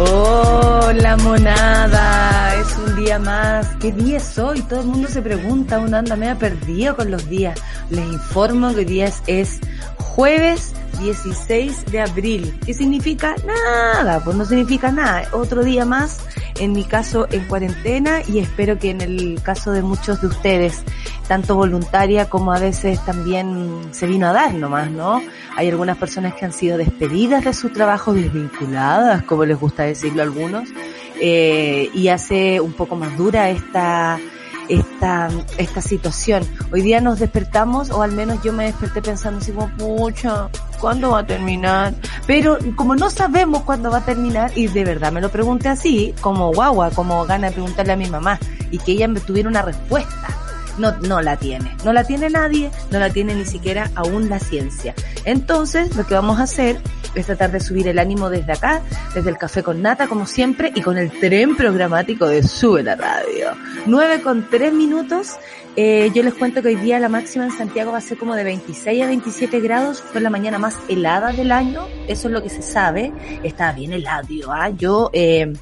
Hola 0.00 1.16
monada, 1.16 2.54
es 2.54 2.76
un 2.76 2.94
día 2.94 3.18
más. 3.18 3.66
¿Qué 3.80 3.90
día 3.90 4.18
es 4.18 4.38
hoy? 4.38 4.62
Todo 4.62 4.82
el 4.82 4.86
mundo 4.86 5.08
se 5.08 5.20
pregunta, 5.20 5.80
uno 5.80 5.96
anda 5.96 6.14
medio 6.14 6.38
perdido 6.38 6.94
con 6.94 7.10
los 7.10 7.28
días. 7.28 7.60
Les 7.90 8.04
informo 8.06 8.68
que 8.70 8.76
hoy 8.76 8.84
día 8.84 9.06
es, 9.06 9.22
es 9.26 9.60
jueves 9.96 10.72
16 10.98 11.86
de 11.86 12.00
abril. 12.00 12.58
¿Qué 12.64 12.74
significa? 12.74 13.34
Nada, 13.46 14.20
pues 14.24 14.36
no 14.36 14.44
significa 14.44 14.90
nada. 14.90 15.28
Otro 15.32 15.62
día 15.62 15.84
más, 15.84 16.20
en 16.58 16.72
mi 16.72 16.84
caso 16.84 17.26
en 17.30 17.44
cuarentena 17.44 18.20
y 18.26 18.38
espero 18.38 18.78
que 18.78 18.90
en 18.90 19.00
el 19.00 19.40
caso 19.42 19.72
de 19.72 19.82
muchos 19.82 20.20
de 20.20 20.26
ustedes, 20.28 20.82
tanto 21.26 21.54
voluntaria 21.54 22.28
como 22.28 22.52
a 22.52 22.58
veces 22.58 23.04
también 23.04 23.88
se 23.92 24.06
vino 24.06 24.26
a 24.28 24.32
dar 24.32 24.54
nomás, 24.54 24.90
¿no? 24.90 25.22
Hay 25.56 25.68
algunas 25.68 25.96
personas 25.98 26.34
que 26.34 26.44
han 26.44 26.52
sido 26.52 26.78
despedidas 26.78 27.44
de 27.44 27.52
su 27.52 27.70
trabajo, 27.70 28.12
desvinculadas, 28.12 29.22
como 29.24 29.44
les 29.44 29.58
gusta 29.58 29.84
decirlo 29.84 30.22
a 30.22 30.24
algunos, 30.24 30.68
eh, 31.20 31.90
y 31.94 32.08
hace 32.08 32.60
un 32.60 32.72
poco 32.72 32.96
más 32.96 33.16
dura 33.16 33.50
esta 33.50 34.18
esta, 34.68 35.28
esta 35.56 35.80
situación. 35.80 36.44
Hoy 36.72 36.82
día 36.82 37.00
nos 37.00 37.18
despertamos, 37.18 37.90
o 37.90 38.02
al 38.02 38.12
menos 38.12 38.42
yo 38.42 38.52
me 38.52 38.64
desperté 38.64 39.02
pensando 39.02 39.40
así 39.40 39.52
como, 39.52 39.68
pucha, 39.76 40.48
¿cuándo 40.80 41.10
va 41.10 41.20
a 41.20 41.26
terminar? 41.26 41.94
Pero 42.26 42.58
como 42.76 42.94
no 42.94 43.10
sabemos 43.10 43.62
cuándo 43.62 43.90
va 43.90 43.98
a 43.98 44.04
terminar, 44.04 44.52
y 44.54 44.68
de 44.68 44.84
verdad 44.84 45.12
me 45.12 45.20
lo 45.20 45.30
pregunté 45.30 45.68
así, 45.68 46.14
como 46.20 46.52
guagua, 46.52 46.90
como 46.90 47.24
gana 47.26 47.48
de 47.48 47.54
preguntarle 47.54 47.92
a 47.92 47.96
mi 47.96 48.08
mamá, 48.08 48.38
y 48.70 48.78
que 48.78 48.92
ella 48.92 49.08
me 49.08 49.20
tuviera 49.20 49.48
una 49.48 49.62
respuesta 49.62 50.47
no, 50.78 50.96
no 50.98 51.20
la 51.20 51.36
tiene. 51.36 51.76
No 51.84 51.92
la 51.92 52.04
tiene 52.04 52.30
nadie, 52.30 52.70
no 52.90 52.98
la 52.98 53.10
tiene 53.10 53.34
ni 53.34 53.44
siquiera 53.44 53.90
aún 53.94 54.28
la 54.28 54.38
ciencia. 54.38 54.94
Entonces, 55.24 55.94
lo 55.96 56.06
que 56.06 56.14
vamos 56.14 56.38
a 56.40 56.44
hacer 56.44 56.80
es 57.14 57.26
tratar 57.26 57.50
de 57.50 57.60
subir 57.60 57.88
el 57.88 57.98
ánimo 57.98 58.30
desde 58.30 58.52
acá, 58.52 58.82
desde 59.14 59.30
el 59.30 59.38
café 59.38 59.62
con 59.62 59.82
nata, 59.82 60.06
como 60.06 60.26
siempre, 60.26 60.72
y 60.74 60.82
con 60.82 60.98
el 60.98 61.10
tren 61.10 61.56
programático 61.56 62.26
de 62.26 62.42
Sube 62.42 62.82
la 62.82 62.96
Radio. 62.96 63.52
9 63.86 64.22
con 64.22 64.48
3 64.48 64.72
minutos. 64.72 65.36
Eh, 65.76 66.10
yo 66.12 66.24
les 66.24 66.34
cuento 66.34 66.60
que 66.60 66.68
hoy 66.68 66.76
día 66.76 66.98
la 66.98 67.08
máxima 67.08 67.44
en 67.44 67.52
Santiago 67.52 67.92
va 67.92 67.98
a 67.98 68.00
ser 68.00 68.18
como 68.18 68.34
de 68.34 68.42
26 68.42 69.02
a 69.02 69.06
27 69.06 69.60
grados. 69.60 70.00
Fue 70.00 70.20
la 70.20 70.30
mañana 70.30 70.58
más 70.58 70.76
helada 70.88 71.32
del 71.32 71.52
año. 71.52 71.86
Eso 72.08 72.28
es 72.28 72.34
lo 72.34 72.42
que 72.42 72.48
se 72.48 72.62
sabe. 72.62 73.12
Está 73.44 73.72
bien 73.72 73.92
helado, 73.92 74.26
¿ah? 74.50 74.70
Yo, 74.70 75.10
eh, 75.12 75.52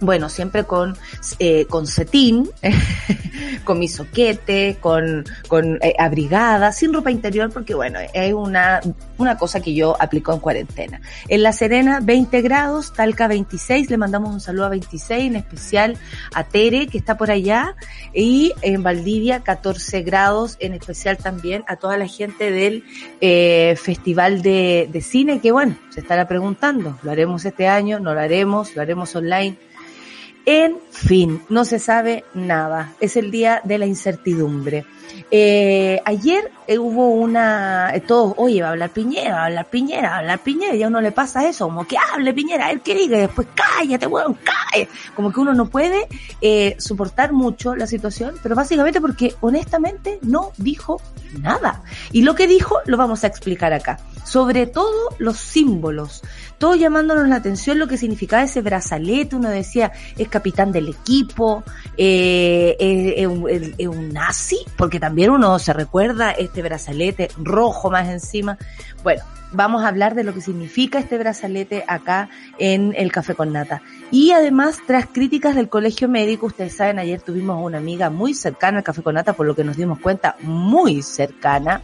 bueno, 0.00 0.28
siempre 0.28 0.64
con, 0.64 0.96
eh, 1.38 1.66
con 1.66 1.86
cetín, 1.86 2.48
con 3.64 3.78
mi 3.78 3.88
soquete, 3.88 4.78
con, 4.80 5.24
con 5.48 5.78
eh, 5.82 5.94
abrigada, 5.98 6.72
sin 6.72 6.92
ropa 6.92 7.10
interior, 7.10 7.50
porque 7.52 7.74
bueno, 7.74 7.98
es 8.12 8.32
una, 8.32 8.80
una 9.16 9.36
cosa 9.36 9.60
que 9.60 9.74
yo 9.74 9.96
aplico 10.00 10.32
en 10.32 10.40
cuarentena. 10.40 11.00
En 11.26 11.42
La 11.42 11.52
Serena, 11.52 12.00
20 12.00 12.40
grados, 12.42 12.92
Talca 12.92 13.26
26, 13.26 13.90
le 13.90 13.96
mandamos 13.96 14.32
un 14.32 14.40
saludo 14.40 14.66
a 14.66 14.68
26, 14.70 15.26
en 15.26 15.36
especial 15.36 15.96
a 16.32 16.44
Tere, 16.44 16.86
que 16.86 16.98
está 16.98 17.16
por 17.16 17.30
allá, 17.30 17.74
y 18.14 18.52
en 18.62 18.82
Valdivia, 18.82 19.40
14 19.40 20.02
grados, 20.02 20.56
en 20.60 20.74
especial 20.74 21.16
también 21.16 21.64
a 21.66 21.76
toda 21.76 21.96
la 21.96 22.06
gente 22.06 22.52
del 22.52 22.84
eh, 23.20 23.76
Festival 23.82 24.42
de, 24.42 24.88
de 24.92 25.00
Cine, 25.00 25.40
que 25.40 25.50
bueno, 25.50 25.76
se 25.90 26.00
estará 26.00 26.28
preguntando, 26.28 26.96
¿lo 27.02 27.10
haremos 27.10 27.44
este 27.44 27.66
año? 27.66 27.98
¿No 27.98 28.14
lo 28.14 28.20
haremos? 28.20 28.76
¿Lo 28.76 28.82
haremos 28.82 29.14
online? 29.16 29.56
En 30.50 30.78
fin, 30.90 31.42
no 31.50 31.66
se 31.66 31.78
sabe 31.78 32.24
nada. 32.32 32.94
Es 33.00 33.18
el 33.18 33.30
día 33.30 33.60
de 33.64 33.76
la 33.76 33.84
incertidumbre. 33.84 34.86
Eh, 35.30 36.00
ayer 36.04 36.50
eh, 36.66 36.78
hubo 36.78 37.08
una, 37.08 37.90
eh, 37.94 38.00
todos, 38.00 38.34
oye, 38.36 38.62
va 38.62 38.68
a 38.68 38.70
hablar 38.72 38.90
Piñera, 38.90 39.34
va 39.34 39.42
a 39.42 39.46
hablar 39.46 39.66
Piñera, 39.66 40.08
va 40.10 40.14
a 40.14 40.18
hablar 40.18 40.38
Piñera, 40.40 40.74
y 40.74 40.82
a 40.82 40.88
uno 40.88 41.00
le 41.00 41.12
pasa 41.12 41.48
eso, 41.48 41.66
como 41.66 41.86
que 41.86 41.96
hable 41.96 42.32
Piñera, 42.32 42.70
él 42.70 42.80
que 42.80 42.94
diga, 42.94 43.18
y 43.18 43.20
después 43.22 43.48
cállate, 43.54 44.06
weón, 44.06 44.34
cállate. 44.34 44.58
Como 45.14 45.32
que 45.32 45.40
uno 45.40 45.54
no 45.54 45.66
puede 45.66 46.06
eh, 46.40 46.76
soportar 46.78 47.32
mucho 47.32 47.74
la 47.74 47.86
situación, 47.86 48.34
pero 48.42 48.54
básicamente 48.54 49.00
porque 49.00 49.34
honestamente 49.40 50.18
no 50.22 50.52
dijo 50.56 51.00
nada. 51.40 51.82
Y 52.12 52.22
lo 52.22 52.34
que 52.34 52.46
dijo 52.46 52.78
lo 52.86 52.96
vamos 52.96 53.24
a 53.24 53.26
explicar 53.26 53.72
acá. 53.72 53.98
Sobre 54.24 54.66
todo 54.66 55.14
los 55.18 55.38
símbolos, 55.38 56.22
todo 56.58 56.74
llamándonos 56.74 57.28
la 57.28 57.36
atención 57.36 57.78
lo 57.78 57.88
que 57.88 57.96
significaba 57.96 58.42
ese 58.42 58.60
brazalete, 58.60 59.36
uno 59.36 59.48
decía, 59.48 59.92
es 60.18 60.28
capitán 60.28 60.70
del 60.70 60.88
equipo, 60.88 61.64
eh, 61.96 62.76
es, 62.78 63.88
un 63.88 64.12
nazi, 64.12 64.58
porque 64.76 65.00
también 65.00 65.17
uno 65.26 65.58
se 65.58 65.72
recuerda 65.72 66.30
este 66.30 66.62
brazalete 66.62 67.28
rojo 67.36 67.90
más 67.90 68.08
encima. 68.08 68.56
Bueno, 69.02 69.22
vamos 69.52 69.82
a 69.82 69.88
hablar 69.88 70.14
de 70.14 70.24
lo 70.24 70.34
que 70.34 70.40
significa 70.40 70.98
este 70.98 71.18
brazalete 71.18 71.84
acá 71.88 72.28
en 72.58 72.94
el 72.96 73.10
Café 73.10 73.34
con 73.34 73.52
Nata. 73.52 73.82
Y 74.10 74.32
además, 74.32 74.78
tras 74.86 75.06
críticas 75.06 75.54
del 75.54 75.68
colegio 75.68 76.08
médico, 76.08 76.46
ustedes 76.46 76.76
saben, 76.76 76.98
ayer 76.98 77.20
tuvimos 77.20 77.62
una 77.62 77.78
amiga 77.78 78.10
muy 78.10 78.34
cercana 78.34 78.78
al 78.78 78.84
Café 78.84 79.02
con 79.02 79.14
Nata, 79.14 79.32
por 79.32 79.46
lo 79.46 79.54
que 79.54 79.64
nos 79.64 79.76
dimos 79.76 79.98
cuenta, 79.98 80.36
muy 80.42 81.02
cercana, 81.02 81.82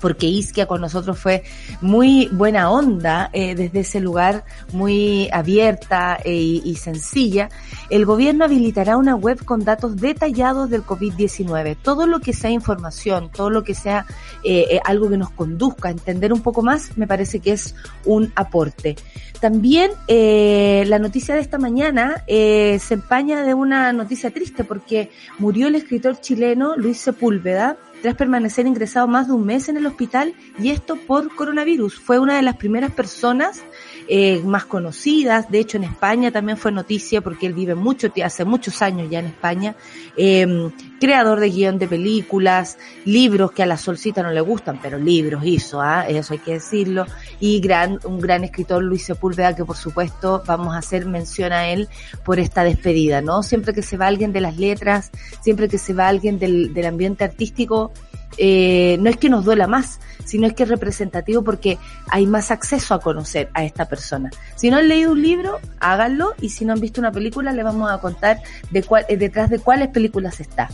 porque 0.00 0.26
Isquia 0.26 0.66
con 0.66 0.80
nosotros 0.80 1.18
fue 1.18 1.42
muy 1.80 2.28
buena 2.32 2.70
onda 2.70 3.30
eh, 3.32 3.54
desde 3.54 3.80
ese 3.80 4.00
lugar, 4.00 4.44
muy 4.72 5.28
abierta 5.32 6.18
eh, 6.24 6.32
y, 6.32 6.74
sencilla. 6.76 7.48
El 7.90 8.06
gobierno 8.06 8.44
habilitará 8.44 8.96
una 8.96 9.14
web 9.14 9.44
con 9.44 9.64
datos 9.64 9.96
detallados 9.96 10.70
del 10.70 10.82
COVID-19. 10.82 11.76
Todo 11.82 12.06
lo 12.06 12.20
que 12.20 12.32
sea 12.32 12.50
información, 12.50 13.30
todo 13.30 13.50
lo 13.50 13.62
que 13.62 13.74
sea 13.74 14.06
eh, 14.44 14.80
algo 14.84 15.10
que 15.10 15.16
nos 15.16 15.30
conduzca 15.30 15.88
a 15.88 15.92
entender 15.92 16.32
un 16.32 16.40
poco 16.40 16.62
más, 16.62 16.96
me 16.96 17.06
parece 17.06 17.40
que 17.40 17.52
es 17.52 17.74
un 18.04 18.32
aporte. 18.34 18.96
También 19.40 19.90
la 20.08 20.98
noticia 21.00 21.34
de 21.34 21.40
esta 21.40 21.58
mañana 21.58 22.24
se 22.26 22.94
empaña 22.94 23.42
de 23.42 23.54
una 23.54 23.92
noticia 23.92 24.30
triste 24.30 24.62
porque 24.62 25.10
murió 25.38 25.66
el 25.66 25.74
escritor 25.74 26.20
chileno 26.20 26.76
Luis 26.76 26.98
Sepúlveda 26.98 27.76
tras 28.02 28.16
permanecer 28.16 28.66
ingresado 28.66 29.06
más 29.06 29.28
de 29.28 29.34
un 29.34 29.46
mes 29.46 29.68
en 29.68 29.76
el 29.76 29.86
hospital 29.86 30.34
y 30.58 30.70
esto 30.70 30.96
por 30.96 31.34
coronavirus. 31.34 32.00
Fue 32.00 32.18
una 32.18 32.36
de 32.36 32.42
las 32.42 32.56
primeras 32.56 32.90
personas 32.90 33.62
eh, 34.08 34.42
más 34.44 34.64
conocidas, 34.64 35.50
de 35.50 35.60
hecho 35.60 35.76
en 35.76 35.84
España 35.84 36.32
también 36.32 36.58
fue 36.58 36.72
noticia 36.72 37.20
porque 37.20 37.46
él 37.46 37.54
vive 37.54 37.74
mucho, 37.74 38.12
hace 38.22 38.44
muchos 38.44 38.82
años 38.82 39.08
ya 39.08 39.20
en 39.20 39.26
España, 39.26 39.76
eh, 40.16 40.70
creador 41.02 41.40
de 41.40 41.50
guion 41.50 41.80
de 41.80 41.88
películas, 41.88 42.78
libros 43.04 43.50
que 43.50 43.64
a 43.64 43.66
la 43.66 43.76
Solcita 43.76 44.22
no 44.22 44.30
le 44.30 44.40
gustan, 44.40 44.78
pero 44.80 44.98
libros 44.98 45.42
hizo, 45.44 45.80
¿ah? 45.80 46.06
eso 46.06 46.32
hay 46.32 46.38
que 46.38 46.52
decirlo, 46.52 47.06
y 47.40 47.58
gran, 47.58 47.98
un 48.04 48.20
gran 48.20 48.44
escritor 48.44 48.84
Luis 48.84 49.06
Sepúlveda 49.06 49.56
que 49.56 49.64
por 49.64 49.76
supuesto 49.76 50.44
vamos 50.46 50.76
a 50.76 50.78
hacer 50.78 51.04
mención 51.06 51.52
a 51.52 51.70
él 51.70 51.88
por 52.24 52.38
esta 52.38 52.62
despedida, 52.62 53.20
¿no? 53.20 53.42
Siempre 53.42 53.74
que 53.74 53.82
se 53.82 53.96
va 53.96 54.06
alguien 54.06 54.32
de 54.32 54.42
las 54.42 54.58
letras, 54.58 55.10
siempre 55.40 55.68
que 55.68 55.76
se 55.76 55.92
va 55.92 56.06
alguien 56.06 56.38
del, 56.38 56.86
ambiente 56.86 57.24
artístico, 57.24 57.90
eh, 58.38 58.96
no 59.00 59.10
es 59.10 59.16
que 59.16 59.28
nos 59.28 59.44
duela 59.44 59.66
más, 59.66 59.98
sino 60.24 60.46
es 60.46 60.54
que 60.54 60.62
es 60.62 60.68
representativo 60.68 61.42
porque 61.42 61.78
hay 62.10 62.28
más 62.28 62.52
acceso 62.52 62.94
a 62.94 63.00
conocer 63.00 63.50
a 63.54 63.64
esta 63.64 63.88
persona. 63.88 64.30
Si 64.54 64.70
no 64.70 64.76
han 64.76 64.86
leído 64.86 65.10
un 65.10 65.20
libro, 65.20 65.58
háganlo 65.80 66.34
y 66.40 66.50
si 66.50 66.64
no 66.64 66.72
han 66.72 66.80
visto 66.80 67.00
una 67.00 67.10
película, 67.10 67.52
le 67.52 67.64
vamos 67.64 67.90
a 67.90 67.98
contar 67.98 68.38
de 68.70 68.84
cuál, 68.84 69.04
eh, 69.08 69.16
detrás 69.16 69.50
de 69.50 69.58
cuáles 69.58 69.88
películas 69.88 70.38
está. 70.38 70.68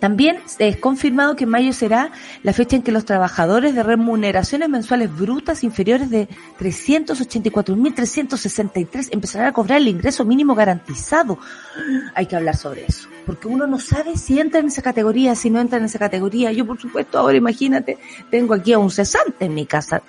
También 0.00 0.40
es 0.58 0.76
confirmado 0.78 1.36
que 1.36 1.46
mayo 1.46 1.72
será 1.74 2.10
la 2.42 2.54
fecha 2.54 2.76
en 2.76 2.82
que 2.82 2.90
los 2.90 3.04
trabajadores 3.04 3.74
de 3.74 3.82
remuneraciones 3.82 4.70
mensuales 4.70 5.14
brutas 5.14 5.62
inferiores 5.62 6.08
de 6.08 6.26
384.363 6.58 9.10
empezarán 9.12 9.48
a 9.48 9.52
cobrar 9.52 9.76
el 9.78 9.88
ingreso 9.88 10.24
mínimo 10.24 10.54
garantizado. 10.54 11.36
Hay 12.14 12.24
que 12.26 12.36
hablar 12.36 12.56
sobre 12.56 12.86
eso, 12.86 13.10
porque 13.26 13.46
uno 13.46 13.66
no 13.66 13.78
sabe 13.78 14.16
si 14.16 14.40
entra 14.40 14.60
en 14.60 14.68
esa 14.68 14.80
categoría, 14.80 15.34
si 15.34 15.50
no 15.50 15.60
entra 15.60 15.76
en 15.78 15.84
esa 15.84 15.98
categoría. 15.98 16.50
Yo, 16.50 16.66
por 16.66 16.80
supuesto, 16.80 17.18
ahora 17.18 17.36
imagínate, 17.36 17.98
tengo 18.30 18.54
aquí 18.54 18.72
a 18.72 18.78
un 18.78 18.90
cesante 18.90 19.44
en 19.44 19.52
mi 19.54 19.66
casa, 19.66 20.00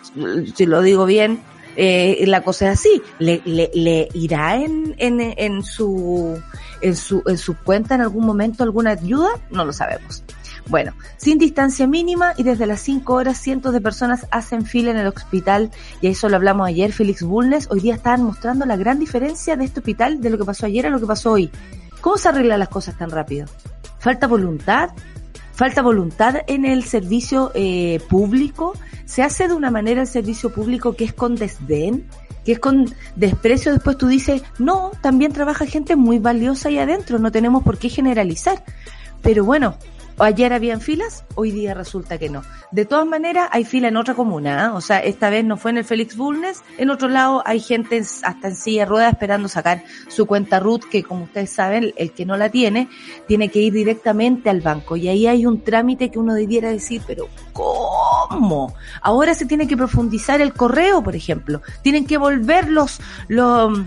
si 0.55 0.65
lo 0.65 0.81
digo 0.81 1.05
bien, 1.05 1.41
eh, 1.75 2.23
la 2.27 2.41
cosa 2.41 2.71
es 2.71 2.79
así, 2.79 3.01
le, 3.19 3.41
le, 3.45 4.09
irá 4.13 4.55
en, 4.55 4.95
en, 4.97 5.19
en 5.19 5.63
su 5.63 6.41
en 6.81 6.95
su, 6.95 7.23
en 7.27 7.37
su 7.37 7.55
cuenta 7.57 7.95
en 7.95 8.01
algún 8.01 8.25
momento 8.25 8.63
alguna 8.63 8.91
ayuda? 8.91 9.29
No 9.51 9.65
lo 9.65 9.73
sabemos. 9.73 10.23
Bueno, 10.67 10.93
sin 11.17 11.37
distancia 11.37 11.87
mínima 11.87 12.33
y 12.37 12.43
desde 12.43 12.65
las 12.65 12.81
5 12.81 13.13
horas 13.13 13.37
cientos 13.37 13.73
de 13.73 13.81
personas 13.81 14.27
hacen 14.31 14.65
fila 14.65 14.91
en 14.91 14.97
el 14.97 15.07
hospital 15.07 15.71
y 16.01 16.07
eso 16.07 16.29
lo 16.29 16.35
hablamos 16.35 16.67
ayer, 16.67 16.93
Félix 16.93 17.23
Bulnes, 17.23 17.67
hoy 17.69 17.81
día 17.81 17.95
estaban 17.95 18.23
mostrando 18.23 18.65
la 18.65 18.77
gran 18.77 18.99
diferencia 18.99 19.55
de 19.55 19.65
este 19.65 19.79
hospital 19.79 20.21
de 20.21 20.29
lo 20.29 20.37
que 20.37 20.45
pasó 20.45 20.65
ayer 20.65 20.85
a 20.85 20.89
lo 20.89 20.99
que 20.99 21.05
pasó 21.05 21.31
hoy. 21.31 21.51
¿Cómo 21.99 22.17
se 22.17 22.29
arreglan 22.29 22.59
las 22.59 22.69
cosas 22.69 22.97
tan 22.97 23.09
rápido? 23.09 23.47
¿Falta 23.99 24.27
voluntad? 24.27 24.91
¿Falta 25.53 25.81
voluntad 25.81 26.37
en 26.47 26.65
el 26.65 26.83
servicio 26.83 27.51
eh, 27.53 27.99
público? 28.09 28.73
¿Se 29.05 29.21
hace 29.23 29.47
de 29.47 29.53
una 29.53 29.71
manera 29.71 30.01
el 30.01 30.07
servicio 30.07 30.51
público 30.51 30.95
que 30.95 31.05
es 31.05 31.13
con 31.13 31.35
desdén? 31.35 32.07
que 32.45 32.53
es 32.53 32.59
con 32.59 32.91
desprecio, 33.15 33.71
después 33.71 33.97
tú 33.97 34.07
dices, 34.07 34.41
no, 34.57 34.91
también 35.01 35.31
trabaja 35.31 35.67
gente 35.67 35.95
muy 35.95 36.17
valiosa 36.17 36.69
ahí 36.69 36.79
adentro, 36.79 37.19
no 37.19 37.31
tenemos 37.31 37.63
por 37.63 37.77
qué 37.77 37.87
generalizar. 37.87 38.63
Pero 39.21 39.45
bueno, 39.45 39.75
ayer 40.23 40.53
habían 40.53 40.81
filas, 40.81 41.25
hoy 41.35 41.51
día 41.51 41.73
resulta 41.73 42.17
que 42.17 42.29
no. 42.29 42.43
De 42.71 42.85
todas 42.85 43.05
maneras, 43.05 43.49
hay 43.51 43.65
fila 43.65 43.87
en 43.87 43.97
otra 43.97 44.13
comuna, 44.13 44.65
¿eh? 44.65 44.69
o 44.69 44.81
sea, 44.81 44.99
esta 44.99 45.29
vez 45.29 45.43
no 45.43 45.57
fue 45.57 45.71
en 45.71 45.77
el 45.77 45.83
Félix 45.83 46.15
Bulnes, 46.15 46.63
en 46.77 46.89
otro 46.89 47.09
lado 47.09 47.43
hay 47.45 47.59
gente 47.59 47.99
hasta 47.99 48.47
en 48.47 48.55
silla 48.55 48.81
de 48.81 48.85
ruedas 48.85 49.13
esperando 49.13 49.47
sacar 49.47 49.83
su 50.07 50.25
cuenta 50.25 50.59
RUT, 50.59 50.85
que 50.85 51.03
como 51.03 51.23
ustedes 51.23 51.49
saben, 51.49 51.93
el 51.95 52.11
que 52.11 52.25
no 52.25 52.37
la 52.37 52.49
tiene, 52.49 52.89
tiene 53.27 53.49
que 53.49 53.59
ir 53.59 53.73
directamente 53.73 54.49
al 54.49 54.61
banco. 54.61 54.95
Y 54.95 55.07
ahí 55.07 55.27
hay 55.27 55.45
un 55.45 55.63
trámite 55.63 56.09
que 56.09 56.19
uno 56.19 56.33
debiera 56.33 56.69
decir, 56.69 57.01
pero 57.05 57.27
¿cómo? 57.53 58.73
Ahora 59.01 59.33
se 59.33 59.45
tiene 59.45 59.67
que 59.67 59.77
profundizar 59.77 60.41
el 60.41 60.53
correo, 60.53 61.03
por 61.03 61.15
ejemplo. 61.15 61.61
Tienen 61.81 62.05
que 62.05 62.17
volver 62.17 62.69
los, 62.69 62.99
los, 63.27 63.79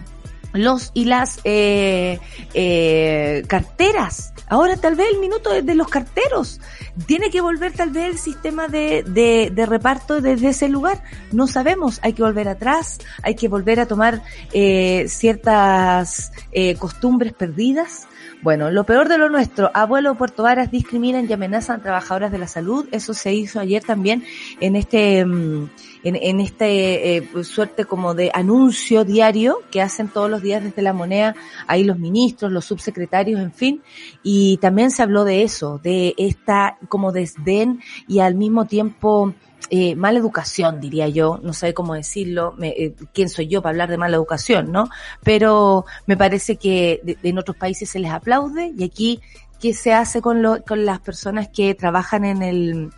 los 0.55 0.91
y 0.95 1.05
las 1.05 1.41
eh, 1.45 2.19
eh, 2.55 3.43
carteras 3.47 4.35
Ahora 4.49 4.77
tal 4.77 4.95
vez 4.95 5.09
el 5.13 5.21
minuto 5.21 5.51
de 5.63 5.75
los 5.75 5.89
carteros. 5.89 6.61
Tiene 7.07 7.31
que 7.31 7.41
volver 7.41 7.73
tal 7.73 7.91
vez 7.91 8.11
el 8.11 8.19
sistema 8.19 8.69
de, 8.69 9.03
de, 9.03 9.51
de 9.53 9.67
reparto 9.67 10.21
desde 10.21 10.51
ese 10.51 10.69
lugar. 10.69 11.03
No 11.33 11.47
sabemos. 11.47 11.99
Hay 12.03 12.13
que 12.13 12.23
volver 12.23 12.49
atrás. 12.49 12.99
Hay 13.23 13.35
que 13.37 13.49
volver 13.49 13.81
a 13.81 13.87
tomar 13.87 14.23
eh, 14.53 15.07
ciertas 15.09 16.33
eh, 16.53 16.75
costumbres 16.77 17.33
perdidas. 17.33 18.07
Bueno, 18.43 18.71
lo 18.71 18.85
peor 18.85 19.09
de 19.09 19.17
lo 19.17 19.31
nuestro, 19.31 19.71
abuelo 19.73 20.17
Puerto 20.17 20.43
Varas 20.43 20.71
discriminan 20.71 21.27
y 21.27 21.33
amenazan 21.33 21.81
a 21.81 21.83
trabajadoras 21.83 22.31
de 22.31 22.37
la 22.37 22.47
salud. 22.47 22.87
Eso 22.93 23.15
se 23.15 23.33
hizo 23.33 23.59
ayer 23.59 23.83
también 23.83 24.23
en 24.61 24.77
este, 24.77 25.25
mm, 25.25 25.71
en, 26.05 26.17
en 26.17 26.41
este 26.41 27.17
eh, 27.17 27.29
suerte 27.43 27.85
como 27.85 28.15
de 28.15 28.31
anuncio 28.33 29.05
diario 29.05 29.59
que 29.71 29.83
hacen 29.83 30.09
todos 30.09 30.31
los 30.31 30.43
días 30.43 30.63
desde 30.63 30.83
la 30.83 30.93
moneda, 30.93 31.35
ahí 31.67 31.83
los 31.83 31.99
ministros, 31.99 32.53
los 32.53 32.67
subsecretarios, 32.67 33.41
en 33.41 33.53
fin. 33.53 33.83
Y 34.23 34.59
también 34.59 34.91
se 34.91 35.03
habló 35.03 35.25
de 35.25 35.43
eso, 35.43 35.81
de 35.83 36.15
esta 36.17 36.79
como 36.89 37.11
desdén 37.11 37.81
y 38.07 38.21
al 38.21 38.35
mismo 38.35 38.67
tiempo 38.67 39.35
eh, 39.71 39.97
mala 39.97 40.19
educación, 40.19 40.79
diría 40.81 41.09
yo, 41.09 41.41
no 41.43 41.55
sé 41.55 41.73
cómo 41.73 41.95
decirlo, 41.95 42.55
me, 42.59 42.69
eh, 42.69 42.95
quién 43.15 43.31
soy 43.31 43.49
yo 43.49 43.63
para 43.63 43.71
hablar 43.71 43.89
de 43.89 43.97
mala 43.97 44.17
educación, 44.17 44.71
¿no? 44.71 44.89
Pero 45.23 45.87
me 46.07 46.17
parece 46.17 46.57
que 46.57 47.19
en 47.23 47.39
otros 47.39 47.57
países 47.57 47.89
se 47.89 47.99
les 47.99 48.11
aplaude 48.11 48.73
y 48.77 48.85
aquí, 48.85 49.21
¿qué 49.61 49.73
se 49.73 49.95
hace 49.95 50.21
con, 50.21 50.43
lo, 50.43 50.63
con 50.65 50.85
las 50.85 51.01
personas 51.01 51.49
que 51.49 51.75
trabajan 51.75 52.27
en 52.27 52.43
el, 52.43 52.91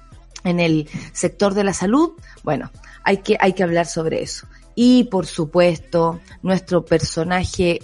en 0.42 0.58
el 0.58 0.88
sector 1.12 1.54
de 1.54 1.64
la 1.64 1.72
salud? 1.72 2.12
Bueno, 2.42 2.70
hay 3.06 3.18
que, 3.18 3.36
hay 3.40 3.52
que 3.52 3.62
hablar 3.62 3.86
sobre 3.86 4.20
eso. 4.20 4.48
Y 4.74 5.04
por 5.04 5.26
supuesto, 5.26 6.20
nuestro 6.42 6.84
personaje, 6.84 7.78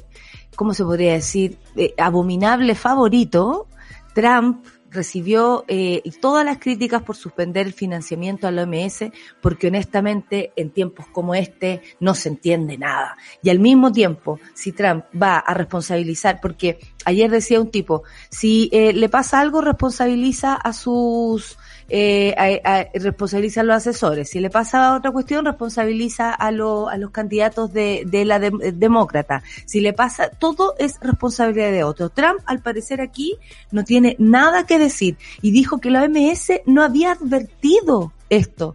¿cómo 0.56 0.74
se 0.74 0.84
podría 0.84 1.12
decir? 1.12 1.58
Eh, 1.76 1.94
abominable 1.96 2.74
favorito, 2.74 3.69
Trump, 4.14 4.66
recibió 4.90 5.64
eh, 5.69 6.02
todas 6.20 6.44
las 6.44 6.58
críticas 6.58 7.02
por 7.02 7.16
suspender 7.16 7.66
el 7.66 7.72
financiamiento 7.72 8.46
a 8.46 8.50
la 8.50 8.64
OMS, 8.64 9.04
porque 9.40 9.69
honestamente 9.69 10.52
en 10.56 10.70
tiempos 10.70 11.06
como 11.06 11.36
este 11.36 11.82
no 12.00 12.14
se 12.14 12.28
entiende 12.28 12.76
nada. 12.76 13.16
Y 13.42 13.50
al 13.50 13.60
mismo 13.60 13.92
tiempo, 13.92 14.40
si 14.54 14.72
Trump 14.72 15.04
va 15.20 15.38
a 15.38 15.54
responsabilizar, 15.54 16.40
porque 16.42 16.80
ayer 17.04 17.30
decía 17.30 17.60
un 17.60 17.70
tipo, 17.70 18.02
si 18.28 18.69
eh, 18.72 18.92
le 18.92 19.08
pasa 19.08 19.40
algo, 19.40 19.60
responsabiliza 19.60 20.56
a 20.56 20.72
sus 20.72 21.56
eh, 21.94 22.62
a, 22.64 22.88
responsabiliza 22.98 23.60
a 23.60 23.64
los 23.64 23.76
asesores. 23.76 24.30
Si 24.30 24.40
le 24.40 24.48
pasa 24.48 24.96
otra 24.96 25.10
cuestión, 25.10 25.44
responsabiliza 25.44 26.30
a, 26.30 26.46
a 26.46 26.50
los 26.50 27.10
candidatos 27.12 27.70
de, 27.74 28.04
de 28.06 28.24
la 28.24 28.38
demócrata. 28.38 29.42
Si 29.66 29.80
le 29.82 29.92
pasa, 29.92 30.30
todo 30.30 30.74
es 30.78 30.98
responsabilidad 31.02 31.70
de 31.70 31.84
otro. 31.84 32.08
Trump, 32.08 32.40
al 32.46 32.62
parecer 32.62 33.02
aquí, 33.02 33.36
no 33.70 33.84
tiene 33.84 34.16
nada 34.18 34.64
que 34.64 34.78
decir 34.78 35.18
y 35.42 35.50
dijo 35.50 35.82
que 35.82 35.90
la 35.90 36.04
OMS 36.04 36.62
no 36.64 36.82
había 36.82 37.12
advertido 37.12 38.14
esto. 38.30 38.74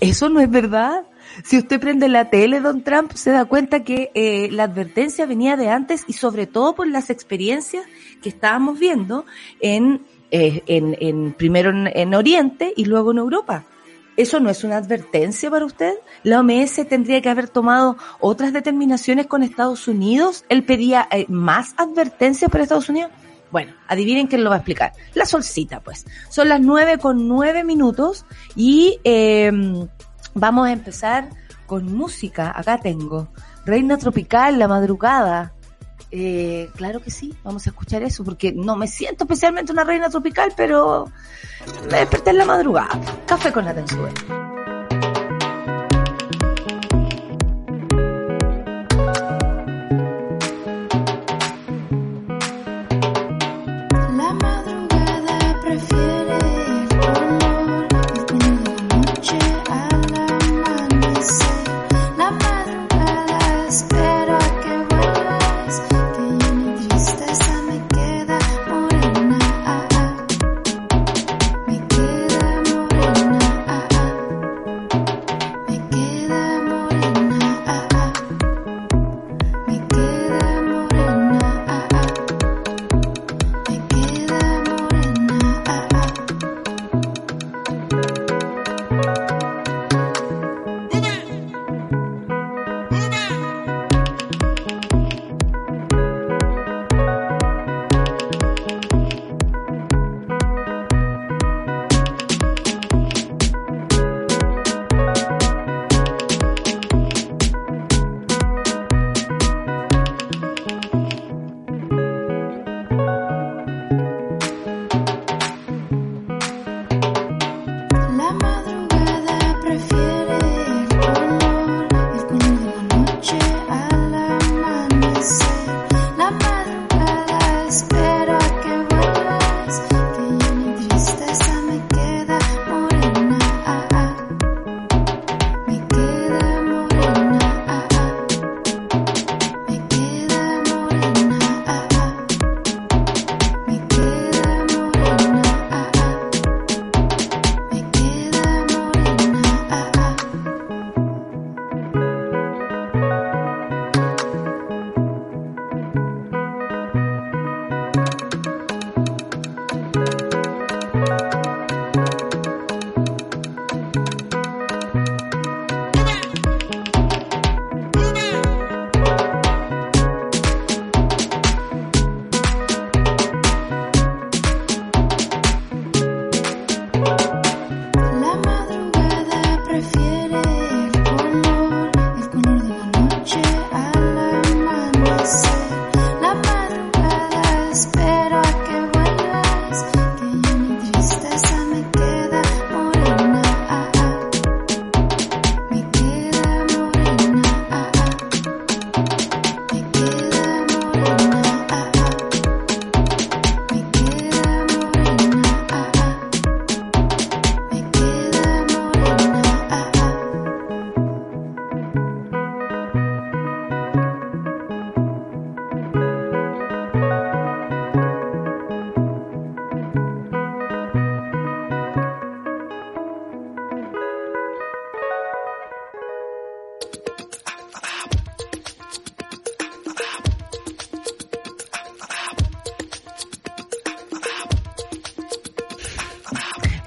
Eso 0.00 0.30
no 0.30 0.40
es 0.40 0.50
verdad. 0.50 1.02
Si 1.44 1.58
usted 1.58 1.78
prende 1.78 2.08
la 2.08 2.30
tele, 2.30 2.60
don 2.60 2.82
Trump, 2.82 3.12
se 3.12 3.30
da 3.30 3.44
cuenta 3.44 3.84
que 3.84 4.10
eh, 4.14 4.48
la 4.50 4.64
advertencia 4.64 5.26
venía 5.26 5.56
de 5.56 5.68
antes 5.68 6.04
y 6.08 6.14
sobre 6.14 6.46
todo 6.46 6.74
por 6.74 6.88
las 6.88 7.10
experiencias 7.10 7.84
que 8.22 8.30
estábamos 8.30 8.78
viendo 8.78 9.26
en 9.60 10.00
eh, 10.30 10.62
en, 10.66 10.96
en, 11.00 11.32
primero 11.32 11.70
en, 11.70 12.14
Oriente 12.14 12.72
y 12.76 12.84
luego 12.84 13.12
en 13.12 13.18
Europa. 13.18 13.64
¿Eso 14.16 14.38
no 14.38 14.50
es 14.50 14.64
una 14.64 14.76
advertencia 14.76 15.50
para 15.50 15.64
usted? 15.64 15.94
¿La 16.24 16.40
OMS 16.40 16.86
tendría 16.88 17.22
que 17.22 17.28
haber 17.28 17.48
tomado 17.48 17.96
otras 18.20 18.52
determinaciones 18.52 19.26
con 19.26 19.42
Estados 19.42 19.88
Unidos? 19.88 20.44
¿Él 20.48 20.64
pedía 20.64 21.08
eh, 21.10 21.26
más 21.28 21.74
advertencias 21.76 22.50
para 22.50 22.64
Estados 22.64 22.88
Unidos? 22.88 23.10
Bueno, 23.50 23.72
adivinen 23.88 24.26
quién 24.26 24.44
lo 24.44 24.50
va 24.50 24.56
a 24.56 24.58
explicar. 24.58 24.92
La 25.14 25.24
solcita, 25.26 25.80
pues. 25.80 26.06
Son 26.28 26.48
las 26.48 26.60
nueve 26.60 26.98
con 26.98 27.26
nueve 27.26 27.64
minutos 27.64 28.24
y 28.54 29.00
eh, 29.04 29.50
vamos 30.34 30.68
a 30.68 30.72
empezar 30.72 31.30
con 31.66 31.92
música. 31.92 32.52
Acá 32.54 32.78
tengo 32.78 33.28
Reina 33.64 33.96
Tropical, 33.96 34.58
La 34.58 34.68
Madrugada, 34.68 35.54
eh, 36.10 36.70
claro 36.76 37.00
que 37.00 37.10
sí, 37.10 37.34
vamos 37.44 37.66
a 37.66 37.70
escuchar 37.70 38.02
eso, 38.02 38.24
porque 38.24 38.52
no 38.52 38.76
me 38.76 38.88
siento 38.88 39.24
especialmente 39.24 39.72
una 39.72 39.84
reina 39.84 40.08
tropical, 40.10 40.52
pero 40.56 41.10
me 41.90 41.98
desperté 41.98 42.30
en 42.30 42.38
la 42.38 42.44
madrugada. 42.44 43.00
Café 43.26 43.52
con 43.52 43.64
la 43.64 43.74
tensuela. 43.74 44.49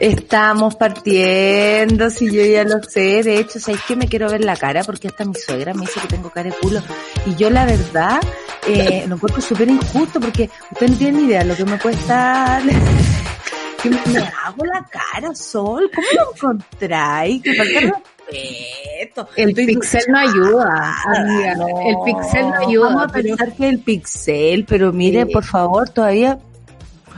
Estamos 0.04 0.76
partiendo, 0.76 2.10
si 2.10 2.30
yo 2.30 2.44
ya 2.44 2.64
lo 2.66 2.84
sé. 2.84 3.24
De 3.24 3.38
hecho, 3.40 3.60
¿sabéis 3.60 3.84
que 3.88 3.96
me 3.96 4.08
quiero 4.08 4.30
ver 4.30 4.44
la 4.44 4.58
cara? 4.58 4.84
Porque 4.84 5.08
hasta 5.08 5.24
mi 5.24 5.36
suegra 5.36 5.74
me 5.74 5.82
dice 5.82 6.00
que 6.02 6.08
tengo 6.10 6.30
cara 6.30 6.50
de 6.50 6.56
culo. 6.58 6.82
Y 7.26 7.36
yo, 7.36 7.50
la 7.50 7.66
verdad, 7.66 8.20
eh, 8.68 9.06
lo 9.08 9.16
encuentro 9.16 9.42
súper 9.42 9.70
injusto 9.70 10.20
porque 10.20 10.50
usted 10.72 10.88
no 10.90 10.98
tiene 10.98 11.18
ni 11.20 11.24
idea 11.28 11.44
lo 11.46 11.56
que 11.56 11.64
me 11.64 11.80
cuesta. 11.80 12.62
que 13.82 13.90
me, 13.90 13.98
me 14.08 14.20
hago 14.20 14.66
la 14.66 14.86
cara, 14.90 15.34
Sol. 15.36 15.90
¿Cómo 15.96 16.08
lo 16.16 16.34
encontráis? 16.36 17.42
Que 17.42 17.54
falta 17.56 17.80
respeto. 17.80 19.30
El 19.38 19.50
Estoy 19.50 19.66
pixel 19.68 20.02
no 20.10 20.20
ayuda, 20.20 20.96
amiga. 21.06 21.56
No, 21.56 21.68
el 21.82 21.96
pixel 22.06 22.50
no 22.50 22.68
ayuda. 22.68 22.88
Vamos 22.90 23.04
a 23.04 23.08
pero- 23.08 23.24
pensar 23.38 23.54
que 23.56 23.70
el 23.70 23.80
pixel, 23.80 24.66
pero 24.66 24.92
mire, 24.92 25.26
Sí. 25.26 25.32
por 25.32 25.46
favor, 25.46 25.90
todavía. 25.90 26.40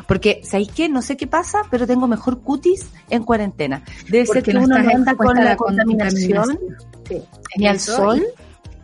Porque, 0.07 0.41
¿sabéis 0.43 0.71
qué? 0.71 0.88
No 0.89 1.01
sé 1.01 1.17
qué 1.17 1.27
pasa, 1.27 1.62
pero 1.71 1.88
tengo 1.88 2.07
mejor 2.07 2.41
cutis 2.41 2.89
en 3.09 3.24
cuarentena. 3.24 3.83
Debe 4.09 4.25
ser 4.25 4.43
que 4.43 4.53
no 4.53 4.63
uno 4.63 4.75
anda 4.75 5.15
con 5.15 5.35
la 5.35 5.55
contaminación 5.57 6.59
Sí. 7.07 7.21
ni 7.57 7.67
al 7.67 7.79
sol. 7.79 8.24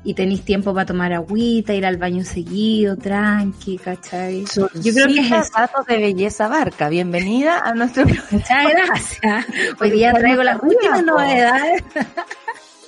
Y 0.03 0.15
tenéis 0.15 0.41
tiempo 0.43 0.73
para 0.73 0.87
tomar 0.87 1.13
agüita, 1.13 1.75
ir 1.75 1.85
al 1.85 1.97
baño 1.97 2.25
seguido, 2.25 2.95
tranqui, 2.97 3.77
¿cachai? 3.77 4.45
Yo 4.55 4.67
creo 4.93 5.05
que 5.05 5.19
es 5.19 5.31
eso. 5.31 5.51
datos 5.55 5.85
de 5.85 5.97
belleza 5.97 6.47
barca. 6.47 6.89
Bienvenida 6.89 7.59
a 7.59 7.71
nuestro 7.75 8.03
programa. 8.07 8.27
Muchas 8.31 8.65
gracias. 8.73 9.45
Hoy 9.79 9.91
día 9.91 10.11
traigo 10.13 10.41
las 10.41 10.57
últimas 10.63 11.03
novedades. 11.05 11.83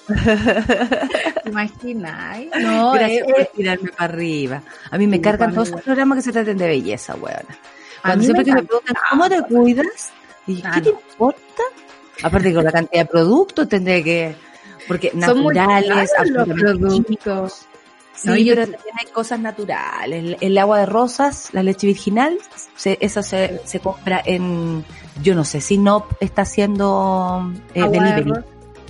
¿Te 1.43 1.49
imaginas? 1.49 2.39
No, 2.61 2.91
Gracias 2.93 3.21
eh, 3.27 3.31
por 3.31 3.41
eh, 3.41 3.49
tirarme 3.55 3.89
para 3.91 4.13
arriba. 4.13 4.61
A 4.91 4.97
mí 4.97 5.07
me 5.07 5.21
cargan 5.21 5.53
todos 5.53 5.69
esos 5.69 5.81
programas 5.81 6.17
que 6.17 6.21
se 6.23 6.31
traten 6.31 6.57
de 6.57 6.67
belleza, 6.67 7.15
weona. 7.15 7.57
A 8.03 8.07
Cuando 8.10 8.19
mí 8.19 8.25
siempre 8.25 8.43
me 8.43 8.45
que 8.45 8.51
me 8.53 8.60
encanta. 8.60 8.67
preguntan, 8.67 8.95
¿cómo 9.10 9.29
te 9.29 9.41
cuidas? 9.53 10.12
Y, 10.48 10.62
Ah, 10.63 10.72
¿qué 10.75 10.81
te 10.81 10.89
importa? 10.89 11.63
Aparte 12.22 12.53
con 12.53 12.63
la 12.63 12.72
cantidad 12.72 13.01
de 13.03 13.10
productos 13.10 13.67
tendré 13.69 14.03
que... 14.03 14.36
Porque 14.88 15.12
son 15.12 15.43
naturales, 15.45 16.12
los 16.25 16.48
productos. 16.50 17.65
Sí, 18.15 18.27
No, 18.27 18.33
pero 18.36 18.62
también 18.63 18.95
hay 19.00 19.12
cosas 19.12 19.39
naturales. 19.39 20.24
El, 20.24 20.38
el 20.39 20.57
agua 20.57 20.79
de 20.79 20.86
rosas, 20.86 21.50
la 21.53 21.63
leche 21.63 21.88
virginal, 21.88 22.38
se, 22.75 22.98
esa 23.01 23.24
se, 23.24 23.62
se 23.65 23.79
compra 23.79 24.22
en, 24.24 24.86
yo 25.22 25.33
no 25.36 25.43
sé, 25.45 25.62
si 25.62 25.77
no 25.77 26.05
está 26.19 26.43
haciendo 26.43 27.51
eh, 27.74 27.81
de 27.81 27.89
delivery. 27.89 28.33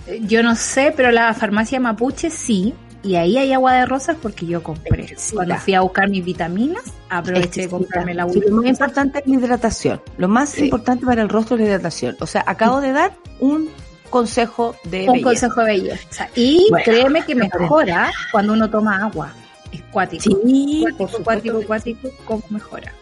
Eh, 0.08 0.22
Yo 0.24 0.43
no 0.43 0.55
sé, 0.55 0.93
pero 0.96 1.12
la 1.12 1.34
farmacia 1.34 1.79
Mapuche 1.79 2.29
sí. 2.29 2.74
Y 3.03 3.15
ahí 3.15 3.38
hay 3.38 3.51
agua 3.51 3.74
de 3.74 3.86
rosas 3.86 4.15
porque 4.22 4.45
yo 4.45 4.63
compré. 4.63 5.03
Exquisita. 5.03 5.36
Cuando 5.36 5.55
fui 5.57 5.74
a 5.74 5.81
buscar 5.81 6.10
mis 6.10 6.24
vitaminas, 6.24 6.83
aproveché 7.10 7.63
de 7.63 7.69
comprarme 7.69 8.13
la 8.13 8.27
Sí, 8.29 8.39
lo 8.39 8.45
más 8.51 8.57
agua. 8.60 8.69
importante 8.69 9.19
es 9.19 9.27
la 9.27 9.36
hidratación. 9.36 10.01
Lo 10.17 10.27
más 10.29 10.50
Sí. 10.50 10.63
importante 10.65 11.05
para 11.05 11.22
el 11.22 11.27
rostro 11.29 11.55
es 11.57 11.62
la 11.63 11.67
hidratación. 11.67 12.15
O 12.22 12.25
sea, 12.27 12.43
acabo 12.48 12.79
de 12.79 12.93
dar 12.93 13.12
un 13.41 13.69
consejo 14.10 14.75
de 14.86 15.01
Un 15.10 15.13
belleza. 15.13 15.24
consejo 15.48 15.60
de 15.62 15.65
belleza. 15.65 16.29
Y 16.36 16.67
Bueno, 16.69 16.86
créeme 16.86 17.25
que 17.25 17.36
mejora 17.36 18.10
cuando 18.31 18.53
uno 18.53 18.69
toma 18.69 19.03
agua. 19.03 19.33
Es 19.72 19.81
cuático. 19.91 20.24
Sí, 20.24 20.86
por 20.98 21.10
cuático, 21.12 21.24
cuático, 21.24 21.62
cuático, 21.65 22.10
cómo 22.25 22.43
mejora. 22.51 22.93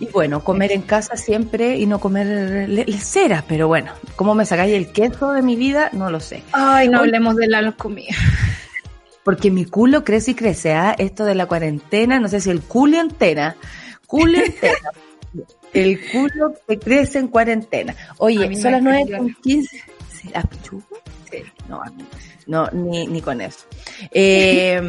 Y 0.00 0.06
bueno, 0.08 0.44
comer 0.44 0.72
en 0.72 0.82
casa 0.82 1.16
siempre 1.16 1.76
y 1.78 1.86
no 1.86 1.98
comer 2.00 2.68
leceras, 2.68 3.44
pero 3.48 3.66
bueno, 3.66 3.92
¿cómo 4.14 4.34
me 4.34 4.44
sacáis 4.44 4.74
el 4.74 4.92
queso 4.92 5.32
de 5.32 5.42
mi 5.42 5.56
vida? 5.56 5.88
No 5.92 6.10
lo 6.10 6.20
sé. 6.20 6.42
Ay, 6.52 6.88
no 6.88 6.98
Oye. 7.00 7.06
hablemos 7.08 7.34
de 7.36 7.46
la 7.48 7.72
comida. 7.72 8.14
Porque 9.28 9.50
mi 9.50 9.66
culo 9.66 10.04
crece 10.04 10.30
y 10.30 10.34
crece, 10.34 10.72
¿ah? 10.72 10.96
Esto 10.96 11.26
de 11.26 11.34
la 11.34 11.44
cuarentena, 11.44 12.18
no 12.18 12.28
sé 12.28 12.40
si 12.40 12.48
el 12.48 12.62
culo 12.62 12.98
entera, 12.98 13.56
culo 14.06 14.38
entera. 14.38 14.90
el 15.74 16.00
culo 16.10 16.54
que 16.66 16.78
crece 16.78 17.18
en 17.18 17.28
cuarentena. 17.28 17.94
Oye, 18.16 18.56
son 18.56 18.72
las 18.72 18.82
nueve 18.82 19.00
cambió. 19.00 19.18
con 19.18 19.42
quince. 19.42 19.82
¿Sí, 20.10 20.30
¿Las 20.32 20.46
pichugas? 20.46 20.86
Sí. 21.30 21.42
No, 21.68 21.82
no, 22.46 22.70
ni, 22.72 23.06
ni 23.06 23.20
con 23.20 23.42
eso. 23.42 23.66
Eh, 24.12 24.80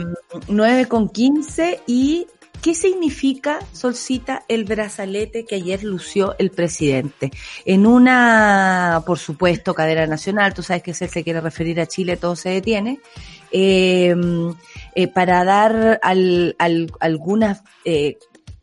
9 0.47 0.85
con 0.85 1.09
15 1.09 1.81
y 1.85 2.27
¿qué 2.61 2.73
significa, 2.73 3.59
Solcita, 3.73 4.43
el 4.47 4.63
brazalete 4.63 5.43
que 5.43 5.55
ayer 5.55 5.83
lució 5.83 6.33
el 6.39 6.51
presidente? 6.51 7.29
En 7.65 7.85
una, 7.85 9.03
por 9.05 9.19
supuesto, 9.19 9.73
cadena 9.73 10.07
nacional, 10.07 10.53
tú 10.53 10.63
sabes 10.63 10.81
que 10.81 10.93
si 10.93 11.03
él 11.03 11.09
se 11.09 11.25
quiere 11.25 11.41
referir 11.41 11.81
a 11.81 11.87
Chile, 11.87 12.15
todo 12.15 12.37
se 12.37 12.49
detiene, 12.51 13.01
eh, 13.51 14.15
eh, 14.95 15.07
para 15.07 15.43
dar 15.43 15.99
al, 16.01 16.55
al- 16.59 16.91
algunas... 16.99 17.63
Eh, 17.85 18.17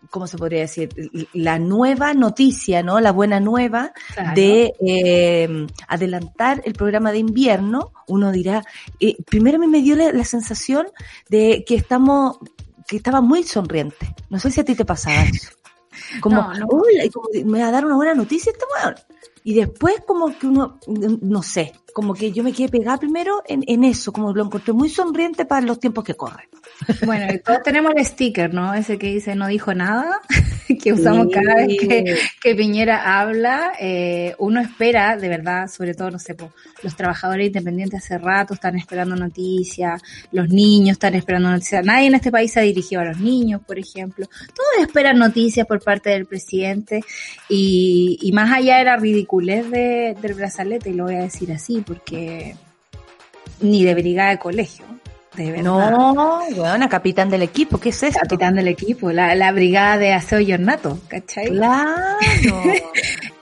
¿Cómo 0.09 0.29
se 0.29 0.39
podría 0.39 0.61
decir? 0.61 0.89
La 1.35 1.59
nueva 1.59 2.15
noticia, 2.15 2.83
¿no? 2.83 3.01
La 3.01 3.11
buena 3.11 3.41
nueva 3.41 3.93
Claro. 4.15 4.35
de 4.37 4.73
eh, 4.81 5.67
adelantar 5.89 6.63
el 6.65 6.73
programa 6.75 7.11
de 7.13 7.19
invierno, 7.19 7.93
uno 8.07 8.31
dirá, 8.31 8.65
eh, 9.01 9.17
primero 9.25 9.59
me 9.59 9.83
dio 9.83 9.97
la, 9.97 10.13
la 10.13 10.25
sensación 10.25 10.87
de 11.29 11.65
que 11.67 11.75
estamos, 11.75 12.39
que 12.87 12.97
estaba 12.97 13.21
muy 13.21 13.43
sonriente. 13.43 14.15
No 14.31 14.39
sé 14.39 14.51
si 14.53 14.61
a 14.61 14.65
ti 14.65 14.75
te 14.77 14.85
pasaba 14.85 15.23
eso. 15.25 15.51
Como, 16.21 16.37
No, 16.37 16.55
no. 16.55 16.67
"Uy, 16.71 17.01
y 17.05 17.11
como 17.11 17.29
que 17.31 17.45
me 17.45 17.61
va 17.61 17.69
a 17.69 17.73
dar 17.73 17.85
una 17.85 17.97
buena 17.97 18.15
noticia 18.15 18.53
este 18.53 18.65
weón. 18.81 18.95
Y 19.47 19.55
después 19.55 20.03
como 20.05 20.37
que 20.37 20.49
uno, 20.49 20.81
no 20.89 21.41
sé, 21.41 21.73
como 21.95 22.15
que 22.15 22.33
yo 22.33 22.43
me 22.43 22.53
quedé 22.53 22.69
pegada 22.69 22.99
primero 22.99 23.45
en, 23.47 23.63
en 23.69 23.85
eso, 23.85 24.13
como 24.13 24.33
lo 24.33 24.45
encontré 24.45 24.73
muy 24.73 24.89
sonriente 24.89 25.45
para 25.45 25.65
los 25.65 25.79
tiempos 25.79 26.03
que 26.03 26.15
corren. 26.15 26.49
Bueno, 27.07 27.33
y 27.33 27.39
todos 27.39 27.63
tenemos 27.63 27.93
el 27.95 28.05
sticker, 28.05 28.53
¿no? 28.53 28.75
Ese 28.75 28.99
que 28.99 29.07
dice 29.07 29.37
no 29.37 29.47
dijo 29.47 29.73
nada, 29.73 30.21
que 30.83 30.93
usamos 30.93 31.29
cada 31.33 31.55
vez 31.57 31.79
que, 31.79 32.17
que 32.43 32.55
Piñera 32.55 33.21
habla. 33.21 33.73
Eh, 33.81 34.35
uno 34.39 34.61
espera, 34.61 35.17
de 35.17 35.29
verdad, 35.29 35.69
sobre 35.69 35.95
todo, 35.95 36.11
no 36.11 36.19
sé, 36.19 36.35
po, 36.35 36.53
los 36.83 36.97
trabajadores 36.97 37.47
independientes 37.49 38.05
hace 38.05 38.19
rato 38.19 38.55
están 38.55 38.77
esperando 38.77 39.17
noticias, 39.17 40.03
los 40.33 40.49
niños 40.49 40.93
están 40.93 41.15
esperando 41.15 41.51
noticias. 41.51 41.85
Nadie 41.85 42.07
en 42.09 42.15
este 42.15 42.31
país 42.31 42.53
se 42.53 42.61
ha 42.61 42.63
dirigido 42.63 43.01
a 43.03 43.05
los 43.07 43.19
niños, 43.21 43.61
por 43.67 43.79
ejemplo. 43.79 44.27
Todos 44.55 44.87
esperan 44.87 45.19
noticias 45.19 45.67
por 45.67 45.83
parte 45.83 46.11
del 46.11 46.27
presidente 46.27 47.01
y, 47.49 48.19
y 48.23 48.33
más 48.33 48.51
allá 48.53 48.79
de 48.79 48.85
la 48.85 48.97
ridiculez 48.97 49.71
de- 49.71 50.17
del 50.21 50.35
brazalete, 50.35 50.91
y 50.91 50.95
lo 50.95 51.05
voy 51.05 51.15
a 51.17 51.21
decir 51.23 51.53
así, 51.53 51.83
porque 51.87 52.57
ni 53.61 53.85
de 53.85 53.95
brigada 53.95 54.31
de 54.31 54.39
colegio. 54.39 54.85
De 55.37 55.51
verdad. 55.53 55.91
No, 55.91 56.41
weona, 56.55 56.89
capitán 56.89 57.29
del 57.31 57.43
equipo, 57.43 57.79
¿qué 57.79 57.91
es 57.91 58.03
esto? 58.03 58.21
capitán 58.23 58.55
del 58.55 58.69
equipo, 58.69 59.13
la, 59.13 59.35
la 59.35 59.53
brigada 59.53 59.99
de 59.99 60.13
aseo 60.15 60.41
y 60.41 60.53
ornato, 60.53 60.99
¿cachai? 61.09 61.47
Claro. 61.49 61.93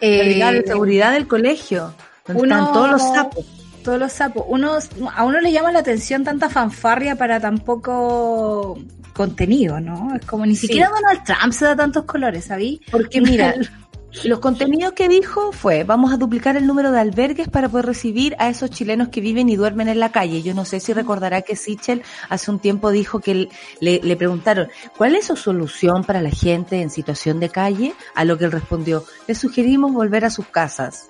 Eh, 0.00 0.18
La 0.18 0.24
brigada 0.24 0.52
de 0.52 0.62
seguridad 0.66 1.12
del 1.12 1.26
colegio, 1.26 1.94
donde 2.26 2.42
uno- 2.42 2.58
están 2.58 2.72
todos 2.74 2.90
los 2.90 3.02
sapos. 3.02 3.46
Todos 3.82 3.98
los 3.98 4.12
sapos. 4.12 4.44
Uno, 4.48 4.76
a 5.14 5.24
uno 5.24 5.40
le 5.40 5.50
llama 5.52 5.72
la 5.72 5.78
atención 5.78 6.24
tanta 6.24 6.50
fanfarria 6.50 7.16
para 7.16 7.40
tan 7.40 7.58
poco 7.58 8.78
contenido, 9.14 9.80
¿no? 9.80 10.14
Es 10.14 10.26
como 10.26 10.44
ni 10.44 10.56
Sí. 10.56 10.66
siquiera 10.66 10.90
Donald 10.90 11.24
Trump 11.24 11.52
se 11.54 11.64
da 11.64 11.76
tantos 11.76 12.04
colores, 12.04 12.44
¿sabí? 12.46 12.80
Porque 12.90 13.20
mira, 13.22 13.54
los 14.22 14.38
contenidos 14.38 14.92
que 14.92 15.08
dijo 15.08 15.52
fue, 15.52 15.84
vamos 15.84 16.12
a 16.12 16.16
duplicar 16.16 16.56
el 16.56 16.66
número 16.66 16.92
de 16.92 17.00
albergues 17.00 17.48
para 17.48 17.68
poder 17.68 17.86
recibir 17.86 18.36
a 18.38 18.48
esos 18.48 18.70
chilenos 18.70 19.08
que 19.08 19.20
viven 19.20 19.48
y 19.48 19.56
duermen 19.56 19.88
en 19.88 19.98
la 19.98 20.12
calle. 20.12 20.42
Yo 20.42 20.54
no 20.54 20.64
sé 20.64 20.80
si 20.80 20.92
recordará 20.92 21.42
que 21.42 21.56
Sichel 21.56 22.02
hace 22.28 22.50
un 22.50 22.60
tiempo 22.60 22.90
dijo 22.90 23.20
que 23.20 23.48
le, 23.80 24.00
le 24.02 24.16
preguntaron, 24.16 24.68
¿cuál 24.96 25.16
es 25.16 25.26
su 25.26 25.36
solución 25.36 26.04
para 26.04 26.22
la 26.22 26.30
gente 26.30 26.80
en 26.80 26.90
situación 26.90 27.40
de 27.40 27.48
calle? 27.48 27.94
A 28.14 28.24
lo 28.24 28.38
que 28.38 28.44
él 28.44 28.52
respondió, 28.52 29.04
le 29.26 29.34
sugerimos 29.34 29.92
volver 29.92 30.24
a 30.24 30.30
sus 30.30 30.46
casas. 30.46 31.08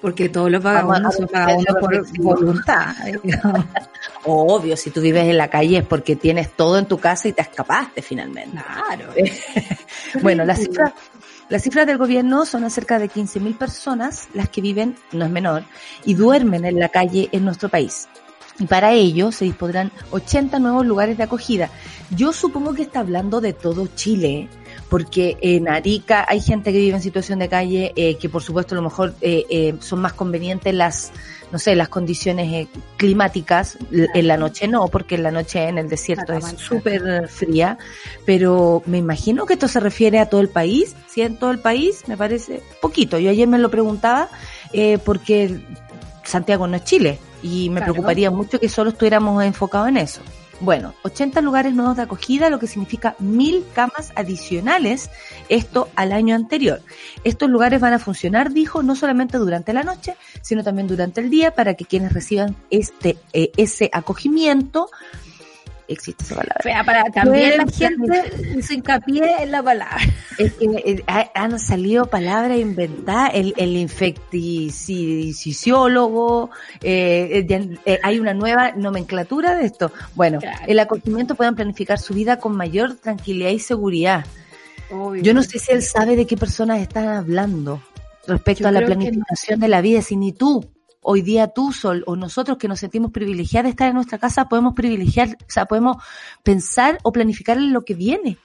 Porque 0.00 0.28
todos 0.28 0.50
los 0.50 0.62
vagabundos 0.62 1.14
son 1.14 1.28
vagabundos 1.32 1.76
por 1.80 2.18
voluntad. 2.18 2.94
Obvio, 4.24 4.76
si 4.76 4.90
tú 4.90 5.00
vives 5.00 5.24
en 5.24 5.36
la 5.36 5.48
calle 5.48 5.78
es 5.78 5.84
porque 5.84 6.16
tienes 6.16 6.50
todo 6.50 6.78
en 6.78 6.86
tu 6.86 6.98
casa 6.98 7.28
y 7.28 7.32
te 7.32 7.42
escapaste 7.42 8.02
finalmente. 8.02 8.58
claro. 8.58 9.12
Bueno, 10.22 10.44
las 10.44 10.60
cifras, 10.60 10.92
las 11.48 11.62
cifras 11.62 11.86
del 11.86 11.98
gobierno 11.98 12.46
son 12.46 12.64
acerca 12.64 12.98
de 12.98 13.10
15.000 13.10 13.56
personas 13.58 14.28
las 14.32 14.48
que 14.48 14.60
viven, 14.60 14.96
no 15.12 15.24
es 15.24 15.30
menor, 15.30 15.64
y 16.04 16.14
duermen 16.14 16.64
en 16.64 16.78
la 16.78 16.88
calle 16.88 17.28
en 17.32 17.44
nuestro 17.44 17.68
país. 17.68 18.08
Y 18.58 18.66
para 18.66 18.92
ello 18.92 19.32
se 19.32 19.44
dispondrán 19.44 19.90
80 20.10 20.58
nuevos 20.60 20.86
lugares 20.86 21.18
de 21.18 21.24
acogida. 21.24 21.70
Yo 22.10 22.32
supongo 22.32 22.72
que 22.72 22.82
está 22.82 23.00
hablando 23.00 23.40
de 23.40 23.52
todo 23.52 23.88
Chile, 23.88 24.48
porque 24.88 25.36
en 25.40 25.68
Arica 25.68 26.24
hay 26.28 26.40
gente 26.40 26.72
que 26.72 26.78
vive 26.78 26.96
en 26.96 27.02
situación 27.02 27.40
de 27.40 27.48
calle, 27.48 27.92
eh, 27.96 28.16
que 28.16 28.28
por 28.28 28.42
supuesto 28.42 28.74
a 28.74 28.76
lo 28.76 28.82
mejor 28.82 29.14
eh, 29.20 29.44
eh, 29.50 29.74
son 29.80 30.00
más 30.00 30.12
convenientes 30.12 30.72
las, 30.72 31.12
no 31.54 31.60
sé, 31.60 31.76
las 31.76 31.88
condiciones 31.88 32.52
eh, 32.52 32.68
climáticas. 32.96 33.78
En 33.92 34.26
la 34.26 34.36
noche 34.36 34.66
no, 34.66 34.88
porque 34.88 35.14
en 35.14 35.22
la 35.22 35.30
noche 35.30 35.68
en 35.68 35.78
el 35.78 35.88
desierto 35.88 36.32
es 36.32 36.44
súper 36.58 37.28
fría, 37.28 37.78
pero 38.26 38.82
me 38.86 38.98
imagino 38.98 39.46
que 39.46 39.52
esto 39.52 39.68
se 39.68 39.78
refiere 39.78 40.18
a 40.18 40.28
todo 40.28 40.40
el 40.40 40.48
país. 40.48 40.96
Si 41.06 41.22
en 41.22 41.36
todo 41.36 41.52
el 41.52 41.60
país, 41.60 42.08
me 42.08 42.16
parece 42.16 42.60
poquito. 42.82 43.20
Yo 43.20 43.30
ayer 43.30 43.46
me 43.46 43.58
lo 43.60 43.70
preguntaba 43.70 44.28
eh, 44.72 44.98
porque 44.98 45.60
Santiago 46.24 46.66
no 46.66 46.74
es 46.74 46.82
Chile 46.82 47.20
y 47.40 47.70
me 47.70 47.76
Claro. 47.76 47.92
preocuparía 47.92 48.32
mucho 48.32 48.58
que 48.58 48.68
solo 48.68 48.90
estuviéramos 48.90 49.44
enfocados 49.44 49.88
en 49.90 49.98
eso. 49.98 50.22
Bueno, 50.60 50.94
80 51.02 51.40
lugares 51.40 51.74
nuevos 51.74 51.96
de 51.96 52.02
acogida, 52.02 52.48
lo 52.48 52.58
que 52.58 52.66
significa 52.66 53.16
mil 53.18 53.64
camas 53.74 54.12
adicionales, 54.14 55.10
esto 55.48 55.88
al 55.96 56.12
año 56.12 56.34
anterior. 56.34 56.80
Estos 57.24 57.50
lugares 57.50 57.80
van 57.80 57.92
a 57.92 57.98
funcionar, 57.98 58.52
dijo, 58.52 58.82
no 58.82 58.94
solamente 58.94 59.36
durante 59.38 59.72
la 59.72 59.82
noche, 59.82 60.16
sino 60.42 60.62
también 60.62 60.86
durante 60.86 61.20
el 61.20 61.28
día 61.28 61.54
para 61.54 61.74
que 61.74 61.84
quienes 61.84 62.12
reciban 62.12 62.56
este, 62.70 63.18
eh, 63.32 63.50
ese 63.56 63.90
acogimiento 63.92 64.88
existe 65.88 66.22
esa 66.24 66.36
palabra. 66.36 66.84
para 66.84 67.04
también 67.10 67.58
la 67.58 67.66
gente 67.66 68.22
hizo 68.56 68.72
hincapié 68.74 69.42
en 69.42 69.50
la 69.50 69.62
palabra. 69.62 69.96
Es 70.38 70.54
que 70.54 70.64
eh, 70.66 71.04
han 71.34 71.58
salido 71.60 72.06
palabras 72.06 72.58
inventadas, 72.58 73.30
el, 73.34 73.54
el 73.56 73.76
infecticiólogo, 73.76 76.50
eh, 76.82 77.46
eh, 77.86 78.00
hay 78.02 78.18
una 78.18 78.34
nueva 78.34 78.72
nomenclatura 78.72 79.54
de 79.54 79.66
esto. 79.66 79.92
Bueno, 80.16 80.40
el 80.66 80.80
acogimiento 80.80 81.36
puedan 81.36 81.54
planificar 81.54 82.00
su 82.00 82.14
vida 82.14 82.38
con 82.38 82.56
mayor 82.56 82.96
tranquilidad 82.96 83.50
y 83.50 83.60
seguridad. 83.60 84.26
Yo 85.22 85.34
no 85.34 85.44
sé 85.44 85.60
si 85.60 85.72
él 85.72 85.82
sabe 85.82 86.16
de 86.16 86.26
qué 86.26 86.36
personas 86.36 86.80
están 86.80 87.06
hablando 87.08 87.80
respecto 88.26 88.66
a 88.66 88.72
la 88.72 88.84
planificación 88.84 89.60
de 89.60 89.68
la 89.68 89.80
vida, 89.80 90.02
si 90.02 90.16
ni 90.16 90.32
tú 90.32 90.68
hoy 91.04 91.22
día 91.22 91.48
tú, 91.48 91.72
Sol, 91.72 92.02
o 92.06 92.16
nosotros 92.16 92.58
que 92.58 92.66
nos 92.66 92.80
sentimos 92.80 93.12
privilegiados 93.12 93.66
de 93.66 93.70
estar 93.70 93.88
en 93.88 93.94
nuestra 93.94 94.18
casa, 94.18 94.48
podemos 94.48 94.74
privilegiar, 94.74 95.28
o 95.28 95.50
sea, 95.50 95.66
podemos 95.66 95.98
pensar 96.42 96.98
o 97.04 97.12
planificar 97.12 97.58
en 97.58 97.72
lo 97.72 97.84
que 97.84 97.94
viene. 97.94 98.38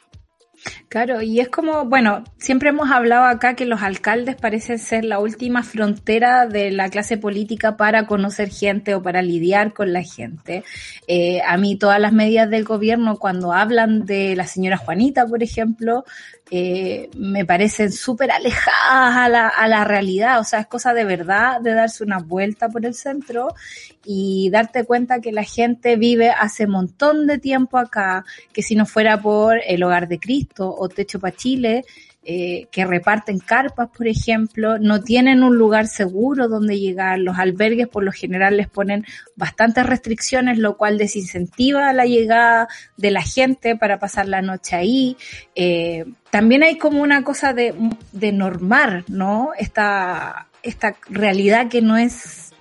Claro, 0.90 1.22
y 1.22 1.40
es 1.40 1.50
como, 1.50 1.86
bueno, 1.86 2.24
siempre 2.38 2.70
hemos 2.70 2.92
hablado 2.92 3.26
acá 3.26 3.56
que 3.56 3.66
los 3.66 3.82
alcaldes 3.82 4.36
parecen 4.36 4.80
ser 4.80 5.06
la 5.06 5.20
última 5.20 5.64
frontera 5.64 6.48
de 6.48 6.72
la 6.72 6.90
clase 6.90 7.18
política 7.18 7.78
para 7.78 8.06
conocer 8.08 8.50
gente 8.50 8.96
o 8.96 9.02
para 9.02 9.22
lidiar 9.22 9.74
con 9.74 9.94
la 9.94 10.04
gente. 10.04 10.64
Eh, 11.08 11.42
a 11.46 11.58
mí 11.58 11.78
todas 11.78 12.00
las 12.00 12.12
medidas 12.12 12.50
del 12.50 12.66
gobierno, 12.66 13.18
cuando 13.18 13.54
hablan 13.54 14.06
de 14.06 14.36
la 14.36 14.48
señora 14.48 14.78
Juanita, 14.78 15.26
por 15.28 15.44
ejemplo, 15.44 16.04
eh, 16.52 17.10
me 17.16 17.46
parecen 17.46 17.92
súper 17.92 18.32
alejadas 18.32 19.18
a 19.18 19.30
la, 19.30 19.48
a 19.48 19.68
la 19.68 19.84
realidad. 19.84 20.40
O 20.40 20.44
sea, 20.44 20.62
es 20.62 20.68
cosa 20.68 20.94
de 20.94 21.04
verdad 21.04 21.62
de 21.62 21.74
darse 21.74 22.04
una 22.04 22.20
vuelta 22.20 22.70
por 22.70 22.86
el 22.86 22.94
centro 22.96 23.54
y 24.04 24.50
darte 24.50 24.86
cuenta 24.86 25.22
que 25.22 25.32
la 25.32 25.44
gente 25.44 25.96
vive 25.96 26.32
hace 26.32 26.66
montón 26.66 27.28
de 27.28 27.38
tiempo 27.38 27.78
acá, 27.78 28.26
que 28.52 28.64
si 28.64 28.76
no 28.76 28.86
fuera 28.86 29.22
por 29.22 29.60
el 29.66 29.84
hogar 29.84 30.08
de 30.08 30.20
Cristo 30.20 30.74
o 30.76 30.90
Techo 30.90 31.20
para 31.20 31.36
Chile, 31.36 31.86
eh, 32.22 32.68
que 32.70 32.86
reparten 32.86 33.40
carpas, 33.40 33.90
por 33.96 34.08
ejemplo, 34.08 34.78
no 34.78 35.02
tienen 35.02 35.42
un 35.42 35.58
lugar 35.58 35.88
seguro 35.88 36.50
donde 36.50 36.78
llegar. 36.78 37.18
Los 37.18 37.40
albergues 37.40 37.88
por 37.88 38.04
lo 38.04 38.12
general 38.12 38.58
les 38.58 38.68
ponen 38.68 39.06
bastantes 39.36 39.86
restricciones, 39.86 40.58
lo 40.58 40.76
cual 40.76 40.98
desincentiva 40.98 41.94
la 41.94 42.06
llegada 42.06 42.68
de 42.98 43.12
la 43.12 43.22
gente 43.22 43.78
para 43.78 44.00
pasar 44.00 44.28
la 44.28 44.42
noche 44.42 44.76
ahí. 44.76 45.18
Eh, 45.56 46.06
también 46.30 46.64
hay 46.64 46.78
como 46.78 47.02
una 47.02 47.24
cosa 47.24 47.54
de, 47.54 47.74
de 48.12 48.32
normar, 48.34 49.06
¿no? 49.08 49.52
Esta, 49.58 50.50
esta 50.62 50.98
realidad 51.10 51.70
que 51.70 51.82
no 51.82 51.98
es, 51.98 52.52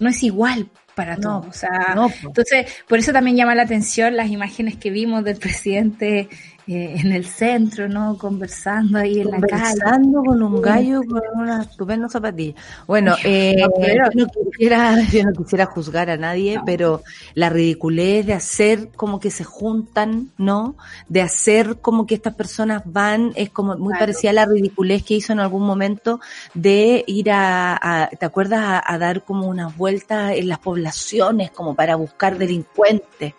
no 0.00 0.08
es 0.08 0.22
igual 0.24 0.68
para 0.94 1.16
todos. 1.16 1.46
O 1.46 1.52
sea, 1.52 1.96
entonces, 2.22 2.66
por 2.88 2.98
eso 2.98 3.12
también 3.12 3.36
llama 3.36 3.54
la 3.54 3.62
atención 3.62 4.16
las 4.16 4.30
imágenes 4.30 4.76
que 4.76 4.90
vimos 4.90 5.24
del 5.24 5.36
presidente 5.36 6.28
eh, 6.68 6.94
en 6.96 7.10
el 7.10 7.26
centro, 7.26 7.88
¿no? 7.88 8.16
Conversando 8.16 8.96
ahí 8.96 9.20
en 9.20 9.32
la 9.32 9.40
calle. 9.40 9.80
Conversando 9.80 10.22
con 10.22 10.42
un 10.42 10.62
gallo 10.62 11.02
con 11.02 11.20
una 11.34 11.62
estupenda 11.62 12.08
zapatilla. 12.08 12.54
Bueno, 12.86 13.16
eh, 13.24 13.56
yo, 13.58 14.10
no 14.14 14.26
quisiera, 14.26 15.02
yo 15.12 15.24
no 15.24 15.32
quisiera 15.32 15.66
juzgar 15.66 16.08
a 16.08 16.16
nadie, 16.16 16.60
pero 16.64 17.02
la 17.34 17.48
ridiculez 17.48 18.26
de 18.26 18.34
hacer 18.34 18.90
como 18.94 19.18
que 19.18 19.32
se 19.32 19.42
juntan, 19.42 20.30
¿no? 20.38 20.76
De 21.08 21.20
hacer 21.20 21.78
como 21.80 22.06
que 22.06 22.14
estas 22.14 22.34
personas 22.34 22.82
van, 22.84 23.32
es 23.34 23.50
como 23.50 23.76
muy 23.76 23.94
parecida 23.98 24.30
a 24.30 24.34
la 24.34 24.46
ridiculez 24.46 25.02
que 25.02 25.14
hizo 25.14 25.32
en 25.32 25.40
algún 25.40 25.66
momento 25.66 26.20
de 26.54 27.02
ir 27.08 27.30
a, 27.32 28.08
¿te 28.20 28.24
acuerdas? 28.24 28.60
A, 28.62 28.94
a 28.94 28.98
dar 28.98 29.24
como 29.24 29.48
unas 29.48 29.76
vueltas 29.76 30.36
en 30.36 30.48
las 30.48 30.60
poblaciones 30.60 31.50
como 31.50 31.74
para 31.74 31.96
buscar 31.96 32.38
delincuentes 32.38 33.34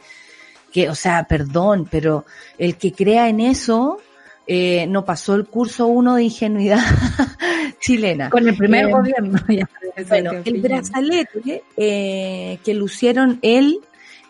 que, 0.73 0.89
o 0.89 0.95
sea, 0.95 1.23
perdón, 1.25 1.87
pero 1.89 2.25
el 2.57 2.75
que 2.77 2.91
crea 2.91 3.29
en 3.29 3.39
eso 3.39 3.99
eh, 4.47 4.87
no 4.87 5.05
pasó 5.05 5.35
el 5.35 5.45
curso 5.45 5.87
uno 5.87 6.15
de 6.15 6.23
ingenuidad 6.23 6.79
chilena. 7.79 8.29
Con 8.29 8.47
el 8.47 8.57
primer 8.57 8.87
eh, 8.87 8.91
gobierno. 8.91 9.39
bueno, 10.09 10.31
el 10.43 10.61
brazalete 10.61 11.63
eh, 11.77 12.57
que 12.65 12.73
lucieron 12.73 13.37
él, 13.43 13.79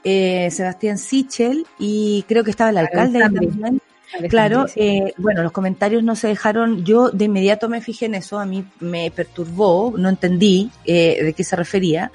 eh, 0.04 0.50
Sebastián 0.52 0.98
Sichel, 0.98 1.66
y 1.80 2.26
creo 2.28 2.44
que 2.44 2.52
estaba 2.52 2.72
el 2.72 2.78
alcalde 2.78 3.20
también. 3.20 3.82
Claro, 4.30 4.66
eh, 4.76 5.14
bueno, 5.18 5.42
los 5.42 5.52
comentarios 5.52 6.04
no 6.04 6.16
se 6.16 6.28
dejaron, 6.28 6.86
yo 6.86 7.10
de 7.10 7.26
inmediato 7.26 7.68
me 7.68 7.82
fijé 7.82 8.06
en 8.06 8.16
eso, 8.16 8.38
a 8.38 8.46
mí 8.46 8.64
me 8.80 9.10
perturbó, 9.10 9.94
no 9.98 10.10
entendí 10.10 10.70
eh, 10.86 11.24
de 11.24 11.34
qué 11.34 11.44
se 11.44 11.56
refería, 11.56 12.12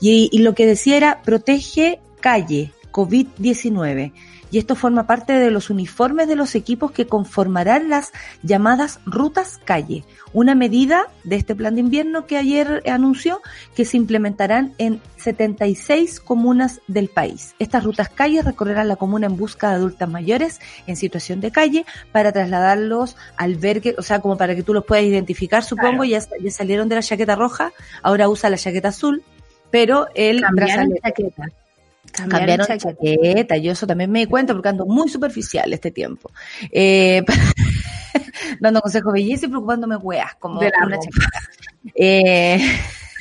y, 0.00 0.30
y 0.32 0.38
lo 0.38 0.54
que 0.54 0.66
decía 0.66 0.96
era, 0.96 1.20
protege 1.22 2.00
calle, 2.20 2.72
COVID-19 2.92 4.12
y 4.52 4.58
esto 4.58 4.76
forma 4.76 5.06
parte 5.06 5.32
de 5.32 5.50
los 5.50 5.70
uniformes 5.70 6.28
de 6.28 6.36
los 6.36 6.54
equipos 6.54 6.92
que 6.92 7.06
conformarán 7.06 7.88
las 7.88 8.12
llamadas 8.42 9.00
rutas 9.06 9.58
calle, 9.64 10.04
una 10.34 10.54
medida 10.54 11.06
de 11.24 11.36
este 11.36 11.56
plan 11.56 11.74
de 11.74 11.80
invierno 11.80 12.26
que 12.26 12.36
ayer 12.36 12.82
anunció 12.86 13.40
que 13.74 13.86
se 13.86 13.96
implementarán 13.96 14.74
en 14.76 15.00
76 15.16 16.20
comunas 16.20 16.82
del 16.86 17.08
país. 17.08 17.54
Estas 17.58 17.82
rutas 17.82 18.10
calle 18.10 18.42
recorrerán 18.42 18.88
la 18.88 18.96
comuna 18.96 19.26
en 19.26 19.38
busca 19.38 19.70
de 19.70 19.76
adultas 19.76 20.08
mayores 20.08 20.60
en 20.86 20.96
situación 20.96 21.40
de 21.40 21.50
calle 21.50 21.86
para 22.12 22.30
trasladarlos 22.30 23.16
al 23.36 23.52
albergue, 23.52 23.94
o 23.96 24.02
sea, 24.02 24.20
como 24.20 24.36
para 24.36 24.54
que 24.54 24.62
tú 24.62 24.74
los 24.74 24.84
puedas 24.84 25.04
identificar, 25.04 25.64
supongo, 25.64 26.04
ya, 26.04 26.20
ya 26.40 26.50
salieron 26.50 26.90
de 26.90 26.96
la 26.96 27.02
chaqueta 27.02 27.36
roja, 27.36 27.72
ahora 28.02 28.28
usa 28.28 28.50
la 28.50 28.58
chaqueta 28.58 28.88
azul, 28.88 29.22
pero 29.70 30.08
el 30.14 30.44
brazalete, 30.52 31.00
chaqueta 31.00 31.61
Cambiaron, 32.12 32.66
chaqueta. 32.78 33.56
Yo 33.56 33.72
eso 33.72 33.86
también 33.86 34.10
me 34.10 34.20
di 34.20 34.26
cuenta 34.26 34.52
porque 34.52 34.68
ando 34.68 34.86
muy 34.86 35.08
superficial 35.08 35.72
este 35.72 35.90
tiempo. 35.90 36.30
Eh, 36.70 37.22
dando 38.60 38.80
consejos 38.80 39.12
belleza 39.12 39.46
y 39.46 39.48
preocupándome 39.48 39.96
weas, 39.96 40.34
como 40.36 40.60
de 40.60 40.72
una 40.84 40.98
chaqueta. 40.98 41.40
Eh, 41.94 42.60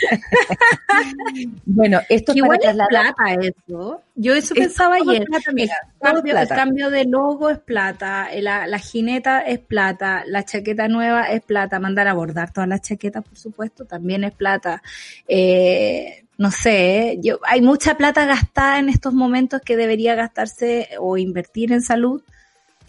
bueno, 1.65 1.99
esto 2.09 2.33
es 2.33 2.41
para 2.41 2.87
plata 2.87 3.33
eso. 3.39 4.01
Yo 4.15 4.33
eso 4.33 4.55
pensaba 4.55 4.95
ayer. 4.95 5.23
el, 5.23 6.47
cambio, 6.49 6.89
de 6.89 7.05
logo 7.05 7.49
es 7.49 7.59
plata, 7.59 8.29
la, 8.35 8.67
la, 8.67 8.79
jineta 8.79 9.41
es 9.41 9.59
plata, 9.59 10.23
la 10.25 10.43
chaqueta 10.43 10.87
nueva 10.87 11.25
es 11.25 11.41
plata, 11.41 11.79
mandar 11.79 12.07
a 12.07 12.13
bordar 12.13 12.51
todas 12.51 12.67
las 12.67 12.81
chaquetas, 12.81 13.23
por 13.23 13.37
supuesto, 13.37 13.85
también 13.85 14.23
es 14.23 14.33
plata. 14.33 14.81
Eh, 15.27 16.25
no 16.41 16.49
sé, 16.49 17.19
yo, 17.21 17.37
hay 17.43 17.61
mucha 17.61 17.97
plata 17.97 18.25
gastada 18.25 18.79
en 18.79 18.89
estos 18.89 19.13
momentos 19.13 19.61
que 19.63 19.77
debería 19.77 20.15
gastarse 20.15 20.89
o 20.99 21.17
invertir 21.17 21.71
en 21.71 21.83
salud 21.83 22.23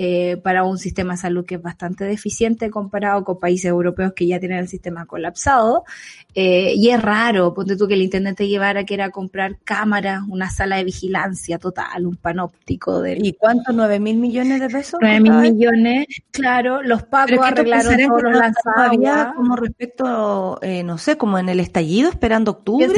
eh, 0.05 0.37
para 0.37 0.65
un 0.65 0.79
sistema 0.79 1.13
de 1.13 1.19
salud 1.19 1.47
que 1.47 1.55
es 1.55 1.63
bastante 1.63 2.05
deficiente 2.05 2.71
comparado 2.71 3.23
con 3.23 3.39
países 3.39 3.67
europeos 3.67 4.15
que 4.15 4.27
ya 4.27 4.41
tienen 4.41 4.59
el 4.59 4.67
sistema 4.67 5.07
colapsado. 5.07 5.85
Eh, 6.35 6.73
y 6.75 6.89
es 6.89 7.01
raro, 7.01 7.55
ponte 7.55 7.77
tú 7.77 7.87
que 7.87 7.95
el 7.95 8.03
intendente 8.03 8.49
llevara 8.49 8.85
que 8.85 8.95
era 8.95 9.11
comprar 9.11 9.59
cámaras, 9.63 10.23
una 10.29 10.51
sala 10.51 10.79
de 10.79 10.85
vigilancia 10.85 11.59
total, 11.59 12.07
un 12.07 12.17
panóptico 12.17 13.01
de... 13.01 13.19
¿Y 13.23 13.35
cuánto? 13.35 13.73
¿Nueve 13.73 14.01
mil 14.01 14.17
millones 14.17 14.61
de 14.61 14.69
pesos? 14.71 14.99
Nueve 15.01 15.21
mil 15.21 15.35
millones, 15.35 16.07
claro, 16.33 16.83
los 16.83 17.05
pagos 17.05 17.39
arreglaron 17.47 17.97
todos 18.09 18.23
los 18.23 18.37
lanzados. 18.37 19.35
como 19.37 19.55
respecto, 19.55 20.59
eh, 20.63 20.83
no 20.83 20.99
sé, 20.99 21.17
como 21.17 21.39
en 21.39 21.49
el 21.49 21.61
estallido, 21.61 22.09
esperando 22.09 22.51
octubre. 22.51 22.89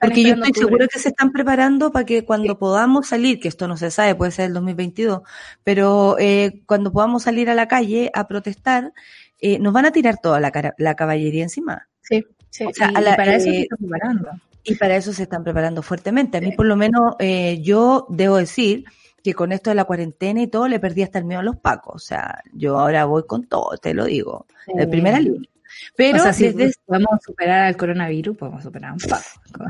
Porque 0.00 0.24
yo 0.24 0.34
estoy 0.34 0.52
segura 0.52 0.88
que 0.88 0.98
se 0.98 1.10
están 1.10 1.30
preparando 1.30 1.92
para 1.92 2.04
que 2.04 2.24
cuando 2.24 2.58
podamos 2.58 3.06
salir, 3.06 3.38
que 3.38 3.48
esto 3.48 3.68
no 3.68 3.76
se 3.76 3.92
sabe, 3.92 4.16
puede 4.16 4.32
ser 4.32 4.46
el 4.46 4.54
2022, 4.54 5.22
pero 5.62 6.17
eh, 6.18 6.62
cuando 6.66 6.92
podamos 6.92 7.22
salir 7.22 7.50
a 7.50 7.54
la 7.54 7.68
calle 7.68 8.10
a 8.14 8.26
protestar, 8.26 8.92
eh, 9.40 9.58
nos 9.58 9.72
van 9.72 9.86
a 9.86 9.92
tirar 9.92 10.18
toda 10.20 10.40
la, 10.40 10.74
la 10.78 10.94
caballería 10.94 11.42
encima. 11.42 11.88
Sí, 12.00 12.24
sí. 12.50 12.64
y, 12.64 12.80
para 12.80 13.36
eso 13.36 13.44
se 13.44 13.56
eh, 13.56 13.62
están 13.62 13.78
preparando. 13.78 14.30
Y 14.64 14.74
para 14.74 14.96
eso 14.96 15.12
se 15.12 15.22
están 15.22 15.44
preparando 15.44 15.82
fuertemente. 15.82 16.38
A 16.38 16.40
mí, 16.40 16.52
por 16.52 16.66
lo 16.66 16.76
menos, 16.76 17.14
eh, 17.18 17.60
yo 17.62 18.06
debo 18.10 18.36
decir 18.36 18.84
que 19.22 19.34
con 19.34 19.52
esto 19.52 19.70
de 19.70 19.76
la 19.76 19.84
cuarentena 19.84 20.42
y 20.42 20.46
todo, 20.46 20.68
le 20.68 20.80
perdí 20.80 21.02
hasta 21.02 21.18
el 21.18 21.24
miedo 21.24 21.40
a 21.40 21.44
los 21.44 21.56
pacos. 21.56 21.94
O 21.94 21.98
sea, 21.98 22.42
yo 22.52 22.78
ahora 22.78 23.04
voy 23.04 23.24
con 23.26 23.46
todo, 23.46 23.76
te 23.78 23.94
lo 23.94 24.04
digo, 24.04 24.46
de 24.66 24.86
primera 24.86 25.20
línea. 25.20 25.48
Pero 25.96 26.32
si 26.32 26.52
podemos 26.84 27.22
superar 27.24 27.66
al 27.66 27.76
coronavirus, 27.76 28.36
podemos 28.36 28.62
superar 28.62 28.92
un 28.92 28.98
paco. 28.98 29.24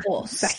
O 0.08 0.26
sea, 0.26 0.50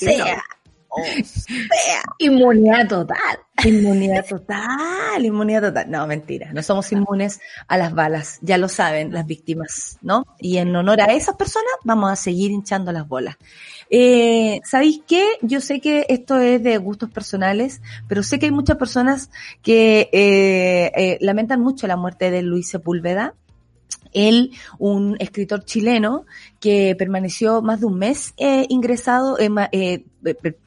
Inmunidad 2.18 2.88
total. 2.88 3.40
Inmunidad 3.66 4.26
total, 4.26 5.26
inmunidad 5.26 5.62
total. 5.62 5.92
No, 5.92 6.08
mentira, 6.08 6.52
no 6.54 6.64
somos 6.64 6.92
inmunes 6.92 7.40
a 7.68 7.78
las 7.78 7.94
balas, 7.94 8.40
ya 8.42 8.58
lo 8.58 8.70
saben 8.70 9.12
las 9.12 9.26
víctimas, 9.26 9.98
¿no? 10.02 10.26
Y 10.40 10.58
en 10.58 10.76
honor 10.76 11.02
a 11.02 11.14
esas 11.14 11.36
personas 11.36 11.72
vamos 11.84 12.12
a 12.12 12.16
seguir 12.16 12.52
hinchando 12.52 12.92
las 12.92 13.08
bolas. 13.08 13.38
Eh, 13.90 14.62
¿Sabéis 14.64 15.02
qué? 15.08 15.26
Yo 15.42 15.62
sé 15.62 15.82
que 15.82 16.06
esto 16.10 16.40
es 16.40 16.64
de 16.64 16.78
gustos 16.78 17.10
personales, 17.10 17.82
pero 18.08 18.24
sé 18.24 18.40
que 18.40 18.46
hay 18.46 18.52
muchas 18.52 18.78
personas 18.78 19.30
que 19.62 20.10
eh, 20.14 20.92
eh, 20.96 21.18
lamentan 21.22 21.60
mucho 21.60 21.88
la 21.88 21.98
muerte 21.98 22.32
de 22.32 22.42
Luis 22.42 22.70
Sepúlveda 22.70 23.36
él, 24.14 24.52
un 24.78 25.16
escritor 25.20 25.64
chileno 25.66 26.26
que 26.60 26.96
permaneció 26.98 27.62
más 27.62 27.80
de 27.80 27.86
un 27.86 27.98
mes 27.98 28.34
eh, 28.38 28.66
ingresado 28.70 29.40
en, 29.40 29.56
eh, 29.72 30.04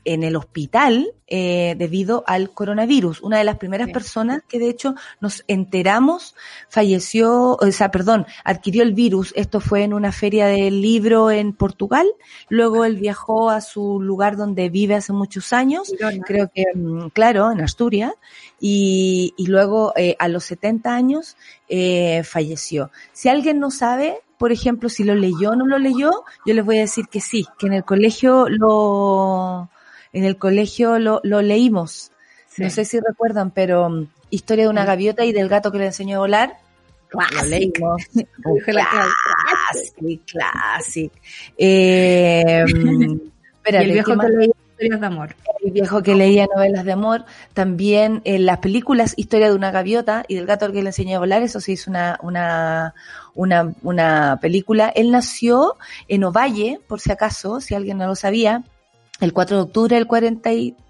en, 0.05 0.23
el 0.23 0.37
hospital 0.37 1.13
eh, 1.27 1.75
debido 1.77 2.25
al 2.27 2.51
coronavirus. 2.51 3.21
Una 3.21 3.39
de 3.39 3.45
las 3.45 3.59
primeras 3.59 3.91
personas 3.91 4.43
que 4.49 4.59
de 4.59 4.71
hecho 4.71 4.95
nos 5.21 5.45
enteramos 5.49 6.35
falleció, 6.71 7.59
o 7.61 7.73
sea, 7.73 7.91
perdón, 7.91 8.27
adquirió 8.43 8.83
el 8.83 8.95
virus. 8.95 9.35
Esto 9.37 9.61
fue 9.61 9.83
en 9.83 9.93
una 9.93 10.13
feria 10.13 10.47
del 10.47 10.81
libro 10.81 11.31
en 11.31 11.53
Portugal. 11.53 12.07
Luego 12.49 12.87
él 12.87 12.97
viajó 12.97 13.51
a 13.51 13.61
su 13.61 14.01
lugar 14.01 14.37
donde 14.37 14.71
vive 14.71 14.95
hace 14.95 15.13
muchos 15.13 15.53
años, 15.53 15.93
creo 16.25 16.51
que, 16.55 16.65
mm, 16.75 17.09
claro, 17.09 17.53
en 17.53 17.61
Asturias. 17.61 18.13
Y, 18.59 19.35
y 19.37 19.47
luego 19.47 19.93
a 20.19 20.29
los 20.29 20.45
70 20.45 20.95
años 20.95 21.37
falleció. 22.23 22.93
Si 23.13 23.29
alguien 23.29 23.59
no 23.59 23.73
sabe, 23.73 24.21
por 24.43 24.51
ejemplo, 24.51 24.89
si 24.89 25.05
lo 25.05 25.15
leyó 25.15 25.51
o 25.51 25.55
no 25.55 25.69
lo 25.69 25.79
leyó, 25.79 26.25
yo 26.45 26.53
les 26.53 26.65
voy 26.65 26.79
a 26.79 26.81
decir 26.81 27.07
que 27.07 27.21
sí, 27.21 27.47
que 27.61 27.69
en 27.69 27.75
el 27.75 27.85
colegio 27.85 28.49
lo, 28.49 29.71
en 30.13 30.25
el 30.25 30.37
colegio 30.37 30.99
lo, 30.99 31.21
lo 31.23 31.43
leímos. 31.43 32.11
No 32.59 32.69
sé 32.69 32.85
si 32.85 32.99
recuerdan, 32.99 33.53
pero 33.53 33.87
um, 33.87 34.09
Historia 34.31 34.65
de 34.65 34.71
una 34.71 34.85
gaviota 34.85 35.25
y 35.25 35.33
del 35.33 35.49
gato 35.49 35.71
que 35.71 35.79
le 35.79 35.87
enseñó 35.87 36.17
a 36.17 36.21
volar. 36.23 36.57
Lo 37.13 37.45
leímos. 37.47 38.03
clásico, 38.65 40.25
clásico. 40.27 41.15
Eh, 41.57 42.65
espérate, 43.55 43.85
el 43.85 43.93
viejo 43.93 44.19
que 44.19 44.29
leía 44.29 44.53
historias 44.83 45.01
de 45.01 45.07
amor. 45.07 45.37
El 45.65 45.71
viejo 45.71 46.03
que 46.03 46.15
leía 46.15 46.47
novelas 46.55 46.85
de 46.85 46.93
amor. 46.93 47.25
También 47.55 48.21
en 48.25 48.47
las 48.47 48.59
películas 48.59 49.15
Historia 49.17 49.49
de 49.49 49.55
una 49.55 49.71
gaviota 49.71 50.25
y 50.29 50.35
del 50.35 50.47
gato 50.47 50.73
que 50.73 50.83
le 50.83 50.89
enseñó 50.89 51.17
a 51.17 51.21
volar, 51.21 51.43
eso 51.43 51.61
se 51.61 51.73
hizo 51.73 51.91
una, 51.91 52.19
una, 52.23 52.95
una, 53.35 53.73
una 53.83 54.39
película. 54.41 54.89
Él 54.89 55.11
nació 55.11 55.77
en 56.09 56.25
Ovalle, 56.25 56.81
por 56.87 57.01
si 57.01 57.13
acaso, 57.13 57.61
si 57.61 57.75
alguien 57.75 57.99
no 57.99 58.07
lo 58.07 58.17
sabía, 58.17 58.65
el 59.21 59.33
4 59.33 59.57
de 59.57 59.63
octubre 59.63 59.97
del 59.97 60.09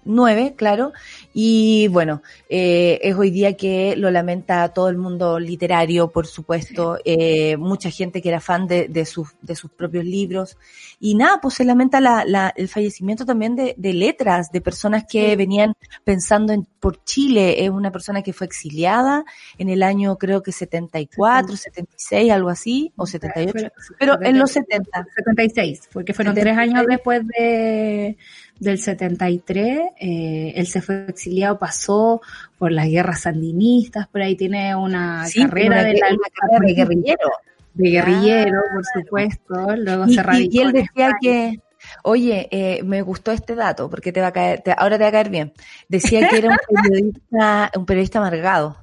49, 0.03 0.55
claro, 0.55 0.93
y 1.33 1.87
bueno, 1.89 2.21
eh, 2.49 2.99
es 3.01 3.15
hoy 3.15 3.31
día 3.31 3.55
que 3.55 3.95
lo 3.95 4.11
lamenta 4.11 4.69
todo 4.69 4.89
el 4.89 4.97
mundo 4.97 5.39
literario, 5.39 6.11
por 6.11 6.27
supuesto, 6.27 6.97
eh, 7.05 7.57
mucha 7.57 7.89
gente 7.89 8.21
que 8.21 8.29
era 8.29 8.39
fan 8.39 8.67
de, 8.67 8.87
de, 8.87 9.05
sus, 9.05 9.29
de 9.41 9.55
sus 9.55 9.71
propios 9.71 10.05
libros, 10.05 10.57
y 10.99 11.15
nada, 11.15 11.39
pues 11.41 11.55
se 11.55 11.65
lamenta 11.65 11.99
la, 11.99 12.23
la, 12.25 12.53
el 12.55 12.67
fallecimiento 12.67 13.25
también 13.25 13.55
de, 13.55 13.75
de, 13.77 13.93
letras, 13.93 14.51
de 14.51 14.61
personas 14.61 15.05
que 15.09 15.35
venían 15.35 15.73
pensando 16.03 16.53
en, 16.53 16.65
por 16.79 17.03
Chile, 17.03 17.63
es 17.63 17.69
una 17.69 17.91
persona 17.91 18.21
que 18.21 18.33
fue 18.33 18.47
exiliada 18.47 19.23
en 19.57 19.69
el 19.69 19.83
año 19.83 20.17
creo 20.17 20.43
que 20.43 20.51
74, 20.51 21.55
76, 21.55 22.31
algo 22.31 22.49
así, 22.49 22.91
o 22.95 23.05
78, 23.05 23.69
pero 23.99 24.21
en 24.21 24.39
los 24.39 24.51
70. 24.51 25.05
76, 25.15 25.89
porque 25.91 26.13
fueron 26.13 26.35
tres 26.35 26.57
años 26.57 26.85
después 26.87 27.25
de 27.27 28.17
del 28.63 28.79
73, 28.79 29.79
eh, 29.99 30.53
él 30.55 30.67
se 30.67 30.81
fue 30.81 31.05
exiliado, 31.07 31.59
pasó 31.59 32.21
por 32.57 32.71
las 32.71 32.87
guerras 32.87 33.21
sandinistas, 33.21 34.07
por 34.07 34.21
ahí 34.21 34.35
tiene 34.35 34.75
una 34.75 35.25
carrera 35.35 35.83
de, 35.83 35.93
la, 35.93 36.59
de 36.59 36.73
guerrillero. 36.73 37.31
De 37.73 37.89
guerrillero, 37.89 38.61
por 38.73 38.83
supuesto, 38.85 39.75
luego 39.77 40.07
se 40.07 40.21
radicó 40.21 40.55
y 40.55 40.59
él 40.59 40.71
decía 40.71 41.11
que, 41.19 41.59
Oye, 42.03 42.47
eh, 42.51 42.83
me 42.83 43.01
gustó 43.01 43.31
este 43.31 43.55
dato 43.55 43.89
porque 43.89 44.11
te 44.11 44.21
va 44.21 44.27
a 44.27 44.31
caer, 44.31 44.63
ahora 44.77 44.97
te 44.97 45.03
va 45.03 45.09
a 45.09 45.11
caer 45.11 45.29
bien. 45.29 45.53
Decía 45.87 46.27
que 46.29 46.37
era 46.37 46.49
un 46.49 46.57
periodista, 46.83 47.71
un 47.75 47.85
periodista 47.85 48.19
amargado. 48.19 48.77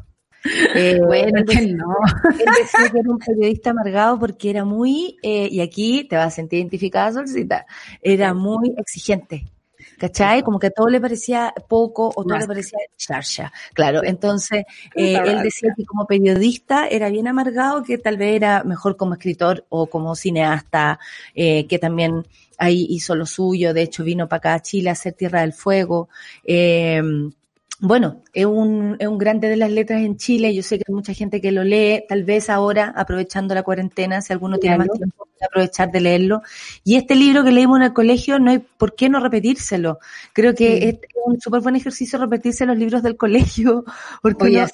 Eh, 0.75 0.99
bueno, 1.05 1.45
que 1.45 1.67
no. 1.67 1.97
Él 2.39 2.47
decía 2.59 2.91
que 2.91 2.99
era 2.99 3.11
un 3.11 3.19
periodista 3.19 3.71
amargado 3.71 4.19
porque 4.19 4.51
era 4.51 4.65
muy, 4.65 5.19
eh, 5.23 5.49
y 5.51 5.61
aquí 5.61 6.05
te 6.09 6.17
vas 6.17 6.29
a 6.29 6.31
sentir 6.31 6.61
identificada, 6.61 7.13
Solcita, 7.13 7.67
era 8.01 8.33
muy 8.33 8.75
exigente. 8.77 9.45
¿Cachai? 10.01 10.43
Como 10.43 10.59
que 10.59 10.71
todo 10.71 10.89
le 10.89 10.99
parecía 10.99 11.53
poco 11.69 12.09
o 12.09 12.25
todo 12.25 12.39
le 12.39 12.47
parecía 12.47 12.79
charcha. 12.97 13.53
Claro, 13.75 14.03
entonces 14.03 14.65
eh, 14.97 15.21
él 15.27 15.43
decía 15.43 15.75
que 15.77 15.85
como 15.85 16.07
periodista 16.07 16.89
era 16.89 17.11
bien 17.11 17.29
amargado, 17.29 17.83
que 17.83 17.99
tal 17.99 18.17
vez 18.17 18.37
era 18.37 18.65
mejor 18.65 18.97
como 18.97 19.13
escritor 19.13 19.67
o 19.69 19.89
como 19.89 20.17
cineasta, 20.17 20.99
eh, 21.35 21.67
que 21.67 21.79
también 21.79 22.27
ahí 22.57 22.87
hizo 22.89 23.15
lo 23.15 23.27
suyo, 23.27 23.75
de 23.75 23.83
hecho 23.83 24.03
vino 24.03 24.27
para 24.27 24.39
acá 24.39 24.55
a 24.55 24.63
Chile 24.63 24.89
a 24.89 24.93
hacer 24.93 25.13
Tierra 25.13 25.43
del 25.43 25.53
Fuego. 25.53 26.09
Eh, 26.45 27.03
bueno, 27.81 28.23
es 28.35 28.45
un, 28.45 28.97
es 28.99 29.09
un 29.09 29.17
grande 29.17 29.49
de 29.49 29.57
las 29.57 29.71
letras 29.71 30.03
en 30.03 30.17
Chile. 30.17 30.55
Yo 30.55 30.63
sé 30.63 30.77
que 30.79 30.85
hay 30.87 30.95
mucha 30.95 31.15
gente 31.15 31.41
que 31.41 31.51
lo 31.51 31.65
lee, 31.65 32.05
tal 32.09 32.25
vez 32.25 32.51
ahora, 32.51 32.93
aprovechando 32.95 33.55
la 33.55 33.63
cuarentena, 33.63 34.21
si 34.21 34.33
alguno 34.33 34.59
tiene 34.59 34.77
más 34.79 34.89
tiempo, 34.91 35.29
aprovechar 35.41 35.91
de 35.91 36.01
leerlo. 36.01 36.43
Y 36.85 36.97
este 36.97 37.15
libro 37.15 37.43
que 37.43 37.53
leímos 37.53 37.79
en 37.79 37.85
el 37.85 37.93
colegio, 37.95 38.39
no 38.39 38.51
hay 38.51 38.59
por 38.59 38.95
qué 38.95 39.09
no 39.09 39.19
repetírselo. 39.21 39.99
Creo 40.35 40.55
que 40.55 40.89
es 40.89 40.99
un 41.25 41.41
súper 41.41 41.63
buen 41.63 41.77
ejercicio 41.77 42.19
repetirse 42.19 42.67
los 42.67 42.77
libros 42.77 43.03
del 43.03 43.17
colegio, 43.17 43.85
porque, 44.23 44.67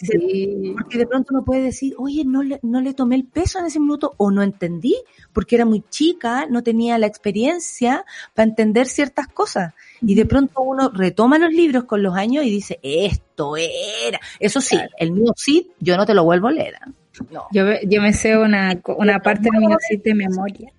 porque 0.74 0.98
de 0.98 1.06
pronto 1.06 1.34
uno 1.34 1.44
puede 1.44 1.62
decir, 1.62 1.94
oye, 1.98 2.24
no 2.24 2.42
le, 2.42 2.58
no 2.62 2.80
le 2.80 2.92
tomé 2.92 3.14
el 3.14 3.24
peso 3.24 3.60
en 3.60 3.66
ese 3.66 3.78
minuto 3.78 4.14
o 4.16 4.32
no 4.32 4.42
entendí, 4.42 4.96
porque 5.32 5.54
era 5.54 5.64
muy 5.64 5.84
chica, 5.90 6.46
no 6.50 6.62
tenía 6.62 6.98
la 6.98 7.06
experiencia 7.06 8.04
para 8.34 8.48
entender 8.48 8.88
ciertas 8.88 9.28
cosas. 9.28 9.74
Y 10.02 10.14
de 10.14 10.26
pronto 10.26 10.60
uno 10.62 10.90
retoma 10.92 11.38
los 11.38 11.52
libros 11.52 11.84
con 11.84 12.02
los 12.02 12.14
años 12.14 12.44
y 12.44 12.50
dice, 12.50 12.78
esto 12.82 13.56
era. 13.56 14.20
Eso 14.38 14.60
sí, 14.60 14.78
el 14.98 15.12
mío 15.12 15.32
sí, 15.36 15.70
yo 15.80 15.96
no 15.96 16.06
te 16.06 16.14
lo 16.14 16.24
vuelvo 16.24 16.48
a 16.48 16.52
leer. 16.52 16.74
¿ah? 16.80 16.90
No. 17.30 17.44
Yo, 17.52 17.64
yo 17.86 18.02
me 18.02 18.12
sé 18.12 18.36
una, 18.36 18.78
una 18.98 19.20
parte 19.20 19.48
del 19.50 19.60
mío 19.60 19.76
sí 19.88 19.96
de 19.96 20.14
memoria. 20.14 20.72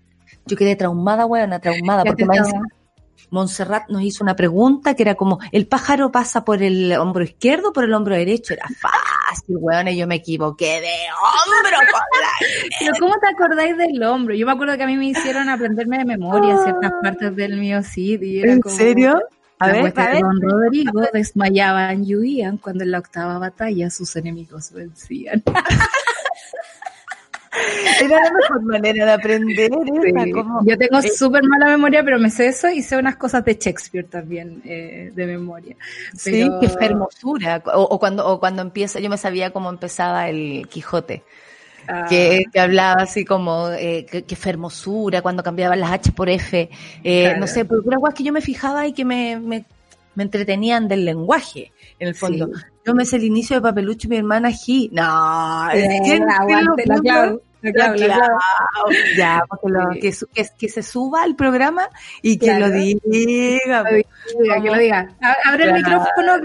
Yo 0.45 0.55
quedé 0.55 0.75
traumada, 0.75 1.25
weona, 1.25 1.59
traumada, 1.59 2.03
porque 2.05 2.25
me 2.25 2.37
Montserrat 3.29 3.89
nos 3.89 4.01
hizo 4.01 4.23
una 4.23 4.35
pregunta 4.35 4.95
que 4.95 5.03
era 5.03 5.15
como, 5.15 5.39
¿el 5.51 5.67
pájaro 5.67 6.11
pasa 6.11 6.45
por 6.45 6.63
el 6.63 6.93
hombro 6.93 7.23
izquierdo 7.23 7.69
o 7.69 7.73
por 7.73 7.83
el 7.83 7.93
hombro 7.93 8.15
derecho? 8.15 8.53
Era 8.53 8.67
fácil, 8.67 9.57
weón, 9.59 9.87
y 9.89 9.97
yo 9.97 10.07
me 10.07 10.15
equivoqué 10.15 10.81
de 10.81 10.95
hombro 11.21 11.77
Pero 12.79 12.93
¿cómo 12.99 13.13
te 13.19 13.27
acordáis 13.27 13.77
del 13.77 14.01
hombro? 14.03 14.35
Yo 14.35 14.45
me 14.45 14.51
acuerdo 14.53 14.77
que 14.77 14.83
a 14.83 14.87
mí 14.87 14.95
me 14.95 15.07
hicieron 15.07 15.49
aprenderme 15.49 15.97
de 15.99 16.05
memoria 16.05 16.57
ciertas 16.63 16.91
partes 17.01 17.35
del 17.35 17.57
mío 17.57 17.81
sí. 17.83 18.17
¿En 18.21 18.61
serio? 18.63 19.19
A 19.59 19.67
ver, 19.67 19.93
a 19.95 20.07
ver. 20.09 20.21
Don 20.21 20.41
Rodrigo 20.41 21.01
desmayaban 21.11 22.05
y 22.05 22.15
huían 22.15 22.57
cuando 22.57 22.83
en 22.83 22.91
la 22.91 22.99
octava 22.99 23.39
batalla 23.39 23.89
sus 23.89 24.15
enemigos 24.15 24.71
vencían. 24.71 25.43
Era 28.01 28.23
la 28.23 28.31
mejor 28.31 28.63
manera 28.63 29.05
de 29.05 29.11
aprender. 29.11 29.71
Yo 29.71 30.77
tengo 30.77 30.99
eh, 30.99 31.09
súper 31.09 31.43
mala 31.43 31.67
memoria, 31.67 32.03
pero 32.03 32.19
me 32.19 32.29
sé 32.29 32.47
eso 32.47 32.69
y 32.69 32.81
sé 32.81 32.97
unas 32.97 33.15
cosas 33.15 33.43
de 33.45 33.53
Shakespeare 33.53 34.05
también 34.05 34.61
eh, 34.65 35.11
de 35.13 35.25
memoria. 35.25 35.75
Sí, 36.15 36.49
qué 36.61 36.85
hermosura. 36.85 37.63
O, 37.73 37.99
cuando, 37.99 38.27
o 38.27 38.39
cuando 38.39 38.61
empieza, 38.61 38.99
yo 38.99 39.09
me 39.09 39.17
sabía 39.17 39.51
cómo 39.51 39.69
empezaba 39.69 40.29
el 40.29 40.67
Quijote. 40.69 41.23
Ah. 41.87 42.05
Que, 42.09 42.43
hablaba 42.59 43.03
así 43.03 43.23
como 43.23 43.69
eh, 43.69 44.05
que, 44.05 44.35
fermosura 44.35 45.21
cuando 45.21 45.41
cambiaban 45.41 45.79
las 45.79 45.91
H 45.91 46.11
por 46.11 46.29
F, 46.29 46.69
eh, 47.03 47.35
no 47.39 47.47
sé, 47.47 47.63
pero 47.63 47.81
era 47.87 47.97
que 48.13 48.23
yo 48.23 48.33
me 48.33 48.41
fijaba 48.41 48.85
y 48.87 48.91
que 48.91 49.05
me, 49.05 49.39
me, 49.39 49.63
me 50.13 50.23
entretenían 50.23 50.89
del 50.89 51.05
lenguaje, 51.05 51.71
en 51.99 52.09
el 52.09 52.15
fondo. 52.15 52.49
Yo 52.87 52.95
me 52.95 53.03
sé 53.03 53.17
el 53.17 53.25
inicio 53.25 53.57
de 53.57 53.61
Papelucho 53.61 54.07
y 54.07 54.11
mi 54.11 54.15
hermana 54.15 54.49
G. 54.49 54.89
No, 54.93 55.69
es 55.71 56.01
que, 56.05 56.19
la 56.19 57.35
ya, 59.15 59.43
que, 59.99 60.13
que, 60.57 60.69
se 60.69 60.83
suba 60.83 61.23
al 61.23 61.35
programa 61.35 61.89
y 62.21 62.37
que 62.37 62.59
lo 62.59 62.69
diga. 62.69 63.83
Que 63.83 64.69
lo 64.69 64.77
diga. 64.77 65.15
Abre 65.45 65.65
el 65.65 65.73
micrófono. 65.73 66.37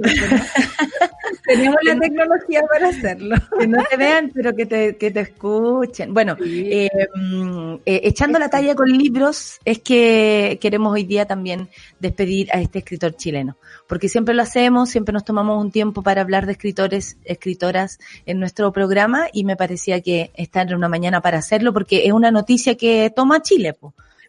Tenemos 1.46 1.76
la 1.82 1.98
tecnología 1.98 2.62
para 2.70 2.88
hacerlo. 2.88 3.36
Que 3.58 3.66
no 3.66 3.82
te 3.84 3.96
vean, 3.96 4.30
pero 4.34 4.54
que 4.54 4.66
te, 4.66 4.96
que 4.96 5.10
te 5.10 5.20
escuchen. 5.20 6.14
Bueno, 6.14 6.36
eh, 6.44 6.88
mm, 7.14 7.74
eh, 7.86 8.00
echando 8.04 8.38
la 8.38 8.48
talla 8.48 8.74
con 8.74 8.88
libros, 8.88 9.58
es 9.64 9.80
que 9.80 10.58
queremos 10.60 10.92
hoy 10.92 11.04
día 11.04 11.26
también 11.26 11.68
despedir 11.98 12.48
a 12.52 12.60
este 12.60 12.80
escritor 12.80 13.16
chileno. 13.16 13.56
Porque 13.88 14.08
siempre 14.08 14.34
lo 14.34 14.42
hacemos, 14.42 14.90
siempre 14.90 15.12
nos 15.12 15.24
tomamos 15.24 15.62
un 15.62 15.70
tiempo 15.70 16.02
para 16.02 16.20
hablar 16.20 16.46
de 16.46 16.52
escritores, 16.52 17.16
escritoras 17.24 17.98
en 18.26 18.38
nuestro 18.40 18.72
programa 18.72 19.26
y 19.32 19.44
me 19.44 19.56
parecía 19.56 20.00
que 20.00 20.30
estar 20.40 20.68
en 20.68 20.76
una 20.76 20.88
mañana 20.88 21.20
para 21.20 21.38
hacerlo 21.38 21.72
porque 21.72 22.06
es 22.06 22.12
una 22.12 22.30
noticia 22.30 22.76
que 22.76 23.12
toma 23.14 23.42
Chile, 23.42 23.76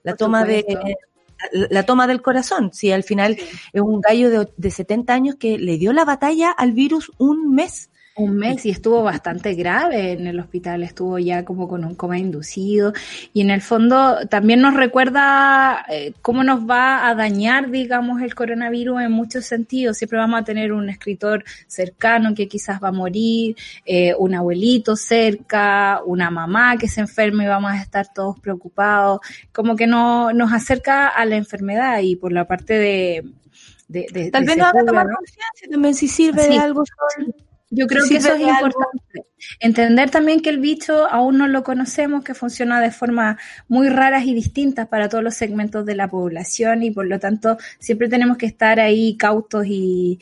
la 0.04 0.16
toma 0.16 0.44
de 0.44 0.66
la, 1.52 1.84
toma 1.84 2.08
del 2.08 2.22
corazón. 2.22 2.72
Si 2.74 2.92
al 2.92 3.04
final 3.04 3.38
es 3.74 3.82
un 3.82 4.02
gallo 4.02 4.30
de, 4.30 4.48
de 4.58 4.72
70 4.72 5.14
años 5.14 5.36
que 5.36 5.58
le 5.58 5.78
dio 5.78 5.94
la 5.94 6.06
batalla 6.06 6.52
al 6.52 6.74
virus 6.74 7.12
un 7.18 7.54
mes 7.54 7.91
un 8.16 8.36
mes 8.36 8.66
y 8.66 8.70
estuvo 8.70 9.04
bastante 9.04 9.54
grave 9.54 10.12
en 10.12 10.28
el 10.28 10.40
hospital, 10.40 10.84
estuvo 10.84 11.18
ya 11.18 11.46
como 11.46 11.68
con 11.68 11.86
un 11.86 11.96
coma 11.96 12.18
inducido 12.18 12.94
y 13.34 13.42
en 13.42 13.50
el 13.52 13.62
fondo 13.62 14.28
también 14.30 14.62
nos 14.62 14.74
recuerda 14.74 15.86
eh, 15.90 16.14
cómo 16.22 16.44
nos 16.44 16.70
va 16.70 17.08
a 17.08 17.16
dañar, 17.16 17.72
digamos, 17.72 18.22
el 18.22 18.36
coronavirus 18.36 19.02
en 19.02 19.12
muchos 19.12 19.46
sentidos. 19.46 19.98
Siempre 19.98 20.20
vamos 20.20 20.42
a 20.42 20.44
tener 20.44 20.74
un 20.74 20.90
escritor 20.90 21.44
cercano 21.68 22.36
que 22.36 22.48
quizás 22.48 22.82
va 22.84 22.90
a 22.90 22.94
morir, 22.94 23.56
eh, 23.86 24.14
un 24.18 24.36
abuelito 24.36 24.96
cerca, 24.96 26.02
una 26.06 26.30
mamá 26.30 26.78
que 26.78 26.90
se 26.90 27.02
enferme 27.02 27.46
y 27.46 27.48
vamos 27.48 27.72
a 27.72 27.82
estar 27.82 28.12
todos 28.14 28.40
preocupados, 28.40 29.22
como 29.54 29.76
que 29.76 29.88
no, 29.88 30.34
nos 30.34 30.52
acerca 30.52 31.08
a 31.08 31.26
la 31.26 31.38
enfermedad 31.38 32.00
y 32.02 32.18
por 32.18 32.34
la 32.34 32.46
parte 32.46 32.74
de... 32.78 33.24
de, 33.88 34.32
Tal 34.32 34.44
vez 34.44 34.58
no 34.58 34.66
haga 34.66 34.84
tomar 34.86 35.08
conciencia 35.08 35.70
también 35.72 35.96
si 35.96 36.08
sirve 36.08 36.48
de 36.48 36.58
algo. 36.58 36.84
Yo 37.74 37.88
creo 37.88 38.04
que 38.06 38.18
eso 38.18 38.34
es 38.34 38.42
importante. 38.42 39.26
Entender 39.62 40.10
también 40.10 40.42
que 40.42 40.50
el 40.50 40.60
bicho 40.60 41.08
aún 41.10 41.38
no 41.38 41.48
lo 41.48 41.64
conocemos, 41.64 42.22
que 42.22 42.34
funciona 42.34 42.82
de 42.82 42.92
formas 42.92 43.38
muy 43.70 43.88
raras 43.88 44.26
y 44.26 44.34
distintas 44.34 44.90
para 44.90 45.08
todos 45.08 45.24
los 45.24 45.36
segmentos 45.36 45.86
de 45.86 45.96
la 45.96 46.10
población 46.10 46.84
y 46.84 46.92
por 46.92 47.08
lo 47.08 47.18
tanto 47.18 47.58
siempre 47.80 48.10
tenemos 48.10 48.38
que 48.38 48.46
estar 48.46 48.82
ahí 48.82 49.16
cautos 49.18 49.66
y, 49.66 50.20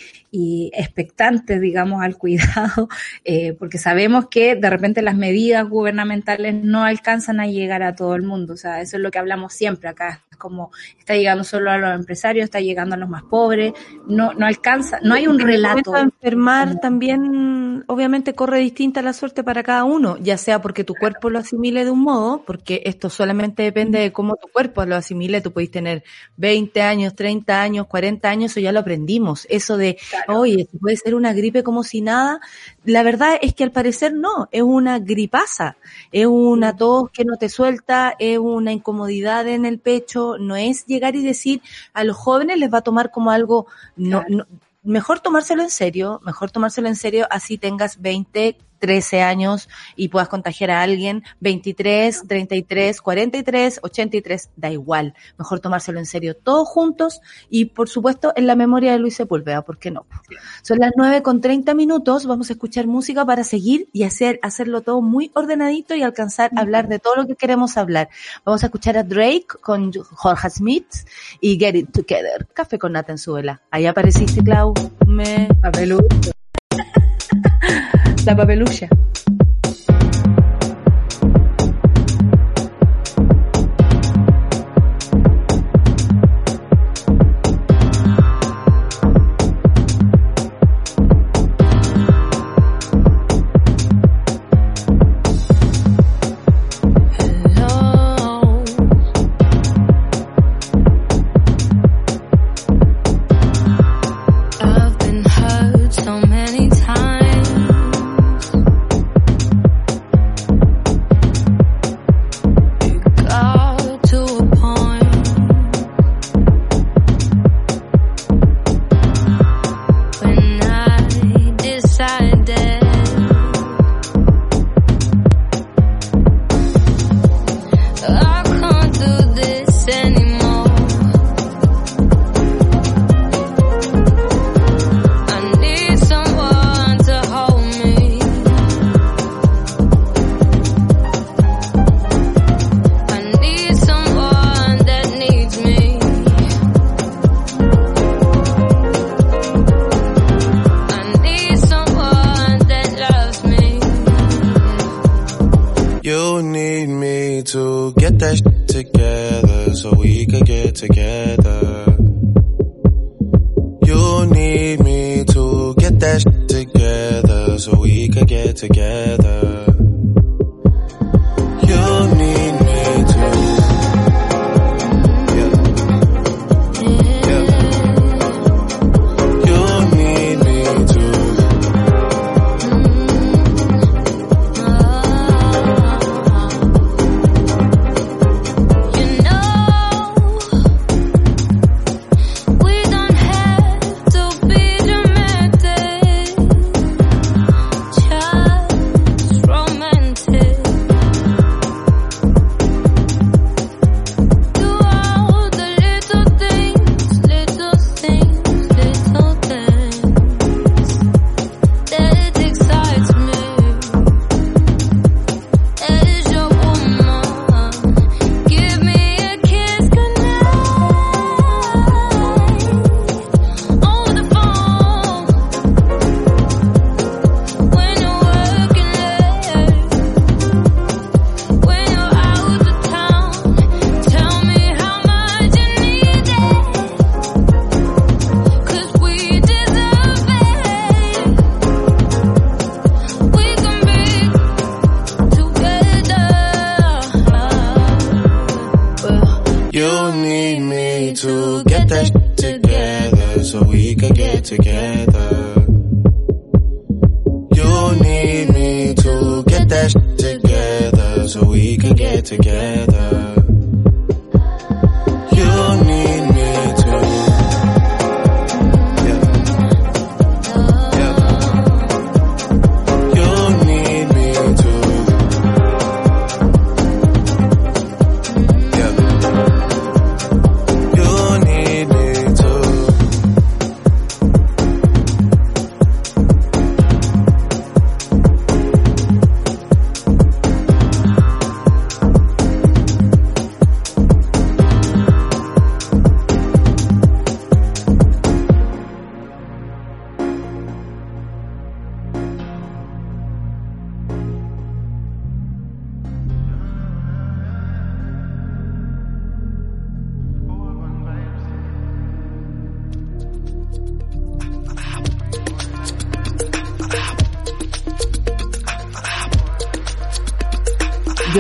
expectantes, 0.74 1.60
digamos, 1.60 2.04
al 2.04 2.18
cuidado, 2.18 2.88
eh, 3.26 3.54
porque 3.54 3.80
sabemos 3.80 4.28
que 4.30 4.56
de 4.56 4.70
repente 4.70 5.02
las 5.02 5.16
medidas 5.16 5.68
gubernamentales 5.68 6.54
no 6.54 6.86
alcanzan 6.86 7.40
a 7.40 7.48
llegar 7.48 7.82
a 7.82 7.96
todo 7.96 8.16
el 8.16 8.22
mundo. 8.22 8.54
O 8.54 8.58
sea, 8.58 8.80
eso 8.80 8.98
es 8.98 9.04
lo 9.04 9.10
que 9.10 9.18
hablamos 9.18 9.54
siempre 9.54 9.90
acá 9.90 10.24
como 10.40 10.72
está 10.98 11.16
llegando 11.16 11.44
solo 11.44 11.70
a 11.70 11.78
los 11.78 11.94
empresarios, 11.94 12.46
está 12.46 12.60
llegando 12.60 12.96
a 12.96 12.98
los 12.98 13.08
más 13.10 13.22
pobres, 13.22 13.74
no, 14.08 14.34
no 14.34 14.48
alcanza, 14.48 15.00
no 15.04 15.14
hay 15.14 15.28
un 15.28 15.38
relato. 15.38 15.96
enfermar 15.96 16.80
también, 16.80 17.69
obviamente, 17.88 18.34
corre 18.34 18.60
distinta 18.60 19.02
la 19.02 19.14
suerte 19.14 19.44
para 19.44 19.64
cada 19.64 19.84
uno, 19.84 20.18
ya 20.18 20.38
sea 20.38 20.62
porque 20.62 20.84
tu 20.84 20.96
cuerpo 20.96 21.30
lo 21.30 21.40
asimile 21.40 21.86
de 21.86 21.92
un 21.92 22.02
modo, 22.02 22.44
porque 22.46 22.82
esto 22.86 23.10
solamente 23.10 23.64
depende 23.64 24.00
de 24.00 24.12
cómo 24.12 24.36
tu 24.36 24.48
cuerpo 24.48 24.86
lo 24.86 24.96
asimile, 24.96 25.42
tú 25.42 25.52
puedes 25.52 25.72
tener 25.72 26.04
20 26.38 26.82
años, 26.82 27.16
30 27.16 27.62
años, 27.62 27.88
40 27.88 28.30
años, 28.30 28.52
eso 28.52 28.60
ya 28.60 28.72
lo 28.72 28.80
aprendimos, 28.80 29.46
eso 29.50 29.78
de, 29.78 29.98
oye, 30.28 30.68
puede 30.80 30.98
ser 30.98 31.16
una 31.16 31.34
gripe 31.34 31.64
como 31.64 31.84
si 31.84 32.02
nada, 32.02 32.40
la 32.84 33.04
verdad 33.04 33.38
es 33.42 33.54
que 33.54 33.64
al 33.64 33.72
parecer 33.72 34.14
no, 34.14 34.48
es 34.52 34.62
una 34.62 35.00
gripaza, 35.00 35.78
es 36.12 36.26
una 36.28 36.76
tos 36.76 37.10
que 37.12 37.26
no 37.26 37.38
te 37.38 37.50
suelta, 37.50 38.16
es 38.20 38.38
una 38.38 38.72
incomodidad 38.72 39.48
en 39.48 39.66
el 39.66 39.80
pecho, 39.80 40.38
no 40.40 40.56
es 40.56 40.86
llegar 40.86 41.16
y 41.16 41.24
decir 41.24 41.62
a 41.94 42.04
los 42.04 42.18
jóvenes 42.18 42.58
les 42.58 42.74
va 42.74 42.80
a 42.80 42.84
tomar 42.84 43.12
como 43.12 43.32
algo, 43.32 43.68
no, 43.96 44.24
no 44.28 44.46
mejor 44.82 45.20
tomárselo 45.20 45.62
en 45.62 45.70
serio, 45.70 46.20
mejor 46.24 46.52
tomárselo 46.52 46.88
en 46.88 46.96
serio 46.96 47.28
así 47.30 47.58
tengas 47.58 48.02
20, 48.02 48.58
13 48.80 49.22
años 49.22 49.70
y 49.96 50.08
puedas 50.08 50.30
contagiar 50.30 50.72
a 50.72 50.82
alguien, 50.82 51.24
23, 51.40 52.24
33, 52.28 53.02
43, 53.02 53.80
83, 53.84 54.50
da 54.56 54.72
igual. 54.72 55.14
Mejor 55.38 55.60
tomárselo 55.60 56.00
en 56.00 56.06
serio 56.06 56.36
todos 56.36 56.68
juntos 56.68 57.22
y 57.50 57.66
por 57.66 57.90
supuesto 57.90 58.34
en 58.36 58.48
la 58.48 58.56
memoria 58.56 58.94
de 58.94 59.00
Luis 59.00 59.16
Sepúlveda, 59.16 59.62
¿por 59.62 59.78
qué 59.78 59.92
no? 59.92 60.06
Son 60.62 60.80
las 60.80 60.92
9 60.96 61.22
con 61.22 61.42
30 61.42 61.74
minutos, 61.74 62.26
vamos 62.26 62.50
a 62.50 62.54
escuchar 62.54 62.88
música 62.88 63.26
para 63.26 63.44
seguir 63.44 63.90
y 63.94 64.04
hacer, 64.04 64.40
hacerlo 64.42 64.82
todo 64.82 65.02
muy 65.02 65.32
ordenadito 65.36 65.96
y 65.96 66.04
alcanzar 66.04 66.52
a 66.56 66.62
hablar 66.62 66.88
de 66.88 67.00
todo 67.00 67.16
lo 67.16 67.28
que 67.28 67.36
queremos 67.36 67.78
hablar. 67.78 68.10
Vamos 68.46 68.64
a 68.64 68.68
escuchar 68.68 68.98
a 68.98 69.04
Drake 69.04 69.48
con 69.62 69.92
Jorge 69.94 70.50
Smith 70.50 70.88
y 71.42 71.58
Get 71.60 71.76
It 71.76 71.92
Together. 71.92 72.48
Café 72.54 72.80
con 72.80 72.94
nata 72.94 73.12
en 73.12 73.18
su 73.18 73.34
vela. 73.34 73.62
Ahí 73.72 73.86
apareciste, 73.86 74.44
Clau. 74.44 74.74
Me... 75.06 75.50
Papelucho. 75.62 76.39
La 78.30 78.36
papelucha. 78.36 78.88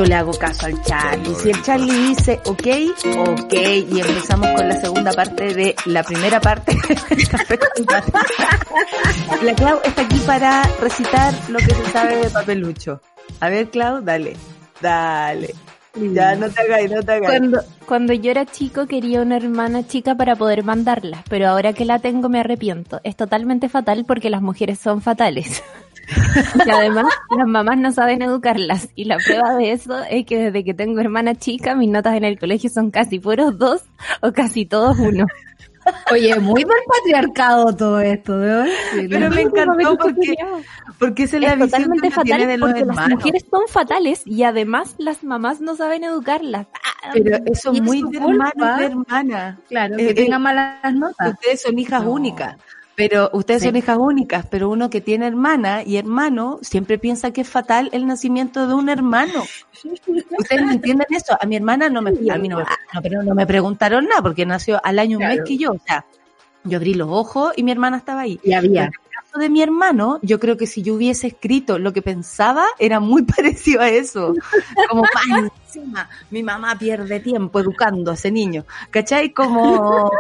Le 0.09 0.15
hago 0.15 0.33
caso 0.33 0.65
al 0.65 0.81
Charlie. 0.81 1.35
Si 1.35 1.51
el 1.51 1.61
Charlie 1.61 2.07
dice 2.09 2.41
ok, 2.45 2.67
ok, 3.27 3.53
y 3.53 3.99
empezamos 3.99 4.49
con 4.55 4.67
la 4.67 4.75
segunda 4.75 5.13
parte 5.13 5.53
de 5.53 5.75
la 5.85 6.01
primera 6.01 6.41
parte. 6.41 6.75
la 9.43 9.53
Clau 9.53 9.79
está 9.83 10.01
aquí 10.01 10.17
para 10.25 10.63
recitar 10.81 11.31
lo 11.47 11.59
que 11.59 11.75
se 11.75 11.85
sabe 11.91 12.15
de 12.15 12.31
papelucho. 12.31 12.99
A 13.39 13.49
ver, 13.49 13.69
Clau, 13.69 14.01
dale, 14.01 14.35
dale. 14.81 15.53
Ya, 15.93 16.35
no 16.35 16.49
te 16.49 16.61
hagas, 16.61 16.89
no 16.89 17.03
te 17.03 17.11
hagas. 17.11 17.29
Cuando, 17.29 17.61
cuando 17.85 18.13
yo 18.13 18.31
era 18.31 18.47
chico 18.47 18.87
quería 18.87 19.21
una 19.21 19.37
hermana 19.37 19.85
chica 19.85 20.15
para 20.15 20.35
poder 20.35 20.63
mandarla, 20.63 21.23
pero 21.29 21.49
ahora 21.49 21.73
que 21.73 21.85
la 21.85 21.99
tengo 21.99 22.29
me 22.29 22.39
arrepiento. 22.39 22.99
Es 23.03 23.15
totalmente 23.15 23.69
fatal 23.69 24.05
porque 24.07 24.31
las 24.31 24.41
mujeres 24.41 24.79
son 24.79 25.03
fatales. 25.03 25.61
y 26.65 26.69
además 26.69 27.05
las 27.37 27.47
mamás 27.47 27.77
no 27.77 27.91
saben 27.91 28.21
educarlas. 28.21 28.89
Y 28.95 29.05
la 29.05 29.17
prueba 29.17 29.55
de 29.55 29.71
eso 29.71 30.01
es 30.09 30.25
que 30.25 30.37
desde 30.37 30.63
que 30.63 30.73
tengo 30.73 30.99
hermana 30.99 31.35
chica 31.35 31.75
mis 31.75 31.89
notas 31.89 32.15
en 32.15 32.23
el 32.23 32.39
colegio 32.39 32.69
son 32.69 32.91
casi 32.91 33.19
puros 33.19 33.57
dos 33.57 33.83
o 34.21 34.31
casi 34.31 34.65
todos 34.65 34.97
uno. 34.99 35.25
Oye, 36.11 36.35
muy 36.39 36.63
del 36.63 36.73
patriarcado 36.87 37.75
todo 37.75 37.99
esto, 37.99 38.33
¿no? 38.35 38.65
Pero 39.09 39.29
me 39.31 39.41
encantó 39.41 39.97
porque, 39.97 40.35
porque 40.99 41.23
esa 41.23 41.37
es 41.37 41.41
la 41.41 41.47
Es 41.53 41.53
visión 41.55 41.69
totalmente 41.69 42.01
que 42.01 42.07
uno 42.07 42.15
fatal 42.15 42.25
tiene 42.37 42.47
de 42.47 42.57
los 42.57 42.69
porque 42.69 42.85
las 42.85 42.89
hermanos. 42.89 43.17
mujeres 43.17 43.45
son 43.49 43.61
fatales 43.69 44.21
y 44.25 44.43
además 44.43 44.95
las 44.99 45.23
mamás 45.23 45.61
no 45.61 45.75
saben 45.75 46.03
educarlas. 46.03 46.67
Ah, 47.03 47.11
Pero 47.13 47.37
eso 47.45 47.71
es 47.71 47.81
muy 47.81 48.03
de 48.03 48.17
hermana. 48.17 49.57
Claro, 49.69 49.95
Eh, 49.95 49.97
que 49.97 50.09
eh, 50.09 50.13
tenga 50.13 50.37
malas 50.37 50.93
notas. 50.93 51.33
Ustedes 51.33 51.61
son 51.61 51.79
hijas 51.79 52.03
No. 52.03 52.11
únicas. 52.11 52.55
Pero 52.99 53.29
ustedes 53.31 53.61
Sí. 53.61 53.69
son 53.69 53.77
hijas 53.77 53.97
únicas, 53.97 54.45
pero 54.51 54.69
uno 54.69 54.89
que 54.89 54.99
tiene 54.99 55.25
hermana 55.25 55.83
y 55.85 55.95
hermano 55.95 56.59
siempre 56.61 56.97
piensa 56.97 57.31
que 57.31 57.39
es 57.41 57.47
fatal 57.47 57.87
el 57.93 58.05
nacimiento 58.05 58.67
de 58.67 58.73
un 58.73 58.89
hermano. 58.89 59.41
Ustedes 60.37 60.65
no 60.65 60.71
entienden 60.73 61.07
eso. 61.11 61.37
A 61.39 61.45
mi 61.45 61.55
hermana 61.55 61.87
no 61.89 62.01
me, 62.01 62.09
a 62.29 62.37
mí 62.37 62.49
no, 62.49 62.59
no, 62.59 63.01
pero 63.01 63.23
no 63.23 63.33
me 63.35 63.47
preguntaron 63.47 64.05
nada 64.05 64.21
porque 64.21 64.45
nació 64.45 64.81
al 64.83 64.99
año 64.99 65.17
un 65.17 65.23
mes 65.23 65.35
Claro. 65.35 65.47
que 65.47 65.57
yo. 65.57 65.71
O 65.71 65.79
sea, 65.87 66.03
yo 66.65 66.75
abrí 66.77 66.93
los 66.93 67.07
ojos 67.09 67.53
y 67.55 67.63
mi 67.63 67.71
hermana 67.71 67.95
estaba 67.95 68.19
ahí. 68.19 68.37
Y 68.43 68.51
había. 68.51 68.91
El 69.29 69.33
caso 69.33 69.43
de 69.43 69.49
mi 69.49 69.61
hermano, 69.61 70.17
yo 70.23 70.39
creo 70.39 70.57
que 70.57 70.65
si 70.65 70.81
yo 70.81 70.95
hubiese 70.95 71.27
escrito 71.27 71.77
lo 71.77 71.93
que 71.93 72.01
pensaba, 72.01 72.65
era 72.79 72.99
muy 72.99 73.21
parecido 73.23 73.81
a 73.81 73.87
eso. 73.87 74.33
Como 74.89 75.03
encima, 75.65 76.09
mi 76.31 76.41
mamá 76.41 76.75
pierde 76.79 77.19
tiempo 77.19 77.59
educando 77.59 78.09
a 78.09 78.15
ese 78.15 78.31
niño. 78.31 78.65
¿Cachai? 78.89 79.31
Como 79.31 80.11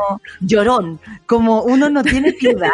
llorón, 0.41 0.99
como 1.25 1.63
uno 1.63 1.89
no 1.89 2.03
tiene 2.03 2.33
piedad. 2.33 2.69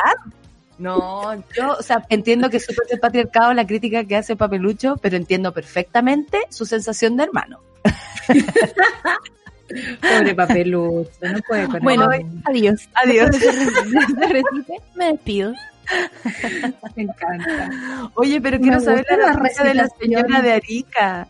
No, 0.78 1.34
yo, 1.56 1.78
o 1.80 1.82
sea, 1.82 2.06
entiendo 2.10 2.50
que 2.50 2.58
es 2.58 2.66
súper 2.66 2.86
del 2.88 3.00
patriarcado 3.00 3.54
la 3.54 3.66
crítica 3.66 4.04
que 4.04 4.18
hace 4.18 4.36
Papelucho, 4.36 4.98
pero 5.02 5.16
entiendo 5.16 5.54
perfectamente 5.54 6.42
su 6.50 6.66
sensación 6.66 7.16
de 7.16 7.24
hermano. 7.24 7.62
Pobre 10.02 10.36
papelucho, 10.36 11.10
no 11.22 11.40
puede 11.48 11.68
con 11.68 11.82
Bueno, 11.82 12.10
adiós. 12.44 12.90
Adiós. 12.94 13.32
Me 14.96 15.14
despido. 15.14 15.54
me 16.96 17.04
encanta. 17.04 17.70
Oye, 18.16 18.42
pero 18.42 18.58
Me 18.58 18.64
quiero 18.64 18.80
saber 18.80 19.06
la 19.10 19.28
respuesta 19.28 19.64
de 19.64 19.74
la 19.76 19.88
señora 20.00 20.42
de 20.42 20.54
Arica. 20.54 21.28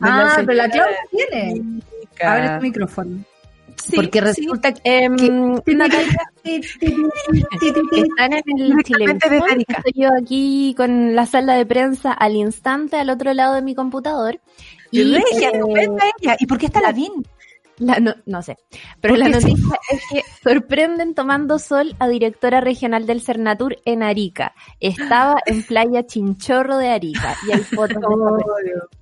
De 0.00 0.08
Ah, 0.08 0.32
pero 0.36 0.52
la 0.52 0.68
Claudia 0.68 0.96
tiene. 1.10 1.62
Arica. 1.98 2.32
Abre 2.34 2.48
tu 2.56 2.62
micrófono. 2.62 3.24
Sí, 3.82 3.94
Porque 3.94 4.18
sí. 4.18 4.24
resulta 4.24 4.72
que 4.72 5.04
están 5.04 5.20
en 8.32 8.58
el 8.58 8.72
Arica. 8.72 9.76
Estoy 9.78 9.92
yo 9.94 10.08
aquí 10.20 10.74
con 10.76 11.14
la 11.14 11.26
sala 11.26 11.54
de 11.54 11.66
prensa 11.66 12.12
al 12.12 12.34
instante 12.34 12.96
al 12.96 13.10
otro 13.10 13.32
lado 13.34 13.54
de 13.54 13.62
mi 13.62 13.74
computador. 13.74 14.40
Y 14.90 15.02
Y 15.02 15.16
eh, 15.16 15.22
estupenda 15.52 16.04
ella. 16.20 16.36
¿Y 16.38 16.46
por 16.46 16.58
qué 16.58 16.66
está 16.66 16.80
la 16.80 16.92
BIN? 16.92 17.12
La 17.78 18.00
no, 18.00 18.14
no 18.26 18.42
sé, 18.42 18.56
pero 19.00 19.14
¿Por 19.14 19.18
la 19.18 19.40
sí? 19.40 19.52
noticia 19.52 19.78
es 19.90 20.00
que 20.10 20.22
sorprenden 20.42 21.14
tomando 21.14 21.58
sol 21.58 21.94
a 21.98 22.08
directora 22.08 22.60
regional 22.60 23.06
del 23.06 23.20
Cernatur 23.20 23.78
en 23.84 24.02
Arica. 24.02 24.54
Estaba 24.80 25.36
en 25.46 25.62
playa 25.62 26.06
Chinchorro 26.06 26.78
de 26.78 26.88
Arica 26.88 27.36
y 27.46 27.52
hay 27.52 27.60
fotos 27.60 28.02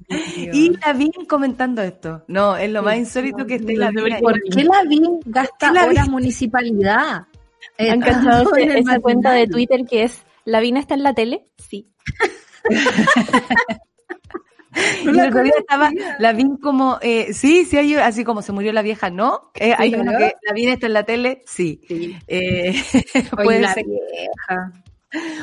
de. 0.09 0.49
Y 0.53 0.77
la 0.79 0.93
BIN 0.93 1.13
comentando 1.29 1.83
esto. 1.83 2.25
No, 2.29 2.57
es 2.57 2.71
lo 2.71 2.83
más 2.83 2.97
insólito 2.97 3.47
que 3.47 3.57
esté 3.57 3.77
la 3.77 3.91
BIN. 3.91 4.15
ahí. 4.15 4.23
¿Por 4.23 4.41
qué 4.43 4.65
la 4.65 4.83
gasta 5.25 5.69
¿Por 5.69 5.69
qué 5.69 5.75
la 5.75 5.87
horas 5.87 6.09
municipalidad? 6.09 7.27
Eh, 7.79 7.91
¿Han 7.91 8.01
cachado 8.01 8.55
el 8.57 8.77
esa 8.77 9.01
cuenta 9.01 9.33
de? 9.33 9.47
Twitter 9.47 9.85
que 9.89 10.05
es 10.05 10.25
¿La 10.45 10.61
Vina 10.61 10.81
está 10.81 10.95
en 10.95 11.03
la 11.03 11.15
tele? 11.15 11.45
Sí. 11.57 11.91
Y 15.05 15.09
el 15.09 15.21
otro 15.21 15.43
día 15.43 15.53
estaba 15.59 15.91
la 16.19 16.33
BIN 16.33 16.57
como, 16.57 16.99
eh, 17.01 17.33
sí, 17.33 17.65
sí, 17.65 17.77
hay, 17.77 17.95
así 17.95 18.25
como 18.25 18.43
se 18.43 18.53
murió 18.53 18.73
la 18.73 18.83
vieja, 18.83 19.11
¿no? 19.11 19.51
Eh, 19.55 19.75
hay 19.77 19.91
Sí, 19.93 19.97
¿no? 19.97 20.13
que 20.19 20.33
la 20.43 20.53
BIN 20.53 20.69
está 20.71 20.87
en 20.87 20.93
la 20.93 21.05
tele, 21.05 21.43
sí. 21.47 21.81
Eh, 22.27 22.75
Oye, 23.39 23.61
la 23.61 23.75
ser. 23.75 23.85
vieja. 23.87 24.73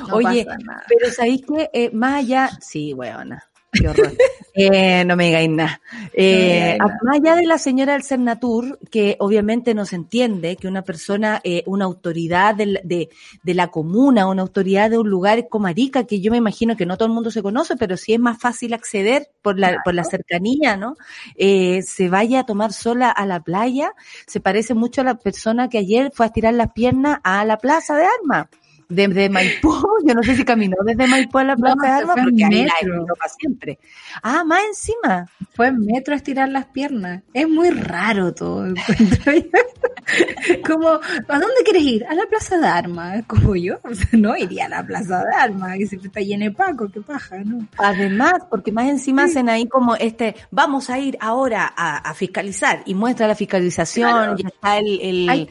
No 0.07 0.15
Oye, 0.15 0.45
pero 0.89 1.11
¿sabéis 1.11 1.43
que 1.45 1.69
eh, 1.73 1.91
más 1.93 2.15
allá, 2.25 2.49
sí, 2.59 2.93
weona, 2.93 3.41
qué 3.71 3.87
horror. 3.87 4.13
Eh, 4.53 5.05
no 5.05 5.15
me 5.15 5.27
digáis 5.27 5.49
nada. 5.49 5.81
Eh, 6.13 6.77
No 6.77 6.87
más 7.03 7.15
allá 7.21 7.35
de 7.35 7.45
la 7.45 7.57
señora 7.57 7.93
del 7.93 8.03
Cernatur, 8.03 8.79
que 8.89 9.15
obviamente 9.19 9.73
no 9.73 9.85
se 9.85 9.95
entiende 9.95 10.57
que 10.57 10.67
una 10.67 10.81
persona, 10.81 11.39
eh, 11.45 11.63
una 11.67 11.85
autoridad 11.85 12.55
de, 12.55 13.09
de 13.43 13.53
la 13.53 13.67
comuna, 13.69 14.27
una 14.27 14.41
autoridad 14.41 14.89
de 14.89 14.97
un 14.97 15.09
lugar 15.09 15.47
como 15.47 15.67
Arica, 15.67 16.05
que 16.05 16.19
yo 16.19 16.31
me 16.31 16.37
imagino 16.37 16.75
que 16.75 16.85
no 16.85 16.97
todo 16.97 17.07
el 17.07 17.13
mundo 17.13 17.31
se 17.31 17.41
conoce, 17.41 17.77
pero 17.77 17.95
sí 17.95 18.13
es 18.13 18.19
más 18.19 18.39
fácil 18.39 18.73
acceder 18.73 19.29
por 19.41 19.57
la, 19.57 19.77
por 19.85 19.93
la 19.93 20.03
cercanía, 20.03 20.75
¿no? 20.75 20.95
Eh, 21.35 21.81
se 21.83 22.09
vaya 22.09 22.41
a 22.41 22.45
tomar 22.45 22.73
sola 22.73 23.09
a 23.09 23.25
la 23.25 23.39
playa, 23.41 23.93
se 24.27 24.39
parece 24.41 24.73
mucho 24.73 25.01
a 25.01 25.05
la 25.05 25.15
persona 25.15 25.69
que 25.69 25.77
ayer 25.77 26.11
fue 26.13 26.25
a 26.25 26.27
estirar 26.27 26.53
las 26.53 26.73
piernas 26.73 27.19
a 27.23 27.45
la 27.45 27.57
plaza 27.57 27.95
de 27.95 28.05
armas. 28.05 28.47
Desde 28.93 29.29
Maipú, 29.29 29.71
yo 30.05 30.13
no 30.13 30.21
sé 30.21 30.35
si 30.35 30.43
caminó 30.43 30.75
desde 30.85 31.07
Maipú 31.07 31.37
a 31.37 31.45
la 31.45 31.55
plaza 31.55 31.75
No, 31.75 31.81
de 31.83 31.87
armas, 31.89 32.17
en 32.17 32.23
porque 32.25 32.43
ahí 32.45 32.65
la 32.65 32.73
metro. 32.81 33.05
para 33.17 33.31
siempre. 33.33 33.79
Ah, 34.21 34.43
más 34.43 34.59
encima. 34.67 35.25
Fue 35.55 35.67
en 35.67 35.79
metro 35.85 36.13
a 36.13 36.17
estirar 36.17 36.49
las 36.49 36.65
piernas. 36.65 37.23
Es 37.33 37.47
muy 37.47 37.69
raro 37.69 38.33
todo. 38.33 38.65
como, 40.67 40.89
¿a 40.89 41.33
dónde 41.39 41.63
quieres 41.63 41.83
ir? 41.83 42.05
A 42.05 42.13
la 42.15 42.25
Plaza 42.25 42.57
de 42.57 42.67
Armas. 42.67 43.23
Como 43.27 43.55
yo, 43.55 43.79
o 43.83 43.93
sea, 43.93 44.07
no 44.13 44.35
iría 44.35 44.65
a 44.65 44.69
la 44.69 44.85
Plaza 44.85 45.23
de 45.23 45.35
Armas, 45.35 45.77
que 45.77 45.87
siempre 45.87 46.07
está 46.07 46.19
llena 46.21 46.45
de 46.45 46.51
Paco, 46.51 46.89
qué 46.91 47.01
paja, 47.01 47.37
¿no? 47.45 47.67
Además, 47.77 48.33
porque 48.49 48.71
más 48.71 48.87
encima 48.89 49.23
hacen 49.25 49.49
ahí 49.49 49.67
como 49.67 49.95
este, 49.95 50.35
vamos 50.51 50.89
a 50.89 50.99
ir 50.99 51.17
ahora 51.21 51.71
a, 51.75 51.97
a 51.97 52.13
fiscalizar 52.13 52.81
y 52.85 52.95
muestra 52.95 53.27
la 53.27 53.35
fiscalización 53.35 54.09
Claro. 54.11 54.35
y 54.37 54.45
está 54.47 54.77
el, 54.79 54.99
el, 55.01 55.29
el, 55.29 55.49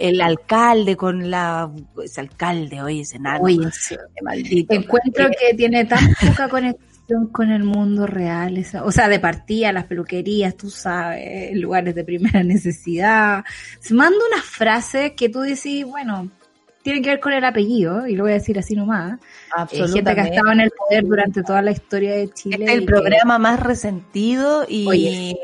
el 0.00 0.20
alcalde 0.20 0.96
con 0.96 1.30
la, 1.30 1.70
ese 2.02 2.20
alcalde, 2.20 2.77
oye, 2.82 3.02
ese 3.02 3.18
nano. 3.18 3.40
Oye, 3.42 3.70
sí, 3.72 3.96
qué 4.14 4.22
maldito. 4.22 4.74
Encuentro 4.74 5.28
que 5.30 5.54
tiene 5.56 5.84
tan 5.84 6.14
poca 6.26 6.48
conexión 6.48 7.28
con 7.32 7.50
el 7.50 7.64
mundo 7.64 8.06
real, 8.06 8.58
esa, 8.58 8.84
o 8.84 8.92
sea, 8.92 9.08
de 9.08 9.18
partida, 9.18 9.72
las 9.72 9.84
peluquerías, 9.84 10.56
tú 10.56 10.68
sabes, 10.68 11.56
lugares 11.56 11.94
de 11.94 12.04
primera 12.04 12.42
necesidad. 12.42 13.44
Se 13.80 13.94
manda 13.94 14.18
unas 14.30 14.44
frases 14.44 15.12
que 15.12 15.30
tú 15.30 15.40
decís, 15.40 15.86
bueno, 15.86 16.30
tienen 16.82 17.02
que 17.02 17.10
ver 17.10 17.20
con 17.20 17.32
el 17.32 17.44
apellido, 17.44 18.06
y 18.06 18.14
lo 18.14 18.24
voy 18.24 18.32
a 18.32 18.34
decir 18.34 18.58
así 18.58 18.74
nomás. 18.74 19.18
Eh, 19.72 19.88
gente 19.88 20.14
que 20.14 20.20
ha 20.20 20.24
estado 20.24 20.52
en 20.52 20.60
el 20.60 20.70
poder 20.70 21.04
durante 21.04 21.42
toda 21.42 21.62
la 21.62 21.70
historia 21.70 22.14
de 22.14 22.30
Chile. 22.30 22.56
Este 22.60 22.72
es 22.72 22.78
el 22.78 22.84
programa 22.84 23.38
más 23.38 23.60
resentido 23.60 24.66
y 24.68 25.34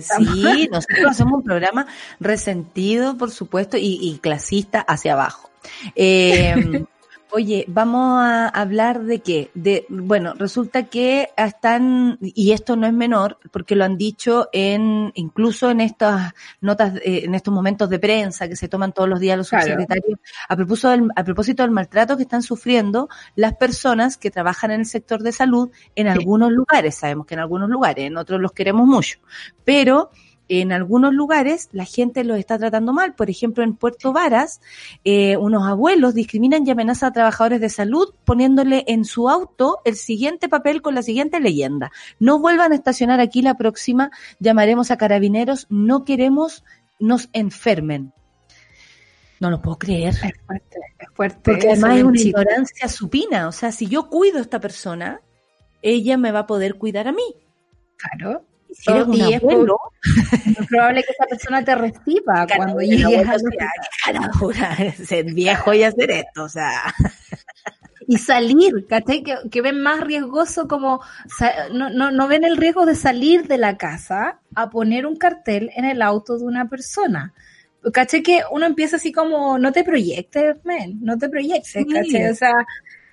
sí, 0.00 0.68
nosotros 0.70 1.06
hacemos 1.08 1.34
un 1.34 1.42
programa 1.42 1.86
resentido, 2.20 3.16
por 3.16 3.30
supuesto, 3.30 3.76
y, 3.76 3.98
y 4.00 4.18
clasista 4.18 4.80
hacia 4.80 5.12
abajo. 5.12 5.51
Eh, 5.94 6.84
Oye, 7.34 7.64
vamos 7.66 8.22
a 8.22 8.48
hablar 8.48 9.04
de 9.04 9.20
qué? 9.20 9.50
De, 9.54 9.86
bueno, 9.88 10.34
resulta 10.34 10.90
que 10.90 11.30
están, 11.34 12.18
y 12.20 12.52
esto 12.52 12.76
no 12.76 12.86
es 12.86 12.92
menor, 12.92 13.38
porque 13.50 13.74
lo 13.74 13.86
han 13.86 13.96
dicho 13.96 14.50
en, 14.52 15.12
incluso 15.14 15.70
en 15.70 15.80
estas 15.80 16.34
notas, 16.60 16.96
eh, 16.96 17.22
en 17.24 17.34
estos 17.34 17.54
momentos 17.54 17.88
de 17.88 17.98
prensa 17.98 18.48
que 18.48 18.56
se 18.56 18.68
toman 18.68 18.92
todos 18.92 19.08
los 19.08 19.18
días 19.18 19.38
los 19.38 19.48
subsecretarios, 19.48 20.18
a 20.46 20.56
propósito, 20.56 20.90
del, 20.90 21.08
a 21.16 21.24
propósito 21.24 21.62
del 21.62 21.70
maltrato 21.70 22.18
que 22.18 22.24
están 22.24 22.42
sufriendo 22.42 23.08
las 23.34 23.54
personas 23.54 24.18
que 24.18 24.30
trabajan 24.30 24.70
en 24.70 24.80
el 24.80 24.86
sector 24.86 25.22
de 25.22 25.32
salud 25.32 25.70
en 25.94 26.08
algunos 26.08 26.52
lugares. 26.52 26.96
Sabemos 26.96 27.24
que 27.24 27.32
en 27.32 27.40
algunos 27.40 27.70
lugares, 27.70 28.04
en 28.04 28.18
otros 28.18 28.42
los 28.42 28.52
queremos 28.52 28.86
mucho, 28.86 29.20
pero 29.64 30.10
en 30.60 30.70
algunos 30.72 31.14
lugares 31.14 31.70
la 31.72 31.86
gente 31.86 32.24
los 32.24 32.38
está 32.38 32.58
tratando 32.58 32.92
mal. 32.92 33.14
Por 33.14 33.30
ejemplo, 33.30 33.64
en 33.64 33.74
Puerto 33.74 34.12
Varas, 34.12 34.60
eh, 35.04 35.36
unos 35.38 35.66
abuelos 35.66 36.14
discriminan 36.14 36.66
y 36.66 36.70
amenazan 36.70 37.08
a 37.08 37.12
trabajadores 37.12 37.60
de 37.60 37.70
salud 37.70 38.12
poniéndole 38.24 38.84
en 38.86 39.04
su 39.04 39.30
auto 39.30 39.78
el 39.84 39.96
siguiente 39.96 40.48
papel 40.48 40.82
con 40.82 40.94
la 40.94 41.02
siguiente 41.02 41.40
leyenda. 41.40 41.90
No 42.18 42.38
vuelvan 42.38 42.72
a 42.72 42.74
estacionar 42.74 43.18
aquí 43.20 43.40
la 43.40 43.56
próxima, 43.56 44.10
llamaremos 44.40 44.90
a 44.90 44.98
carabineros, 44.98 45.66
no 45.70 46.04
queremos 46.04 46.64
nos 46.98 47.30
enfermen. 47.32 48.12
No 49.40 49.50
lo 49.50 49.60
puedo 49.60 49.78
creer. 49.78 50.10
Es 50.10 50.20
fuerte, 50.46 50.78
es 50.98 51.08
fuerte. 51.14 51.40
Porque 51.42 51.70
además 51.70 51.96
es 51.96 52.04
una 52.04 52.20
ignorancia 52.20 52.88
supina. 52.88 53.48
O 53.48 53.52
sea, 53.52 53.72
si 53.72 53.88
yo 53.88 54.08
cuido 54.08 54.38
a 54.38 54.42
esta 54.42 54.60
persona, 54.60 55.20
ella 55.80 56.16
me 56.16 56.30
va 56.30 56.40
a 56.40 56.46
poder 56.46 56.76
cuidar 56.76 57.08
a 57.08 57.12
mí. 57.12 57.34
Claro 57.96 58.44
si 58.72 58.90
eres 58.90 59.06
un 59.06 59.14
y 59.14 59.34
abuelo, 59.34 59.78
es 60.58 60.66
probable 60.66 61.02
que 61.02 61.12
esa 61.12 61.26
persona 61.26 61.64
te 61.64 61.74
reciba 61.74 62.46
cuando 62.56 62.80
llegues 62.80 63.28
a 63.28 63.38
ser 65.04 65.26
viejo 65.32 65.74
y 65.74 65.82
hacer 65.82 66.10
esto, 66.10 66.44
o 66.44 66.48
sea. 66.48 66.94
Y 68.06 68.18
salir, 68.18 68.86
¿cachai? 68.88 69.22
Que, 69.22 69.36
que 69.50 69.62
ven 69.62 69.80
más 69.80 70.00
riesgoso 70.00 70.66
como, 70.66 71.00
no, 71.72 71.90
no, 71.90 72.10
no 72.10 72.28
ven 72.28 72.44
el 72.44 72.56
riesgo 72.56 72.84
de 72.84 72.96
salir 72.96 73.46
de 73.46 73.58
la 73.58 73.76
casa 73.76 74.40
a 74.54 74.70
poner 74.70 75.06
un 75.06 75.16
cartel 75.16 75.70
en 75.76 75.84
el 75.84 76.02
auto 76.02 76.36
de 76.38 76.44
una 76.44 76.68
persona. 76.68 77.32
¿Cachai? 77.92 78.22
Que 78.22 78.42
uno 78.50 78.66
empieza 78.66 78.96
así 78.96 79.12
como, 79.12 79.58
no 79.58 79.72
te 79.72 79.84
proyectes, 79.84 80.56
men, 80.64 80.98
no 81.00 81.18
te 81.18 81.28
proyectes, 81.28 81.84
¿cachai? 81.92 82.30
O 82.30 82.34
sea, 82.34 82.52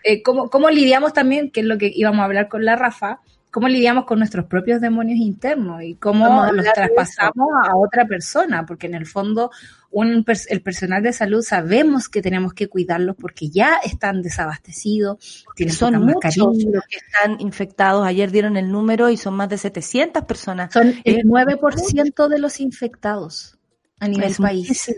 eh, 0.04 0.22
¿cómo, 0.22 0.50
¿cómo 0.50 0.70
lidiamos 0.70 1.14
también, 1.14 1.52
que 1.52 1.62
es 1.62 1.66
lo 1.66 1.78
que 1.78 1.92
íbamos 1.94 2.22
a 2.22 2.26
hablar 2.26 2.48
con 2.48 2.66
la 2.66 2.76
Rafa, 2.76 3.20
cómo 3.52 3.68
lidiamos 3.68 4.06
con 4.06 4.20
nuestros 4.20 4.46
propios 4.46 4.80
demonios 4.82 5.20
internos 5.20 5.82
y 5.82 5.96
cómo 5.96 6.52
los 6.52 6.66
traspasamos 6.74 7.48
a 7.68 7.76
otra 7.76 8.06
persona, 8.06 8.66
porque 8.66 8.88
en 8.88 8.94
el 8.94 9.06
fondo 9.06 9.52
un, 9.92 10.24
el 10.50 10.62
personal 10.62 11.02
de 11.02 11.14
salud 11.14 11.42
sabemos 11.42 12.10
que 12.10 12.22
tenemos 12.22 12.54
que 12.54 12.68
cuidarlos 12.68 13.16
porque 13.16 13.50
ya 13.50 13.78
están 13.84 14.22
desabastecidos, 14.22 15.46
tienen 15.56 15.76
son 15.76 16.06
muchos 16.06 16.38
los 16.38 16.84
que 16.86 16.98
están 16.98 17.40
infectados. 17.40 18.06
Ayer 18.06 18.30
dieron 18.32 18.56
el 18.56 18.72
número 18.72 19.10
y 19.10 19.18
son 19.18 19.36
más 19.36 19.50
de 19.50 19.58
700 19.58 20.26
personas. 20.26 20.72
Son 20.72 20.94
el 21.04 21.24
9% 21.24 22.28
de 22.28 22.40
los 22.40 22.60
infectados 22.60 23.58
a 24.00 24.08
nivel 24.08 24.36
país. 24.36 24.96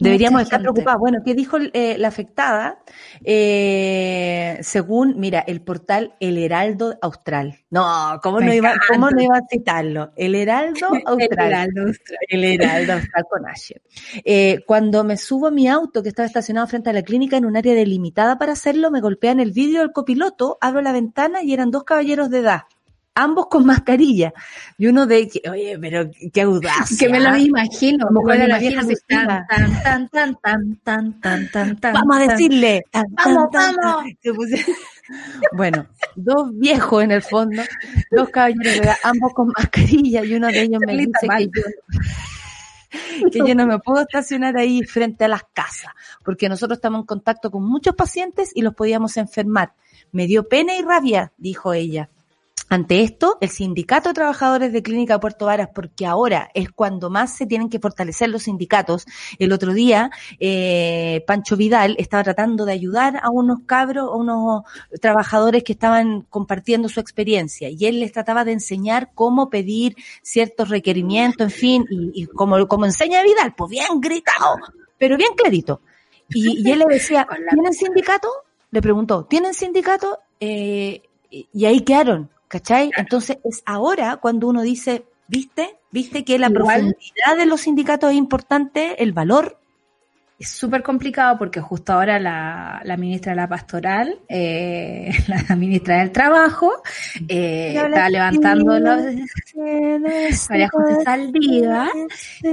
Deberíamos 0.00 0.42
estar 0.42 0.60
preocupados. 0.60 1.00
Bueno, 1.00 1.18
¿qué 1.24 1.34
dijo 1.34 1.58
eh, 1.72 1.96
la 1.98 2.08
afectada? 2.08 2.78
Eh, 3.22 4.58
según, 4.62 5.18
mira, 5.18 5.40
el 5.40 5.60
portal 5.60 6.14
El 6.20 6.38
Heraldo 6.38 6.96
Austral. 7.02 7.60
No, 7.70 8.18
¿cómo, 8.22 8.40
no 8.40 8.52
iba, 8.52 8.74
¿cómo 8.88 9.10
no 9.10 9.22
iba 9.22 9.36
a 9.36 9.42
citarlo? 9.48 10.12
El 10.16 10.34
Heraldo 10.34 10.88
Austral. 11.06 11.18
el 11.30 11.48
Heraldo 11.48 11.82
Austral. 11.82 12.18
El 12.28 12.44
Heraldo 12.44 12.92
Austral 12.94 13.24
con 13.30 13.48
Asher. 13.48 13.82
Eh, 14.24 14.60
cuando 14.66 15.04
me 15.04 15.16
subo 15.16 15.48
a 15.48 15.50
mi 15.50 15.68
auto 15.68 16.02
que 16.02 16.08
estaba 16.08 16.26
estacionado 16.26 16.66
frente 16.66 16.90
a 16.90 16.92
la 16.92 17.02
clínica 17.02 17.36
en 17.36 17.44
un 17.44 17.56
área 17.56 17.74
delimitada 17.74 18.38
para 18.38 18.52
hacerlo, 18.52 18.90
me 18.90 19.00
golpean 19.00 19.40
el 19.40 19.52
vidrio 19.52 19.80
del 19.80 19.92
copiloto, 19.92 20.58
abro 20.60 20.80
la 20.80 20.92
ventana 20.92 21.42
y 21.42 21.52
eran 21.52 21.70
dos 21.70 21.84
caballeros 21.84 22.30
de 22.30 22.38
edad 22.38 22.62
ambos 23.14 23.46
con 23.46 23.64
mascarilla. 23.66 24.32
Y 24.76 24.86
uno 24.86 25.06
de, 25.06 25.30
oye, 25.50 25.78
pero 25.80 26.10
qué 26.32 26.42
audaz. 26.42 26.98
Que 26.98 27.08
me 27.08 27.20
lo 27.20 27.36
imagino. 27.36 28.06
Como 28.06 28.22
cuando 28.22 28.46
la 28.46 28.58
vieja 28.58 28.82
se 28.82 28.94
tan, 29.06 29.46
tan, 29.82 30.08
tan, 30.10 30.36
tan, 30.36 30.76
tan, 30.82 31.20
tan, 31.20 31.50
tan, 31.50 31.76
tan. 31.80 31.94
Vamos 31.94 32.16
a 32.16 32.20
decirle. 32.20 32.82
vamos, 32.92 33.48
vamos. 33.52 34.04
Bueno, 35.52 35.86
dos 36.16 36.48
viejos 36.54 37.04
en 37.04 37.10
el 37.10 37.20
fondo, 37.20 37.62
dos 38.10 38.30
caballeros, 38.30 38.96
ambos 39.02 39.34
con 39.34 39.52
mascarilla 39.54 40.24
y 40.24 40.34
uno 40.34 40.48
de 40.48 40.62
ellos 40.62 40.80
me 40.86 40.96
dice 40.96 41.28
que 41.36 41.44
yo, 41.44 43.30
que 43.30 43.38
yo 43.46 43.54
no 43.54 43.66
me 43.66 43.78
puedo 43.80 44.00
estacionar 44.00 44.56
ahí 44.56 44.82
frente 44.82 45.24
a 45.24 45.28
las 45.28 45.42
casas, 45.52 45.92
porque 46.24 46.48
nosotros 46.48 46.78
estamos 46.78 47.00
en 47.00 47.06
contacto 47.06 47.50
con 47.50 47.64
muchos 47.64 47.94
pacientes 47.94 48.50
y 48.54 48.62
los 48.62 48.74
podíamos 48.74 49.18
enfermar. 49.18 49.74
Me 50.10 50.26
dio 50.26 50.48
pena 50.48 50.74
y 50.74 50.80
rabia, 50.80 51.32
dijo 51.36 51.74
ella. 51.74 52.08
Ante 52.74 53.04
esto, 53.04 53.38
el 53.40 53.50
Sindicato 53.50 54.08
de 54.08 54.14
Trabajadores 54.14 54.72
de 54.72 54.82
Clínica 54.82 55.20
Puerto 55.20 55.46
Varas, 55.46 55.68
porque 55.72 56.06
ahora 56.06 56.50
es 56.54 56.72
cuando 56.72 57.08
más 57.08 57.36
se 57.36 57.46
tienen 57.46 57.68
que 57.68 57.78
fortalecer 57.78 58.30
los 58.30 58.42
sindicatos, 58.42 59.06
el 59.38 59.52
otro 59.52 59.72
día 59.72 60.10
eh, 60.40 61.22
Pancho 61.24 61.56
Vidal 61.56 61.94
estaba 62.00 62.24
tratando 62.24 62.64
de 62.64 62.72
ayudar 62.72 63.20
a 63.22 63.30
unos 63.30 63.60
cabros, 63.64 64.10
a 64.10 64.16
unos 64.16 64.64
trabajadores 65.00 65.62
que 65.62 65.72
estaban 65.72 66.22
compartiendo 66.22 66.88
su 66.88 66.98
experiencia 66.98 67.68
y 67.68 67.86
él 67.86 68.00
les 68.00 68.10
trataba 68.10 68.44
de 68.44 68.50
enseñar 68.50 69.12
cómo 69.14 69.50
pedir 69.50 69.94
ciertos 70.22 70.68
requerimientos, 70.68 71.44
en 71.44 71.50
fin, 71.52 71.86
y, 71.88 72.26
como, 72.26 72.66
como 72.66 72.86
enseña 72.86 73.22
Vidal, 73.22 73.54
pues 73.56 73.70
bien 73.70 74.00
gritado, 74.00 74.56
pero 74.98 75.16
bien 75.16 75.34
clarito. 75.36 75.80
Y, 76.28 76.68
él 76.68 76.80
le 76.80 76.86
decía, 76.86 77.24
¿tienen 77.50 77.72
sindicato? 77.72 78.26
Le 78.72 78.82
preguntó, 78.82 79.26
¿tienen 79.26 79.54
sindicato? 79.54 80.18
Eh, 80.40 81.02
y 81.30 81.66
ahí 81.66 81.80
quedaron 81.82 82.33
¿Cachai? 82.54 82.92
Entonces 82.96 83.38
es 83.42 83.64
ahora 83.66 84.18
cuando 84.18 84.46
uno 84.46 84.62
dice, 84.62 85.06
¿viste? 85.26 85.76
¿Viste 85.90 86.24
que 86.24 86.38
la 86.38 86.50
profundidad 86.50 87.36
de 87.36 87.46
los 87.46 87.62
sindicatos 87.62 88.12
es 88.12 88.16
importante? 88.16 89.02
El 89.02 89.12
valor. 89.12 89.58
Es 90.38 90.50
súper 90.50 90.84
complicado 90.84 91.36
porque 91.36 91.60
justo 91.60 91.92
ahora 91.92 92.20
la, 92.20 92.80
la 92.84 92.96
ministra 92.96 93.32
de 93.32 93.36
la 93.38 93.48
Pastoral, 93.48 94.20
eh, 94.28 95.10
la 95.48 95.56
ministra 95.56 95.98
del 95.98 96.12
Trabajo, 96.12 96.70
eh, 97.26 97.74
está 97.74 98.08
levantando 98.08 98.78
los... 98.78 99.00
María 100.48 100.68
José 100.68 101.02
Saldiva, 101.04 101.88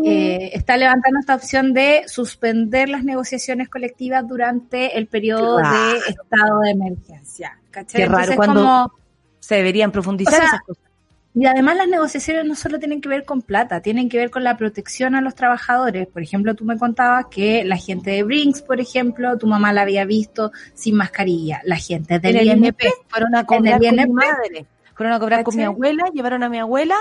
eh, 0.03 0.49
está 0.53 0.77
levantando 0.77 1.19
esta 1.19 1.35
opción 1.35 1.73
de 1.73 2.05
suspender 2.07 2.89
las 2.89 3.03
negociaciones 3.03 3.69
colectivas 3.69 4.27
durante 4.27 4.97
el 4.97 5.05
periodo 5.05 5.57
de 5.57 5.97
estado 6.09 6.61
de 6.61 6.71
emergencia. 6.71 7.59
¿cachai? 7.69 8.01
Qué 8.01 8.07
raro 8.07 8.35
cuando 8.35 8.91
se 9.41 9.55
deberían 9.55 9.91
profundizar 9.91 10.41
esas 10.41 10.61
cosas. 10.61 10.91
Y 11.33 11.45
además 11.45 11.77
las 11.77 11.87
negociaciones 11.87 12.45
no 12.45 12.55
solo 12.55 12.77
tienen 12.77 12.99
que 12.99 13.07
ver 13.07 13.23
con 13.23 13.41
plata, 13.41 13.81
tienen 13.81 14.09
que 14.09 14.17
ver 14.17 14.29
con 14.29 14.43
la 14.43 14.57
protección 14.57 15.15
a 15.15 15.21
los 15.21 15.33
trabajadores. 15.33 16.07
Por 16.07 16.21
ejemplo, 16.21 16.55
tú 16.55 16.65
me 16.65 16.77
contabas 16.77 17.27
que 17.31 17.63
la 17.63 17.77
gente 17.77 18.11
de 18.11 18.23
Brinks, 18.23 18.61
por 18.61 18.81
ejemplo, 18.81 19.37
tu 19.37 19.47
mamá 19.47 19.71
la 19.71 19.83
había 19.83 20.03
visto 20.03 20.51
sin 20.73 20.95
mascarilla. 20.95 21.61
La 21.63 21.77
gente 21.77 22.19
del 22.19 22.47
INP 22.47 22.81
fueron 23.07 23.35
a 23.35 23.45
con 23.45 23.63
madre. 23.63 24.65
Fueron 25.01 25.15
a 25.15 25.19
cobrar 25.19 25.43
con 25.43 25.55
mi 25.55 25.63
abuela, 25.63 26.03
llevaron 26.13 26.43
a 26.43 26.49
mi 26.49 26.59
abuela 26.59 26.95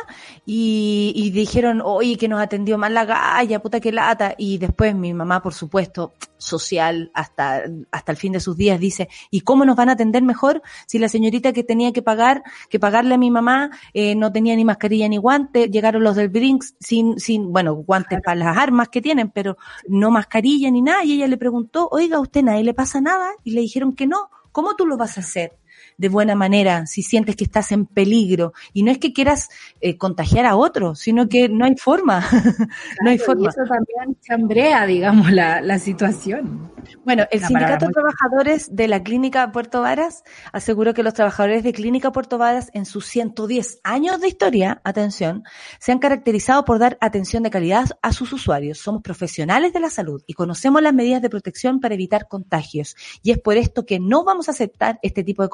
y, 0.46 1.12
y 1.14 1.32
dijeron, 1.32 1.82
oye, 1.84 2.16
que 2.16 2.28
nos 2.28 2.40
atendió 2.40 2.78
mal 2.78 2.94
la 2.94 3.04
galla, 3.04 3.60
puta 3.60 3.78
que 3.78 3.92
lata. 3.92 4.34
Y 4.38 4.56
después 4.56 4.94
mi 4.94 5.12
mamá, 5.12 5.42
por 5.42 5.52
supuesto, 5.52 6.14
social 6.38 7.10
hasta, 7.12 7.64
hasta 7.90 8.12
el 8.12 8.16
fin 8.16 8.32
de 8.32 8.40
sus 8.40 8.56
días, 8.56 8.80
dice, 8.80 9.10
¿y 9.30 9.42
cómo 9.42 9.66
nos 9.66 9.76
van 9.76 9.90
a 9.90 9.92
atender 9.92 10.22
mejor 10.22 10.62
si 10.86 10.98
la 10.98 11.10
señorita 11.10 11.52
que 11.52 11.62
tenía 11.62 11.92
que 11.92 12.00
pagar, 12.00 12.42
que 12.70 12.80
pagarle 12.80 13.16
a 13.16 13.18
mi 13.18 13.30
mamá, 13.30 13.68
eh, 13.92 14.14
no 14.14 14.32
tenía 14.32 14.56
ni 14.56 14.64
mascarilla 14.64 15.06
ni 15.06 15.18
guante, 15.18 15.68
llegaron 15.68 16.02
los 16.02 16.16
del 16.16 16.30
Brinks 16.30 16.76
sin, 16.80 17.20
sin, 17.20 17.52
bueno, 17.52 17.74
guantes 17.74 18.22
para 18.24 18.34
las 18.34 18.56
armas 18.56 18.88
que 18.88 19.02
tienen, 19.02 19.28
pero 19.28 19.58
no 19.88 20.10
mascarilla 20.10 20.70
ni 20.70 20.80
nada, 20.80 21.04
y 21.04 21.16
ella 21.16 21.26
le 21.26 21.36
preguntó, 21.36 21.86
oiga, 21.92 22.16
¿a 22.16 22.20
usted 22.20 22.42
nadie 22.42 22.64
le 22.64 22.72
pasa 22.72 23.02
nada? 23.02 23.28
Y 23.44 23.50
le 23.50 23.60
dijeron 23.60 23.92
que 23.92 24.06
no, 24.06 24.30
¿cómo 24.52 24.74
tú 24.74 24.86
lo 24.86 24.96
vas 24.96 25.18
a 25.18 25.20
hacer? 25.20 25.59
De 26.00 26.08
buena 26.08 26.34
manera 26.34 26.86
si 26.86 27.02
sientes 27.02 27.36
que 27.36 27.44
estás 27.44 27.72
en 27.72 27.84
peligro. 27.84 28.54
Y 28.72 28.84
no 28.84 28.90
es 28.90 28.96
que 28.96 29.12
quieras 29.12 29.50
eh, 29.82 29.98
contagiar 29.98 30.46
a 30.46 30.56
otro, 30.56 30.94
sino 30.94 31.28
que 31.28 31.50
no 31.50 31.66
hay 31.66 31.76
forma. 31.76 32.24
no 33.04 33.10
hay 33.10 33.18
forma. 33.18 33.44
Y 33.44 33.48
eso 33.48 33.60
también 33.68 34.18
chambrea, 34.22 34.86
digamos, 34.86 35.30
la, 35.30 35.60
la 35.60 35.78
situación. 35.78 36.72
Bueno, 37.04 37.24
el 37.30 37.44
Sindicato 37.44 37.86
de 37.86 37.92
Trabajadores 37.92 38.74
de 38.74 38.88
la 38.88 39.02
Clínica 39.02 39.52
Puerto 39.52 39.82
Varas 39.82 40.24
aseguró 40.52 40.94
que 40.94 41.02
los 41.02 41.12
trabajadores 41.12 41.62
de 41.62 41.74
Clínica 41.74 42.12
Puerto 42.12 42.38
Varas 42.38 42.70
en 42.72 42.86
sus 42.86 43.04
110 43.04 43.80
años 43.84 44.22
de 44.22 44.28
historia, 44.28 44.80
atención, 44.84 45.44
se 45.78 45.92
han 45.92 45.98
caracterizado 45.98 46.64
por 46.64 46.78
dar 46.78 46.96
atención 47.02 47.42
de 47.42 47.50
calidad 47.50 47.90
a 48.00 48.14
sus 48.14 48.32
usuarios. 48.32 48.78
Somos 48.78 49.02
profesionales 49.02 49.74
de 49.74 49.80
la 49.80 49.90
salud 49.90 50.22
y 50.26 50.32
conocemos 50.32 50.80
las 50.80 50.94
medidas 50.94 51.20
de 51.20 51.28
protección 51.28 51.78
para 51.78 51.94
evitar 51.94 52.26
contagios. 52.26 52.96
Y 53.22 53.32
es 53.32 53.38
por 53.38 53.58
esto 53.58 53.84
que 53.84 54.00
no 54.00 54.24
vamos 54.24 54.48
a 54.48 54.52
aceptar 54.52 54.98
este 55.02 55.22
tipo 55.22 55.42
de 55.42 55.50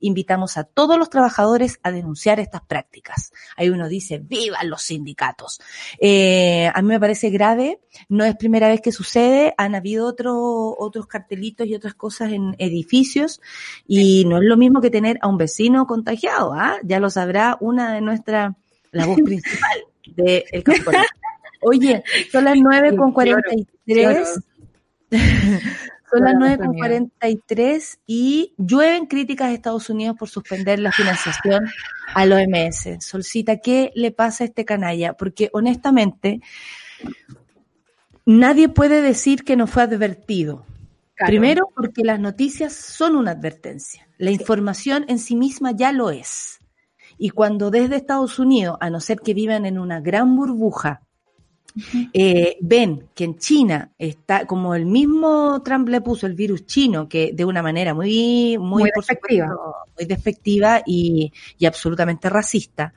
Invitamos 0.00 0.56
a 0.56 0.64
todos 0.64 0.98
los 0.98 1.10
trabajadores 1.10 1.78
a 1.82 1.90
denunciar 1.90 2.40
estas 2.40 2.62
prácticas. 2.62 3.32
Ahí 3.56 3.70
uno 3.70 3.88
dice, 3.88 4.18
vivan 4.18 4.70
los 4.70 4.82
sindicatos. 4.82 5.60
Eh, 6.00 6.70
a 6.72 6.82
mí 6.82 6.88
me 6.88 7.00
parece 7.00 7.30
grave, 7.30 7.80
no 8.08 8.24
es 8.24 8.36
primera 8.36 8.68
vez 8.68 8.80
que 8.80 8.92
sucede, 8.92 9.54
han 9.56 9.74
habido 9.74 10.06
otros 10.06 10.36
otros 10.78 11.06
cartelitos 11.06 11.66
y 11.66 11.74
otras 11.74 11.94
cosas 11.94 12.32
en 12.32 12.54
edificios 12.58 13.40
y 13.86 14.24
no 14.24 14.38
es 14.38 14.44
lo 14.44 14.56
mismo 14.56 14.80
que 14.80 14.90
tener 14.90 15.18
a 15.20 15.28
un 15.28 15.38
vecino 15.38 15.86
contagiado, 15.86 16.52
¿ah? 16.54 16.76
Ya 16.82 17.00
lo 17.00 17.10
sabrá 17.10 17.56
una 17.60 17.92
de 17.94 18.00
nuestras, 18.00 18.54
la 18.90 19.06
voz 19.06 19.18
principal 19.20 19.84
del 20.06 20.44
de 20.50 20.62
campo. 20.62 20.90
Oye, 21.60 22.02
son 22.30 22.44
las 22.44 22.56
nueve 22.56 22.96
con 22.96 23.12
cuarenta 23.12 23.54
y 23.54 23.66
tres. 23.86 24.40
Son 26.12 26.24
las 26.24 26.34
nueve 26.38 26.58
con 26.58 26.76
cuarenta 26.76 27.26
y 27.30 27.40
tres 27.46 27.98
y 28.06 28.54
llueven 28.58 29.06
críticas 29.06 29.48
a 29.48 29.52
Estados 29.52 29.88
Unidos 29.88 30.14
por 30.18 30.28
suspender 30.28 30.78
la 30.78 30.92
financiación 30.92 31.64
al 32.14 32.32
OMS. 32.32 33.02
Solcita, 33.02 33.56
¿qué 33.60 33.92
le 33.94 34.10
pasa 34.10 34.44
a 34.44 34.46
este 34.48 34.66
canalla? 34.66 35.14
Porque 35.14 35.48
honestamente, 35.54 36.42
nadie 38.26 38.68
puede 38.68 39.00
decir 39.00 39.42
que 39.42 39.56
no 39.56 39.66
fue 39.66 39.84
advertido. 39.84 40.66
Primero, 41.16 41.70
porque 41.74 42.04
las 42.04 42.20
noticias 42.20 42.74
son 42.74 43.16
una 43.16 43.30
advertencia. 43.30 44.06
La 44.18 44.30
información 44.30 45.06
en 45.08 45.18
sí 45.18 45.34
misma 45.34 45.72
ya 45.72 45.92
lo 45.92 46.10
es. 46.10 46.60
Y 47.16 47.30
cuando 47.30 47.70
desde 47.70 47.96
Estados 47.96 48.38
Unidos, 48.38 48.76
a 48.80 48.90
no 48.90 49.00
ser 49.00 49.20
que 49.20 49.32
vivan 49.32 49.64
en 49.64 49.78
una 49.78 50.00
gran 50.00 50.36
burbuja, 50.36 51.00
eh, 52.12 52.56
ven 52.60 53.08
que 53.14 53.24
en 53.24 53.38
China 53.38 53.90
está, 53.98 54.46
como 54.46 54.74
el 54.74 54.86
mismo 54.86 55.62
Trump 55.62 55.88
le 55.88 56.00
puso 56.00 56.26
el 56.26 56.34
virus 56.34 56.66
chino, 56.66 57.08
que 57.08 57.32
de 57.32 57.44
una 57.44 57.62
manera 57.62 57.94
muy, 57.94 58.58
muy, 58.58 58.82
muy 58.82 58.90
despectiva. 60.06 60.82
y, 60.86 61.32
y 61.58 61.66
absolutamente 61.66 62.28
racista, 62.28 62.92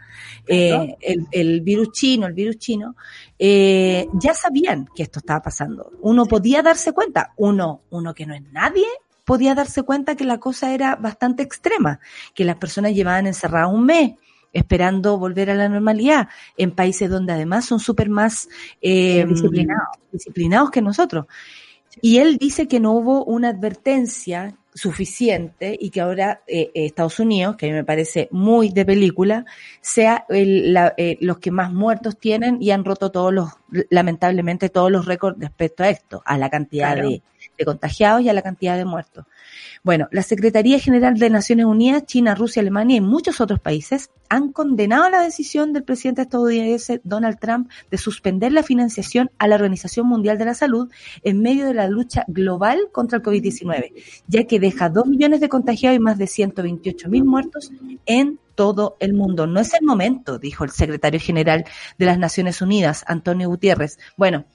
eh, 0.47 0.95
el, 1.01 1.28
el, 1.32 1.61
virus 1.61 1.91
chino, 1.91 2.28
el 2.28 2.34
virus 2.34 2.57
chino, 2.57 2.95
eh, 3.38 4.07
ya 4.13 4.34
sabían 4.34 4.88
que 4.95 5.03
esto 5.03 5.19
estaba 5.19 5.41
pasando. 5.41 5.91
Uno 6.01 6.26
podía 6.26 6.61
darse 6.61 6.93
cuenta, 6.93 7.34
uno, 7.38 7.82
uno 7.89 8.13
que 8.13 8.26
no 8.26 8.34
es 8.34 8.41
nadie, 8.51 8.88
podía 9.26 9.55
darse 9.55 9.84
cuenta 9.84 10.15
que 10.15 10.23
la 10.23 10.39
cosa 10.39 10.73
era 10.73 10.95
bastante 10.95 11.43
extrema, 11.43 11.99
que 12.34 12.45
las 12.45 12.57
personas 12.57 12.93
llevaban 12.93 13.28
encerradas 13.28 13.73
un 13.73 13.86
mes, 13.86 14.13
esperando 14.56 15.20
volver 15.20 15.51
a 15.51 15.56
la 15.56 15.70
normalidad 15.70 16.30
en 16.58 16.72
países 16.72 17.10
donde 17.10 17.34
además 17.34 17.66
son 17.66 17.80
súper 17.80 18.10
más 18.10 18.47
eh, 18.82 19.26
disciplinados. 19.28 19.89
disciplinados 20.12 20.72
que 20.72 20.82
nosotros. 20.82 21.26
Y 22.01 22.18
él 22.18 22.38
dice 22.38 22.68
que 22.68 22.80
no 22.80 22.93
hubo 22.93 23.24
una 23.26 23.49
advertencia 23.49 24.58
suficiente 24.74 25.78
y 25.80 25.89
que 25.89 26.01
ahora 26.01 26.41
eh, 26.47 26.72
Estados 26.74 27.20
Unidos, 27.20 27.56
que 27.56 27.68
a 27.68 27.70
mí 27.70 27.76
me 27.76 27.86
parece 27.86 28.28
muy 28.32 28.70
de 28.70 28.86
película, 28.86 29.45
sea 29.82 30.26
el, 30.30 30.74
la, 30.74 30.93
eh, 30.97 31.18
los 31.22 31.39
que 31.39 31.51
más 31.51 31.72
muertos 31.72 32.18
tienen 32.18 32.58
y 32.62 32.72
han 32.72 32.84
roto 32.84 33.12
todos 33.12 33.34
los, 33.34 33.49
lamentablemente, 33.89 34.70
todos 34.70 34.91
los 34.91 35.06
récords 35.06 35.39
respecto 35.39 35.84
a 35.84 35.89
esto, 35.89 36.22
a 36.26 36.38
la 36.38 36.49
cantidad 36.49 36.95
de, 36.95 37.22
de 37.58 37.66
contagiados 37.66 38.22
y 38.22 38.30
a 38.30 38.34
la 38.34 38.41
cantidad 38.41 38.78
de 38.78 38.86
muertos. 38.86 39.26
Bueno, 39.84 40.08
la 40.12 40.24
Secretaría 40.24 40.80
General 40.80 41.14
de 41.14 41.30
Naciones 41.30 41.68
Unidas, 41.68 42.06
China, 42.06 42.34
Rusia, 42.34 42.62
Alemania 42.62 42.97
y 42.97 43.01
muchos 43.01 43.39
otros 43.39 43.60
países 43.60 44.10
han 44.30 44.51
condenado 44.51 45.10
la 45.12 45.22
decisión 45.22 45.74
del 45.74 45.84
presidente 45.84 46.24
estadounidense 46.24 47.01
Donald 47.03 47.38
Trump 47.39 47.70
de 47.91 47.97
suspender 47.99 48.51
la 48.51 48.64
financiación 48.64 49.30
a 49.38 49.47
la 49.47 49.56
Organización 49.56 50.08
Mundial 50.08 50.39
de 50.39 50.45
la 50.45 50.56
Salud 50.56 50.89
en 51.24 51.41
medio 51.41 51.68
de 51.68 51.76
la 51.76 51.88
lucha 51.88 52.26
global 52.28 52.80
contra 52.91 53.20
el 53.20 53.24
COVID-19, 53.24 53.93
ya 54.28 54.45
que 54.45 54.60
deja 54.60 54.89
dos 54.89 55.06
millones 55.06 55.39
de 55.39 55.49
contagiados 55.49 55.97
y 55.97 55.99
más 55.99 56.18
de 56.18 56.26
128 56.26 57.08
mil 57.10 57.24
muertos 57.24 57.72
en 58.08 58.39
todo 58.56 58.95
el 58.99 59.14
mundo. 59.14 59.45
No 59.45 59.60
es 59.60 59.74
el 59.74 59.86
momento, 59.86 60.39
dijo 60.39 60.64
el 60.64 60.72
secretario 60.72 61.20
general 61.20 61.66
de 61.97 62.06
las 62.06 62.18
Naciones 62.18 62.62
Unidas, 62.62 63.03
Antonio 63.08 63.49
Gutiérrez. 63.49 63.99
Bueno, 64.18 64.45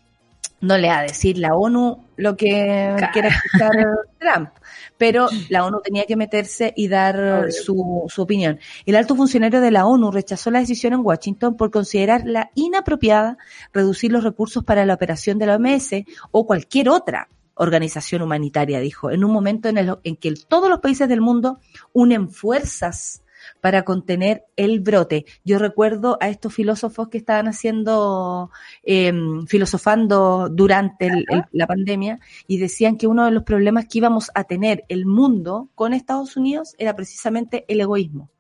no 0.60 0.76
le 0.76 0.88
va 0.88 0.98
a 0.98 1.02
decir 1.02 1.38
la 1.38 1.54
ONU 1.54 2.04
lo 2.16 2.36
que 2.36 2.96
quiere 3.12 3.28
escuchar 3.28 3.70
Trump, 4.18 4.50
pero 4.98 5.28
la 5.48 5.64
ONU 5.64 5.80
tenía 5.82 6.04
que 6.04 6.16
meterse 6.16 6.72
y 6.76 6.88
dar 6.88 7.50
su, 7.50 8.04
su, 8.08 8.22
opinión. 8.22 8.58
El 8.84 8.96
alto 8.96 9.16
funcionario 9.16 9.60
de 9.60 9.70
la 9.70 9.86
ONU 9.86 10.10
rechazó 10.10 10.50
la 10.50 10.60
decisión 10.60 10.92
en 10.92 11.00
Washington 11.00 11.56
por 11.56 11.70
considerar 11.70 12.22
la 12.26 12.50
inapropiada 12.54 13.38
reducir 13.72 14.12
los 14.12 14.22
recursos 14.22 14.62
para 14.62 14.84
la 14.84 14.94
operación 14.94 15.38
de 15.38 15.46
la 15.46 15.56
OMS 15.56 16.04
o 16.30 16.46
cualquier 16.46 16.90
otra 16.90 17.28
organización 17.54 18.22
humanitaria, 18.22 18.80
dijo, 18.80 19.10
en 19.10 19.22
un 19.24 19.32
momento 19.32 19.68
en, 19.68 19.78
el, 19.78 19.96
en 20.04 20.16
que 20.16 20.34
todos 20.48 20.70
los 20.70 20.80
países 20.80 21.08
del 21.08 21.20
mundo 21.20 21.58
unen 21.92 22.30
fuerzas 22.30 23.22
para 23.60 23.84
contener 23.84 24.44
el 24.56 24.80
brote. 24.80 25.26
Yo 25.44 25.58
recuerdo 25.58 26.18
a 26.20 26.28
estos 26.28 26.54
filósofos 26.54 27.08
que 27.08 27.18
estaban 27.18 27.48
haciendo, 27.48 28.50
eh, 28.82 29.12
filosofando 29.46 30.48
durante 30.48 31.10
la 31.52 31.66
pandemia 31.66 32.20
y 32.46 32.58
decían 32.58 32.96
que 32.96 33.06
uno 33.06 33.24
de 33.24 33.30
los 33.30 33.42
problemas 33.42 33.86
que 33.86 33.98
íbamos 33.98 34.30
a 34.34 34.44
tener 34.44 34.84
el 34.88 35.06
mundo 35.06 35.68
con 35.74 35.92
Estados 35.92 36.36
Unidos 36.36 36.74
era 36.78 36.94
precisamente 36.96 37.64
el 37.68 37.80
egoísmo. 37.80 38.30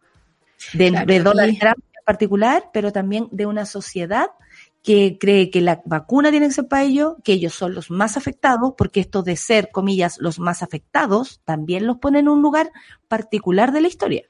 De, 0.74 0.90
Donald 1.20 1.58
Trump 1.58 1.78
en 1.78 2.04
particular, 2.04 2.70
pero 2.72 2.92
también 2.92 3.28
de 3.30 3.46
una 3.46 3.64
sociedad 3.64 4.26
que 4.82 5.18
cree 5.18 5.50
que 5.50 5.60
la 5.60 5.82
vacuna 5.84 6.30
tiene 6.30 6.48
que 6.48 6.54
ser 6.54 6.68
para 6.68 6.84
ellos, 6.84 7.14
que 7.22 7.32
ellos 7.34 7.54
son 7.54 7.74
los 7.74 7.90
más 7.90 8.16
afectados, 8.16 8.74
porque 8.76 9.00
esto 9.00 9.22
de 9.22 9.36
ser, 9.36 9.70
comillas, 9.70 10.18
los 10.18 10.38
más 10.38 10.62
afectados, 10.62 11.40
también 11.44 11.86
los 11.86 11.98
pone 11.98 12.20
en 12.20 12.28
un 12.28 12.40
lugar 12.40 12.72
particular 13.08 13.72
de 13.72 13.82
la 13.82 13.88
historia. 13.88 14.29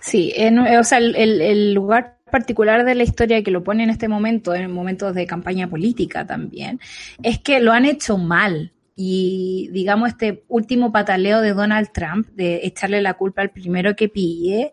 Sí, 0.00 0.34
o 0.78 0.84
sea, 0.84 0.98
el, 0.98 1.74
lugar 1.74 2.18
particular 2.30 2.84
de 2.84 2.94
la 2.94 3.02
historia 3.02 3.42
que 3.42 3.50
lo 3.50 3.62
pone 3.62 3.84
en 3.84 3.90
este 3.90 4.08
momento, 4.08 4.54
en 4.54 4.70
momentos 4.72 5.14
de 5.14 5.26
campaña 5.26 5.68
política 5.68 6.26
también, 6.26 6.80
es 7.22 7.38
que 7.38 7.60
lo 7.60 7.72
han 7.72 7.84
hecho 7.84 8.18
mal. 8.18 8.72
Y 8.94 9.68
digamos, 9.72 10.10
este 10.10 10.44
último 10.48 10.92
pataleo 10.92 11.40
de 11.40 11.54
Donald 11.54 11.90
Trump, 11.92 12.28
de 12.28 12.60
echarle 12.64 13.00
la 13.00 13.14
culpa 13.14 13.42
al 13.42 13.50
primero 13.50 13.96
que 13.96 14.08
pille, 14.08 14.72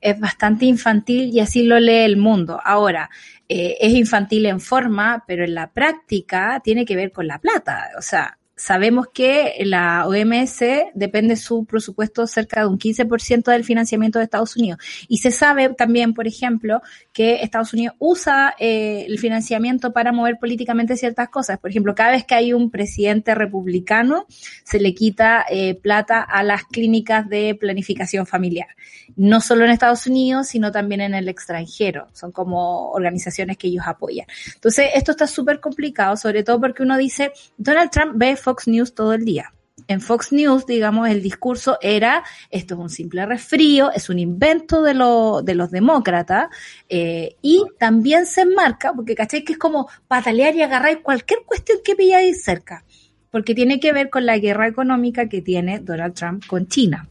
es 0.00 0.18
bastante 0.18 0.64
infantil 0.64 1.30
y 1.32 1.40
así 1.40 1.62
lo 1.62 1.78
lee 1.78 2.04
el 2.04 2.16
mundo. 2.16 2.60
Ahora, 2.64 3.10
eh, 3.48 3.76
es 3.80 3.92
infantil 3.92 4.46
en 4.46 4.60
forma, 4.60 5.24
pero 5.26 5.44
en 5.44 5.54
la 5.54 5.72
práctica 5.72 6.60
tiene 6.64 6.84
que 6.84 6.96
ver 6.96 7.12
con 7.12 7.26
la 7.26 7.38
plata. 7.38 7.90
O 7.98 8.02
sea, 8.02 8.37
sabemos 8.58 9.06
que 9.14 9.54
la 9.64 10.06
OMS 10.06 10.60
depende 10.94 11.36
su 11.36 11.64
presupuesto 11.64 12.26
cerca 12.26 12.60
de 12.60 12.66
un 12.66 12.78
15% 12.78 13.50
del 13.50 13.64
financiamiento 13.64 14.18
de 14.18 14.24
Estados 14.24 14.56
Unidos. 14.56 14.80
Y 15.08 15.18
se 15.18 15.30
sabe 15.30 15.70
también, 15.70 16.12
por 16.12 16.26
ejemplo, 16.26 16.82
que 17.12 17.36
Estados 17.42 17.72
Unidos 17.72 17.96
usa 17.98 18.54
eh, 18.58 19.06
el 19.08 19.18
financiamiento 19.18 19.92
para 19.92 20.12
mover 20.12 20.38
políticamente 20.38 20.96
ciertas 20.96 21.28
cosas. 21.28 21.58
Por 21.58 21.70
ejemplo, 21.70 21.94
cada 21.94 22.10
vez 22.10 22.24
que 22.24 22.34
hay 22.34 22.52
un 22.52 22.70
presidente 22.70 23.34
republicano, 23.34 24.26
se 24.64 24.80
le 24.80 24.94
quita 24.94 25.46
eh, 25.48 25.74
plata 25.74 26.20
a 26.20 26.42
las 26.42 26.64
clínicas 26.64 27.28
de 27.28 27.56
planificación 27.58 28.26
familiar. 28.26 28.68
No 29.16 29.40
solo 29.40 29.64
en 29.64 29.70
Estados 29.70 30.06
Unidos, 30.06 30.48
sino 30.48 30.72
también 30.72 31.00
en 31.00 31.14
el 31.14 31.28
extranjero. 31.28 32.08
Son 32.12 32.32
como 32.32 32.90
organizaciones 32.90 33.56
que 33.56 33.68
ellos 33.68 33.84
apoyan. 33.86 34.26
Entonces, 34.54 34.90
esto 34.94 35.12
está 35.12 35.26
súper 35.26 35.60
complicado, 35.60 36.16
sobre 36.16 36.42
todo 36.42 36.60
porque 36.60 36.82
uno 36.82 36.96
dice, 36.96 37.32
Donald 37.56 37.90
Trump 37.90 38.12
ve 38.16 38.36
Fox 38.48 38.66
News 38.66 38.94
todo 38.94 39.12
el 39.12 39.26
día. 39.26 39.52
En 39.88 40.00
Fox 40.00 40.32
News, 40.32 40.64
digamos, 40.64 41.06
el 41.10 41.22
discurso 41.22 41.76
era, 41.82 42.24
esto 42.50 42.74
es 42.74 42.80
un 42.80 42.88
simple 42.88 43.26
resfrío, 43.26 43.92
es 43.92 44.08
un 44.08 44.18
invento 44.18 44.82
de, 44.82 44.94
lo, 44.94 45.42
de 45.42 45.54
los 45.54 45.70
demócratas, 45.70 46.48
eh, 46.88 47.36
y 47.42 47.62
también 47.78 48.24
se 48.24 48.40
enmarca, 48.40 48.94
porque 48.94 49.14
caché 49.14 49.44
que 49.44 49.52
es 49.52 49.58
como 49.58 49.86
patalear 50.08 50.54
y 50.56 50.62
agarrar 50.62 51.02
cualquier 51.02 51.40
cuestión 51.44 51.80
que 51.84 51.94
pilláis 51.94 52.42
cerca, 52.42 52.84
porque 53.30 53.54
tiene 53.54 53.80
que 53.80 53.92
ver 53.92 54.08
con 54.08 54.24
la 54.24 54.38
guerra 54.38 54.66
económica 54.66 55.28
que 55.28 55.42
tiene 55.42 55.80
Donald 55.80 56.14
Trump 56.14 56.46
con 56.46 56.68
China. 56.68 57.06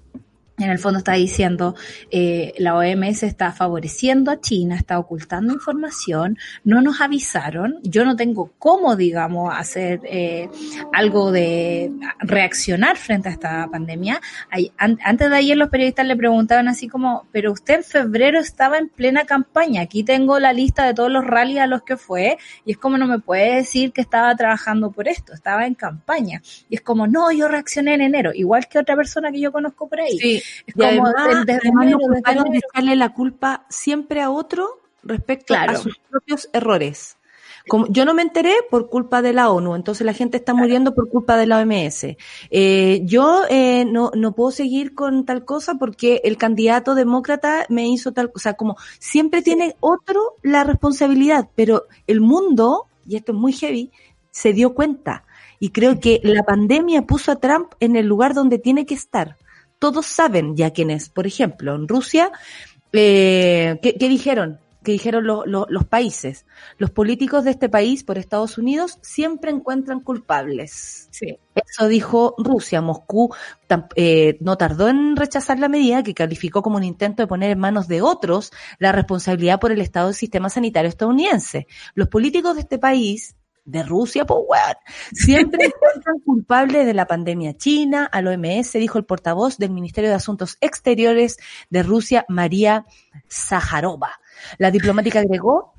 En 0.59 0.71
el 0.71 0.79
fondo 0.79 0.97
está 0.97 1.13
diciendo, 1.13 1.75
eh, 2.09 2.53
la 2.57 2.75
OMS 2.75 3.21
está 3.23 3.51
favoreciendo 3.51 4.31
a 4.31 4.41
China, 4.41 4.75
está 4.75 4.97
ocultando 4.97 5.53
información, 5.53 6.37
no 6.63 6.81
nos 6.81 6.99
avisaron, 6.99 7.79
yo 7.83 8.05
no 8.05 8.15
tengo 8.15 8.51
cómo, 8.57 8.95
digamos, 8.95 9.53
hacer 9.55 10.01
eh, 10.03 10.49
algo 10.93 11.31
de 11.31 11.91
reaccionar 12.19 12.97
frente 12.97 13.29
a 13.29 13.33
esta 13.33 13.67
pandemia. 13.71 14.19
Antes 14.77 15.29
de 15.29 15.35
ayer 15.35 15.55
los 15.55 15.69
periodistas 15.69 16.07
le 16.07 16.15
preguntaban 16.15 16.67
así 16.67 16.87
como, 16.87 17.27
pero 17.31 17.51
usted 17.51 17.75
en 17.75 17.83
febrero 17.83 18.39
estaba 18.39 18.79
en 18.79 18.89
plena 18.89 19.25
campaña, 19.25 19.81
aquí 19.83 20.03
tengo 20.03 20.39
la 20.39 20.53
lista 20.53 20.87
de 20.87 20.95
todos 20.95 21.11
los 21.11 21.23
rallies 21.23 21.59
a 21.59 21.67
los 21.67 21.83
que 21.83 21.97
fue, 21.97 22.39
y 22.65 22.71
es 22.71 22.77
como 22.79 22.97
no 22.97 23.05
me 23.05 23.19
puede 23.19 23.57
decir 23.57 23.91
que 23.91 24.01
estaba 24.01 24.35
trabajando 24.35 24.91
por 24.91 25.07
esto, 25.07 25.33
estaba 25.33 25.67
en 25.67 25.75
campaña. 25.75 26.41
Y 26.67 26.75
es 26.75 26.81
como, 26.81 27.05
no, 27.05 27.31
yo 27.31 27.47
reaccioné 27.47 27.93
en 27.93 28.01
enero, 28.01 28.31
igual 28.33 28.67
que 28.67 28.79
otra 28.79 28.95
persona 28.95 29.31
que 29.31 29.39
yo 29.39 29.51
conozco 29.51 29.87
por 29.87 30.01
ahí. 30.01 30.41
Es 30.65 30.73
Y 30.75 30.79
como 30.79 31.07
además, 31.07 31.45
de 31.45 32.57
echarle 32.57 32.95
la 32.95 33.13
culpa 33.13 33.65
siempre 33.69 34.21
a 34.21 34.29
otro 34.29 34.79
respecto 35.03 35.53
Claro. 35.53 35.73
a 35.73 35.75
sus 35.75 35.97
propios 36.09 36.49
errores. 36.53 37.17
Como, 37.67 37.87
yo 37.87 38.05
no 38.05 38.13
me 38.13 38.21
enteré 38.21 38.53
por 38.71 38.89
culpa 38.89 39.21
de 39.21 39.33
la 39.33 39.49
ONU, 39.49 39.75
entonces 39.75 40.05
la 40.05 40.13
gente 40.13 40.37
está 40.37 40.53
muriendo 40.53 40.95
por 40.95 41.09
culpa 41.09 41.35
de 41.35 41.47
la 41.47 41.57
OMS. 41.59 42.15
Eh, 42.49 43.01
yo 43.03 43.43
eh, 43.49 43.83
no, 43.85 44.11
no 44.15 44.31
puedo 44.31 44.51
seguir 44.51 44.95
con 44.95 45.25
tal 45.25 45.43
cosa 45.43 45.75
porque 45.75 46.21
el 46.23 46.37
candidato 46.37 46.95
demócrata 46.95 47.65
me 47.67 47.89
hizo 47.89 48.13
tal 48.13 48.31
cosa, 48.31 48.53
como 48.53 48.77
siempre 48.99 49.41
tiene 49.41 49.75
otro 49.81 50.35
la 50.43 50.63
responsabilidad, 50.63 51.49
pero 51.55 51.87
el 52.07 52.21
mundo, 52.21 52.87
y 53.05 53.17
esto 53.17 53.33
es 53.33 53.37
muy 53.37 53.51
heavy, 53.51 53.91
se 54.31 54.53
dio 54.53 54.73
cuenta. 54.73 55.25
Y 55.59 55.71
creo 55.71 55.99
que 55.99 56.21
la 56.23 56.43
pandemia 56.43 57.01
puso 57.01 57.31
a 57.31 57.37
Trump 57.37 57.73
en 57.79 57.95
el 57.95 58.05
lugar 58.05 58.33
donde 58.33 58.59
tiene 58.59 58.85
que 58.85 58.93
estar. 58.93 59.35
Todos 59.79 60.05
saben 60.05 60.55
ya 60.55 60.71
quién 60.71 60.89
es. 60.89 61.09
Por 61.09 61.27
ejemplo, 61.27 61.75
en 61.75 61.87
Rusia, 61.87 62.31
eh, 62.93 63.79
¿qué, 63.81 63.95
qué 63.95 64.09
dijeron? 64.09 64.59
¿Qué 64.83 64.93
dijeron 64.93 65.27
lo- 65.27 65.45
lo- 65.45 65.65
los 65.69 65.85
países? 65.85 66.45
Los 66.77 66.91
políticos 66.91 67.43
de 67.43 67.51
este 67.51 67.67
país, 67.67 68.05
por 68.05 68.17
Estados 68.17 68.57
Unidos, 68.57 68.99
siempre 69.01 69.51
encuentran 69.51 69.99
culpables. 69.99 71.09
Sí. 71.11 71.37
Eso 71.55 71.87
dijo 71.89 72.35
Rusia. 72.37 72.81
Moscú 72.81 73.33
eh, 73.95 74.37
no 74.39 74.57
tardó 74.57 74.87
en 74.87 75.15
rechazar 75.17 75.59
la 75.59 75.67
medida 75.67 76.03
que 76.03 76.13
calificó 76.13 76.61
como 76.61 76.77
un 76.77 76.83
intento 76.85 77.21
de 77.21 77.27
poner 77.27 77.51
en 77.51 77.59
manos 77.59 77.87
de 77.89 78.01
otros 78.01 78.51
la 78.79 78.93
responsabilidad 78.93 79.59
por 79.59 79.73
el 79.73 79.81
estado 79.81 80.07
del 80.07 80.15
sistema 80.15 80.49
sanitario 80.49 80.87
estadounidense. 80.89 81.67
Los 81.93 82.07
políticos 82.07 82.55
de 82.55 82.61
este 82.61 82.77
país, 82.79 83.35
de 83.67 83.83
Rusia, 83.83 84.25
pues 84.25 84.39
weón, 84.47 84.75
siempre 85.13 85.65
encuentran 85.75 86.19
culpables 86.25 86.85
de 86.85 86.93
la 86.93 87.05
pandemia 87.05 87.55
china, 87.55 88.05
al 88.05 88.27
OMS, 88.27 88.73
dijo 88.73 88.97
el 88.97 89.05
portavoz 89.05 89.57
del 89.57 89.71
Ministerio 89.71 90.09
de 90.09 90.15
Asuntos 90.15 90.57
Exteriores 90.61 91.37
de 91.69 91.83
Rusia, 91.83 92.25
María 92.29 92.85
Zaharova. 93.29 94.19
La 94.57 94.71
diplomática 94.71 95.19
agregó, 95.19 95.73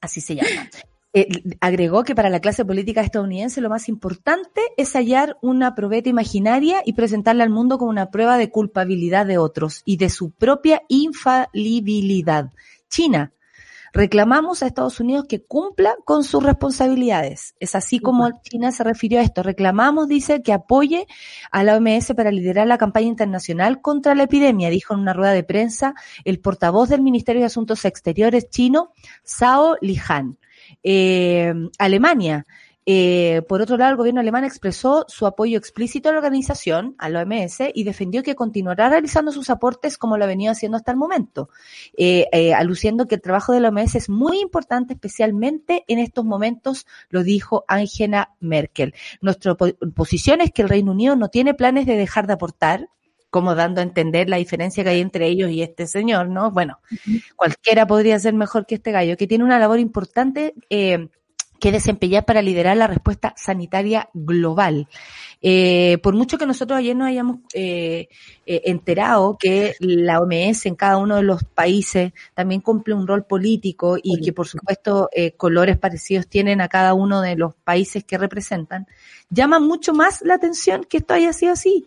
así 0.00 0.20
se 0.20 0.36
llama, 0.36 0.68
eh, 1.12 1.26
agregó 1.60 2.04
que 2.04 2.14
para 2.14 2.28
la 2.28 2.40
clase 2.40 2.64
política 2.64 3.00
estadounidense 3.00 3.60
lo 3.60 3.70
más 3.70 3.88
importante 3.88 4.60
es 4.76 4.92
hallar 4.92 5.38
una 5.40 5.74
probeta 5.74 6.10
imaginaria 6.10 6.82
y 6.84 6.92
presentarla 6.92 7.42
al 7.42 7.50
mundo 7.50 7.78
como 7.78 7.90
una 7.90 8.10
prueba 8.10 8.36
de 8.36 8.50
culpabilidad 8.50 9.24
de 9.26 9.38
otros 9.38 9.82
y 9.86 9.96
de 9.96 10.10
su 10.10 10.30
propia 10.30 10.82
infalibilidad. 10.88 12.50
China. 12.88 13.32
Reclamamos 13.92 14.62
a 14.62 14.66
Estados 14.66 15.00
Unidos 15.00 15.26
que 15.28 15.42
cumpla 15.42 15.96
con 16.04 16.24
sus 16.24 16.42
responsabilidades. 16.42 17.54
Es 17.58 17.74
así 17.74 17.98
como 17.98 18.30
China 18.42 18.72
se 18.72 18.84
refirió 18.84 19.20
a 19.20 19.22
esto. 19.22 19.42
Reclamamos, 19.42 20.08
dice, 20.08 20.42
que 20.42 20.52
apoye 20.52 21.06
a 21.50 21.64
la 21.64 21.76
OMS 21.76 22.14
para 22.14 22.30
liderar 22.30 22.66
la 22.66 22.78
campaña 22.78 23.08
internacional 23.08 23.80
contra 23.80 24.14
la 24.14 24.24
epidemia, 24.24 24.70
dijo 24.70 24.94
en 24.94 25.00
una 25.00 25.12
rueda 25.12 25.32
de 25.32 25.42
prensa 25.42 25.94
el 26.24 26.40
portavoz 26.40 26.88
del 26.88 27.02
Ministerio 27.02 27.40
de 27.40 27.46
Asuntos 27.46 27.84
Exteriores 27.84 28.48
chino, 28.50 28.92
Zhao 29.26 29.76
Lihan. 29.80 30.38
Eh, 30.82 31.52
Alemania. 31.78 32.46
Eh, 32.86 33.42
por 33.48 33.60
otro 33.60 33.76
lado, 33.76 33.90
el 33.90 33.96
gobierno 33.96 34.20
alemán 34.20 34.44
expresó 34.44 35.04
su 35.06 35.26
apoyo 35.26 35.58
explícito 35.58 36.08
a 36.08 36.12
la 36.12 36.18
organización, 36.18 36.94
a 36.98 37.08
la 37.08 37.22
OMS, 37.22 37.58
y 37.74 37.84
defendió 37.84 38.22
que 38.22 38.34
continuará 38.34 38.88
realizando 38.88 39.32
sus 39.32 39.50
aportes 39.50 39.98
como 39.98 40.16
lo 40.16 40.24
ha 40.24 40.26
venido 40.26 40.50
haciendo 40.50 40.76
hasta 40.76 40.90
el 40.90 40.96
momento, 40.96 41.50
eh, 41.96 42.26
eh, 42.32 42.54
aluciendo 42.54 43.06
que 43.06 43.16
el 43.16 43.20
trabajo 43.20 43.52
de 43.52 43.60
la 43.60 43.68
OMS 43.68 43.94
es 43.96 44.08
muy 44.08 44.40
importante, 44.40 44.94
especialmente 44.94 45.84
en 45.88 45.98
estos 45.98 46.24
momentos, 46.24 46.86
lo 47.10 47.22
dijo 47.22 47.64
Angela 47.68 48.34
Merkel. 48.40 48.94
Nuestra 49.20 49.54
po- 49.54 49.74
posición 49.94 50.40
es 50.40 50.50
que 50.50 50.62
el 50.62 50.68
Reino 50.68 50.92
Unido 50.92 51.16
no 51.16 51.28
tiene 51.28 51.54
planes 51.54 51.86
de 51.86 51.96
dejar 51.96 52.26
de 52.26 52.32
aportar, 52.32 52.88
como 53.28 53.54
dando 53.54 53.80
a 53.80 53.84
entender 53.84 54.28
la 54.28 54.38
diferencia 54.38 54.82
que 54.82 54.90
hay 54.90 55.00
entre 55.00 55.28
ellos 55.28 55.50
y 55.50 55.62
este 55.62 55.86
señor, 55.86 56.28
¿no? 56.28 56.50
Bueno, 56.50 56.80
cualquiera 57.36 57.86
podría 57.86 58.18
ser 58.18 58.34
mejor 58.34 58.66
que 58.66 58.74
este 58.74 58.90
gallo, 58.90 59.16
que 59.16 59.28
tiene 59.28 59.44
una 59.44 59.60
labor 59.60 59.78
importante 59.78 60.54
eh, 60.68 61.08
que 61.60 61.70
desempeñar 61.70 62.24
para 62.24 62.42
liderar 62.42 62.76
la 62.76 62.86
respuesta 62.86 63.34
sanitaria 63.36 64.08
global. 64.14 64.88
Eh, 65.42 65.98
por 66.02 66.14
mucho 66.14 66.36
que 66.36 66.46
nosotros 66.46 66.78
ayer 66.78 66.94
nos 66.94 67.08
hayamos 67.08 67.38
eh, 67.54 68.08
eh, 68.44 68.62
enterado 68.66 69.38
que 69.38 69.74
la 69.78 70.20
OMS 70.20 70.66
en 70.66 70.74
cada 70.74 70.98
uno 70.98 71.16
de 71.16 71.22
los 71.22 71.44
países 71.44 72.12
también 72.34 72.60
cumple 72.60 72.94
un 72.94 73.06
rol 73.06 73.24
político 73.24 73.96
y 74.02 74.20
que 74.20 74.34
por 74.34 74.48
supuesto 74.48 75.08
eh, 75.14 75.32
colores 75.32 75.78
parecidos 75.78 76.26
tienen 76.26 76.60
a 76.60 76.68
cada 76.68 76.92
uno 76.92 77.22
de 77.22 77.36
los 77.36 77.54
países 77.54 78.04
que 78.04 78.18
representan, 78.18 78.86
llama 79.30 79.60
mucho 79.60 79.94
más 79.94 80.20
la 80.22 80.34
atención 80.34 80.84
que 80.84 80.98
esto 80.98 81.14
haya 81.14 81.32
sido 81.32 81.52
así 81.52 81.86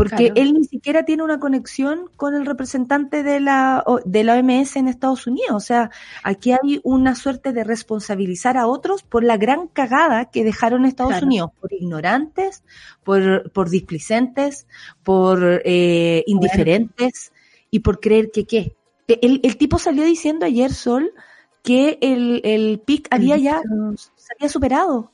porque 0.00 0.32
Claro. 0.32 0.40
él 0.40 0.54
ni 0.54 0.64
siquiera 0.64 1.04
tiene 1.04 1.22
una 1.22 1.38
conexión 1.38 2.10
con 2.16 2.34
el 2.34 2.46
representante 2.46 3.22
de 3.22 3.38
la, 3.38 3.84
de 4.06 4.24
la 4.24 4.34
OMS 4.38 4.76
en 4.76 4.88
Estados 4.88 5.26
Unidos. 5.26 5.52
O 5.52 5.60
sea, 5.60 5.90
aquí 6.22 6.52
hay 6.52 6.80
una 6.84 7.14
suerte 7.14 7.52
de 7.52 7.64
responsabilizar 7.64 8.56
a 8.56 8.66
otros 8.66 9.02
por 9.02 9.22
la 9.24 9.36
gran 9.36 9.68
cagada 9.68 10.30
que 10.30 10.42
dejaron 10.42 10.86
Estados 10.86 11.12
Claro. 11.12 11.26
Unidos, 11.26 11.50
por 11.60 11.72
ignorantes, 11.72 12.64
por, 13.04 13.50
por 13.52 13.68
displicentes, 13.68 14.66
por 15.02 15.60
eh, 15.66 16.24
indiferentes 16.26 17.32
y 17.70 17.80
por 17.80 18.00
creer 18.00 18.30
que 18.32 18.46
qué. 18.46 18.74
El, 19.06 19.40
el 19.42 19.56
tipo 19.58 19.78
salió 19.78 20.04
diciendo 20.04 20.46
ayer, 20.46 20.72
Sol, 20.72 21.12
que 21.62 21.98
el, 22.00 22.40
el 22.44 22.80
PIC 22.80 23.08
había 23.10 23.36
ya, 23.36 23.60
se 24.16 24.32
había 24.38 24.48
superado. 24.48 25.12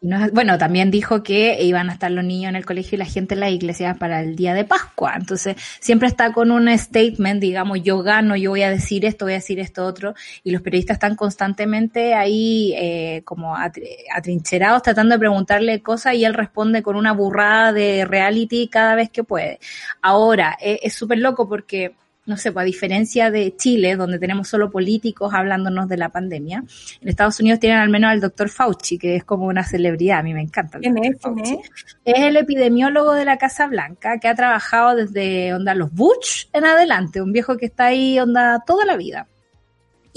Y 0.00 0.06
no 0.06 0.24
es- 0.24 0.32
bueno, 0.32 0.58
también 0.58 0.92
dijo 0.92 1.24
que 1.24 1.60
iban 1.62 1.90
a 1.90 1.94
estar 1.94 2.10
los 2.12 2.24
niños 2.24 2.50
en 2.50 2.56
el 2.56 2.64
colegio 2.64 2.94
y 2.96 2.98
la 3.00 3.04
gente 3.04 3.34
en 3.34 3.40
la 3.40 3.50
iglesia 3.50 3.94
para 3.94 4.20
el 4.22 4.36
día 4.36 4.54
de 4.54 4.64
Pascua. 4.64 5.14
Entonces, 5.16 5.56
siempre 5.80 6.06
está 6.06 6.32
con 6.32 6.52
un 6.52 6.68
statement, 6.78 7.40
digamos, 7.40 7.82
yo 7.82 8.00
gano, 8.02 8.36
yo 8.36 8.50
voy 8.50 8.62
a 8.62 8.70
decir 8.70 9.04
esto, 9.04 9.24
voy 9.24 9.32
a 9.32 9.36
decir 9.36 9.58
esto 9.58 9.84
otro. 9.84 10.14
Y 10.44 10.52
los 10.52 10.62
periodistas 10.62 10.94
están 10.96 11.16
constantemente 11.16 12.14
ahí 12.14 12.72
eh, 12.76 13.22
como 13.24 13.56
atri- 13.56 13.88
atrincherados 14.14 14.82
tratando 14.82 15.16
de 15.16 15.18
preguntarle 15.18 15.82
cosas 15.82 16.14
y 16.14 16.24
él 16.24 16.34
responde 16.34 16.82
con 16.82 16.94
una 16.94 17.12
burrada 17.12 17.72
de 17.72 18.04
reality 18.04 18.68
cada 18.68 18.94
vez 18.94 19.10
que 19.10 19.24
puede. 19.24 19.58
Ahora, 20.00 20.56
eh, 20.60 20.78
es 20.82 20.94
súper 20.94 21.18
loco 21.18 21.48
porque 21.48 21.94
no 22.28 22.36
sé, 22.36 22.52
pues 22.52 22.62
a 22.62 22.66
diferencia 22.66 23.30
de 23.30 23.56
Chile, 23.56 23.96
donde 23.96 24.18
tenemos 24.18 24.48
solo 24.48 24.70
políticos 24.70 25.32
hablándonos 25.34 25.88
de 25.88 25.96
la 25.96 26.10
pandemia, 26.10 26.62
en 27.00 27.08
Estados 27.08 27.40
Unidos 27.40 27.58
tienen 27.58 27.78
al 27.78 27.88
menos 27.88 28.10
al 28.10 28.20
doctor 28.20 28.50
Fauci, 28.50 28.98
que 28.98 29.16
es 29.16 29.24
como 29.24 29.46
una 29.46 29.64
celebridad, 29.64 30.18
a 30.18 30.22
mí 30.22 30.34
me 30.34 30.42
encanta. 30.42 30.78
el 30.78 30.82
¿Quién 30.82 30.94
Dr. 30.94 31.06
es? 31.06 31.18
¿Quién 31.20 31.36
Fauci. 31.36 31.54
es? 31.54 31.70
Es 32.04 32.20
el 32.20 32.36
epidemiólogo 32.36 33.14
de 33.14 33.24
la 33.24 33.38
Casa 33.38 33.66
Blanca, 33.66 34.18
que 34.18 34.28
ha 34.28 34.34
trabajado 34.34 34.94
desde 34.94 35.54
onda 35.54 35.74
los 35.74 35.92
Bush 35.92 36.46
en 36.52 36.66
adelante, 36.66 37.22
un 37.22 37.32
viejo 37.32 37.56
que 37.56 37.66
está 37.66 37.86
ahí 37.86 38.18
onda 38.18 38.62
toda 38.66 38.84
la 38.84 38.96
vida. 38.96 39.26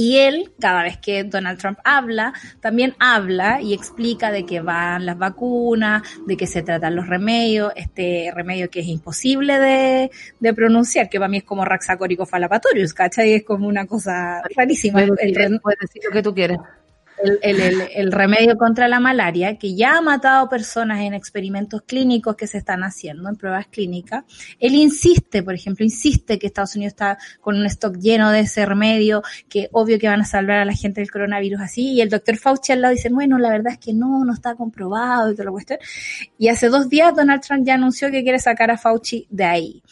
Y 0.02 0.18
él, 0.18 0.52
cada 0.60 0.82
vez 0.82 0.98
que 0.98 1.24
Donald 1.26 1.60
Trump 1.60 1.78
habla, 1.84 2.34
también 2.60 2.96
habla 2.98 3.62
y 3.62 3.76
explica 3.76 4.32
de 4.32 4.48
que 4.48 4.60
van 4.60 5.06
las 5.06 5.16
vacunas, 5.16 6.02
de 6.26 6.36
que 6.36 6.48
se 6.48 6.64
tratan 6.64 6.96
los 6.96 7.06
remedios, 7.06 7.72
este 7.76 8.32
remedio 8.34 8.68
que 8.72 8.80
es 8.80 8.88
imposible 8.88 9.60
de, 9.60 10.10
de 10.40 10.54
pronunciar, 10.56 11.08
que 11.08 11.20
para 11.20 11.28
mí 11.28 11.38
es 11.38 11.44
como 11.44 11.66
Raxacórico 11.66 12.26
falapatorius, 12.26 12.96
¿cachai? 12.96 13.34
Es 13.34 13.44
como 13.44 13.68
una 13.68 13.86
cosa 13.86 14.42
rarísima. 14.56 15.06
Puedes 15.06 15.36
decir, 15.36 15.60
puedes 15.62 15.80
decir 15.80 16.02
lo 16.04 16.12
que 16.12 16.24
tú 16.24 16.34
quieras. 16.34 16.58
El, 17.24 17.40
el- 17.42 17.82
el- 17.96 18.12
remedio 18.12 18.58
contra 18.58 18.88
la 18.88 19.00
malaria, 19.00 19.58
que 19.58 19.76
ya 19.76 19.98
ha 19.98 20.02
matado 20.02 20.50
personas 20.50 21.00
en 21.02 21.14
experimentos 21.14 21.82
clínicos 21.84 22.36
que 22.36 22.48
se 22.48 22.58
están 22.58 22.84
haciendo, 22.84 23.30
en 23.30 23.36
pruebas 23.36 23.68
clínicas. 23.68 24.24
Él 24.60 24.74
insiste, 24.76 25.44
por 25.44 25.54
ejemplo, 25.54 25.86
insiste 25.86 26.38
que 26.40 26.48
Estados 26.48 26.76
Unidos 26.76 26.94
está 26.94 27.18
con 27.40 27.56
un 27.56 27.66
stock 27.68 27.98
lleno 27.98 28.32
de 28.32 28.42
ese 28.42 28.66
remedio, 28.66 29.22
que 29.50 29.70
obvio 29.72 30.00
que 30.00 30.08
van 30.08 30.22
a 30.22 30.26
salvar 30.26 30.58
a 30.58 30.66
la 30.66 30.74
gente 30.74 31.02
del 31.02 31.12
coronavirus 31.12 31.62
así, 31.62 31.94
y 31.94 32.02
el 32.02 32.10
doctor 32.10 32.38
Fauci 32.38 32.72
al 32.72 32.82
lado 32.82 32.94
dice, 32.94 33.10
bueno, 33.10 33.38
la 33.38 33.50
verdad 33.50 33.74
es 33.74 33.80
que 33.80 33.94
no, 33.94 34.24
no 34.26 34.34
está 34.34 34.56
comprobado 34.56 35.32
y 35.32 35.34
toda 35.34 35.46
la 35.46 35.52
cuestión. 35.52 35.80
Y 36.38 36.48
hace 36.50 36.70
dos 36.70 36.90
días 36.90 37.16
Donald 37.16 37.42
Trump 37.42 37.66
ya 37.66 37.76
anunció 37.76 38.12
que 38.12 38.24
quiere 38.24 38.40
sacar 38.40 38.72
a 38.72 38.78
Fauci 38.78 39.28
de 39.30 39.44
ahí. 39.44 39.84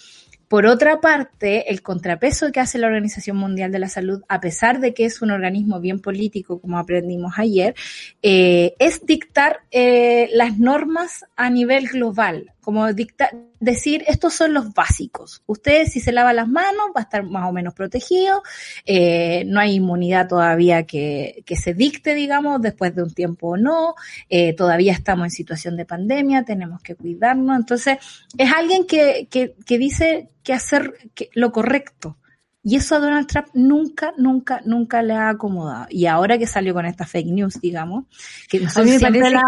Por 0.50 0.66
otra 0.66 1.00
parte, 1.00 1.70
el 1.70 1.84
contrapeso 1.84 2.52
que 2.52 2.60
hace 2.60 2.80
la 2.80 2.88
Organización 2.88 3.38
Mundial 3.38 3.72
de 3.72 3.78
la 3.78 3.88
Salud, 3.88 4.24
a 4.28 4.41
pesar 4.41 4.80
de 4.80 4.95
que 4.95 5.06
es 5.06 5.22
un 5.22 5.30
organismo 5.30 5.80
bien 5.80 6.00
político, 6.00 6.60
como 6.60 6.80
aprendimos 6.80 7.34
ayer, 7.38 7.76
eh, 8.24 8.74
es 8.80 9.06
dictar 9.06 9.60
eh, 9.70 10.28
las 10.34 10.58
normas 10.58 11.24
a 11.36 11.52
nivel 11.52 11.88
global, 11.88 12.52
como 12.70 12.93
dicta, 12.93 13.32
decir, 13.59 14.03
estos 14.05 14.36
son 14.36 14.53
los 14.53 14.76
básicos. 14.76 15.41
Usted 15.47 15.88
si 15.88 15.99
se 15.99 16.11
lava 16.11 16.34
las 16.34 16.47
manos 16.47 16.91
va 16.95 16.99
a 16.99 17.01
estar 17.01 17.24
más 17.24 17.49
o 17.49 17.51
menos 17.51 17.74
protegido, 17.74 18.43
eh, 18.86 19.43
no 19.47 19.59
hay 19.59 19.74
inmunidad 19.74 20.28
todavía 20.28 20.84
que, 20.84 21.41
que 21.47 21.55
se 21.55 21.74
dicte, 21.74 22.13
digamos, 22.13 22.61
después 22.61 22.93
de 22.93 23.01
un 23.01 23.11
tiempo 23.11 23.47
o 23.47 23.57
no, 23.57 23.95
eh, 24.30 24.53
todavía 24.53 24.93
estamos 24.93 25.26
en 25.26 25.32
situación 25.32 25.78
de 25.78 25.86
pandemia, 25.86 26.45
tenemos 26.45 26.84
que 26.84 26.93
cuidarnos. 26.93 27.57
Entonces, 27.57 27.97
es 28.38 28.53
alguien 28.53 28.86
que, 28.86 29.28
que, 29.32 29.55
que 29.65 29.80
dice 29.80 30.30
que 30.43 30.53
hacer 30.53 30.93
lo 31.34 31.51
correcto. 31.51 32.18
Y 32.62 32.76
eso 32.76 32.95
a 32.95 32.99
Donald 32.99 33.26
Trump 33.28 33.47
nunca, 33.53 34.14
nunca, 34.18 34.62
nunca 34.66 35.01
le 35.01 35.14
ha 35.14 35.30
acomodado. 35.30 35.86
Y 35.89 36.07
ahora 36.07 36.38
que 36.38 36.45
salió 36.45 36.74
con 36.74 36.86
esta 36.86 37.05
fake 37.05 37.28
news, 37.28 37.62
digamos, 37.62 38.05
que 38.49 38.60
nosotros 38.60 38.95
siempre 38.97 39.32
la, 39.32 39.41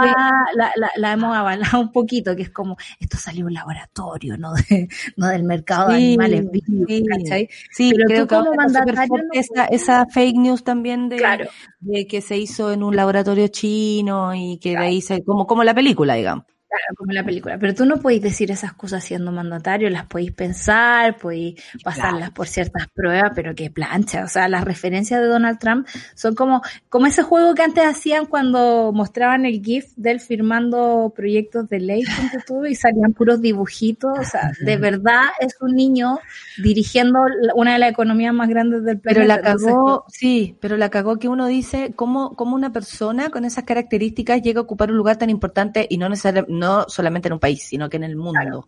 la, 0.56 0.72
la, 0.76 0.92
la, 0.96 1.12
hemos 1.12 1.36
avalado 1.36 1.82
un 1.82 1.92
poquito, 1.92 2.36
que 2.38 2.44
es 2.44 2.50
como, 2.52 2.78
esto 3.00 3.18
salió 3.18 3.42
de 3.42 3.48
un 3.48 3.54
laboratorio, 3.54 4.38
no, 4.38 4.54
de, 4.54 4.88
no 5.18 5.28
del 5.28 5.44
mercado 5.44 5.90
de 5.90 5.96
animales 5.96 6.50
vivos, 6.52 6.86
sí, 6.88 7.04
¿cachai? 7.06 7.50
Sí, 7.72 7.92
Pero 7.94 8.06
creo 8.08 8.22
tú 8.22 8.28
que 8.28 8.36
como 8.36 8.56
mandatario 8.56 9.24
no 9.24 9.30
esa, 9.34 9.66
esa 9.66 10.06
fake 10.08 10.38
news 10.38 10.64
también 10.64 11.10
de, 11.10 11.18
Claro. 11.18 11.50
de 11.80 12.08
que 12.08 12.22
se 12.22 12.38
hizo 12.38 12.72
en 12.72 12.82
un 12.82 12.96
laboratorio 12.96 13.50
chino 13.50 14.34
y 14.34 14.58
que 14.60 14.72
de 14.72 14.78
ahí 14.78 15.02
se, 15.02 15.24
como, 15.24 15.46
como 15.48 15.64
la 15.66 15.74
película, 15.74 16.14
digamos. 16.16 16.46
Claro, 16.72 16.96
como 16.96 17.12
en 17.12 17.16
la 17.16 17.26
película. 17.26 17.58
Pero 17.58 17.76
tú 17.76 17.86
no 17.86 17.98
podéis 17.98 18.22
decir 18.22 18.50
esas 18.50 18.72
cosas 18.72 19.04
siendo 19.04 19.30
mandatario, 19.34 19.90
las 19.90 20.06
podéis 20.06 20.32
pensar, 20.32 21.18
podéis 21.18 21.62
pasarlas 21.84 22.32
por 22.32 22.48
ciertas 22.48 22.88
pruebas, 22.88 23.34
pero 23.36 23.54
qué 23.54 23.70
plancha. 23.70 24.24
O 24.24 24.30
sea, 24.30 24.48
las 24.48 24.64
referencias 24.64 25.20
de 25.20 25.28
Donald 25.28 25.60
Trump 25.60 25.86
son 26.16 26.34
como, 26.34 26.62
como 26.88 27.08
ese 27.08 27.24
juego 27.24 27.56
que 27.56 27.64
antes 27.64 27.84
hacían 27.84 28.26
cuando 28.26 28.94
mostraban 28.94 29.46
el 29.46 29.62
GIF 29.62 29.92
de 29.98 30.12
él 30.12 30.22
firmando 30.22 31.12
proyectos 31.14 31.68
de 31.68 31.82
ley 31.82 32.04
tú, 32.48 32.66
y 32.66 32.76
salían 32.76 33.12
puros 33.12 33.42
dibujitos. 33.42 34.18
O 34.18 34.24
sea, 34.24 34.54
de 34.62 34.78
verdad 34.78 35.24
es 35.42 35.58
un 35.60 35.76
niño 35.76 36.20
dirigiendo 36.64 37.20
una 37.54 37.74
de 37.74 37.80
las 37.80 37.92
economías 37.92 38.34
más 38.34 38.48
grandes 38.48 38.86
del 38.86 38.98
planeta. 38.98 39.26
Pero 39.26 39.28
la 39.28 39.42
cagó, 39.42 40.06
sí, 40.08 40.56
pero 40.62 40.78
la 40.78 40.90
cagó 40.90 41.20
que 41.20 41.28
uno 41.28 41.48
dice 41.48 41.92
cómo, 41.98 42.34
cómo 42.38 42.56
una 42.56 42.72
persona 42.72 43.30
con 43.30 43.44
esas 43.44 43.66
características 43.66 44.42
llega 44.42 44.62
a 44.62 44.64
ocupar 44.64 44.90
un 44.90 44.96
lugar 44.96 45.18
tan 45.18 45.30
importante 45.30 45.86
y 45.90 45.98
no 45.98 46.08
necesariamente, 46.08 46.61
no 46.62 46.86
solamente 46.88 47.28
en 47.28 47.34
un 47.34 47.40
país, 47.40 47.64
sino 47.64 47.90
que 47.90 47.98
en 47.98 48.04
el 48.04 48.16
mundo. 48.16 48.68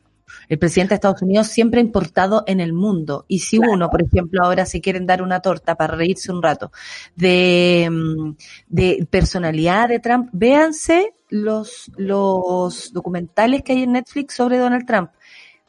El 0.50 0.58
presidente 0.58 0.90
de 0.94 0.96
Estados 0.96 1.22
Unidos 1.22 1.48
siempre 1.48 1.80
ha 1.80 1.84
importado 1.84 2.44
en 2.48 2.60
el 2.60 2.74
mundo. 2.74 3.26
Y 3.28 3.40
si 3.40 3.58
Claro. 3.58 3.74
uno, 3.74 3.90
por 3.90 4.02
ejemplo, 4.02 4.42
ahora 4.44 4.66
si 4.66 4.82
quieren 4.82 5.06
dar 5.06 5.22
una 5.22 5.42
torta 5.42 5.76
para 5.76 5.96
reírse 5.96 6.32
un 6.32 6.42
rato 6.42 6.72
de, 7.16 7.88
mm, 7.92 8.32
de 8.68 9.08
personalidad 9.10 9.90
de 9.90 10.00
Trump, 10.00 10.30
véanse 10.32 11.14
los, 11.30 11.92
los 11.98 12.92
documentales 12.94 13.62
que 13.64 13.74
hay 13.74 13.84
en 13.84 13.92
Netflix 13.94 14.34
sobre 14.36 14.58
Donald 14.58 14.86
Trump. 14.88 15.12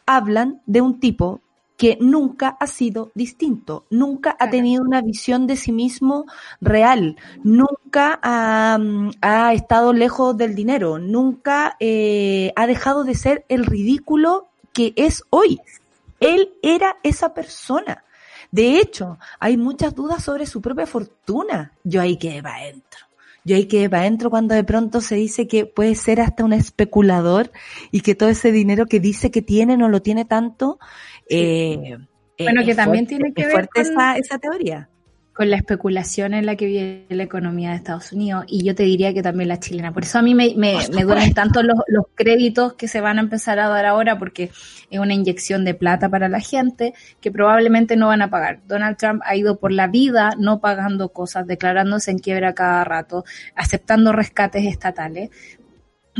Hablan 0.07 0.63
de 0.67 0.81
un 0.81 0.99
tipo 0.99 1.43
que 1.85 1.99
nunca 2.01 2.57
ha 2.59 2.67
sido 2.67 3.13
distinto, 3.15 3.85
nunca 3.91 4.35
ha 4.41 4.49
tenido 4.49 4.83
una 4.83 5.03
visión 5.03 5.47
de 5.47 5.55
sí 5.55 5.71
mismo 5.71 6.25
real, 6.63 7.19
nunca 7.43 8.19
ha, 8.23 8.79
mm, 8.81 9.11
ha 9.21 9.53
estado 9.53 9.93
lejos 9.93 10.35
del 10.35 10.55
dinero, 10.55 10.99
nunca 10.99 11.77
eh, 11.81 12.55
ha 12.57 12.67
dejado 12.67 13.05
de 13.05 13.15
ser 13.15 13.45
el 13.51 13.67
ridículo 13.67 14.49
que 14.73 14.95
es 14.97 15.25
hoy. 15.29 15.61
Él 16.21 16.55
era 16.63 16.97
esa 17.03 17.35
persona. 17.35 18.03
De 18.51 18.79
hecho, 18.79 19.19
hay 19.39 19.59
muchas 19.59 19.95
dudas 19.95 20.25
sobre 20.25 20.47
su 20.47 20.63
propia 20.63 20.87
fortuna. 20.87 21.73
Yo 21.85 22.01
ahí 22.01 22.17
quedé 22.17 22.43
para 22.43 22.63
adentro. 22.63 23.01
Yo 23.47 23.57
ahí 23.57 23.67
quedé 23.67 23.91
para 23.91 24.05
adentro 24.05 24.31
cuando 24.31 24.55
de 24.55 24.65
pronto 24.65 25.03
se 25.03 25.17
dice 25.17 25.47
que 25.47 25.67
puede 25.67 25.95
ser 25.97 26.23
hasta 26.23 26.45
un 26.45 26.55
especulador 26.55 27.53
y 27.91 28.01
que 28.01 28.15
todo 28.15 28.31
ese 28.31 28.53
dinero 28.53 28.87
que 28.87 29.01
dice 29.01 29.31
que 29.31 29.43
tiene 29.43 29.77
no 29.77 29.91
lo 29.91 30.01
tiene 30.01 30.25
tanto. 30.25 30.79
Eh, 31.29 31.97
Bueno, 32.39 32.61
eh, 32.61 32.65
que 32.65 32.71
es 32.73 32.77
también 32.77 33.07
fuerte, 33.07 33.17
tiene 33.25 33.35
que 33.35 33.43
es 33.43 33.47
ver 33.49 33.53
fuerte 33.55 33.83
con- 33.83 33.93
esa, 33.93 34.17
esa 34.17 34.39
teoría. 34.39 34.89
con 35.33 35.51
la 35.51 35.57
especulación 35.57 36.33
en 36.35 36.47
la 36.47 36.55
que 36.55 36.67
vive 36.67 37.07
la 37.09 37.25
economía 37.25 37.71
de 37.71 37.77
Estados 37.77 38.13
Unidos 38.13 38.45
y 38.47 38.63
yo 38.65 38.75
te 38.77 38.85
diría 38.85 39.13
que 39.13 39.21
también 39.23 39.49
la 39.49 39.59
chilena. 39.59 39.93
Por 39.93 40.05
eso 40.05 40.19
a 40.19 40.23
mí 40.23 40.33
me, 40.35 40.55
me, 40.57 40.77
me 40.95 41.03
duelen 41.03 41.35
tanto 41.35 41.63
los, 41.65 41.77
los 41.89 42.05
créditos 42.15 42.75
que 42.75 42.87
se 42.87 43.01
van 43.01 43.19
a 43.19 43.23
empezar 43.23 43.59
a 43.59 43.69
dar 43.69 43.85
ahora 43.85 44.17
porque 44.17 44.51
es 44.91 44.99
una 45.01 45.13
inyección 45.15 45.65
de 45.65 45.75
plata 45.75 46.09
para 46.09 46.29
la 46.29 46.39
gente 46.39 46.95
que 47.21 47.33
probablemente 47.33 47.97
no 47.97 48.07
van 48.09 48.23
a 48.23 48.31
pagar. 48.31 48.61
Donald 48.69 48.97
Trump 48.97 49.23
ha 49.25 49.35
ido 49.35 49.59
por 49.59 49.73
la 49.73 49.89
vida 49.89 50.35
no 50.39 50.61
pagando 50.61 51.09
cosas, 51.09 51.49
declarándose 51.49 52.13
en 52.13 52.19
quiebra 52.21 52.55
cada 52.55 52.85
rato, 52.85 53.25
aceptando 53.57 54.13
rescates 54.13 54.65
estatales. 54.67 55.31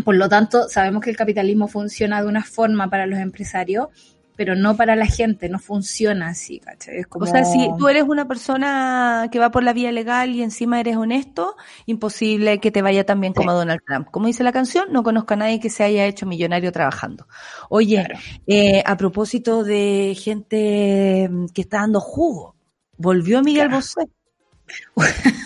Por 0.05 0.17
lo 0.17 0.29
tanto, 0.29 0.69
sabemos 0.69 1.03
que 1.05 1.11
el 1.11 1.17
capitalismo 1.17 1.69
funciona 1.69 2.21
de 2.21 2.27
una 2.27 2.43
forma 2.43 2.91
para 2.91 3.07
los 3.07 3.21
empresarios, 3.21 3.91
pero 4.37 4.57
no 4.57 4.77
para 4.77 4.97
la 4.97 5.07
gente, 5.07 5.49
no 5.49 5.59
funciona 5.59 6.29
así, 6.29 6.59
¿cachai? 6.61 6.99
Es 6.99 7.07
como... 7.07 7.25
O 7.25 7.29
sea, 7.29 7.45
si 7.45 7.69
tú 7.79 7.89
eres 7.89 8.03
una 8.03 8.27
persona 8.27 9.29
que 9.31 9.39
va 9.39 9.51
por 9.51 9.63
la 9.63 9.73
vía 9.73 9.93
legal 9.93 10.31
y 10.31 10.43
encima 10.43 10.81
eres 10.81 10.97
honesto, 10.97 11.57
imposible 11.87 12.59
que 12.59 12.71
te 12.71 12.83
vaya 12.83 13.05
tan 13.07 13.21
bien 13.21 13.33
como 13.33 13.53
Donald 13.53 13.81
Trump. 13.87 14.09
Como 14.11 14.27
dice 14.27 14.43
la 14.43 14.53
canción, 14.53 14.87
no 14.93 15.03
conozco 15.03 15.35
a 15.35 15.37
nadie 15.37 15.61
que 15.61 15.71
se 15.71 15.85
haya 15.85 16.07
hecho 16.07 16.27
millonario 16.27 16.73
trabajando. 16.73 17.27
Oye, 17.69 18.05
Claro. 18.05 18.19
eh, 18.47 18.83
a 18.85 18.97
propósito 18.97 19.63
de 19.65 20.17
gente 20.21 21.31
que 21.55 21.61
está 21.63 21.79
dando 21.79 22.01
jugo, 22.01 22.57
volvió 22.97 23.41
Miguel 23.43 23.69
Claro. 23.69 23.77
Bosé. 23.77 24.01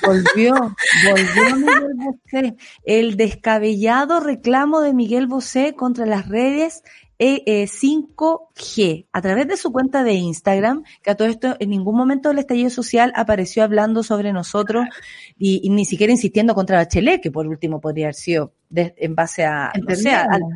Volvió, 0.07 0.55
volvió 1.11 1.57
Miguel 1.57 1.95
Bosé. 1.97 2.57
El 2.85 3.17
descabellado 3.17 4.21
reclamo 4.21 4.81
de 4.81 4.95
Miguel 4.95 5.27
Bosé 5.27 5.75
contra 5.75 6.07
las 6.07 6.29
redes 6.29 6.83
eh, 7.19 7.43
eh, 7.47 7.67
5G 7.67 9.07
a 9.13 9.21
través 9.23 9.49
de 9.49 9.57
su 9.57 9.73
cuenta 9.73 10.05
de 10.05 10.13
Instagram, 10.15 10.85
que 11.03 11.11
a 11.11 11.17
todo 11.17 11.29
esto 11.29 11.57
en 11.59 11.71
ningún 11.71 11.97
momento 11.97 12.29
del 12.29 12.39
estallido 12.39 12.71
social 12.71 13.13
apareció 13.17 13.65
hablando 13.65 14.03
sobre 14.03 14.33
nosotros 14.33 14.87
y, 15.37 15.61
y 15.65 15.71
ni 15.71 15.85
siquiera 15.85 16.13
insistiendo 16.13 16.55
contra 16.55 16.79
Bachelet, 16.79 17.21
que 17.21 17.31
por 17.31 17.47
último 17.47 17.81
podría 17.81 18.07
haber 18.07 18.15
sido 18.15 18.53
de- 18.71 18.95
en 18.99 19.15
base 19.15 19.45
a, 19.45 19.73
no 19.81 19.95
sé, 19.97 20.11
a, 20.11 20.23
Entendemos. 20.25 20.51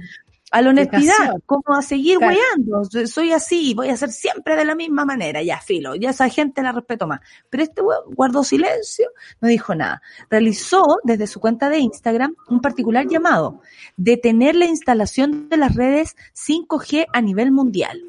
A 0.52 0.62
la 0.62 0.70
honestidad, 0.70 1.34
como 1.46 1.74
a 1.76 1.82
seguir 1.82 2.18
Claro. 2.18 2.36
weyando. 2.36 3.06
Soy 3.06 3.32
así, 3.32 3.74
voy 3.74 3.88
a 3.88 3.96
ser 3.96 4.10
siempre 4.10 4.54
de 4.54 4.64
la 4.64 4.74
misma 4.74 5.04
manera, 5.04 5.42
ya 5.42 5.58
filo, 5.58 5.94
ya 5.94 6.10
esa 6.10 6.28
gente 6.28 6.62
la 6.62 6.72
respeto 6.72 7.06
más. 7.06 7.20
Pero 7.50 7.62
este 7.62 7.80
weón 7.80 8.14
guardó 8.14 8.44
silencio, 8.44 9.08
no 9.40 9.48
dijo 9.48 9.74
nada. 9.74 10.02
Realizó 10.30 10.82
desde 11.04 11.26
su 11.26 11.40
cuenta 11.40 11.68
de 11.70 11.78
Instagram 11.78 12.34
un 12.48 12.60
particular 12.60 13.06
llamado, 13.08 13.60
detener 13.96 14.54
la 14.54 14.66
instalación 14.66 15.48
de 15.48 15.56
las 15.56 15.74
redes 15.74 16.16
5G 16.34 17.06
a 17.12 17.20
nivel 17.22 17.50
mundial. 17.50 18.00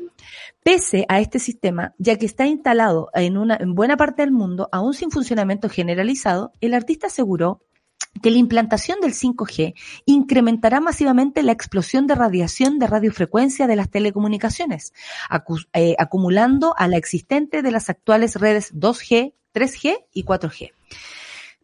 Pese 0.64 1.06
a 1.10 1.20
este 1.20 1.40
sistema, 1.40 1.94
ya 1.98 2.18
que 2.18 2.26
está 2.26 2.46
instalado 2.46 3.10
en, 3.14 3.38
una, 3.38 3.58
en 3.60 3.74
buena 3.76 3.98
parte 3.98 4.22
del 4.22 4.32
mundo, 4.32 4.70
aún 4.72 4.94
sin 4.94 5.12
funcionamiento 5.12 5.70
generalizado, 5.70 6.54
el 6.62 6.74
artista 6.74 7.08
aseguró 7.08 7.62
que 8.22 8.32
la 8.32 8.38
implantación 8.38 9.00
del 9.02 9.14
5G 9.14 9.74
incrementará 10.06 10.80
masivamente 10.80 11.44
la 11.44 11.52
explosión 11.52 12.08
de 12.08 12.16
radiación 12.16 12.80
de 12.80 12.88
radiofrecuencia 12.88 13.68
de 13.68 13.76
las 13.76 13.90
telecomunicaciones, 13.90 14.94
acu- 15.30 15.68
eh, 15.74 15.96
acumulando 15.98 16.76
a 16.78 16.88
la 16.88 16.98
existente 16.98 17.62
de 17.62 17.72
las 17.72 17.90
actuales 17.90 18.36
redes 18.36 18.74
2G, 18.74 19.34
3G 19.54 20.06
y 20.14 20.24
4G. 20.24 20.72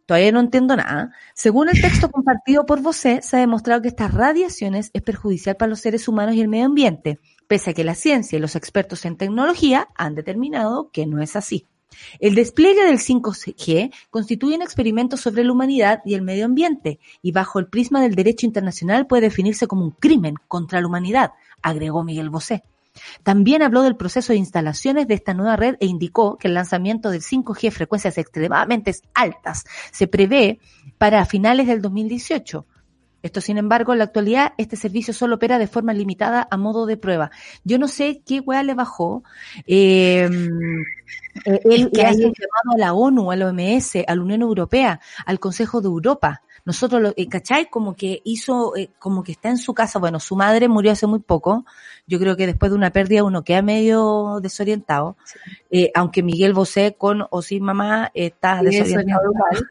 Todavía 0.06 0.32
no 0.32 0.40
entiendo 0.40 0.74
nada. 0.76 1.12
Según 1.34 1.68
el 1.68 1.80
texto 1.80 2.10
compartido 2.10 2.66
por 2.66 2.82
Bosé, 2.82 3.20
se 3.22 3.36
ha 3.36 3.40
demostrado 3.40 3.80
que 3.80 3.88
estas 3.88 4.12
radiaciones 4.12 4.90
es 4.92 5.02
perjudicial 5.02 5.56
para 5.56 5.70
los 5.70 5.80
seres 5.80 6.08
humanos 6.08 6.34
y 6.34 6.40
el 6.40 6.48
medio 6.48 6.66
ambiente, 6.66 7.20
pese 7.46 7.70
a 7.70 7.74
que 7.74 7.84
la 7.84 7.94
ciencia 7.94 8.36
y 8.36 8.40
los 8.40 8.56
expertos 8.56 9.04
en 9.04 9.16
tecnología 9.16 9.88
han 9.94 10.16
determinado 10.16 10.90
que 10.92 11.06
no 11.06 11.22
es 11.22 11.36
así. 11.36 11.66
El 12.18 12.34
despliegue 12.34 12.84
del 12.84 12.98
5G 12.98 13.92
constituye 14.10 14.56
un 14.56 14.62
experimento 14.62 15.16
sobre 15.16 15.44
la 15.44 15.52
humanidad 15.52 16.02
y 16.04 16.14
el 16.14 16.22
medio 16.22 16.44
ambiente, 16.44 16.98
y 17.22 17.32
bajo 17.32 17.58
el 17.58 17.66
prisma 17.66 18.00
del 18.00 18.14
derecho 18.14 18.46
internacional 18.46 19.06
puede 19.06 19.22
definirse 19.22 19.66
como 19.66 19.84
un 19.84 19.90
crimen 19.90 20.34
contra 20.48 20.80
la 20.80 20.86
humanidad, 20.86 21.32
agregó 21.62 22.04
Miguel 22.04 22.30
Bosé. 22.30 22.64
También 23.22 23.62
habló 23.62 23.82
del 23.82 23.96
proceso 23.96 24.32
de 24.32 24.38
instalaciones 24.38 25.06
de 25.06 25.14
esta 25.14 25.34
nueva 25.34 25.56
red 25.56 25.76
e 25.80 25.86
indicó 25.86 26.36
que 26.36 26.48
el 26.48 26.54
lanzamiento 26.54 27.10
del 27.10 27.22
5G 27.22 27.68
a 27.68 27.70
frecuencias 27.70 28.18
extremadamente 28.18 28.94
altas 29.14 29.64
se 29.92 30.08
prevé 30.08 30.58
para 30.98 31.24
finales 31.24 31.66
del 31.66 31.82
2018. 31.82 32.66
Esto, 33.22 33.40
sin 33.40 33.58
embargo, 33.58 33.92
en 33.92 33.98
la 33.98 34.04
actualidad 34.04 34.52
este 34.58 34.76
servicio 34.76 35.12
solo 35.12 35.36
opera 35.36 35.58
de 35.58 35.66
forma 35.66 35.92
limitada 35.92 36.48
a 36.50 36.56
modo 36.56 36.86
de 36.86 36.96
prueba. 36.96 37.30
Yo 37.64 37.78
no 37.78 37.86
sé 37.88 38.22
qué 38.26 38.40
weá 38.40 38.62
le 38.62 38.74
bajó. 38.74 39.22
Eh, 39.66 40.28
eh, 41.44 41.60
él 41.64 41.82
Es 41.82 41.88
que 41.90 41.96
le 41.98 42.06
hace 42.06 42.26
un 42.26 42.32
llamado 42.32 42.74
a 42.74 42.78
la 42.78 42.92
ONU, 42.94 43.30
a 43.30 43.36
la 43.36 43.46
OMS, 43.48 43.96
a 44.06 44.14
la 44.14 44.22
Unión 44.22 44.42
Europea, 44.42 45.00
al 45.26 45.38
Consejo 45.38 45.80
de 45.80 45.88
Europa. 45.88 46.42
Nosotros, 46.64 47.00
lo, 47.00 47.12
eh, 47.16 47.26
¿cachai? 47.28 47.70
Como 47.70 47.94
que 47.96 48.20
hizo, 48.24 48.76
eh, 48.76 48.90
como 48.98 49.22
que 49.22 49.32
está 49.32 49.48
en 49.48 49.56
su 49.56 49.72
casa. 49.72 49.98
Bueno, 49.98 50.20
su 50.20 50.36
madre 50.36 50.68
murió 50.68 50.92
hace 50.92 51.06
muy 51.06 51.20
poco. 51.20 51.64
Yo 52.06 52.18
creo 52.18 52.36
que 52.36 52.46
después 52.46 52.70
de 52.70 52.76
una 52.76 52.90
pérdida 52.90 53.24
uno 53.24 53.44
queda 53.44 53.62
medio 53.62 54.40
desorientado. 54.42 55.16
Eh, 55.70 55.90
aunque 55.94 56.22
Miguel 56.22 56.52
Bosé, 56.52 56.94
con 56.98 57.24
o 57.30 57.42
sin 57.42 57.62
mamá, 57.64 58.10
está 58.14 58.58
Sí, 58.58 58.64
desorientado 58.66 59.22
desorientado. 59.22 59.32
igual. 59.32 59.70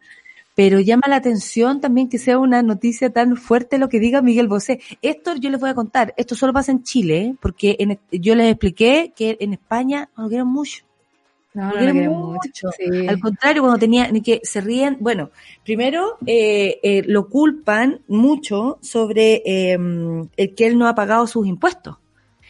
Pero 0.59 0.81
llama 0.81 1.03
la 1.07 1.15
atención 1.15 1.79
también 1.79 2.09
que 2.09 2.17
sea 2.17 2.37
una 2.37 2.61
noticia 2.61 3.09
tan 3.11 3.37
fuerte 3.37 3.77
lo 3.77 3.87
que 3.87 4.01
diga 4.01 4.21
Miguel 4.21 4.49
Bosé. 4.49 4.81
Esto 5.01 5.37
yo 5.37 5.49
les 5.49 5.57
voy 5.57 5.69
a 5.69 5.73
contar, 5.73 6.13
esto 6.17 6.35
solo 6.35 6.51
pasa 6.51 6.73
en 6.73 6.83
Chile, 6.83 7.17
¿eh? 7.17 7.35
porque 7.39 7.77
en, 7.79 7.97
yo 8.11 8.35
les 8.35 8.51
expliqué 8.51 9.13
que 9.15 9.37
en 9.39 9.53
España 9.53 10.09
no 10.17 10.23
lo 10.23 10.27
quieren 10.27 10.47
mucho. 10.47 10.83
No, 11.53 11.61
lo 11.61 11.67
no 11.67 11.73
quieren 11.77 11.87
lo 11.87 11.93
quiero 11.93 12.11
mucho. 12.11 12.39
mucho. 12.43 12.69
sí. 12.77 13.07
Al 13.07 13.21
contrario, 13.21 13.61
cuando 13.61 13.79
tenía 13.79 14.11
que 14.21 14.41
se 14.43 14.59
ríen, 14.59 14.97
bueno, 14.99 15.31
primero 15.63 16.17
eh, 16.25 16.77
eh, 16.83 17.03
lo 17.07 17.29
culpan 17.29 18.01
mucho 18.09 18.79
sobre 18.81 19.41
eh, 19.45 19.77
el 20.35 20.55
que 20.55 20.67
él 20.67 20.77
no 20.77 20.89
ha 20.89 20.93
pagado 20.93 21.25
sus 21.25 21.47
impuestos. 21.47 21.99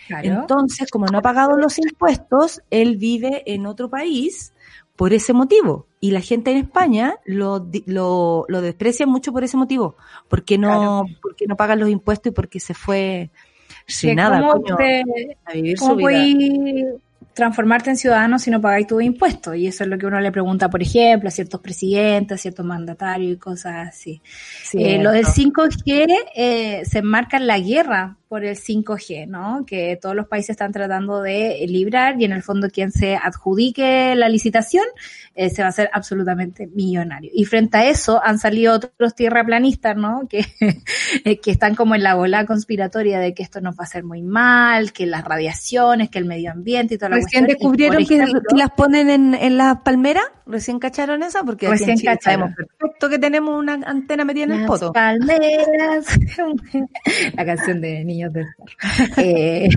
Claro. 0.08 0.28
Entonces, 0.28 0.90
como 0.90 1.06
no 1.06 1.20
ha 1.20 1.22
pagado 1.22 1.58
los 1.58 1.78
impuestos, 1.78 2.64
él 2.72 2.98
vive 2.98 3.44
en 3.46 3.68
otro 3.68 3.88
país 3.88 4.52
por 5.00 5.14
ese 5.14 5.32
motivo. 5.32 5.88
Y 6.02 6.12
la 6.12 6.20
gente 6.20 6.52
en 6.52 6.58
España 6.58 7.16
lo, 7.24 7.70
lo, 7.86 8.44
lo 8.50 8.62
desprecia 8.62 9.08
mucho 9.08 9.32
por 9.32 9.46
ese 9.46 9.56
motivo, 9.56 9.96
porque 10.28 10.58
no, 10.58 11.06
porque 11.22 11.48
no 11.48 11.56
pagan 11.56 11.80
los 11.80 11.88
impuestos 11.90 12.32
y 12.32 12.36
porque 12.36 12.60
se 12.60 12.74
fue 12.74 13.30
sin 13.88 14.18
nada, 14.18 14.42
¿Cómo, 14.42 14.62
coño, 14.62 14.76
te- 14.76 15.38
a 15.46 15.54
vivir 15.54 15.78
cómo 15.78 15.92
su 15.92 16.06
vida. 16.06 16.92
transformarte 17.34 17.92
en 17.92 17.96
ciudadano 17.96 18.40
si 18.40 18.52
no 18.52 18.60
pagáis 18.60 18.88
tus 18.88 19.02
impuestos? 19.02 19.56
Y 19.56 19.68
eso 19.68 19.86
es 19.86 19.90
lo 19.90 19.98
que 19.98 20.06
uno 20.06 20.20
le 20.20 20.34
pregunta, 20.34 20.70
por 20.70 20.82
ejemplo, 20.82 21.30
a 21.30 21.32
ciertos 21.32 21.62
presidentes, 21.62 22.36
a 22.36 22.42
ciertos 22.42 22.66
mandatarios 22.66 23.32
y 23.32 23.38
cosas 23.38 23.88
así. 23.88 24.22
Eh, 24.74 25.02
lo 25.02 25.12
del 25.14 25.26
5G 25.26 26.08
eh, 26.36 26.82
se 26.84 27.00
enmarca 27.00 27.38
en 27.38 27.48
la 27.48 27.58
guerra 27.58 28.18
por 28.30 28.46
el 28.46 28.56
5G, 28.56 29.28
¿no? 29.28 29.66
Que 29.66 29.98
todos 30.00 30.16
los 30.16 30.28
países 30.28 30.52
están 30.52 30.72
tratando 30.72 31.22
de 31.22 31.66
librar 31.68 32.22
y 32.22 32.26
en 32.26 32.32
el 32.32 32.44
fondo 32.44 32.70
quien 32.70 32.92
se 32.92 33.16
adjudique 33.16 34.16
la 34.16 34.30
licitación 34.30 34.86
eh, 35.34 35.50
se 35.50 35.64
va 35.64 35.66
a 35.66 35.70
hacer 35.70 35.90
absolutamente 35.92 36.68
millonario. 36.68 37.32
Y 37.34 37.46
frente 37.46 37.78
a 37.78 37.90
eso 37.90 38.22
han 38.24 38.38
salido 38.38 38.76
otros 38.76 39.16
tierraplanistas, 39.16 39.98
¿no? 39.98 40.28
Que, 40.30 40.46
eh, 41.26 41.40
que 41.40 41.50
están 41.50 41.74
como 41.74 41.96
en 41.96 42.04
la 42.04 42.14
bola 42.14 42.46
conspiratoria 42.46 43.20
de 43.20 43.34
que 43.34 43.42
esto 43.42 43.62
nos 43.62 43.74
va 43.74 43.82
a 43.82 43.84
hacer 43.86 44.04
muy 44.04 44.22
mal, 44.22 44.94
que 44.94 45.08
las 45.08 45.26
radiaciones, 45.26 46.12
que 46.12 46.20
el 46.20 46.26
medio 46.26 46.52
ambiente 46.52 46.94
y 46.94 46.98
toda 47.00 47.10
la 47.10 47.16
Recién 47.16 47.46
cuestión. 47.46 47.50
Y, 47.50 47.54
descubrieron 47.54 48.06
que 48.06 48.56
las 48.56 48.72
ponen 48.72 49.10
en, 49.10 49.34
en 49.34 49.58
las 49.58 49.82
palmeras, 49.82 50.26
recién 50.46 50.78
cacharon 50.78 51.24
esa, 51.24 51.44
porque 51.44 51.66
aquí 51.66 51.74
en 51.74 51.80
Recién 51.80 51.98
Chile 51.98 52.12
cacharon. 52.12 52.40
sabemos 52.40 52.56
perfecto 52.56 53.10
que 53.10 53.20
tenemos 53.20 53.58
una 53.58 53.74
antena 53.74 54.24
metida 54.26 54.44
en 54.46 54.52
el 54.52 54.60
Las 54.60 54.68
poto. 54.68 54.94
palmeras. 54.94 56.06
La 57.36 57.46
canción 57.46 57.82
de 57.82 58.04
Eh, 59.18 59.70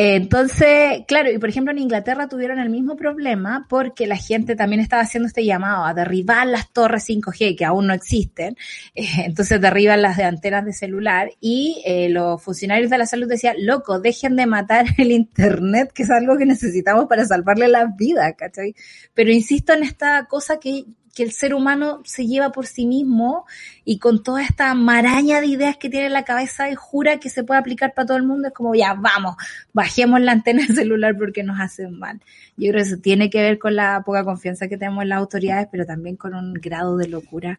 entonces, 0.00 1.00
claro, 1.08 1.28
y 1.28 1.38
por 1.38 1.48
ejemplo 1.48 1.72
en 1.72 1.78
Inglaterra 1.78 2.28
tuvieron 2.28 2.60
el 2.60 2.70
mismo 2.70 2.94
problema 2.94 3.66
porque 3.68 4.06
la 4.06 4.16
gente 4.16 4.54
también 4.54 4.80
estaba 4.80 5.02
haciendo 5.02 5.26
este 5.26 5.44
llamado 5.44 5.84
a 5.84 5.92
derribar 5.92 6.46
las 6.46 6.72
torres 6.72 7.08
5G 7.08 7.56
que 7.58 7.64
aún 7.64 7.88
no 7.88 7.94
existen. 7.94 8.56
Eh, 8.94 9.08
entonces 9.24 9.60
derriban 9.60 10.00
las 10.00 10.16
de 10.16 10.22
antenas 10.22 10.64
de 10.64 10.72
celular 10.72 11.32
y 11.40 11.82
eh, 11.84 12.08
los 12.10 12.40
funcionarios 12.40 12.90
de 12.90 12.98
la 12.98 13.06
salud 13.06 13.26
decían, 13.26 13.56
loco, 13.58 13.98
dejen 13.98 14.36
de 14.36 14.46
matar 14.46 14.86
el 14.98 15.10
Internet, 15.10 15.90
que 15.92 16.04
es 16.04 16.10
algo 16.10 16.38
que 16.38 16.46
necesitamos 16.46 17.06
para 17.06 17.24
salvarle 17.24 17.66
las 17.66 17.96
vidas, 17.96 18.34
¿cachai? 18.38 18.76
Pero 19.14 19.32
insisto 19.32 19.72
en 19.72 19.82
esta 19.82 20.26
cosa 20.26 20.60
que 20.60 20.84
que 21.18 21.24
el 21.24 21.32
ser 21.32 21.52
humano 21.52 22.00
se 22.04 22.28
lleva 22.28 22.52
por 22.52 22.68
sí 22.68 22.86
mismo 22.86 23.44
y 23.84 23.98
con 23.98 24.22
toda 24.22 24.40
esta 24.40 24.72
maraña 24.74 25.40
de 25.40 25.48
ideas 25.48 25.76
que 25.76 25.90
tiene 25.90 26.06
en 26.06 26.12
la 26.12 26.22
cabeza 26.22 26.70
y 26.70 26.76
jura 26.76 27.18
que 27.18 27.28
se 27.28 27.42
puede 27.42 27.58
aplicar 27.58 27.92
para 27.92 28.06
todo 28.06 28.16
el 28.16 28.22
mundo, 28.22 28.46
es 28.46 28.54
como 28.54 28.72
ya, 28.76 28.94
vamos, 28.94 29.34
bajemos 29.72 30.20
la 30.20 30.30
antena 30.30 30.64
del 30.64 30.76
celular 30.76 31.16
porque 31.18 31.42
nos 31.42 31.58
hacen 31.58 31.98
mal. 31.98 32.20
Yo 32.56 32.70
creo 32.70 32.84
que 32.84 32.88
eso 32.88 32.98
tiene 32.98 33.30
que 33.30 33.42
ver 33.42 33.58
con 33.58 33.74
la 33.74 34.04
poca 34.06 34.22
confianza 34.22 34.68
que 34.68 34.78
tenemos 34.78 35.02
en 35.02 35.08
las 35.08 35.18
autoridades, 35.18 35.66
pero 35.72 35.84
también 35.84 36.14
con 36.14 36.34
un 36.34 36.54
grado 36.54 36.96
de 36.96 37.08
locura 37.08 37.58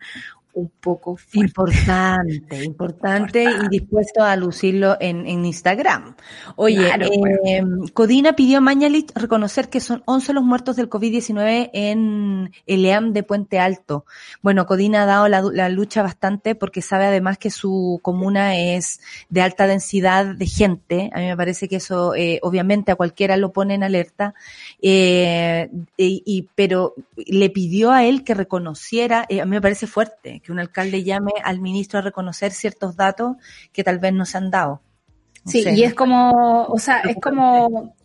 un 0.54 0.70
poco 0.82 1.16
fuerte. 1.16 1.40
Importante, 1.40 2.64
importante 2.66 3.44
y 3.44 3.68
dispuesto 3.70 4.24
a 4.24 4.36
lucirlo 4.36 4.98
en, 5.00 5.26
en 5.28 5.46
Instagram. 5.46 6.16
Oye, 6.56 6.78
Claro, 6.86 7.08
eh, 7.46 7.64
Codina 7.94 8.34
pidió 8.34 8.58
a 8.58 8.62
Mañalich 8.62 9.12
reconocer 9.16 9.70
que 9.70 9.80
son 9.80 10.04
11 10.06 10.34
los 10.34 10.44
muertos 10.44 10.76
del 10.76 10.90
COVID-19 10.90 11.70
en 11.74 12.52
el 12.68 12.86
EAM 12.86 13.14
de 13.14 13.24
Puente 13.24 13.60
Alto. 13.60 14.06
Bueno, 14.42 14.66
Codina 14.66 15.04
ha 15.04 15.06
dado 15.06 15.28
la, 15.28 15.42
la 15.42 15.70
lucha 15.70 16.02
bastante 16.04 16.56
porque 16.56 16.82
sabe 16.82 17.06
además 17.06 17.38
que 17.38 17.52
su 17.52 18.00
comuna 18.02 18.58
es 18.58 19.02
de 19.30 19.42
alta 19.42 19.68
densidad 19.68 20.26
de 20.36 20.46
gente. 20.48 21.10
A 21.14 21.20
mí 21.20 21.26
me 21.28 21.38
parece 21.38 21.68
que 21.68 21.78
eso, 21.78 22.16
eh, 22.16 22.40
obviamente, 22.42 22.92
a 22.92 22.96
cualquiera 22.96 23.38
lo 23.38 23.52
pone 23.54 23.76
en 23.76 23.84
alerta. 23.84 24.34
Eh, 24.82 25.70
y, 25.98 26.24
y- 26.26 26.48
pero 26.56 26.96
le 27.16 27.50
pidió 27.50 27.92
a 27.92 28.04
él 28.06 28.24
que 28.24 28.34
reconociera, 28.34 29.26
eh, 29.30 29.42
a 29.42 29.46
mí 29.46 29.52
me 29.52 29.62
parece 29.62 29.88
fuerte 29.88 30.39
que 30.42 30.52
un 30.52 30.60
alcalde 30.60 31.04
llame 31.04 31.32
al 31.44 31.62
ministro 31.62 32.00
a 32.00 32.02
reconocer 32.02 32.52
ciertos 32.52 32.96
datos 32.96 33.38
que 33.72 33.84
tal 33.84 34.00
vez 34.00 34.14
no 34.14 34.26
se 34.26 34.38
han 34.38 34.52
dado. 34.52 34.82
No 35.46 35.52
Sí, 35.52 35.64
sé, 35.64 35.74
y 35.74 35.84
es 35.84 35.94
como, 35.94 36.66
o 36.66 36.78
sea, 36.80 37.00
es 37.02 37.18
como, 37.22 37.96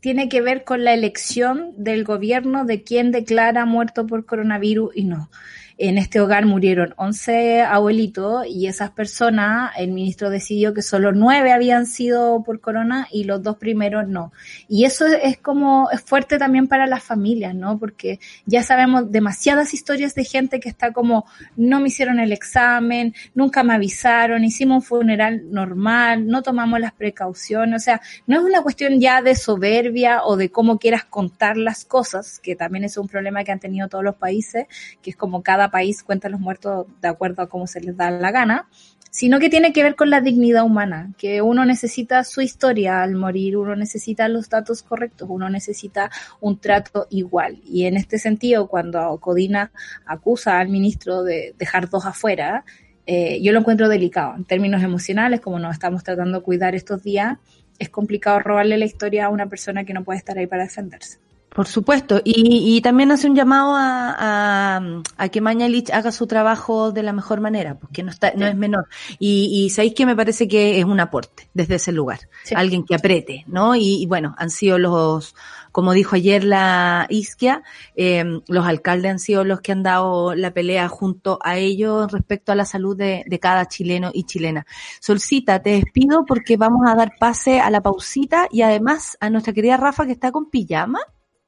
tiene 0.00 0.28
que 0.28 0.40
ver 0.42 0.64
con 0.64 0.84
la 0.84 0.92
elección 0.92 1.72
del 1.76 2.04
gobierno 2.04 2.64
de 2.64 2.82
quién 2.82 3.10
declara 3.10 3.64
muerto 3.64 4.06
por 4.06 4.26
coronavirus 4.26 4.94
y 4.94 5.04
no. 5.04 5.30
En 5.76 5.98
este 5.98 6.20
hogar 6.20 6.46
murieron 6.46 6.94
11 6.96 7.62
abuelitos 7.62 8.46
y 8.46 8.68
esas 8.68 8.90
personas, 8.90 9.72
el 9.76 9.90
ministro 9.90 10.30
decidió 10.30 10.72
que 10.72 10.82
solo 10.82 11.10
nueve 11.10 11.50
habían 11.50 11.86
sido 11.86 12.44
por 12.44 12.60
corona 12.60 13.08
y 13.10 13.24
los 13.24 13.42
dos 13.42 13.56
primeros 13.56 14.06
no. 14.06 14.32
Y 14.68 14.84
eso 14.84 15.06
es 15.06 15.38
como, 15.38 15.90
es 15.90 16.00
fuerte 16.00 16.38
también 16.38 16.68
para 16.68 16.86
las 16.86 17.02
familias, 17.02 17.56
¿no? 17.56 17.78
Porque 17.78 18.20
ya 18.46 18.62
sabemos 18.62 19.10
demasiadas 19.10 19.74
historias 19.74 20.14
de 20.14 20.24
gente 20.24 20.60
que 20.60 20.68
está 20.68 20.92
como, 20.92 21.26
no 21.56 21.80
me 21.80 21.88
hicieron 21.88 22.20
el 22.20 22.30
examen, 22.30 23.12
nunca 23.34 23.64
me 23.64 23.74
avisaron, 23.74 24.44
hicimos 24.44 24.76
un 24.76 24.82
funeral 24.82 25.50
normal, 25.50 26.28
no 26.28 26.42
tomamos 26.42 26.78
las 26.78 26.92
precauciones, 26.92 27.82
o 27.82 27.84
sea, 27.84 28.00
no 28.28 28.38
es 28.38 28.44
una 28.44 28.62
cuestión 28.62 29.00
ya 29.00 29.22
de 29.22 29.34
soberbia 29.34 30.22
o 30.24 30.36
de 30.36 30.50
cómo 30.50 30.78
quieras 30.78 31.04
contar 31.04 31.56
las 31.56 31.84
cosas, 31.84 32.38
que 32.38 32.54
también 32.54 32.84
es 32.84 32.96
un 32.96 33.08
problema 33.08 33.42
que 33.42 33.50
han 33.50 33.60
tenido 33.60 33.88
todos 33.88 34.04
los 34.04 34.14
países, 34.14 34.66
que 35.02 35.10
es 35.10 35.16
como 35.16 35.42
cada 35.42 35.63
país 35.70 36.02
cuenta 36.02 36.28
los 36.28 36.40
muertos 36.40 36.86
de 37.00 37.08
acuerdo 37.08 37.42
a 37.42 37.48
cómo 37.48 37.66
se 37.66 37.80
les 37.80 37.96
da 37.96 38.10
la 38.10 38.30
gana, 38.30 38.68
sino 39.14 39.38
que 39.38 39.48
tiene 39.48 39.72
que 39.72 39.84
ver 39.84 39.94
con 39.94 40.10
la 40.10 40.20
dignidad 40.20 40.64
humana, 40.64 41.12
que 41.16 41.40
uno 41.40 41.64
necesita 41.64 42.24
su 42.24 42.40
historia 42.40 43.00
al 43.00 43.14
morir, 43.14 43.56
uno 43.56 43.76
necesita 43.76 44.26
los 44.26 44.48
datos 44.48 44.82
correctos, 44.82 45.28
uno 45.30 45.48
necesita 45.48 46.10
un 46.40 46.58
trato 46.58 47.06
igual. 47.10 47.60
Y 47.64 47.86
en 47.86 47.96
este 47.96 48.18
sentido, 48.18 48.66
cuando 48.66 49.16
Codina 49.18 49.70
acusa 50.04 50.58
al 50.58 50.68
ministro 50.68 51.22
de 51.22 51.54
dejar 51.56 51.88
dos 51.88 52.06
afuera, 52.06 52.64
eh, 53.06 53.40
yo 53.40 53.52
lo 53.52 53.60
encuentro 53.60 53.88
delicado 53.88 54.34
en 54.34 54.46
términos 54.46 54.82
emocionales, 54.82 55.40
como 55.40 55.60
nos 55.60 55.74
estamos 55.74 56.02
tratando 56.02 56.38
de 56.38 56.44
cuidar 56.44 56.74
estos 56.74 57.04
días, 57.04 57.38
es 57.78 57.90
complicado 57.90 58.40
robarle 58.40 58.78
la 58.78 58.84
historia 58.84 59.26
a 59.26 59.28
una 59.28 59.46
persona 59.46 59.84
que 59.84 59.94
no 59.94 60.02
puede 60.02 60.18
estar 60.18 60.36
ahí 60.38 60.48
para 60.48 60.64
defenderse. 60.64 61.23
Por 61.54 61.68
supuesto, 61.68 62.20
y, 62.24 62.76
y 62.76 62.80
también 62.80 63.12
hace 63.12 63.28
un 63.28 63.36
llamado 63.36 63.76
a, 63.76 64.16
a, 64.18 65.02
a 65.16 65.28
que 65.28 65.40
Mañalich 65.40 65.88
haga 65.92 66.10
su 66.10 66.26
trabajo 66.26 66.90
de 66.90 67.04
la 67.04 67.12
mejor 67.12 67.40
manera, 67.40 67.78
porque 67.78 68.02
no 68.02 68.10
está, 68.10 68.32
no 68.34 68.44
es 68.44 68.56
menor. 68.56 68.88
Y, 69.20 69.64
y 69.64 69.70
sabéis 69.70 69.94
que 69.94 70.04
me 70.04 70.16
parece 70.16 70.48
que 70.48 70.80
es 70.80 70.84
un 70.84 70.98
aporte 70.98 71.48
desde 71.54 71.76
ese 71.76 71.92
lugar, 71.92 72.18
Sí. 72.42 72.56
alguien 72.56 72.84
que 72.84 72.96
apriete, 72.96 73.44
¿no? 73.46 73.76
Y, 73.76 74.02
y 74.02 74.06
bueno, 74.06 74.34
han 74.36 74.50
sido 74.50 74.78
los, 74.80 75.36
como 75.70 75.92
dijo 75.92 76.16
ayer 76.16 76.42
la 76.42 77.06
Isquia, 77.08 77.62
eh, 77.94 78.24
los 78.48 78.66
alcaldes 78.66 79.12
han 79.12 79.18
sido 79.20 79.44
los 79.44 79.60
que 79.60 79.70
han 79.70 79.84
dado 79.84 80.34
la 80.34 80.52
pelea 80.52 80.88
junto 80.88 81.38
a 81.40 81.56
ellos 81.56 82.10
respecto 82.10 82.50
a 82.50 82.56
la 82.56 82.64
salud 82.64 82.96
de, 82.96 83.22
de 83.28 83.38
cada 83.38 83.68
chileno 83.68 84.10
y 84.12 84.24
chilena. 84.24 84.66
Solcita, 85.00 85.62
te 85.62 85.70
despido 85.70 86.24
porque 86.26 86.56
vamos 86.56 86.82
a 86.84 86.96
dar 86.96 87.12
pase 87.16 87.60
a 87.60 87.70
la 87.70 87.80
pausita 87.80 88.48
y 88.50 88.62
además 88.62 89.16
a 89.20 89.30
nuestra 89.30 89.52
querida 89.52 89.76
Rafa 89.76 90.04
que 90.04 90.12
está 90.12 90.32
con 90.32 90.50
pijama. 90.50 90.98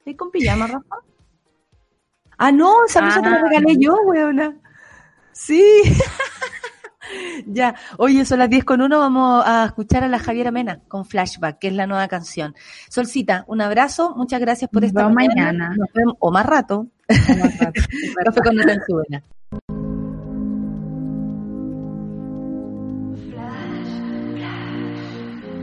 ¿Estás 0.07 0.19
con 0.19 0.31
pijama, 0.31 0.69
Rafa? 0.69 0.97
Ah, 2.39 2.53
no, 2.53 2.85
esa 2.87 3.01
blusa 3.01 3.23
te 3.23 3.29
la 3.29 3.37
Ah. 3.39 3.43
regalé 3.49 3.77
yo, 3.77 3.97
weona. 4.05 4.57
Sí. 5.33 5.61
ya, 7.47 7.75
oye, 7.99 8.25
son 8.25 8.39
las 8.39 8.49
10 8.49 8.65
con 8.65 8.81
uno, 8.83 9.01
vamos 9.01 9.43
a 9.45 9.65
escuchar 9.65 10.05
a 10.05 10.09
la 10.09 10.21
Javiera 10.21 10.53
Mena 10.53 10.79
con 10.87 11.05
Flashback, 11.07 11.59
que 11.59 11.69
es 11.69 11.75
la 11.75 11.89
nueva 11.89 12.07
canción. 12.07 12.55
Solcita, 12.89 13.45
un 13.49 13.61
abrazo, 13.63 14.15
muchas 14.17 14.41
gracias 14.41 14.71
por 14.71 14.85
esta 14.85 15.09
mañana. 15.09 15.35
mañana. 15.35 15.75
Nos 15.77 15.93
vemos- 15.93 16.15
o 16.21 16.31
más 16.31 16.47
rato. 16.47 16.87
Con 18.45 18.61
en 18.61 18.81
su 18.87 18.97
vena. 19.09 19.23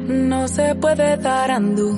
No 0.08 0.48
se 0.48 0.76
puede 0.76 1.18
dar 1.18 1.52
andú, 1.52 1.98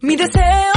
Mi 0.00 0.14
deseo, 0.14 0.75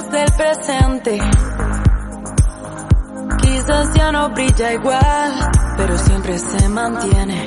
Del 0.00 0.32
presente. 0.32 1.18
Quizás 3.42 3.94
ya 3.94 4.10
no 4.10 4.30
brilla 4.30 4.72
igual, 4.72 5.50
pero 5.76 5.98
siempre 5.98 6.38
se 6.38 6.68
mantiene. 6.70 7.41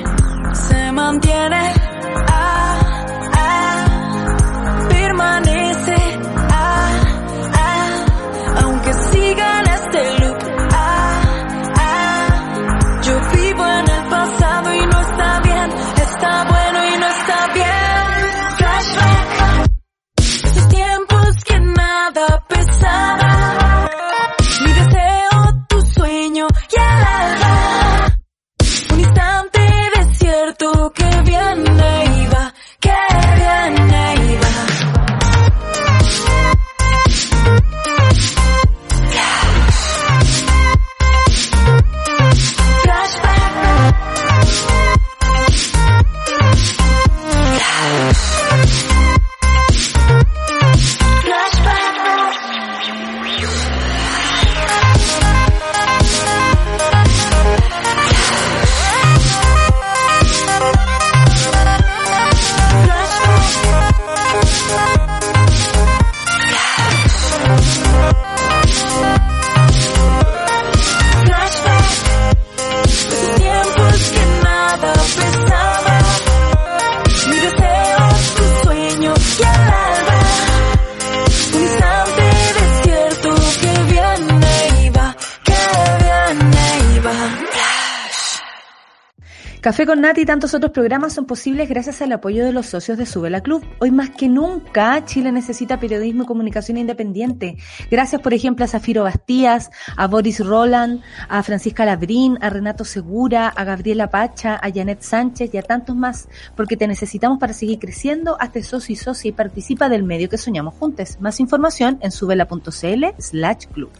Nati 90.06 90.20
y 90.20 90.24
tantos 90.24 90.54
otros 90.54 90.70
programas 90.70 91.14
son 91.14 91.26
posibles 91.26 91.68
gracias 91.68 92.00
al 92.00 92.12
apoyo 92.12 92.44
de 92.44 92.52
los 92.52 92.66
socios 92.66 92.96
de 92.96 93.06
Subela 93.06 93.40
Club. 93.40 93.66
Hoy 93.80 93.90
más 93.90 94.10
que 94.10 94.28
nunca, 94.28 95.04
Chile 95.04 95.32
necesita 95.32 95.80
periodismo 95.80 96.22
y 96.22 96.26
comunicación 96.26 96.76
independiente. 96.78 97.56
Gracias, 97.90 98.22
por 98.22 98.32
ejemplo, 98.32 98.64
a 98.64 98.68
Zafiro 98.68 99.02
Bastías, 99.02 99.68
a 99.96 100.06
Boris 100.06 100.38
Roland, 100.46 101.02
a 101.28 101.42
Francisca 101.42 101.84
Labrín, 101.84 102.38
a 102.40 102.50
Renato 102.50 102.84
Segura, 102.84 103.48
a 103.48 103.64
Gabriela 103.64 104.08
Pacha, 104.08 104.54
a 104.62 104.70
Janet 104.72 105.02
Sánchez 105.02 105.52
y 105.52 105.58
a 105.58 105.62
tantos 105.62 105.96
más, 105.96 106.28
porque 106.54 106.76
te 106.76 106.86
necesitamos 106.86 107.40
para 107.40 107.52
seguir 107.52 107.80
creciendo. 107.80 108.36
Hazte 108.38 108.62
socio 108.62 108.92
y 108.92 108.96
socia 108.96 109.30
y 109.30 109.32
participa 109.32 109.88
del 109.88 110.04
medio 110.04 110.28
que 110.28 110.38
soñamos 110.38 110.74
juntos. 110.74 111.16
Más 111.18 111.40
información 111.40 111.98
en 112.00 112.12
subela.cl 112.12 113.04
slash 113.18 113.66
club. 113.72 113.90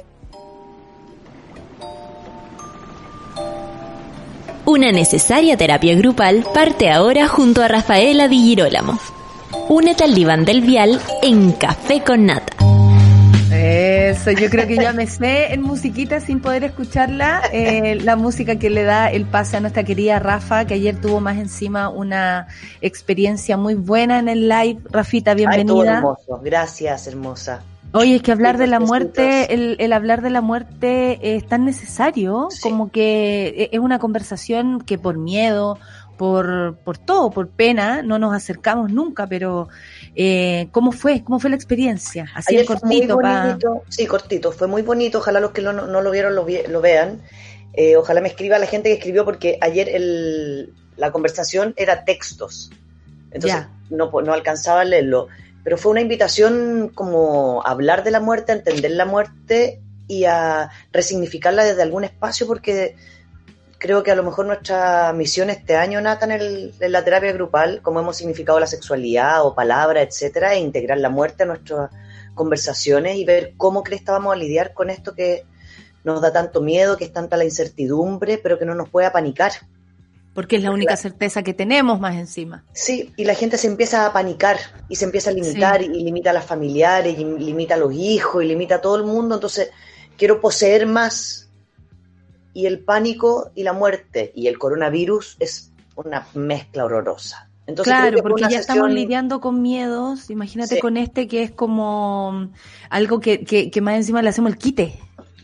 Una 4.66 4.90
necesaria 4.90 5.56
terapia 5.56 5.94
grupal 5.94 6.44
parte 6.52 6.90
ahora 6.90 7.28
junto 7.28 7.62
a 7.62 7.68
Rafaela 7.68 8.26
Di 8.26 8.40
Girolamo. 8.40 8.98
Únete 9.68 10.02
al 10.02 10.12
diván 10.12 10.44
del 10.44 10.60
vial 10.60 11.00
en 11.22 11.52
Café 11.52 12.02
con 12.02 12.26
Nata. 12.26 12.52
Eso, 13.52 14.32
yo 14.32 14.50
creo 14.50 14.66
que 14.66 14.74
ya 14.74 14.92
me 14.92 15.06
sé 15.06 15.54
en 15.54 15.62
musiquita 15.62 16.18
sin 16.18 16.40
poder 16.40 16.64
escucharla, 16.64 17.42
eh, 17.52 17.94
la 18.02 18.16
música 18.16 18.56
que 18.56 18.68
le 18.68 18.82
da 18.82 19.08
el 19.08 19.24
pase 19.24 19.56
a 19.56 19.60
nuestra 19.60 19.84
querida 19.84 20.18
Rafa, 20.18 20.64
que 20.64 20.74
ayer 20.74 21.00
tuvo 21.00 21.20
más 21.20 21.36
encima 21.36 21.88
una 21.88 22.48
experiencia 22.80 23.56
muy 23.56 23.74
buena 23.74 24.18
en 24.18 24.28
el 24.28 24.48
live. 24.48 24.80
Rafita, 24.90 25.30
Ay, 25.30 25.36
todo 25.36 25.54
bienvenida. 25.54 25.98
hermoso. 25.98 26.40
Gracias, 26.42 27.06
hermosa. 27.06 27.62
Oye, 27.96 28.16
es 28.16 28.22
que 28.22 28.32
hablar 28.32 28.58
de 28.58 28.66
la 28.66 28.78
muerte, 28.80 29.52
el, 29.54 29.76
el 29.78 29.92
hablar 29.92 30.22
de 30.22 30.30
la 30.30 30.40
muerte 30.40 31.18
es 31.36 31.46
tan 31.46 31.64
necesario, 31.64 32.48
Sí. 32.50 32.60
como 32.60 32.90
que 32.90 33.48
e, 33.56 33.68
es 33.72 33.80
una 33.80 33.98
conversación 33.98 34.80
que 34.80 34.98
por 34.98 35.16
miedo, 35.18 35.78
por, 36.16 36.76
por 36.84 36.96
todo, 36.98 37.30
por 37.30 37.48
pena, 37.48 38.02
no 38.02 38.18
nos 38.18 38.34
acercamos 38.34 38.90
nunca, 38.92 39.26
pero 39.26 39.68
eh, 40.14 40.68
¿cómo 40.72 40.92
fue? 40.92 41.22
¿Cómo 41.22 41.38
fue 41.38 41.50
la 41.50 41.56
experiencia? 41.56 42.26
Así 42.34 42.54
Ayer 42.56 42.66
cortito, 42.66 43.18
pa- 43.18 43.46
bonito. 43.48 43.82
Sí, 43.88 44.06
cortito. 44.06 44.52
Fue 44.52 44.66
muy 44.66 44.82
bonito. 44.82 45.18
Ojalá 45.18 45.40
los 45.40 45.50
que 45.50 45.60
no, 45.62 45.72
no 45.72 46.00
lo 46.00 46.10
vieron 46.10 46.34
lo, 46.34 46.44
vi- 46.44 46.66
lo 46.68 46.80
vean. 46.80 47.20
Eh, 47.74 47.96
ojalá 47.96 48.20
me 48.22 48.28
escriba 48.28 48.58
la 48.58 48.66
gente 48.66 48.88
que 48.88 48.94
escribió 48.94 49.24
porque 49.26 49.58
ayer 49.60 49.88
el, 49.90 50.72
la 50.96 51.12
conversación 51.12 51.74
era 51.76 52.04
textos. 52.04 52.70
Entonces 53.30 53.60
Ya. 53.60 53.70
no, 53.90 54.10
no 54.22 54.32
alcanzaba 54.32 54.80
a 54.80 54.84
leerlo. 54.84 55.28
Pero 55.66 55.76
fue 55.78 55.90
una 55.90 56.00
invitación 56.00 56.92
como 56.94 57.60
a 57.66 57.72
hablar 57.72 58.04
de 58.04 58.12
la 58.12 58.20
muerte, 58.20 58.52
a 58.52 58.54
entender 58.54 58.92
la 58.92 59.04
muerte 59.04 59.80
y 60.06 60.22
a 60.24 60.70
resignificarla 60.92 61.64
desde 61.64 61.82
algún 61.82 62.04
espacio 62.04 62.46
porque 62.46 62.94
creo 63.78 64.04
que 64.04 64.12
a 64.12 64.14
lo 64.14 64.22
mejor 64.22 64.46
nuestra 64.46 65.12
misión 65.12 65.50
este 65.50 65.74
año, 65.74 66.00
Nata, 66.00 66.24
en, 66.26 66.30
el- 66.30 66.72
en 66.78 66.92
la 66.92 67.02
terapia 67.02 67.32
grupal, 67.32 67.80
como 67.82 67.98
hemos 67.98 68.16
significado 68.16 68.60
la 68.60 68.68
sexualidad 68.68 69.44
o 69.44 69.56
palabra, 69.56 70.02
etcétera, 70.02 70.54
e 70.54 70.60
integrar 70.60 70.98
la 70.98 71.08
muerte 71.10 71.42
a 71.42 71.46
nuestras 71.46 71.90
conversaciones 72.36 73.16
y 73.16 73.24
ver 73.24 73.54
cómo 73.56 73.82
crees 73.82 74.02
que 74.02 74.12
vamos 74.12 74.32
a 74.32 74.36
lidiar 74.36 74.72
con 74.72 74.88
esto 74.88 75.14
que 75.16 75.44
nos 76.04 76.20
da 76.20 76.32
tanto 76.32 76.60
miedo, 76.60 76.96
que 76.96 77.06
es 77.06 77.12
tanta 77.12 77.36
la 77.36 77.44
incertidumbre, 77.44 78.38
pero 78.38 78.56
que 78.56 78.66
no 78.66 78.76
nos 78.76 78.88
puede 78.88 79.08
apanicar. 79.08 79.50
Porque 80.36 80.54
es 80.56 80.62
la 80.62 80.70
única 80.70 80.96
certeza 80.96 81.42
que 81.42 81.52
tenemos 81.54 81.98
más 81.98 82.14
encima. 82.14 82.64
Sí, 82.72 83.12
y 83.16 83.24
la 83.24 83.34
gente 83.34 83.58
se 83.58 83.66
empieza 83.66 84.06
a 84.06 84.12
panicar 84.12 84.58
y 84.88 84.94
se 84.94 85.04
empieza 85.06 85.30
a 85.30 85.32
limitar 85.32 85.80
Sí. 85.82 85.90
y 85.92 86.04
limita 86.04 86.30
a 86.30 86.32
las 86.34 86.44
familiares 86.46 87.18
y 87.18 87.24
limita 87.24 87.74
a 87.74 87.78
los 87.78 87.92
hijos 87.92 88.44
y 88.44 88.46
limita 88.46 88.76
a 88.76 88.80
todo 88.80 88.94
el 88.96 89.02
mundo. 89.04 89.34
Entonces, 89.34 89.70
quiero 90.16 90.40
poseer 90.40 90.86
más. 90.86 91.50
Y 92.52 92.66
el 92.66 92.80
pánico 92.80 93.50
y 93.54 93.64
la 93.64 93.72
muerte 93.72 94.30
y 94.34 94.46
el 94.46 94.58
coronavirus 94.58 95.36
es 95.40 95.72
una 95.96 96.26
mezcla 96.34 96.84
horrorosa. 96.84 97.50
Entonces, 97.66 97.92
claro, 97.92 98.22
porque 98.22 98.44
ya 98.48 98.60
estamos 98.60 98.90
lidiando 98.92 99.40
con 99.40 99.60
miedos, 99.60 100.30
imagínate 100.30 100.76
Sí. 100.76 100.80
con 100.80 100.96
este 100.96 101.26
que 101.26 101.42
es 101.42 101.50
como 101.50 102.48
algo 102.90 103.18
que, 103.18 103.44
que, 103.44 103.70
que 103.72 103.80
más 103.80 103.96
encima 103.96 104.22
le 104.22 104.28
hacemos 104.28 104.52
el 104.52 104.58
quite. 104.58 104.94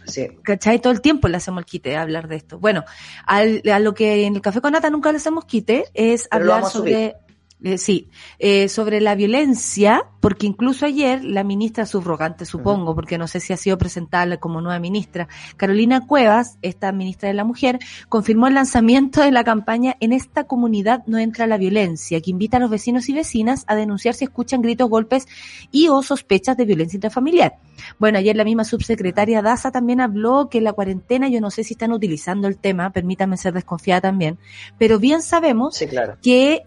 Sí, 0.07 0.29
¿Cachai? 0.43 0.81
Todo 0.81 0.93
el 0.93 1.01
tiempo 1.01 1.29
le 1.29 1.37
hacemos 1.37 1.61
el 1.61 1.65
quite 1.67 1.91
de 1.91 1.97
hablar 1.97 2.29
de 2.29 2.37
esto. 2.37 2.59
Bueno, 2.59 2.85
al- 3.27 3.63
a 3.73 3.79
lo 3.79 3.95
que 3.95 4.25
en 4.27 4.35
el 4.37 4.41
Café 4.43 4.61
con 4.61 4.73
Nata 4.73 4.91
nunca 4.91 5.11
le 5.13 5.19
hacemos 5.19 5.45
quite 5.45 5.85
es 5.95 6.29
Pero 6.31 6.43
hablar 6.43 6.65
a 6.65 6.71
sobre... 6.71 7.17
Eh, 7.65 7.79
sí, 7.79 8.09
eh, 8.41 8.69
sobre 8.69 9.01
la 9.01 9.15
violencia, 9.15 10.05
porque 10.21 10.47
incluso 10.47 10.85
ayer 10.85 11.23
la 11.23 11.45
ministra 11.45 11.87
subrogante, 11.87 12.45
supongo, 12.45 12.95
porque 12.95 13.19
no 13.19 13.29
sé 13.29 13.39
si 13.39 13.53
ha 13.53 13.57
sido 13.57 13.79
presentada 13.79 14.39
como 14.39 14.61
nueva 14.61 14.81
ministra, 14.81 15.29
Carolina 15.57 16.05
Cuevas, 16.05 16.59
esta 16.63 16.91
ministra 16.91 17.29
de 17.29 17.35
la 17.35 17.45
Mujer, 17.45 17.79
confirmó 18.09 18.49
el 18.49 18.55
lanzamiento 18.55 19.23
de 19.23 19.31
la 19.31 19.45
campaña 19.45 19.97
En 20.01 20.13
esta 20.13 20.45
comunidad 20.45 21.05
no 21.07 21.19
entra 21.19 21.47
la 21.47 21.57
violencia, 21.57 22.21
que 22.21 22.31
invita 22.31 22.57
a 22.57 22.61
los 22.61 22.71
vecinos 22.71 23.09
y 23.09 23.13
vecinas 23.13 23.65
a 23.69 23.77
denunciar 23.77 24.15
si 24.15 24.25
escuchan 24.25 24.61
gritos, 24.61 24.89
golpes 24.89 25.29
y 25.71 25.87
o 25.89 26.03
sospechas 26.03 26.57
de 26.57 26.65
violencia 26.65 26.97
intrafamiliar. 26.97 27.59
Bueno, 27.99 28.19
ayer 28.19 28.35
la 28.35 28.45
misma 28.45 28.65
subsecretaria 28.65 29.41
Daza 29.41 29.71
también 29.71 30.01
habló 30.01 30.49
que 30.49 30.61
la 30.61 30.73
cuarentena, 30.73 31.29
yo 31.29 31.41
no 31.41 31.51
sé 31.51 31.63
si 31.63 31.75
están 31.75 31.93
utilizando 31.93 32.49
el 32.49 32.59
tema, 32.59 32.91
permítanme 32.91 33.37
ser 33.37 33.55
desconfiada 33.55 34.01
también, 34.01 34.39
pero 34.79 34.99
bien 34.99 35.23
sabemos 35.23 35.77
Sí, 35.77 35.87
claro. 35.87 36.17
que 36.23 36.63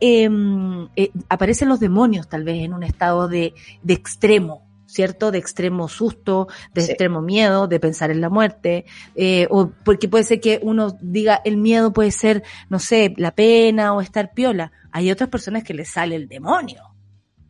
eh, 0.96 1.12
aparecen 1.30 1.70
los 1.70 1.80
demonios 1.80 2.28
tal 2.28 2.44
vez 2.44 2.64
en 2.64 2.74
un 2.74 2.84
estado 2.84 3.28
de, 3.28 3.54
de 3.84 3.94
extremo, 3.94 4.64
¿cierto? 4.86 5.32
De 5.32 5.38
extremo 5.40 5.88
susto, 5.90 6.48
de 6.74 6.82
Sí. 6.82 6.92
extremo 6.92 7.22
miedo, 7.22 7.68
de 7.68 7.80
pensar 7.80 8.12
en 8.12 8.22
la 8.22 8.30
muerte, 8.30 8.86
eh, 9.16 9.48
o 9.50 9.72
porque 9.84 10.08
puede 10.08 10.24
ser 10.24 10.40
que 10.40 10.60
uno 10.62 10.96
diga 11.02 11.42
el 11.44 11.58
miedo 11.58 11.92
puede 11.92 12.12
ser, 12.12 12.44
no 12.70 12.80
sé, 12.80 13.14
la 13.18 13.32
pena 13.32 13.94
o 13.94 14.02
estar 14.02 14.34
piola. 14.34 14.72
Hay 14.92 15.12
otras 15.12 15.30
personas 15.30 15.64
que 15.64 15.74
les 15.74 15.90
sale 15.90 16.16
el 16.16 16.28
demonio 16.28 16.82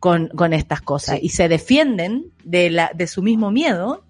con, 0.00 0.28
con 0.28 0.52
estas 0.52 0.80
cosas 0.80 1.16
Sí. 1.20 1.26
y 1.26 1.28
se 1.28 1.48
defienden 1.48 2.32
de, 2.42 2.70
la, 2.70 2.90
de 2.94 3.06
su 3.06 3.22
mismo 3.22 3.50
miedo 3.50 4.05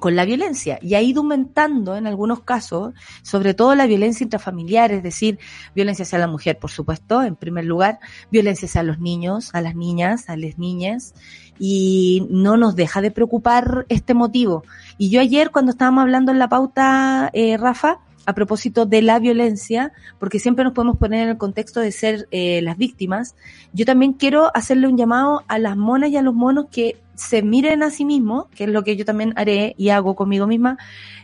con 0.00 0.16
la 0.16 0.24
violencia 0.24 0.78
y 0.82 0.94
ha 0.94 1.02
ido 1.02 1.20
aumentando 1.20 1.96
en 1.96 2.06
algunos 2.06 2.40
casos, 2.40 2.94
sobre 3.22 3.54
todo 3.54 3.74
la 3.74 3.86
violencia 3.86 4.24
intrafamiliar, 4.24 4.90
es 4.90 5.02
decir, 5.02 5.38
violencia 5.74 6.02
hacia 6.02 6.18
la 6.18 6.26
mujer, 6.26 6.58
por 6.58 6.70
supuesto, 6.70 7.22
en 7.22 7.36
primer 7.36 7.66
lugar, 7.66 8.00
violencia 8.32 8.66
hacia 8.66 8.82
los 8.82 8.98
niños, 8.98 9.50
a 9.54 9.60
las 9.60 9.76
niñas, 9.76 10.28
a 10.28 10.36
las 10.36 10.58
niñas, 10.58 11.14
y 11.58 12.26
no 12.30 12.56
nos 12.56 12.74
deja 12.74 13.00
de 13.02 13.10
preocupar 13.10 13.86
este 13.88 14.14
motivo. 14.14 14.64
Y 14.98 15.10
yo 15.10 15.20
ayer, 15.20 15.50
cuando 15.50 15.70
estábamos 15.70 16.02
hablando 16.02 16.32
en 16.32 16.38
la 16.38 16.48
pauta, 16.48 17.30
eh, 17.32 17.56
Rafa, 17.56 17.98
a 18.26 18.34
propósito 18.34 18.86
de 18.86 19.02
la 19.02 19.18
violencia, 19.18 19.92
porque 20.18 20.38
siempre 20.38 20.64
nos 20.64 20.72
podemos 20.74 20.96
poner 20.98 21.22
en 21.24 21.28
el 21.30 21.38
contexto 21.38 21.80
de 21.80 21.90
ser 21.92 22.28
eh, 22.30 22.60
las 22.62 22.76
víctimas, 22.76 23.34
yo 23.72 23.84
también 23.84 24.12
quiero 24.12 24.50
hacerle 24.54 24.86
un 24.88 24.96
llamado 24.96 25.42
a 25.48 25.58
las 25.58 25.76
monas 25.76 26.10
y 26.10 26.16
a 26.16 26.22
los 26.22 26.34
monos 26.34 26.66
que 26.70 26.96
se 27.14 27.42
miren 27.42 27.82
a 27.82 27.90
sí 27.90 28.04
mismos, 28.04 28.46
que 28.54 28.64
es 28.64 28.70
lo 28.70 28.82
que 28.84 28.96
yo 28.96 29.04
también 29.04 29.32
haré 29.36 29.74
y 29.76 29.88
hago 29.90 30.14
conmigo 30.16 30.46
misma, 30.46 30.78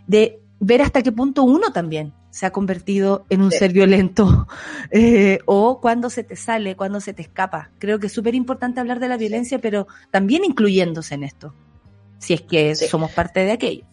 de 0.06 0.40
ver 0.60 0.82
hasta 0.82 1.02
qué 1.02 1.12
punto 1.12 1.42
uno 1.44 1.70
también 1.72 2.12
se 2.30 2.44
ha 2.44 2.50
convertido 2.50 3.24
en 3.30 3.40
un 3.40 3.50
Sí. 3.50 3.58
ser 3.58 3.72
violento 3.72 4.46
eh, 4.90 5.38
o 5.46 5.80
cuando 5.80 6.10
se 6.10 6.22
te 6.22 6.36
sale, 6.36 6.76
cuando 6.76 7.00
se 7.00 7.14
te 7.14 7.22
escapa. 7.22 7.70
Creo 7.78 7.98
que 7.98 8.08
es 8.08 8.12
súper 8.12 8.34
importante 8.34 8.78
hablar 8.80 9.00
de 9.00 9.08
la 9.08 9.16
violencia, 9.16 9.58
pero 9.58 9.86
también 10.10 10.44
incluyéndose 10.44 11.14
en 11.14 11.24
esto, 11.24 11.54
si 12.18 12.34
es 12.34 12.42
que 12.42 12.74
Sí. 12.74 12.88
somos 12.88 13.10
parte 13.12 13.40
de 13.40 13.52
aquello. 13.52 13.84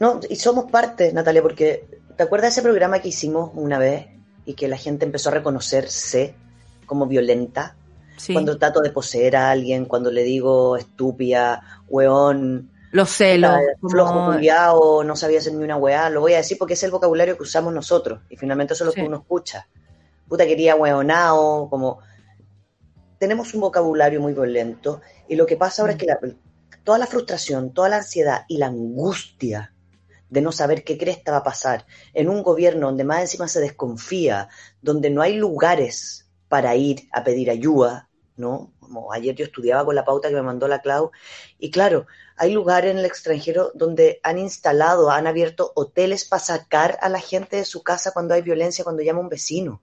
No, 0.00 0.20
y 0.28 0.36
somos 0.36 0.70
parte, 0.70 1.12
Natalia, 1.12 1.42
porque 1.42 1.86
¿te 2.16 2.22
acuerdas 2.22 2.54
de 2.54 2.60
ese 2.60 2.62
programa 2.62 3.00
que 3.00 3.08
hicimos 3.08 3.50
una 3.54 3.78
vez 3.78 4.06
y 4.44 4.54
que 4.54 4.68
la 4.68 4.76
gente 4.76 5.04
empezó 5.04 5.28
a 5.30 5.32
reconocerse 5.32 6.34
como 6.86 7.06
violenta? 7.06 7.74
Sí. 8.16 8.32
Cuando 8.32 8.58
trato 8.58 8.80
de 8.80 8.90
poseer 8.90 9.36
a 9.36 9.50
alguien, 9.50 9.84
cuando 9.84 10.10
le 10.10 10.22
digo 10.24 10.76
estúpida, 10.76 11.82
weón, 11.88 12.70
Los 12.90 13.10
celos, 13.10 13.52
puta, 13.52 13.76
como- 13.80 13.90
flojo 13.90 14.32
culiao, 14.32 15.04
no 15.04 15.14
sabía 15.16 15.38
hacer 15.38 15.52
ni 15.54 15.64
una 15.64 15.76
weá, 15.76 16.10
lo 16.10 16.20
voy 16.20 16.34
a 16.34 16.38
decir 16.38 16.58
porque 16.58 16.74
es 16.74 16.82
el 16.82 16.90
vocabulario 16.90 17.36
que 17.36 17.42
usamos 17.42 17.72
nosotros 17.72 18.20
y 18.28 18.36
finalmente 18.36 18.74
eso 18.74 18.84
es 18.84 18.86
lo 18.86 18.92
Sí. 18.92 19.00
que 19.00 19.06
uno 19.06 19.18
escucha. 19.18 19.68
Puta 20.28 20.46
quería 20.46 20.74
weonao, 20.76 21.68
como... 21.70 21.98
Tenemos 23.18 23.52
un 23.54 23.60
vocabulario 23.62 24.20
muy 24.20 24.32
violento 24.32 25.00
y 25.28 25.34
lo 25.36 25.44
que 25.46 25.56
pasa 25.56 25.82
ahora 25.82 25.92
es 25.94 25.98
que 25.98 26.06
la- 26.06 26.18
toda 26.84 26.98
la 26.98 27.06
frustración, 27.06 27.72
toda 27.72 27.88
la 27.88 27.96
ansiedad 27.98 28.44
y 28.48 28.58
la 28.58 28.66
angustia 28.66 29.72
de 30.30 30.40
no 30.40 30.52
saber 30.52 30.84
qué 30.84 30.98
cresta 30.98 31.32
va 31.32 31.38
a 31.38 31.44
pasar 31.44 31.86
en 32.14 32.28
un 32.28 32.42
gobierno 32.42 32.86
donde 32.86 33.04
más 33.04 33.20
encima 33.20 33.48
se 33.48 33.60
desconfía, 33.60 34.48
donde 34.82 35.10
no 35.10 35.22
hay 35.22 35.36
lugares 35.36 36.28
para 36.48 36.74
ir 36.76 37.08
a 37.12 37.24
pedir 37.24 37.50
ayuda, 37.50 38.08
¿no? 38.36 38.72
Como 38.80 39.12
ayer 39.12 39.34
yo 39.34 39.44
estudiaba 39.44 39.84
con 39.84 39.94
la 39.94 40.04
pauta 40.04 40.28
que 40.28 40.34
me 40.34 40.42
mandó 40.42 40.68
la 40.68 40.80
Clau, 40.80 41.10
y 41.58 41.70
claro, 41.70 42.06
hay 42.36 42.52
lugares 42.52 42.92
en 42.92 42.98
el 42.98 43.04
extranjero 43.04 43.70
donde 43.74 44.20
han 44.22 44.38
instalado, 44.38 45.10
han 45.10 45.26
abierto 45.26 45.72
hoteles 45.74 46.24
para 46.24 46.40
sacar 46.40 46.98
a 47.02 47.08
la 47.08 47.20
gente 47.20 47.56
de 47.56 47.64
su 47.64 47.82
casa 47.82 48.12
cuando 48.12 48.34
hay 48.34 48.42
violencia, 48.42 48.84
cuando 48.84 49.02
llama 49.02 49.20
un 49.20 49.28
vecino. 49.28 49.82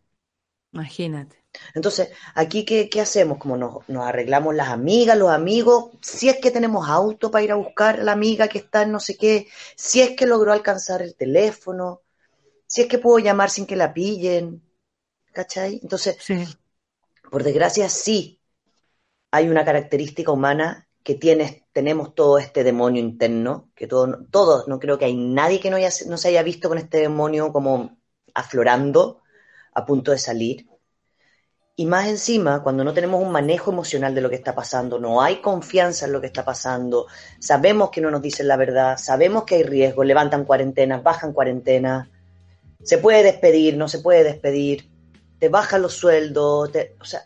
Imagínate. 0.71 1.44
Entonces, 1.73 2.09
aquí, 2.35 2.65
¿qué, 2.65 2.89
qué 2.89 3.01
hacemos? 3.01 3.37
Como 3.37 3.57
nos, 3.57 3.87
nos 3.89 4.05
arreglamos 4.05 4.55
las 4.55 4.69
amigas, 4.69 5.17
los 5.17 5.29
amigos, 5.29 5.91
si 6.01 6.29
es 6.29 6.37
que 6.39 6.51
tenemos 6.51 6.87
auto 6.89 7.31
para 7.31 7.43
ir 7.43 7.51
a 7.51 7.55
buscar 7.55 7.99
a 7.99 8.03
la 8.03 8.11
amiga 8.13 8.47
que 8.47 8.59
está 8.59 8.83
en 8.83 8.91
no 8.91 8.99
sé 8.99 9.17
qué, 9.17 9.47
si 9.75 10.01
es 10.01 10.11
que 10.15 10.25
logró 10.25 10.51
alcanzar 10.53 11.01
el 11.01 11.15
teléfono, 11.15 12.01
si 12.67 12.81
es 12.81 12.87
que 12.87 12.99
puedo 12.99 13.19
llamar 13.19 13.49
sin 13.49 13.65
que 13.65 13.75
la 13.75 13.93
pillen, 13.93 14.63
¿cachai? 15.33 15.79
Entonces, 15.83 16.17
Sí. 16.19 16.45
por 17.31 17.43
desgracia, 17.43 17.89
sí 17.89 18.39
hay 19.31 19.49
una 19.49 19.65
característica 19.65 20.31
humana 20.31 20.87
que 21.03 21.15
tienes, 21.15 21.63
tenemos 21.71 22.15
todo 22.15 22.39
este 22.39 22.63
demonio 22.63 23.01
interno, 23.01 23.71
que 23.75 23.87
todo, 23.87 24.25
todos, 24.31 24.67
no 24.67 24.79
creo 24.79 24.97
que 24.97 25.05
hay 25.05 25.15
nadie 25.15 25.59
que 25.59 25.69
no, 25.69 25.77
haya, 25.77 25.89
no 26.07 26.17
se 26.17 26.29
haya 26.29 26.41
visto 26.41 26.69
con 26.69 26.77
este 26.77 26.99
demonio 26.99 27.51
como 27.51 27.97
aflorando, 28.33 29.21
a 29.73 29.85
punto 29.85 30.11
de 30.11 30.17
salir. 30.17 30.67
Y 31.77 31.85
más 31.87 32.07
encima, 32.07 32.63
cuando 32.63 32.85
no 32.85 32.93
tenemos 32.93 33.21
un 33.21 33.33
manejo 33.33 33.69
emocional 33.69 34.15
de 34.15 34.21
lo 34.21 34.29
que 34.29 34.37
está 34.37 34.55
pasando, 34.55 34.97
no 34.97 35.21
hay 35.21 35.41
confianza 35.41 36.05
en 36.05 36.13
lo 36.13 36.21
que 36.21 36.27
está 36.27 36.45
pasando, 36.45 37.07
sabemos 37.39 37.89
que 37.89 37.99
no 37.99 38.09
nos 38.09 38.21
dicen 38.21 38.47
la 38.47 38.55
verdad, 38.55 38.97
sabemos 38.97 39.43
que 39.43 39.55
hay 39.55 39.63
riesgo, 39.63 40.05
levantan 40.05 40.45
cuarentenas, 40.45 41.03
bajan 41.03 41.33
cuarentenas, 41.33 42.07
se 42.81 42.97
puede 42.97 43.23
despedir, 43.23 43.75
no 43.75 43.89
se 43.89 43.99
puede 43.99 44.23
despedir, 44.23 44.89
te 45.37 45.49
bajan 45.49 45.81
los 45.81 45.93
sueldos, 45.93 46.71
te- 46.71 46.95
o 47.01 47.03
sea, 47.03 47.25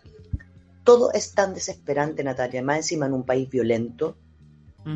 todo 0.83 1.13
es 1.13 1.33
tan 1.33 1.53
desesperante, 1.53 2.23
Natalia, 2.23 2.63
más 2.63 2.77
encima 2.77 3.05
en 3.05 3.13
un 3.13 3.23
país 3.23 3.47
violento, 3.51 4.15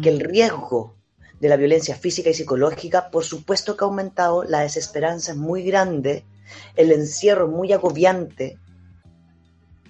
que 0.01 0.09
el 0.09 0.21
riesgo 0.21 0.95
de 1.39 1.49
la 1.49 1.57
violencia 1.57 1.95
física 1.95 2.31
y 2.31 2.33
psicológica, 2.33 3.11
por 3.11 3.23
supuesto 3.23 3.77
que 3.77 3.83
ha 3.83 3.87
aumentado, 3.87 4.43
la 4.43 4.61
desesperanza 4.61 5.33
es 5.33 5.37
muy 5.37 5.61
grande, 5.63 6.23
el 6.75 6.91
encierro 6.91 7.45
es 7.45 7.51
muy 7.51 7.71
agobiante 7.71 8.57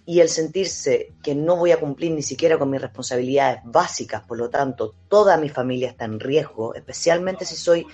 y 0.06 0.20
el 0.20 0.30
sentirse 0.30 1.14
que 1.24 1.36
no 1.36 1.56
voy 1.56 1.72
a 1.72 1.80
cumplir 1.80 2.12
ni 2.12 2.22
siquiera 2.22 2.58
con 2.58 2.70
mis 2.70 2.82
responsabilidades 2.82 3.62
básicas, 3.64 4.24
por 4.24 4.38
lo 4.38 4.50
tanto, 4.50 4.96
toda 5.08 5.38
mi 5.38 5.50
familia 5.50 5.90
está 5.90 6.06
en 6.06 6.20
riesgo, 6.20 6.76
especialmente 6.76 7.46
si 7.46 7.56
soy 7.56 7.88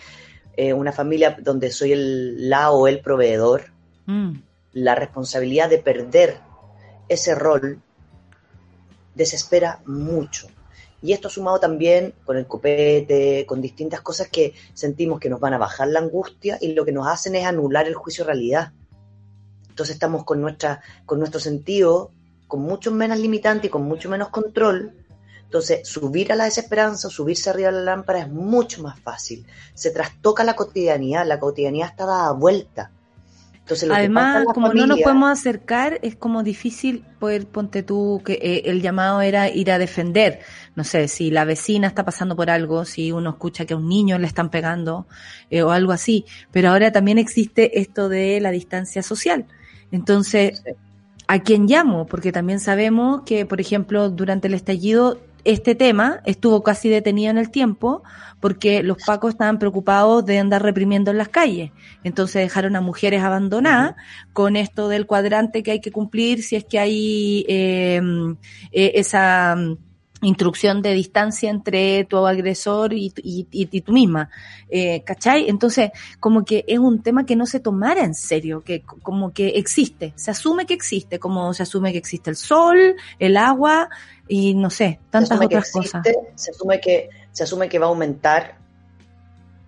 eh, 0.57 0.73
una 0.73 0.91
familia 0.91 1.37
donde 1.39 1.71
soy 1.71 1.91
el 1.93 2.49
la 2.49 2.71
o 2.71 2.87
el 2.87 3.01
proveedor, 3.01 3.71
Mm. 4.09 4.41
la 4.73 4.95
responsabilidad 4.95 5.69
de 5.69 5.77
perder 5.77 6.39
ese 7.09 7.35
rol 7.35 7.79
desespera 9.13 9.81
mucho. 9.85 10.47
Y 11.03 11.13
esto 11.13 11.29
sumado 11.29 11.59
también 11.59 12.15
con 12.25 12.35
el 12.35 12.47
copete, 12.47 13.45
con 13.47 13.61
distintas 13.61 14.01
cosas 14.01 14.29
que 14.29 14.55
sentimos 14.73 15.19
que 15.19 15.29
nos 15.29 15.39
van 15.39 15.53
a 15.53 15.59
bajar 15.59 15.89
la 15.89 15.99
angustia 15.99 16.57
y 16.59 16.73
lo 16.73 16.85
que 16.85 16.91
nos 16.91 17.07
hacen 17.07 17.35
es 17.35 17.45
anular 17.45 17.85
el 17.85 17.93
juicio 17.93 18.25
realidad. 18.25 18.73
Entonces 19.79 19.93
estamos 19.93 20.25
con, 20.25 20.41
nuestra, 20.41 20.81
con 21.05 21.19
nuestro 21.19 21.39
sentido, 21.39 22.11
con 22.47 22.59
mucho 22.59 22.91
menos 22.91 23.17
limitante 23.17 23.67
y 23.67 23.69
con 23.69 23.83
mucho 23.83 24.09
menos 24.09 24.27
control. 24.27 24.91
Entonces, 25.45 25.87
subir 25.87 26.33
a 26.33 26.35
la 26.35 26.43
desesperanza, 26.43 27.09
subirse 27.09 27.49
arriba 27.49 27.71
de 27.71 27.77
la 27.77 27.83
lámpara 27.95 28.19
es 28.19 28.29
mucho 28.29 28.83
más 28.83 28.99
fácil. 28.99 29.45
Se 29.73 29.91
trastoca 29.91 30.43
la 30.43 30.57
cotidianidad, 30.57 31.25
la 31.25 31.39
cotidianidad 31.39 31.91
está 31.91 32.05
dada 32.05 32.33
vuelta. 32.33 32.91
Entonces, 33.53 33.87
lo 33.87 33.95
Además, 33.95 34.43
como 34.53 34.73
no 34.73 34.85
nos 34.85 34.99
podemos 34.99 35.29
acercar, 35.29 35.99
es 36.01 36.17
como 36.17 36.43
difícil 36.43 37.05
poder, 37.17 37.47
ponte 37.47 37.81
tú, 37.81 38.21
que 38.25 38.33
eh, 38.33 38.63
el 38.65 38.81
llamado 38.81 39.21
era 39.21 39.47
ir 39.47 39.71
a 39.71 39.77
defender. 39.77 40.41
No 40.75 40.83
sé, 40.83 41.07
si 41.07 41.31
la 41.31 41.45
vecina 41.45 41.87
está 41.87 42.03
pasando 42.03 42.35
por 42.35 42.49
algo, 42.49 42.83
si 42.83 43.13
uno 43.13 43.29
escucha 43.29 43.63
que 43.65 43.75
a 43.75 43.77
un 43.77 43.87
niño 43.87 44.19
le 44.19 44.27
están 44.27 44.49
pegando 44.49 45.07
eh, 45.49 45.61
o 45.61 45.71
algo 45.71 45.93
así. 45.93 46.25
Pero 46.51 46.71
ahora 46.71 46.91
también 46.91 47.17
existe 47.17 47.79
esto 47.79 48.09
de 48.09 48.41
la 48.41 48.51
distancia 48.51 49.03
social. 49.03 49.45
Entonces. 49.91 50.63
¿a 51.29 51.37
quién 51.37 51.67
llamo? 51.67 52.07
Porque 52.07 52.31
también 52.31 52.59
sabemos 52.59 53.21
que, 53.21 53.45
por 53.45 53.61
ejemplo, 53.61 54.09
durante 54.09 54.47
el 54.47 54.55
estallido, 54.55 55.19
este 55.45 55.75
tema 55.75 56.21
estuvo 56.25 56.63
casi 56.63 56.89
detenido 56.89 57.29
en 57.29 57.37
el 57.37 57.51
tiempo 57.51 58.03
porque 58.39 58.83
los 58.83 58.97
pacos 59.05 59.31
estaban 59.31 59.59
preocupados 59.59 60.25
de 60.25 60.39
andar 60.39 60.63
reprimiendo 60.63 61.11
en 61.11 61.17
las 61.17 61.29
calles. 61.29 61.71
Entonces 62.03 62.41
dejaron 62.41 62.75
a 62.75 62.81
mujeres 62.81 63.21
abandonadas 63.21 63.95
con 64.33 64.55
esto 64.55 64.87
del 64.89 65.05
cuadrante 65.05 65.61
que 65.61 65.71
hay 65.71 65.81
que 65.81 65.91
cumplir 65.91 66.41
si 66.41 66.55
es 66.55 66.65
que 66.65 66.79
hay 66.79 67.45
eh, 67.47 68.01
eh, 68.71 68.91
esa, 68.95 69.55
instrucción 70.21 70.81
de 70.81 70.93
distancia 70.93 71.49
entre 71.49 72.03
tu 72.05 72.25
agresor 72.25 72.93
y, 72.93 73.13
y, 73.17 73.47
y 73.51 73.81
tú 73.81 73.93
misma, 73.93 74.29
eh, 74.69 75.03
¿cachai? 75.03 75.49
Entonces, 75.49 75.91
como 76.19 76.43
que 76.43 76.65
es 76.67 76.79
un 76.79 77.01
tema 77.01 77.25
que 77.25 77.35
no 77.35 77.45
se 77.45 77.59
tomara 77.59 78.03
en 78.03 78.13
serio, 78.13 78.61
que 78.61 78.81
como 78.81 79.31
que 79.31 79.49
existe, 79.49 80.13
se 80.15 80.31
asume 80.31 80.65
que 80.65 80.73
existe, 80.73 81.19
como 81.19 81.53
se 81.53 81.63
asume 81.63 81.91
que 81.91 81.97
existe 81.97 82.29
el 82.29 82.35
sol, 82.35 82.95
el 83.17 83.37
agua 83.37 83.89
y 84.27 84.53
no 84.55 84.69
sé, 84.69 84.99
tantas 85.09 85.39
otras 85.39 85.67
existe, 85.67 85.99
cosas. 86.13 86.31
Se 86.35 86.51
asume 86.51 86.81
que 86.81 87.09
se 87.31 87.43
asume 87.43 87.69
que 87.69 87.79
va 87.79 87.85
a 87.85 87.89
aumentar, 87.89 88.57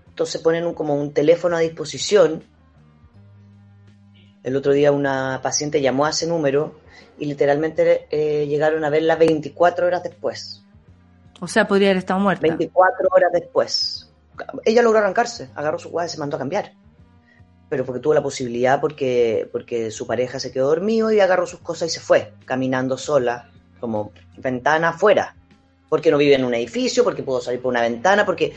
entonces 0.10 0.42
ponen 0.42 0.66
un, 0.66 0.74
como 0.74 0.96
un 0.96 1.14
teléfono 1.14 1.56
a 1.56 1.60
disposición. 1.60 2.44
El 4.44 4.56
otro 4.56 4.74
día 4.74 4.92
una 4.92 5.40
paciente 5.42 5.82
llamó 5.82 6.06
a 6.06 6.10
ese 6.10 6.28
número 6.28 6.80
y 7.22 7.26
literalmente 7.26 8.08
eh, 8.10 8.48
llegaron 8.48 8.84
a 8.84 8.90
verla 8.90 9.16
24 9.16 9.86
horas 9.86 10.02
después. 10.02 10.64
O 11.40 11.48
sea, 11.48 11.68
podría 11.68 11.90
haber 11.90 11.98
estado 11.98 12.20
muerta. 12.20 12.42
24 12.42 13.10
horas 13.12 13.32
después. 13.32 14.12
Ella 14.66 14.82
logró 14.82 14.98
arrancarse, 14.98 15.50
agarró 15.54 15.78
su 15.78 15.92
guada 15.92 16.08
y 16.08 16.10
se 16.10 16.18
mandó 16.18 16.38
a 16.38 16.40
cambiar. 16.40 16.74
Pero 17.70 17.86
porque 17.86 18.02
tuvo 18.02 18.16
la 18.16 18.24
posibilidad, 18.24 18.82
porque, 18.82 19.48
porque 19.52 19.92
su 19.92 20.08
pareja 20.08 20.40
se 20.40 20.52
quedó 20.52 20.70
dormido 20.70 21.12
y 21.12 21.20
agarró 21.20 21.46
sus 21.46 21.60
cosas 21.60 21.90
y 21.90 21.92
se 21.92 22.00
fue, 22.00 22.34
caminando 22.46 22.98
sola, 22.98 23.52
como 23.80 24.14
ventana 24.38 24.90
afuera. 24.90 25.36
Porque 25.90 26.10
no 26.10 26.18
vive 26.18 26.34
en 26.34 26.44
un 26.44 26.56
edificio, 26.56 27.04
porque 27.04 27.22
pudo 27.22 27.40
salir 27.40 27.62
por 27.62 27.70
una 27.70 27.82
ventana, 27.82 28.26
porque 28.26 28.56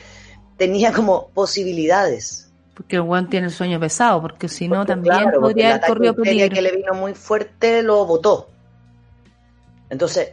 tenía 0.56 0.90
como 0.90 1.28
posibilidades. 1.34 2.50
Porque 2.72 2.96
el 2.96 3.02
Juan 3.02 3.28
tiene 3.28 3.48
el 3.48 3.52
sueño 3.52 3.78
pesado, 3.78 4.22
porque 4.22 4.48
si 4.48 4.68
no 4.68 4.86
también 4.86 5.16
claro, 5.16 5.42
podría 5.42 5.74
haber 5.74 5.86
corrido 5.86 6.14
peligro. 6.14 6.54
que 6.54 6.62
le 6.62 6.76
vino 6.76 6.94
muy 6.94 7.12
fuerte 7.12 7.82
lo 7.82 8.06
botó. 8.06 8.53
Entonces, 9.90 10.28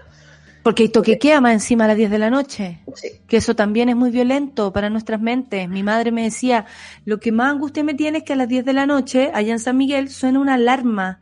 Porque 0.64 0.84
hay 0.84 0.90
toque 0.90 1.18
queda 1.18 1.41
más 1.41 1.53
encima 1.53 1.86
a 1.86 1.88
las 1.88 1.98
10 1.98 2.11
de 2.11 2.19
la 2.19 2.30
noche. 2.30 2.80
sí, 2.95 3.10
Que 3.28 3.38
eso 3.38 3.56
también 3.56 3.90
es 3.90 3.95
muy 3.95 4.11
violento 4.11 4.72
para 4.72 4.90
nuestras 4.90 5.19
mentes. 5.22 5.68
Mi 5.68 5.82
madre 5.84 6.11
me 6.11 6.23
decía, 6.23 6.65
lo 7.06 7.19
que 7.19 7.32
más 7.32 7.52
angustia 7.52 7.84
me 7.84 7.94
tiene 7.95 8.19
es 8.19 8.23
que 8.23 8.34
a 8.34 8.36
las 8.36 8.48
10 8.48 8.64
de 8.65 8.73
la 8.73 8.86
noche, 8.86 9.32
allá 9.34 9.53
en 9.53 9.60
San 9.60 9.78
Miguel, 9.78 10.10
suena 10.10 10.40
una 10.40 10.53
alarma, 10.56 11.19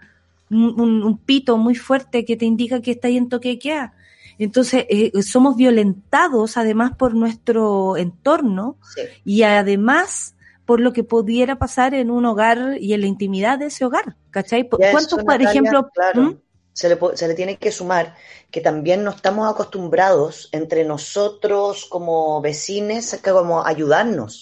un, 0.49 0.79
un- 0.79 1.03
un 1.03 1.17
pito 1.17 1.57
muy 1.57 1.75
fuerte 1.75 2.25
que 2.25 2.35
te 2.35 2.45
indica 2.45 2.81
que 2.81 2.91
está 2.91 3.07
ahí 3.07 3.17
en 3.17 3.29
toque 3.29 3.49
de 3.49 3.59
queda. 3.59 3.93
Entonces, 4.39 4.85
eh, 4.89 5.11
somos 5.21 5.55
violentados 5.57 6.55
además 6.57 6.93
por 6.95 7.13
nuestro 7.13 7.97
entorno 7.97 8.77
sí. 8.95 9.01
y 9.25 9.43
además 9.43 10.35
por 10.65 10.79
lo 10.79 10.93
que 10.93 11.03
pudiera 11.03 11.57
pasar 11.57 11.93
en 11.93 12.09
un 12.11 12.25
hogar 12.25 12.77
y 12.79 12.93
en 12.93 13.01
la 13.01 13.07
intimidad 13.07 13.57
de 13.59 13.65
ese 13.67 13.85
hogar. 13.85 14.15
¿Cachai? 14.31 14.67
¿Cuántos, 14.69 15.23
por 15.23 15.41
ejemplo, 15.41 15.89
claro, 15.93 16.21
¿Mm? 16.21 16.35
Se, 16.79 16.87
le, 16.89 16.97
se 17.19 17.27
le 17.27 17.35
tiene 17.39 17.57
que 17.63 17.71
sumar 17.79 18.05
que 18.51 18.61
también 18.69 18.99
no 19.03 19.11
estamos 19.11 19.45
acostumbrados 19.51 20.49
entre 20.59 20.81
nosotros 20.93 21.85
como 21.93 22.41
vecines 22.41 23.13
a 23.13 23.21
que 23.23 23.31
como 23.39 23.65
ayudarnos. 23.65 24.33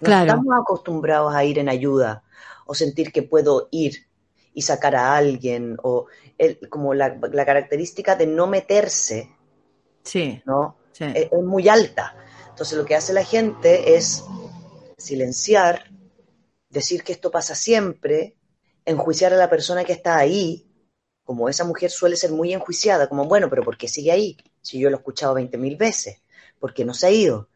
No 0.00 0.08
Claro. 0.08 0.34
estamos 0.34 0.54
acostumbrados 0.60 1.34
a 1.34 1.44
ir 1.50 1.58
en 1.58 1.68
ayuda 1.70 2.10
o 2.66 2.74
sentir 2.74 3.12
que 3.12 3.22
puedo 3.32 3.68
ir 3.72 3.94
y 4.54 4.62
sacar 4.62 4.94
a 4.96 5.16
alguien 5.16 5.76
o 5.82 6.06
el- 6.38 6.58
como 6.70 6.94
la, 6.94 7.18
la 7.32 7.46
característica 7.46 8.16
de 8.16 8.26
no 8.26 8.46
meterse, 8.48 9.18
Sí, 10.04 10.42
¿no? 10.44 10.76
sí. 10.92 11.04
es, 11.12 11.28
es 11.32 11.42
muy 11.42 11.68
alta. 11.68 12.14
Entonces 12.50 12.76
lo 12.78 12.84
que 12.84 12.96
hace 12.96 13.12
la 13.12 13.24
gente 13.24 13.96
es 13.96 14.24
silenciar, 14.98 15.90
decir 16.70 17.04
que 17.04 17.12
esto 17.12 17.30
pasa 17.30 17.56
siempre, 17.56 18.36
enjuiciar 18.86 19.32
a 19.32 19.38
la 19.38 19.50
persona 19.50 19.84
que 19.84 19.92
está 19.94 20.18
ahí, 20.18 20.66
como 21.24 21.48
esa 21.48 21.64
mujer 21.64 21.90
suele 21.90 22.16
ser 22.16 22.32
muy 22.32 22.52
enjuiciada, 22.52 23.08
como 23.08 23.24
bueno, 23.26 23.48
pero 23.48 23.62
¿por 23.62 23.76
qué 23.76 23.88
sigue 23.88 24.12
ahí? 24.12 24.36
Si 24.60 24.78
yo 24.78 24.90
lo 24.90 24.96
he 24.96 24.98
escuchado 24.98 25.34
20 25.34 25.56
mil 25.58 25.76
veces, 25.76 26.22
¿por 26.58 26.74
qué 26.74 26.84
no 26.84 26.94
se 26.94 27.06
ha 27.06 27.10
ido? 27.10 27.48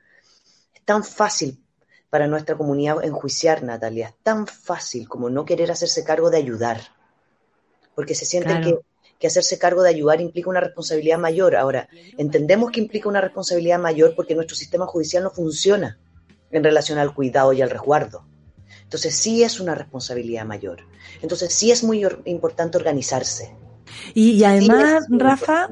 Es 0.75 0.83
tan 0.85 1.05
fácil 1.05 1.63
para 2.11 2.27
nuestra 2.27 2.57
comunidad 2.57 3.05
enjuiciar, 3.05 3.63
Natalia, 3.63 4.09
es 4.09 4.15
tan 4.23 4.47
fácil 4.47 5.09
como 5.09 5.31
no 5.31 5.45
querer 5.45 5.71
hacerse 5.71 6.05
cargo 6.05 6.31
de 6.31 6.39
ayudar, 6.39 6.81
porque 7.95 8.15
se 8.15 8.25
sienten 8.25 8.63
Claro. 8.63 8.81
que 8.81 8.87
que 9.19 9.27
hacerse 9.27 9.59
cargo 9.59 9.83
de 9.83 9.91
ayudar 9.91 10.21
implica 10.21 10.51
una 10.51 10.61
responsabilidad 10.61 11.19
mayor. 11.19 11.57
Ahora, 11.57 11.89
entendemos 12.19 12.71
que 12.71 12.81
implica 12.81 13.09
una 13.09 13.21
responsabilidad 13.21 13.79
mayor 13.79 14.15
porque 14.15 14.35
nuestro 14.35 14.57
sistema 14.57 14.87
judicial 14.87 15.23
no 15.23 15.31
funciona 15.31 15.99
en 16.51 16.63
relación 16.63 16.99
al 16.99 17.15
cuidado 17.15 17.53
y 17.53 17.63
al 17.63 17.71
resguardo. 17.71 18.27
Entonces 18.83 19.17
sí 19.17 19.43
es 19.43 19.59
una 19.59 19.75
responsabilidad 19.75 20.45
mayor. 20.45 20.81
Entonces 21.23 21.53
sí 21.53 21.71
es 21.71 21.83
muy 21.83 22.05
or- 22.05 22.23
importante 22.25 22.77
organizarse. 22.79 23.55
Y, 24.15 24.33
y 24.33 24.45
además, 24.45 25.07
Rafa, 25.09 25.69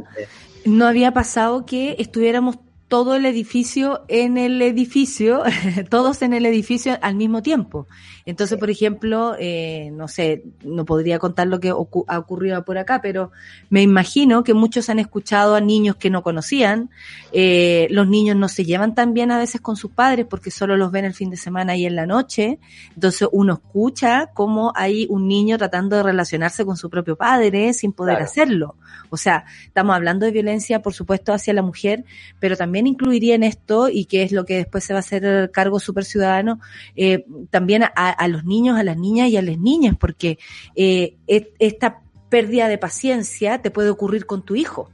no 0.65 0.87
había 0.87 1.13
pasado 1.13 1.67
que 1.67 1.97
estuviéramos 1.99 2.57
todo 2.95 3.17
el 3.17 3.27
edificio 3.27 4.05
en 4.07 4.39
el 4.39 4.63
edificio, 4.63 5.43
todos 5.91 6.23
en 6.23 6.33
el 6.33 6.47
edificio 6.47 6.97
al 7.03 7.17
mismo 7.17 7.43
tiempo. 7.43 7.89
Entonces, 8.25 8.55
Sí. 8.57 8.61
por 8.61 8.71
ejemplo, 8.71 9.35
eh, 9.39 9.91
no 9.93 10.07
sé, 10.07 10.45
no 10.63 10.85
podría 10.85 11.19
contar 11.19 11.49
lo 11.49 11.59
que 11.59 11.73
ocu- 11.73 12.05
ha 12.07 12.19
ocurrido 12.21 12.65
por 12.65 12.79
acá, 12.79 13.01
pero 13.03 13.33
me 13.69 13.83
imagino 13.83 14.45
que 14.45 14.55
muchos 14.55 14.89
han 14.91 15.01
escuchado 15.01 15.57
a 15.57 15.61
niños 15.61 15.97
que 15.97 16.09
no 16.09 16.23
conocían. 16.23 16.89
Eh, 17.33 17.89
los 17.91 18.07
niños 18.09 18.37
no 18.37 18.49
se 18.49 18.65
llevan 18.65 18.95
tan 18.95 19.13
bien 19.13 19.33
a 19.33 19.39
veces 19.39 19.61
con 19.61 19.75
sus 19.77 19.91
padres 19.91 20.25
porque 20.31 20.53
solo 20.53 20.77
los 20.77 20.93
ven 20.93 21.05
el 21.05 21.15
fin 21.15 21.31
de 21.31 21.37
semana 21.37 21.77
y 21.77 21.87
en 21.87 21.97
la 21.97 22.07
noche. 22.07 22.61
Entonces, 22.95 23.29
uno 23.33 23.55
escucha 23.55 24.31
cómo 24.35 24.73
hay 24.77 25.07
un 25.11 25.27
niño 25.27 25.59
tratando 25.59 25.97
de 25.97 26.05
relacionarse 26.05 26.65
con 26.65 26.77
su 26.77 26.89
propio 26.89 27.17
padre 27.17 27.73
sin 27.75 27.93
poder 27.93 28.15
Claro. 28.19 28.25
hacerlo. 28.25 28.77
O 29.11 29.17
sea, 29.17 29.45
estamos 29.67 29.95
hablando 29.97 30.25
de 30.27 30.33
violencia, 30.33 30.81
por 30.81 30.95
supuesto, 30.95 31.33
hacia 31.33 31.53
la 31.53 31.63
mujer, 31.63 32.05
pero 32.41 32.57
también 32.57 32.84
incluiría 32.89 33.35
en 33.35 33.43
esto, 33.43 33.89
y 33.89 34.05
que 34.07 34.23
es 34.23 34.33
lo 34.33 34.45
que 34.45 34.57
después 34.57 34.85
se 34.85 34.93
va 34.93 34.99
a 34.99 35.01
hacer 35.01 35.51
cargo 35.53 35.81
super 35.81 36.05
ciudadano, 36.05 36.61
eh, 36.97 37.25
también 37.51 37.83
a, 37.85 37.89
a 37.91 38.29
los 38.29 38.45
niños, 38.45 38.79
a 38.79 38.85
las 38.85 38.97
niñas 38.97 39.29
y 39.29 39.37
a 39.37 39.43
las 39.43 39.59
niñas, 39.59 39.97
porque 39.99 40.39
eh, 40.77 41.17
et- 41.27 41.53
esta 41.59 42.01
pérdida 42.29 42.69
de 42.69 42.79
paciencia 42.79 43.63
te 43.63 43.71
puede 43.71 43.91
ocurrir 43.91 44.27
con 44.27 44.43
tu 44.43 44.55
hijo. 44.57 44.91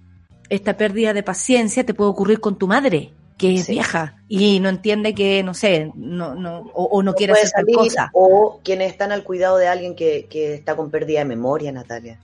Esta 0.49 0.77
pérdida 0.77 1.13
de 1.15 1.23
paciencia 1.23 1.85
te 1.85 1.95
puede 1.95 2.11
ocurrir 2.11 2.41
con 2.41 2.59
tu 2.59 2.67
madre, 2.67 3.13
que 3.39 3.55
es 3.55 3.65
Sí. 3.65 3.73
vieja 3.73 4.17
y 4.29 4.61
no 4.61 4.69
entiende 4.69 5.15
que, 5.15 5.43
no 5.43 5.55
sé, 5.55 5.91
no, 5.95 6.35
no, 6.35 6.59
o, 6.75 6.85
o 6.85 7.03
no, 7.03 7.13
No 7.13 7.17
quiere 7.17 7.33
hacer 7.33 7.51
tal 7.51 7.65
cosa. 7.73 8.11
O 8.13 8.61
quienes 8.63 8.91
están 8.91 9.13
al 9.13 9.23
cuidado 9.25 9.57
de 9.57 9.69
alguien 9.69 9.95
que, 9.95 10.27
que 10.29 10.55
está 10.55 10.77
con 10.77 10.91
pérdida 10.91 11.21
de 11.21 11.25
memoria, 11.25 11.73
Natalia. 11.73 12.19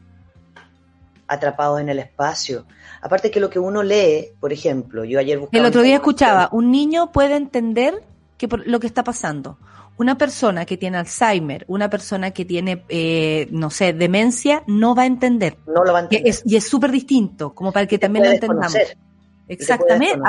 Atrapados 1.29 1.81
en 1.81 1.89
el 1.89 1.99
espacio. 1.99 2.67
Aparte 3.03 3.31
que 3.31 3.41
lo 3.41 3.51
que 3.51 3.59
uno 3.59 3.83
lee, 3.83 4.29
por 4.41 4.53
ejemplo, 4.53 5.05
yo 5.05 5.19
ayer 5.19 5.39
buscaba... 5.39 5.61
El 5.61 5.67
otro 5.69 5.83
día 5.83 5.97
escuchaba, 5.97 6.49
un 6.53 6.71
niño 6.71 7.13
puede 7.13 7.37
entender 7.37 8.03
que 8.37 8.49
por- 8.49 8.67
lo 8.67 8.81
que 8.81 8.87
está 8.87 9.03
pasando. 9.05 9.59
Una 9.99 10.19
persona 10.19 10.67
que 10.67 10.77
tiene 10.77 10.99
Alzheimer, 10.99 11.65
una 11.69 11.89
persona 11.89 12.31
que 12.33 12.45
tiene, 12.45 12.85
eh, 12.91 13.49
no 13.51 13.71
sé, 13.71 13.93
demencia, 13.95 14.63
no 14.67 14.95
va 14.95 15.03
a 15.05 15.07
entender. 15.07 15.57
No 15.67 15.85
lo 15.85 15.93
va 15.93 16.01
a 16.01 16.03
entender. 16.03 16.35
y 16.45 16.57
es 16.57 16.65
súper 16.69 16.91
distinto, 16.93 17.55
como 17.55 17.73
para 17.73 17.87
que 17.87 17.99
también 17.99 18.25
lo 18.27 18.31
entendamos. 18.33 18.77
Exactamente. 19.49 20.21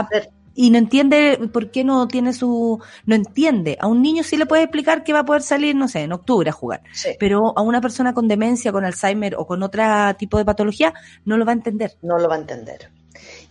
Y 0.59 0.71
no 0.71 0.79
entiende 0.79 1.37
por 1.53 1.69
qué 1.69 1.83
no 1.83 2.07
tiene 2.07 2.33
su, 2.33 2.81
no 3.05 3.15
entiende. 3.15 3.77
A 3.79 3.85
un 3.85 4.01
niño 4.01 4.23
sí 4.23 4.37
le 4.37 4.47
puede 4.47 4.63
explicar 4.63 5.03
que 5.03 5.13
va 5.13 5.19
a 5.19 5.25
poder 5.25 5.43
salir, 5.43 5.75
no 5.75 5.87
sé, 5.87 6.01
en 6.01 6.11
octubre 6.11 6.49
a 6.49 6.53
jugar. 6.53 6.81
Sí, 6.93 7.09
Pero 7.19 7.53
a 7.55 7.61
una 7.61 7.79
persona 7.79 8.13
con 8.15 8.27
demencia, 8.27 8.71
con 8.71 8.83
Alzheimer 8.83 9.35
o 9.37 9.45
con 9.45 9.61
otro 9.61 9.83
tipo 10.17 10.39
de 10.39 10.45
patología, 10.45 10.95
no 11.25 11.37
lo 11.37 11.45
va 11.45 11.51
a 11.51 11.55
entender. 11.55 11.93
no 12.01 12.17
lo 12.17 12.27
va 12.27 12.35
a 12.35 12.39
entender. 12.39 12.89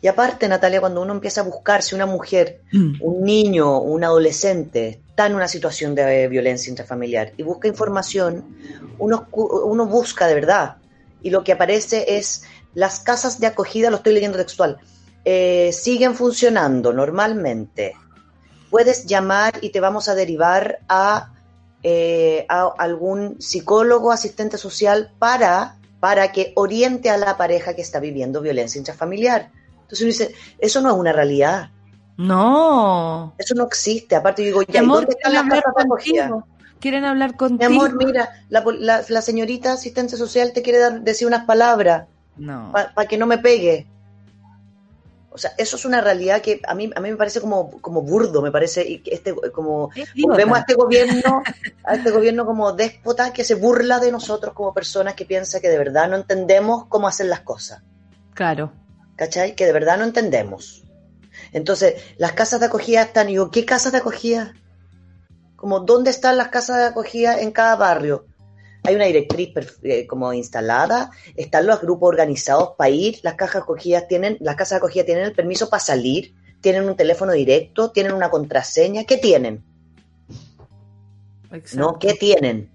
Y 0.02 0.08
aparte, 0.08 0.48
Natalia, 0.48 0.80
cuando 0.80 1.00
uno 1.00 1.12
empieza 1.12 1.42
a 1.42 1.44
buscar 1.44 1.80
si 1.82 1.94
una 1.94 2.06
mujer, 2.06 2.60
Mm. 2.72 2.94
un 3.00 3.22
niño, 3.24 3.78
un 3.80 4.02
adolescente 4.04 5.00
está 5.08 5.26
en 5.26 5.34
una 5.36 5.46
situación 5.48 5.94
de 5.94 6.26
violencia 6.28 6.70
intrafamiliar 6.70 7.32
y 7.36 7.42
busca 7.44 7.68
información, 7.68 8.44
uno, 8.98 9.28
uno 9.32 9.86
busca 9.86 10.26
de 10.26 10.34
verdad. 10.34 10.76
Y 11.22 11.30
lo 11.30 11.44
que 11.44 11.52
aparece 11.52 12.16
es 12.18 12.42
las 12.74 12.98
casas 13.00 13.38
de 13.40 13.46
acogida, 13.46 13.90
lo 13.90 13.96
estoy 13.98 14.12
leyendo 14.12 14.38
textual, 14.38 14.78
eh, 15.28 15.72
siguen 15.72 16.14
funcionando 16.14 16.92
normalmente. 16.92 17.94
Puedes 18.70 19.06
llamar 19.06 19.54
y 19.60 19.70
te 19.70 19.80
vamos 19.80 20.08
a 20.08 20.14
derivar 20.14 20.78
a, 20.88 21.32
eh, 21.82 22.46
a 22.48 22.72
algún 22.78 23.40
psicólogo, 23.40 24.12
asistente 24.12 24.56
social 24.56 25.10
para, 25.18 25.78
para 25.98 26.30
que 26.30 26.52
oriente 26.54 27.10
a 27.10 27.16
la 27.16 27.36
pareja 27.36 27.74
que 27.74 27.82
está 27.82 27.98
viviendo 27.98 28.40
violencia 28.40 28.78
intrafamiliar. 28.78 29.50
Entonces 29.82 30.00
uno 30.02 30.08
dice, 30.08 30.34
eso 30.58 30.80
no 30.80 30.90
es 30.90 30.96
una 30.96 31.12
realidad. 31.12 31.70
No. 32.16 33.34
Eso 33.38 33.54
no 33.54 33.64
existe. 33.64 34.14
Aparte 34.16 34.42
yo 34.42 34.46
digo, 34.46 34.60
Mi 34.60 34.66
ya, 34.68 34.80
¿y 34.80 34.84
amor, 34.84 34.96
dónde 35.06 35.12
están 35.16 35.32
quieren 35.32 35.48
las 35.48 35.58
hablar 35.58 35.62
casas 35.74 35.88
contigo. 35.88 36.46
Quieren 36.80 37.04
hablar 37.04 37.30
Mi 37.32 37.36
contigo. 37.36 37.70
amor, 37.70 37.96
mira, 37.96 38.30
la, 38.48 38.64
la- 38.78 39.04
la 39.08 39.22
señorita 39.22 39.72
asistente 39.72 40.16
social 40.16 40.52
te 40.52 40.62
quiere 40.62 40.78
dar, 40.78 41.00
decir 41.02 41.26
unas 41.26 41.44
palabras 41.46 42.06
No. 42.36 42.72
para 42.72 43.08
que 43.08 43.16
no 43.18 43.26
me 43.26 43.38
pegue. 43.38 43.86
O 45.36 45.38
sea, 45.38 45.52
eso 45.56 45.76
es 45.76 45.84
una 45.84 46.00
realidad 46.00 46.42
que 46.42 46.60
a 46.66 46.74
mí, 46.74 46.90
a 46.94 47.00
mí 47.00 47.10
me 47.10 47.16
parece 47.16 47.40
como, 47.40 47.80
como 47.80 48.02
burdo, 48.02 48.42
me 48.42 48.50
parece, 48.50 48.82
y 48.88 49.02
este, 49.06 49.34
como, 49.52 49.90
Es 49.94 50.08
volvemos 50.20 50.56
a 50.56 50.60
este 50.60 50.74
gobierno, 50.74 51.42
a 51.84 51.94
este 51.94 52.10
gobierno 52.10 52.44
como 52.44 52.72
déspota 52.72 53.32
que 53.32 53.44
se 53.44 53.54
burla 53.54 54.00
de 54.00 54.10
nosotros 54.10 54.52
como 54.54 54.74
personas 54.74 55.14
que 55.14 55.24
piensa 55.24 55.60
que 55.60 55.68
de 55.68 55.78
verdad 55.78 56.08
no 56.08 56.16
entendemos 56.16 56.86
cómo 56.86 57.06
hacer 57.06 57.26
las 57.26 57.40
cosas. 57.40 57.82
Claro. 58.34 58.72
¿cachai? 59.16 59.54
Que 59.54 59.66
de 59.66 59.72
verdad 59.72 59.98
no 59.98 60.04
entendemos. 60.04 60.84
Entonces, 61.52 61.94
las 62.18 62.32
casas 62.32 62.60
de 62.60 62.66
acogida 62.66 63.02
están, 63.02 63.28
y 63.28 63.32
digo, 63.32 63.50
¿qué 63.50 63.64
casas 63.64 63.92
de 63.92 63.98
acogida? 63.98 64.54
Como, 65.56 65.80
¿dónde 65.80 66.10
están 66.10 66.36
las 66.36 66.48
casas 66.48 66.76
de 66.78 66.84
acogida 66.84 67.40
en 67.40 67.50
cada 67.50 67.76
barrio? 67.76 68.26
Hay 68.86 68.94
una 68.94 69.06
directriz 69.06 69.52
eh, 69.82 70.06
como 70.06 70.32
instalada, 70.32 71.10
están 71.34 71.66
los 71.66 71.80
grupos 71.80 72.08
organizados 72.08 72.74
para 72.78 72.90
ir, 72.90 73.18
las 73.22 73.34
cajas 73.34 73.62
acogidas 73.62 74.06
tienen, 74.06 74.36
las 74.40 74.56
casas 74.56 74.70
de 74.70 74.76
acogida 74.76 75.04
tienen 75.04 75.24
el 75.24 75.32
permiso 75.32 75.68
para 75.68 75.82
salir, 75.82 76.34
tienen 76.60 76.88
un 76.88 76.96
teléfono 76.96 77.32
directo, 77.32 77.90
tienen 77.90 78.12
una 78.12 78.30
contraseña, 78.30 79.04
¿qué 79.04 79.16
tienen? 79.16 79.64
¿No? 81.74 81.98
¿Qué 81.98 82.14
tienen? 82.14 82.70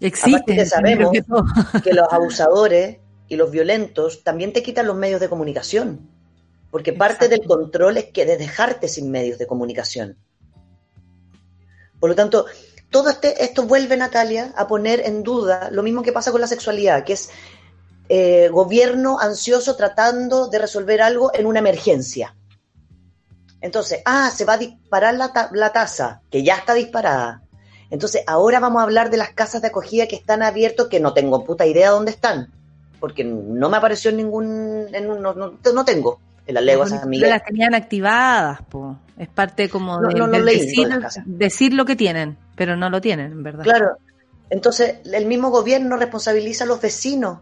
Existe. 0.00 0.30
Aparte 0.30 0.56
que 0.56 0.66
sabemos 0.66 1.12
que 1.84 1.92
los 1.92 2.06
abusadores 2.10 2.98
y 3.28 3.36
los 3.36 3.50
violentos 3.50 4.24
también 4.24 4.52
te 4.52 4.62
quitan 4.62 4.86
los 4.86 4.96
medios 4.96 5.20
de 5.20 5.28
comunicación. 5.28 6.08
Porque 6.70 6.92
parte 6.92 7.28
del 7.28 7.44
control 7.44 7.96
es 7.96 8.06
que 8.06 8.24
de 8.24 8.36
dejarte 8.36 8.88
sin 8.88 9.10
medios 9.10 9.38
de 9.38 9.46
comunicación. 9.46 10.16
Por 11.98 12.10
lo 12.10 12.16
tanto, 12.16 12.46
todo 12.90 13.08
este, 13.10 13.44
esto 13.44 13.64
vuelve, 13.64 13.96
Natalia, 13.96 14.52
a 14.56 14.66
poner 14.66 15.00
en 15.06 15.22
duda 15.22 15.70
lo 15.70 15.82
mismo 15.82 16.02
que 16.02 16.12
pasa 16.12 16.32
con 16.32 16.40
la 16.40 16.46
sexualidad, 16.46 17.04
que 17.04 17.12
es 17.14 17.30
eh, 18.08 18.48
gobierno 18.50 19.18
ansioso 19.20 19.76
tratando 19.76 20.48
de 20.48 20.58
resolver 20.58 21.00
algo 21.00 21.30
en 21.34 21.46
una 21.46 21.60
emergencia. 21.60 22.34
Entonces, 23.60 24.00
ah, 24.04 24.30
se 24.34 24.44
va 24.44 24.54
a 24.54 24.58
disparar 24.58 25.14
la, 25.14 25.32
ta- 25.32 25.50
la 25.52 25.72
tasa, 25.72 26.22
que 26.30 26.42
ya 26.42 26.56
está 26.56 26.74
disparada. 26.74 27.42
Entonces, 27.90 28.22
ahora 28.26 28.58
vamos 28.60 28.80
a 28.80 28.84
hablar 28.84 29.10
de 29.10 29.16
las 29.18 29.30
casas 29.30 29.62
de 29.62 29.68
acogida 29.68 30.06
que 30.06 30.16
están 30.16 30.42
abiertas, 30.42 30.86
que 30.88 31.00
no 31.00 31.12
tengo 31.12 31.44
puta 31.44 31.66
idea 31.66 31.90
dónde 31.90 32.10
están, 32.12 32.50
porque 33.00 33.22
no 33.24 33.68
me 33.68 33.76
apareció 33.76 34.10
en 34.10 34.16
ningún, 34.16 34.86
en 34.92 35.10
un- 35.10 35.20
no, 35.22 35.34
no, 35.34 35.54
no 35.74 35.84
tengo 35.84 36.20
en 36.50 36.54
las 36.54 36.64
leguas 36.64 36.90
San 36.90 37.08
Miguel. 37.08 37.30
las 37.30 37.44
tenían 37.44 37.74
activadas, 37.74 38.62
po. 38.62 38.96
Es 39.18 39.28
parte 39.28 39.68
como 39.68 40.00
No, 40.00 40.08
de, 40.08 40.14
no 40.14 40.28
decir 41.24 41.72
lo 41.74 41.84
que 41.84 41.96
tienen, 41.96 42.36
pero 42.56 42.76
no 42.76 42.90
lo 42.90 43.00
tienen, 43.00 43.32
en 43.32 43.42
verdad. 43.42 43.64
Claro. 43.64 43.96
Entonces, 44.50 44.96
el 45.04 45.26
mismo 45.26 45.50
gobierno 45.50 45.96
responsabiliza 45.96 46.64
a 46.64 46.66
los 46.66 46.80
vecinos. 46.80 47.38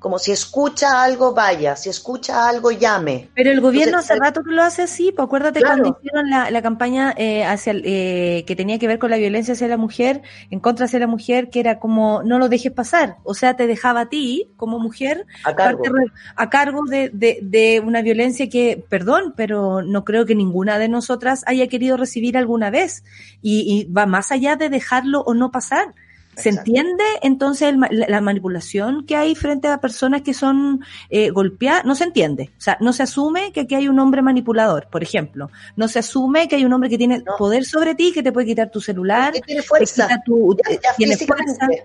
Como 0.00 0.18
si 0.18 0.32
escucha 0.32 1.02
algo, 1.04 1.34
vaya. 1.34 1.76
Si 1.76 1.88
escucha 1.90 2.48
algo, 2.48 2.70
llame. 2.72 3.30
Pero 3.34 3.50
el 3.50 3.60
gobierno 3.60 3.98
Entonces, 3.98 4.10
hace 4.12 4.20
rato 4.20 4.42
que 4.42 4.50
lo 4.52 4.62
hace 4.62 4.82
así, 4.82 5.12
pues 5.12 5.26
acuérdate 5.26 5.60
Claro. 5.60 5.82
cuando 5.82 5.98
hicieron 6.00 6.30
la, 6.30 6.50
la 6.50 6.62
campaña 6.62 7.14
eh, 7.16 7.44
hacia 7.44 7.72
el- 7.72 7.82
eh, 7.84 8.44
que 8.46 8.56
tenía 8.56 8.78
que 8.78 8.88
ver 8.88 8.98
con 8.98 9.10
la 9.10 9.18
violencia 9.18 9.52
hacia 9.54 9.68
la 9.68 9.76
mujer, 9.76 10.22
en 10.50 10.58
contra 10.60 10.86
hacia 10.86 10.98
la 11.00 11.06
mujer, 11.06 11.50
que 11.50 11.60
era 11.60 11.78
como 11.78 12.22
no 12.24 12.38
lo 12.38 12.48
dejes 12.48 12.72
pasar, 12.72 13.18
o 13.24 13.34
sea, 13.34 13.56
te 13.56 13.66
dejaba 13.66 14.00
a 14.02 14.08
ti 14.08 14.50
como 14.56 14.78
mujer 14.78 15.26
A 15.44 15.54
cargo. 15.54 15.82
parte 15.84 16.12
a 16.36 16.50
cargo 16.50 16.80
de, 16.88 17.10
de, 17.12 17.38
de 17.42 17.80
una 17.80 18.02
violencia 18.02 18.48
que, 18.48 18.82
perdón, 18.88 19.34
pero 19.36 19.82
no 19.82 20.04
creo 20.04 20.26
que 20.26 20.34
ninguna 20.34 20.78
de 20.78 20.88
nosotras 20.88 21.44
haya 21.46 21.68
querido 21.68 21.96
recibir 21.98 22.38
alguna 22.38 22.70
vez 22.70 23.04
y, 23.42 23.86
y 23.88 23.92
va 23.92 24.06
más 24.06 24.32
allá 24.32 24.56
de 24.56 24.70
dejarlo 24.70 25.20
o 25.22 25.34
no 25.34 25.50
pasar. 25.50 25.94
¿Se 26.36 26.48
entiende 26.48 27.04
entonces 27.22 27.68
el 27.68 27.80
la, 27.80 27.88
la 28.08 28.20
manipulación 28.20 29.04
que 29.04 29.16
hay 29.16 29.34
frente 29.34 29.68
a 29.68 29.78
personas 29.80 30.22
que 30.22 30.32
son 30.32 30.80
eh, 31.10 31.30
golpeadas? 31.30 31.84
No 31.84 31.94
se 31.94 32.04
entiende. 32.04 32.50
O 32.56 32.60
sea, 32.60 32.78
no 32.80 32.92
se 32.92 33.02
asume 33.02 33.52
que 33.52 33.60
aquí 33.62 33.74
hay 33.74 33.88
un 33.88 33.98
hombre 33.98 34.22
manipulador, 34.22 34.88
por 34.90 35.02
ejemplo. 35.02 35.50
No 35.76 35.88
se 35.88 35.98
asume 35.98 36.48
que 36.48 36.56
hay 36.56 36.64
un 36.64 36.72
hombre 36.72 36.88
que 36.88 36.96
tiene 36.98 37.18
No. 37.18 37.36
poder 37.36 37.64
sobre 37.64 37.94
ti, 37.94 38.12
que 38.12 38.22
te 38.22 38.32
puede 38.32 38.46
quitar 38.46 38.70
tu 38.70 38.80
celular, 38.80 39.32
Que 39.32 39.40
tiene 39.40 39.60
te 39.62 39.66
fuerza. 39.68 40.06
quita 40.06 40.22
tu, 40.24 40.56
Ya, 40.66 40.70
ya 40.82 40.94
tiene 40.96 41.12
físicamente. 41.14 41.54
fuerza. 41.66 41.84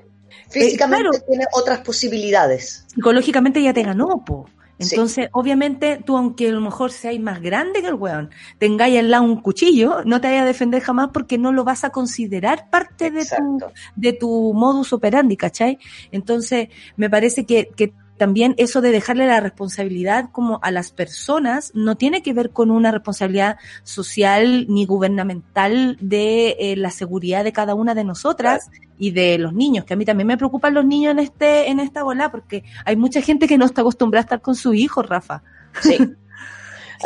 Físicamente 0.49 1.09
claro. 1.09 1.25
tiene 1.27 1.45
otras 1.53 1.79
posibilidades. 1.79 2.85
psicológicamente 2.87 3.61
ya 3.61 3.73
te 3.73 3.83
ganó, 3.83 4.23
po. 4.23 4.47
Sí. 4.79 4.95
Entonces, 4.95 5.29
obviamente, 5.31 6.01
tú, 6.05 6.17
aunque 6.17 6.49
a 6.49 6.51
lo 6.51 6.61
mejor 6.61 6.91
seas 6.91 7.17
más 7.19 7.41
grande 7.41 7.81
que 7.81 7.87
el 7.87 7.93
weón, 7.93 8.29
tengáis 8.57 8.99
al 8.99 9.09
lado 9.09 9.23
un 9.23 9.41
cuchillo, 9.41 10.03
no 10.05 10.19
te 10.19 10.27
vayas 10.27 10.43
a 10.43 10.47
defender 10.47 10.81
jamás 10.81 11.09
porque 11.13 11.37
no 11.37 11.51
lo 11.53 11.63
vas 11.63 11.83
a 11.83 11.91
considerar 11.91 12.69
parte 12.69 13.09
de 13.09 13.25
tu, 13.25 13.65
de 13.95 14.13
tu 14.13 14.53
modus 14.53 14.91
operandi, 14.91 15.37
¿cachai? 15.37 15.79
Entonces, 16.11 16.69
me 16.97 17.09
parece 17.09 17.45
que, 17.45 17.69
que 17.75 17.93
también 18.17 18.55
eso 18.57 18.81
de 18.81 18.91
dejarle 18.91 19.27
la 19.27 19.39
responsabilidad 19.41 20.29
como 20.31 20.59
a 20.63 20.71
las 20.71 20.91
personas 20.91 21.71
no 21.73 21.95
tiene 21.97 22.23
que 22.23 22.33
ver 22.33 22.51
con 22.51 22.71
una 22.71 22.91
responsabilidad 22.91 23.57
social 23.83 24.67
ni 24.69 24.85
gubernamental 24.85 25.97
de 25.99 26.55
eh, 26.59 26.75
la 26.77 26.91
seguridad 26.91 27.43
de 27.43 27.51
cada 27.53 27.75
una 27.75 27.93
de 27.95 28.03
nosotras 28.03 28.69
y 28.97 29.11
de 29.11 29.37
los 29.37 29.53
niños, 29.53 29.83
que 29.85 29.93
a 29.93 29.97
mí 29.97 30.05
también 30.05 30.27
me 30.27 30.37
preocupan 30.37 30.73
los 30.73 30.85
niños 30.85 31.11
en 31.11 31.19
este 31.19 31.69
en 31.69 31.79
esta 31.81 32.03
bola 32.03 32.31
porque 32.31 32.63
hay 32.85 32.95
mucha 32.95 33.21
gente 33.21 33.47
que 33.47 33.57
no 33.57 33.65
está 33.65 33.81
acostumbrada 33.81 34.21
a 34.21 34.25
estar 34.25 34.41
con 34.41 34.55
su 34.55 34.73
hijo, 34.73 35.01
Rafa. 35.01 35.43
Sí. 35.81 35.97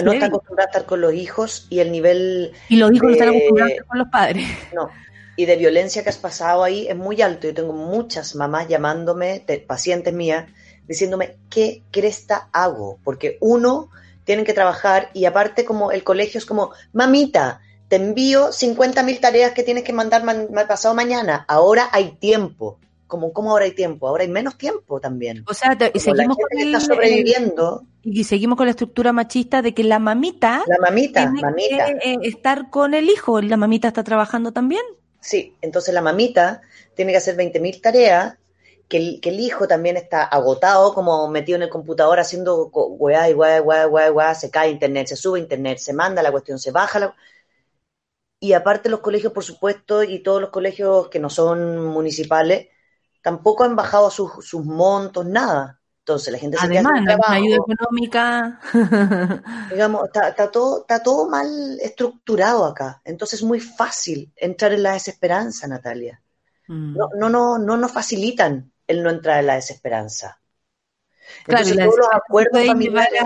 No 0.04 0.12
Sí. 0.12 0.18
está 0.18 0.28
acostumbrada 0.28 0.68
a 0.68 0.72
estar 0.72 0.86
con 0.86 1.02
los 1.02 1.14
hijos 1.16 1.66
y 1.72 1.80
el 1.80 1.92
nivel 1.92 2.52
Y 2.70 2.76
los 2.78 2.92
hijos 2.94 3.08
no 3.08 3.14
están 3.14 3.30
acostumbrados 3.30 3.72
a 3.72 3.74
estar 3.74 3.88
con 3.88 3.98
los 3.98 4.08
padres. 4.10 4.48
No. 4.74 4.90
Y 5.36 5.46
de 5.46 5.56
violencia 5.56 6.04
que 6.04 6.10
has 6.10 6.18
pasado 6.20 6.64
ahí 6.64 6.88
es 6.88 6.96
muy 6.96 7.22
alto. 7.24 7.48
Yo 7.48 7.54
tengo 7.56 7.74
muchas 7.74 8.36
mamás 8.36 8.68
llamándome, 8.68 9.44
de- 9.48 9.58
pacientes 9.58 10.14
mías, 10.14 10.46
diciéndome, 10.90 11.38
¿qué 11.50 11.84
cresta 11.92 12.50
hago? 12.52 13.00
Porque 13.06 13.38
uno, 13.40 13.90
tienen 14.26 14.44
que 14.44 14.54
trabajar 14.54 15.10
y 15.14 15.24
aparte 15.26 15.64
como 15.64 15.92
el 15.92 16.04
colegio 16.04 16.38
es 16.40 16.46
como, 16.46 16.72
mamita, 16.92 17.62
te 17.88 17.96
envío 17.96 18.52
50 18.52 19.02
mil 19.04 19.20
tareas 19.20 19.54
que 19.54 19.64
tienes 19.64 19.84
que 19.84 19.94
mandar 19.94 20.24
man- 20.24 20.50
ma- 20.52 20.68
pasado 20.68 20.94
mañana. 20.94 21.46
Ahora 21.48 21.88
hay 21.92 22.12
tiempo. 22.20 22.78
Como, 23.08 23.34
¿Cómo 23.34 23.50
ahora 23.52 23.66
hay 23.66 23.72
tiempo? 23.72 24.08
Ahora 24.08 24.22
hay 24.22 24.30
menos 24.30 24.56
tiempo 24.58 25.00
también. 25.00 25.44
O 25.48 25.54
sea, 25.56 25.76
y 25.92 26.00
seguimos 26.00 26.38
con 26.38 26.60
el- 26.60 26.76
está 26.76 26.80
sobreviviendo, 26.80 27.84
y 28.04 28.24
seguimos 28.24 28.56
con 28.56 28.68
la 28.68 28.72
estructura 28.72 29.12
machista 29.14 29.64
de 29.64 29.74
que 29.74 29.84
la 29.84 29.98
mamita 29.98 30.64
la 30.68 30.78
mamita, 30.80 31.22
tiene 31.24 31.42
mamita. 31.42 31.86
que 31.88 32.12
eh, 32.12 32.18
estar 32.24 32.70
con 32.70 32.94
el 32.94 33.10
hijo. 33.10 33.42
La 33.42 33.58
mamita 33.58 33.88
está 33.88 34.04
trabajando 34.04 34.52
también. 34.52 34.82
Sí, 35.22 35.56
entonces 35.62 35.92
la 35.94 36.02
mamita 36.02 36.62
tiene 36.96 37.12
que 37.12 37.18
hacer 37.18 37.36
20.000 37.36 37.82
tareas, 37.82 38.36
que 38.90 38.98
el, 38.98 39.22
que 39.22 39.30
el 39.30 39.40
hijo 39.40 39.68
también 39.68 39.98
está 39.98 40.24
agotado, 40.24 40.94
como 40.96 41.30
metido 41.30 41.56
en 41.58 41.64
el 41.64 41.70
computador 41.70 42.20
haciendo 42.20 42.66
weá 42.74 43.30
y 43.30 43.34
weá, 43.36 43.62
weá, 43.62 43.88
weá, 43.88 44.12
weá, 44.12 44.36
se 44.36 44.50
cae 44.50 44.72
internet, 44.72 45.08
se 45.08 45.16
sube 45.16 45.40
internet, 45.40 45.78
se 45.78 45.94
manda 45.94 46.24
la 46.24 46.32
cuestión, 46.32 46.60
se 46.60 46.72
baja 46.72 47.00
la... 47.00 47.16
Y 48.40 48.54
aparte 48.54 48.90
los 48.90 49.02
colegios, 49.02 49.32
por 49.34 49.44
supuesto, 49.44 50.02
y 50.04 50.24
todos 50.24 50.42
los 50.42 50.50
colegios 50.50 51.10
que 51.10 51.20
no 51.20 51.30
son 51.30 51.86
municipales, 51.86 52.70
tampoco 53.22 53.64
han 53.64 53.76
bajado 53.76 54.10
sus, 54.10 54.44
sus 54.46 54.66
montos, 54.66 55.26
nada. 55.26 55.80
Entonces 56.00 56.34
la 56.34 56.40
gente 56.40 56.58
se 56.58 56.68
queda 56.68 56.80
Además, 56.80 56.94
sin 56.96 57.04
una 57.04 57.18
trabajo. 57.18 57.34
ayuda 57.34 57.58
económica. 57.58 58.60
Digamos, 59.70 60.06
está, 60.06 60.30
está 60.30 60.50
todo, 60.50 60.82
está 60.82 61.04
todo 61.04 61.30
mal 61.30 61.80
estructurado 61.82 62.66
acá. 62.66 63.02
Entonces 63.06 63.42
es 63.42 63.46
muy 63.46 63.60
fácil 63.60 64.34
entrar 64.36 64.74
en 64.74 64.82
la 64.84 64.94
desesperanza, 64.94 65.68
Natalia. 65.68 66.20
Mm. 66.68 66.96
no, 66.98 67.10
no, 67.16 67.30
no, 67.30 67.58
no 67.60 67.78
nos 67.78 67.92
facilitan 67.92 68.72
el 68.90 69.04
no 69.04 69.10
entrar 69.10 69.40
en 69.40 69.48
la 69.48 69.56
desesperanza. 69.56 70.42
Claro, 71.48 71.64
Entonces, 71.64 71.76
la 71.78 71.84
todos 71.84 71.98
los 71.98 72.08
acuerdos 72.14 72.66
familiares, 72.66 73.22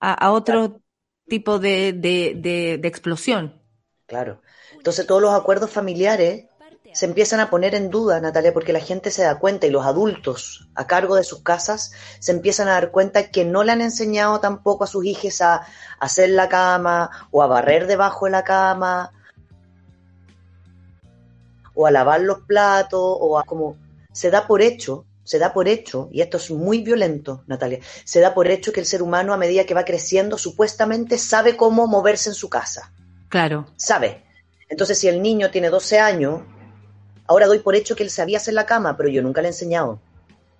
a- 0.00 0.14
a 0.14 0.32
otro 0.32 0.80
tipo 1.28 1.58
de, 1.58 1.92
de, 1.92 2.34
de, 2.36 2.78
de 2.78 2.88
explosión. 2.88 3.62
claro. 4.06 4.42
Entonces, 4.72 5.06
todos 5.06 5.22
los 5.22 5.34
acuerdos 5.34 5.70
familiares 5.70 6.46
se 6.92 7.06
empiezan 7.06 7.40
a 7.40 7.50
poner 7.50 7.74
en 7.74 7.88
duda, 7.90 8.20
Natalia, 8.20 8.52
porque 8.52 8.72
la 8.72 8.80
gente 8.80 9.10
se 9.12 9.22
da 9.22 9.38
cuenta 9.38 9.66
y 9.66 9.70
los 9.70 9.86
adultos 9.86 10.68
a 10.74 10.86
cargo 10.86 11.14
de 11.16 11.22
sus 11.24 11.42
casas 11.42 11.92
se 12.18 12.32
empiezan 12.32 12.68
a 12.68 12.72
dar 12.72 12.90
cuenta 12.90 13.30
que 13.30 13.44
no 13.44 13.62
le 13.62 13.72
han 13.72 13.80
enseñado 13.80 14.40
tampoco 14.40 14.84
a 14.84 14.88
sus 14.88 15.04
hijos 15.04 15.40
a 15.40 15.62
hacer 16.00 16.30
la 16.30 16.48
cama 16.48 17.10
o 17.30 17.42
a 17.42 17.46
barrer 17.46 17.86
debajo 17.86 18.24
de 18.26 18.32
la 18.32 18.44
cama 18.44 19.12
o 21.74 21.86
a 21.86 21.90
lavar 21.90 22.20
los 22.20 22.40
platos 22.42 23.00
o 23.02 23.38
a 23.38 23.42
como 23.44 23.79
se 24.12 24.30
da 24.30 24.46
por 24.46 24.62
hecho, 24.62 25.04
se 25.24 25.38
da 25.38 25.52
por 25.52 25.68
hecho, 25.68 26.08
y 26.10 26.22
esto 26.22 26.38
es 26.38 26.50
muy 26.50 26.82
violento, 26.82 27.44
Natalia, 27.46 27.78
se 28.04 28.20
da 28.20 28.34
por 28.34 28.48
hecho 28.48 28.72
que 28.72 28.80
el 28.80 28.86
ser 28.86 29.02
humano 29.02 29.32
a 29.32 29.36
medida 29.36 29.64
que 29.64 29.74
va 29.74 29.84
creciendo 29.84 30.38
supuestamente 30.38 31.18
sabe 31.18 31.56
cómo 31.56 31.86
moverse 31.86 32.30
en 32.30 32.34
su 32.34 32.48
casa, 32.48 32.92
Claro. 33.28 33.66
sabe. 33.76 34.24
Entonces 34.68 34.98
si 34.98 35.08
el 35.08 35.22
niño 35.22 35.50
tiene 35.50 35.68
12 35.68 35.98
años, 36.00 36.40
ahora 37.26 37.46
doy 37.46 37.60
por 37.60 37.74
hecho 37.76 37.94
que 37.94 38.02
él 38.02 38.10
sabía 38.10 38.38
hacer 38.38 38.54
la 38.54 38.66
cama, 38.66 38.96
pero 38.96 39.08
yo 39.08 39.22
nunca 39.22 39.40
le 39.40 39.48
he 39.48 39.50
enseñado. 39.50 40.00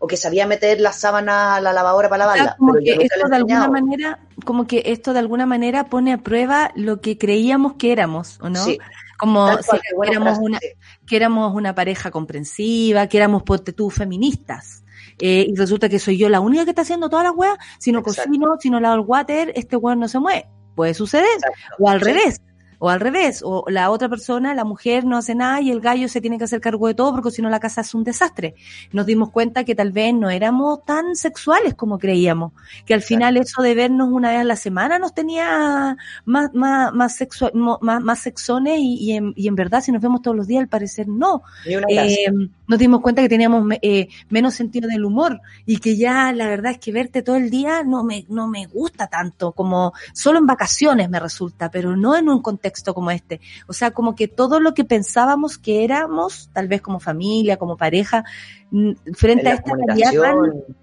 O 0.03 0.07
que 0.07 0.17
sabía 0.17 0.47
meter 0.47 0.81
la 0.81 0.93
sábana 0.93 1.57
a 1.57 1.61
la 1.61 1.73
lavadora 1.73 2.09
para 2.09 2.25
O 2.25 2.33
sea, 2.33 2.37
lavarla, 2.37 2.57
como 2.57 2.73
pero 2.73 2.85
yo 2.85 2.93
que 2.93 2.99
le 2.99 3.05
esto 3.05 3.27
he 3.27 3.29
de 3.29 3.37
alguna 3.37 3.69
manera, 3.69 4.19
como 4.47 4.67
que 4.67 4.83
esto 4.87 5.13
de 5.13 5.19
alguna 5.19 5.47
manera 5.47 5.85
pone 5.85 6.13
a 6.13 6.19
prueba 6.19 6.73
lo 6.75 7.01
que 7.03 7.19
creíamos 7.19 7.75
que 7.75 7.93
éramos, 7.93 8.39
¿o 8.41 8.49
no? 8.49 8.65
Sí, 8.65 8.79
Como 9.21 9.57
si 9.59 9.77
buena 9.95 10.13
éramos 10.13 10.39
una, 10.41 10.59
que 11.07 11.17
éramos 11.17 11.55
una 11.55 11.75
pareja 11.75 12.11
comprensiva, 12.11 13.07
que 13.07 13.19
éramos 13.19 13.43
ponte 13.43 13.73
tú 13.73 13.91
feministas. 13.91 14.85
Eh, 15.19 15.47
y 15.49 15.55
resulta 15.55 15.89
que 15.89 15.99
soy 15.99 16.17
yo 16.17 16.29
la 16.31 16.41
única 16.41 16.65
que 16.65 16.71
está 16.71 16.83
haciendo 16.83 17.11
todas 17.11 17.25
las 17.27 17.35
weas, 17.37 17.59
si 17.79 17.93
no 17.93 17.99
Exacto. 18.01 18.23
cocino, 18.31 18.57
si 18.59 18.71
no 18.71 18.81
lavo 18.81 18.95
el 18.95 19.01
water, 19.07 19.53
este 19.55 19.77
weón 19.77 20.01
no 20.01 20.09
se 20.09 20.19
mueve. 20.19 20.49
Puede 20.75 20.95
suceder. 20.95 21.27
Exacto. 21.35 21.59
O 21.79 21.89
al 21.91 21.99
Sí. 22.01 22.05
revés. 22.07 22.41
O 22.81 22.91
al 22.91 22.99
revés, 22.99 23.43
o 23.45 23.65
la 23.69 23.91
otra 23.91 24.09
persona, 24.09 24.55
la 24.55 24.65
mujer 24.65 25.05
no 25.05 25.17
hace 25.17 25.37
nada 25.37 25.61
y 25.61 25.71
el 25.71 25.81
gallo 25.81 26.09
se 26.09 26.21
tiene 26.21 26.39
que 26.39 26.45
hacer 26.45 26.61
cargo 26.61 26.89
de 26.89 26.95
todo 26.95 27.13
porque 27.13 27.31
si 27.31 27.43
no 27.43 27.51
la 27.51 27.61
casa 27.61 27.83
es 27.83 27.95
un 27.95 28.03
desastre. 28.03 28.55
Nos 28.91 29.07
dimos 29.07 29.31
cuenta 29.31 29.65
que 29.65 29.75
tal 29.75 29.93
vez 29.93 30.13
no 30.15 30.31
éramos 30.31 30.85
tan 30.85 31.15
sexuales 31.15 31.75
como 31.75 31.99
creíamos, 31.99 32.53
que 32.87 32.95
al 32.95 33.03
final 33.03 33.37
eso 33.37 33.63
de 33.63 33.75
vernos 33.75 34.09
una 34.11 34.31
vez 34.31 34.41
a 34.41 34.45
la 34.45 34.57
semana 34.57 34.99
nos 34.99 35.15
tenía 35.15 35.97
más, 36.25 36.53
más, 36.55 36.93
más, 36.93 37.15
sexual, 37.15 37.53
más, 37.55 38.03
más 38.03 38.19
sexones 38.19 38.81
y, 38.81 38.95
y, 38.97 39.13
en, 39.13 39.33
y 39.37 39.47
en 39.47 39.55
verdad 39.55 39.83
si 39.83 39.93
nos 39.93 40.03
vemos 40.03 40.23
todos 40.23 40.37
los 40.37 40.47
días 40.47 40.63
al 40.63 40.69
parecer 40.69 41.07
no. 41.07 41.43
Eh, 41.67 42.27
nos 42.71 42.79
dimos 42.79 43.01
cuenta 43.01 43.21
que 43.21 43.29
teníamos 43.29 43.67
eh, 43.83 44.07
menos 44.29 44.55
sentido 44.55 44.89
del 44.89 45.05
humor 45.05 45.41
y 45.67 45.79
que 45.79 45.97
ya 45.97 46.33
la 46.33 46.47
verdad 46.47 46.71
es 46.71 46.79
que 46.79 46.93
verte 46.93 47.21
todo 47.21 47.35
el 47.35 47.51
día 47.51 47.83
no 47.83 48.05
me, 48.05 48.25
no 48.29 48.47
me 48.47 48.67
gusta 48.67 49.09
tanto, 49.09 49.51
como 49.51 49.93
solo 50.15 50.39
en 50.39 50.47
vacaciones 50.47 51.11
me 51.11 51.19
resulta, 51.19 51.69
pero 51.69 51.97
no 51.97 52.17
en 52.17 52.29
un 52.29 52.41
contexto 52.41 52.95
como 52.95 53.11
este. 53.11 53.41
O 53.67 53.73
sea, 53.73 53.91
como 53.91 54.15
que 54.15 54.29
todo 54.29 54.61
lo 54.61 54.73
que 54.73 54.85
pensábamos 54.85 55.59
que 55.59 55.83
éramos, 55.83 56.49
tal 56.53 56.69
vez 56.69 56.81
como 56.81 57.01
familia, 57.01 57.57
como 57.57 57.77
pareja, 57.77 58.25
mm, 58.71 58.93
frente 59.15 59.49
a 59.49 59.55
esta 59.55 59.73
realidad 59.75 60.13
tan, 60.23 60.37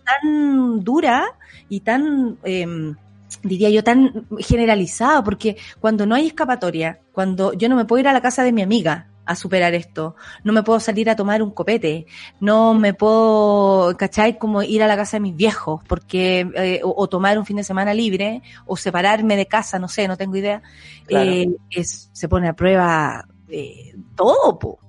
tan, 0.03 0.83
dura 0.83 1.23
y 1.69 1.79
tan... 1.79 2.37
Eh, 2.43 2.95
diría 3.43 3.69
yo, 3.69 3.83
tan 3.83 4.25
generalizada, 4.39 5.23
porque 5.23 5.57
cuando 5.79 6.05
no 6.05 6.15
hay 6.15 6.27
escapatoria, 6.27 6.99
cuando 7.13 7.53
yo 7.53 7.69
no 7.69 7.77
me 7.77 7.85
puedo 7.85 8.01
ir 8.01 8.07
a 8.09 8.13
la 8.13 8.21
casa 8.21 8.43
de 8.43 8.51
mi 8.51 8.61
amiga 8.61 9.07
a 9.27 9.35
superar 9.35 9.73
esto, 9.75 10.15
no 10.43 10.53
me 10.53 10.63
puedo 10.63 10.79
salir 10.79 11.09
a 11.09 11.15
tomar 11.15 11.43
un 11.43 11.51
copete, 11.51 12.07
no 12.39 12.73
me 12.73 12.93
puedo, 12.93 13.95
¿cachai? 13.97 14.37
Como 14.37 14.63
ir 14.63 14.81
a 14.81 14.87
la 14.87 14.95
casa 14.95 15.17
de 15.17 15.21
mis 15.21 15.35
viejos, 15.35 15.81
porque, 15.87 16.49
eh, 16.55 16.81
o, 16.83 16.93
o, 16.95 17.07
tomar 17.07 17.37
un 17.37 17.45
fin 17.45 17.57
de 17.57 17.63
semana 17.63 17.93
libre, 17.93 18.41
o 18.65 18.77
separarme 18.77 19.35
de 19.35 19.45
casa, 19.45 19.77
no 19.77 19.87
sé, 19.87 20.07
no 20.07 20.17
tengo 20.17 20.35
idea, 20.37 20.61
claro. 21.05 21.29
eh, 21.29 21.47
es, 21.69 22.09
se 22.13 22.29
pone 22.29 22.47
a 22.47 22.53
prueba 22.53 23.27
eh, 23.49 23.95
todo, 24.15 24.57
po. 24.57 24.79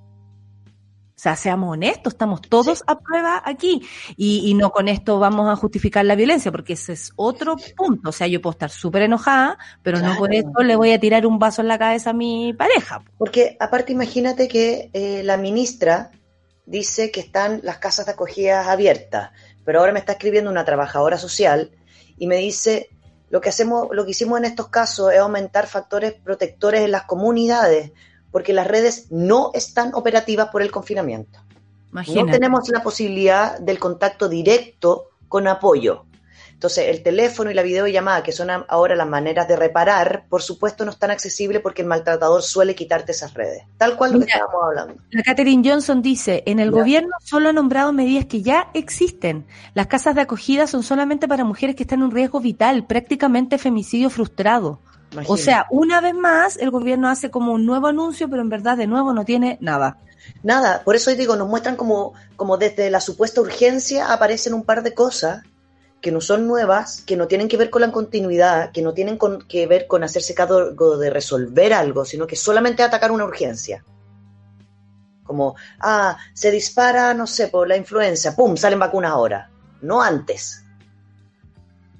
O 1.18 1.20
sea, 1.20 1.34
seamos 1.34 1.72
honestos, 1.72 2.12
estamos 2.12 2.40
todos 2.42 2.78
sí. 2.78 2.84
a 2.86 3.00
prueba 3.00 3.42
aquí. 3.44 3.82
Y, 4.16 4.48
y, 4.48 4.54
no 4.54 4.70
con 4.70 4.86
esto 4.86 5.18
vamos 5.18 5.50
a 5.50 5.56
justificar 5.56 6.04
la 6.04 6.14
violencia, 6.14 6.52
porque 6.52 6.74
ese 6.74 6.92
es 6.92 7.12
otro 7.16 7.56
punto. 7.76 8.10
O 8.10 8.12
sea, 8.12 8.28
yo 8.28 8.40
puedo 8.40 8.52
estar 8.52 8.70
súper 8.70 9.02
enojada, 9.02 9.58
pero 9.82 9.98
claro. 9.98 10.12
no 10.12 10.18
por 10.20 10.32
esto 10.32 10.62
le 10.62 10.76
voy 10.76 10.92
a 10.92 11.00
tirar 11.00 11.26
un 11.26 11.40
vaso 11.40 11.60
en 11.60 11.66
la 11.66 11.76
cabeza 11.76 12.10
a 12.10 12.12
mi 12.12 12.52
pareja. 12.52 13.02
Porque 13.18 13.56
aparte 13.58 13.90
imagínate 13.90 14.46
que 14.46 14.90
eh, 14.92 15.22
la 15.24 15.36
ministra 15.36 16.12
dice 16.66 17.10
que 17.10 17.18
están 17.18 17.62
las 17.64 17.78
casas 17.78 18.06
de 18.06 18.12
acogida 18.12 18.70
abiertas, 18.70 19.30
pero 19.64 19.80
ahora 19.80 19.90
me 19.90 19.98
está 19.98 20.12
escribiendo 20.12 20.52
una 20.52 20.64
trabajadora 20.64 21.18
social 21.18 21.72
y 22.16 22.28
me 22.28 22.36
dice, 22.36 22.90
lo 23.28 23.40
que 23.40 23.48
hacemos, 23.48 23.88
lo 23.90 24.04
que 24.04 24.12
hicimos 24.12 24.38
en 24.38 24.44
estos 24.44 24.68
casos 24.68 25.12
es 25.12 25.18
aumentar 25.18 25.66
factores 25.66 26.12
protectores 26.12 26.82
en 26.82 26.92
las 26.92 27.02
comunidades 27.02 27.90
porque 28.30 28.52
las 28.52 28.66
redes 28.66 29.06
no 29.10 29.50
están 29.54 29.94
operativas 29.94 30.48
por 30.48 30.62
el 30.62 30.70
confinamiento. 30.70 31.40
Imagínate. 31.92 32.26
No 32.26 32.32
tenemos 32.32 32.68
la 32.68 32.82
posibilidad 32.82 33.58
del 33.58 33.78
contacto 33.78 34.28
directo 34.28 35.08
con 35.28 35.48
apoyo. 35.48 36.04
Entonces, 36.58 36.86
el 36.88 37.04
teléfono 37.04 37.52
y 37.52 37.54
la 37.54 37.62
videollamada, 37.62 38.24
que 38.24 38.32
son 38.32 38.50
ahora 38.50 38.96
las 38.96 39.06
maneras 39.06 39.46
de 39.46 39.54
reparar, 39.54 40.24
por 40.28 40.42
supuesto 40.42 40.84
no 40.84 40.90
están 40.90 41.12
accesibles 41.12 41.62
porque 41.62 41.82
el 41.82 41.88
maltratador 41.88 42.42
suele 42.42 42.74
quitarte 42.74 43.12
esas 43.12 43.32
redes. 43.32 43.62
Tal 43.76 43.96
cual 43.96 44.14
lo 44.14 44.18
que 44.18 44.24
estábamos 44.24 44.64
hablando. 44.64 44.94
La 45.10 45.22
Catherine 45.22 45.62
Johnson 45.64 46.02
dice, 46.02 46.42
en 46.46 46.58
el 46.58 46.72
gobierno 46.72 47.12
solo 47.24 47.50
ha 47.50 47.52
nombrado 47.52 47.92
medidas 47.92 48.24
que 48.24 48.42
ya 48.42 48.70
existen. 48.74 49.46
Las 49.74 49.86
casas 49.86 50.16
de 50.16 50.22
acogida 50.22 50.66
son 50.66 50.82
solamente 50.82 51.28
para 51.28 51.44
mujeres 51.44 51.76
que 51.76 51.84
están 51.84 52.00
en 52.00 52.06
un 52.06 52.10
riesgo 52.10 52.40
vital, 52.40 52.88
prácticamente 52.88 53.56
femicidio 53.56 54.10
frustrado. 54.10 54.80
Imagínate. 55.12 55.32
O 55.32 55.36
sea, 55.36 55.66
una 55.70 56.00
vez 56.00 56.14
más, 56.14 56.56
el 56.56 56.70
gobierno 56.70 57.08
hace 57.08 57.30
como 57.30 57.52
un 57.52 57.64
nuevo 57.64 57.86
anuncio, 57.86 58.28
pero 58.28 58.42
en 58.42 58.48
verdad 58.48 58.76
de 58.76 58.86
nuevo 58.86 59.12
no 59.12 59.24
tiene 59.24 59.58
nada. 59.60 59.98
Nada, 60.42 60.82
por 60.84 60.96
eso 60.96 61.14
digo, 61.14 61.36
nos 61.36 61.48
muestran 61.48 61.76
como, 61.76 62.12
como 62.36 62.58
desde 62.58 62.90
la 62.90 63.00
supuesta 63.00 63.40
urgencia 63.40 64.12
aparecen 64.12 64.54
un 64.54 64.64
par 64.64 64.82
de 64.82 64.94
cosas 64.94 65.42
que 66.00 66.12
no 66.12 66.20
son 66.20 66.46
nuevas, 66.46 67.02
que 67.02 67.16
no 67.16 67.26
tienen 67.26 67.48
que 67.48 67.56
ver 67.56 67.70
con 67.70 67.82
la 67.82 67.90
continuidad, 67.90 68.70
que 68.70 68.82
no 68.82 68.94
tienen 68.94 69.16
con, 69.16 69.42
que 69.42 69.66
ver 69.66 69.86
con 69.86 70.04
hacerse 70.04 70.34
cargo 70.34 70.96
de 70.96 71.10
resolver 71.10 71.72
algo, 71.72 72.04
sino 72.04 72.26
que 72.26 72.36
solamente 72.36 72.82
atacar 72.82 73.10
una 73.10 73.24
urgencia. 73.24 73.84
Como, 75.24 75.56
ah, 75.80 76.16
se 76.34 76.50
dispara, 76.50 77.12
no 77.14 77.26
sé, 77.26 77.48
por 77.48 77.66
la 77.66 77.76
influenza, 77.76 78.36
¡pum!, 78.36 78.56
salen 78.56 78.78
vacunas 78.78 79.10
ahora, 79.10 79.50
no 79.82 80.00
antes. 80.00 80.64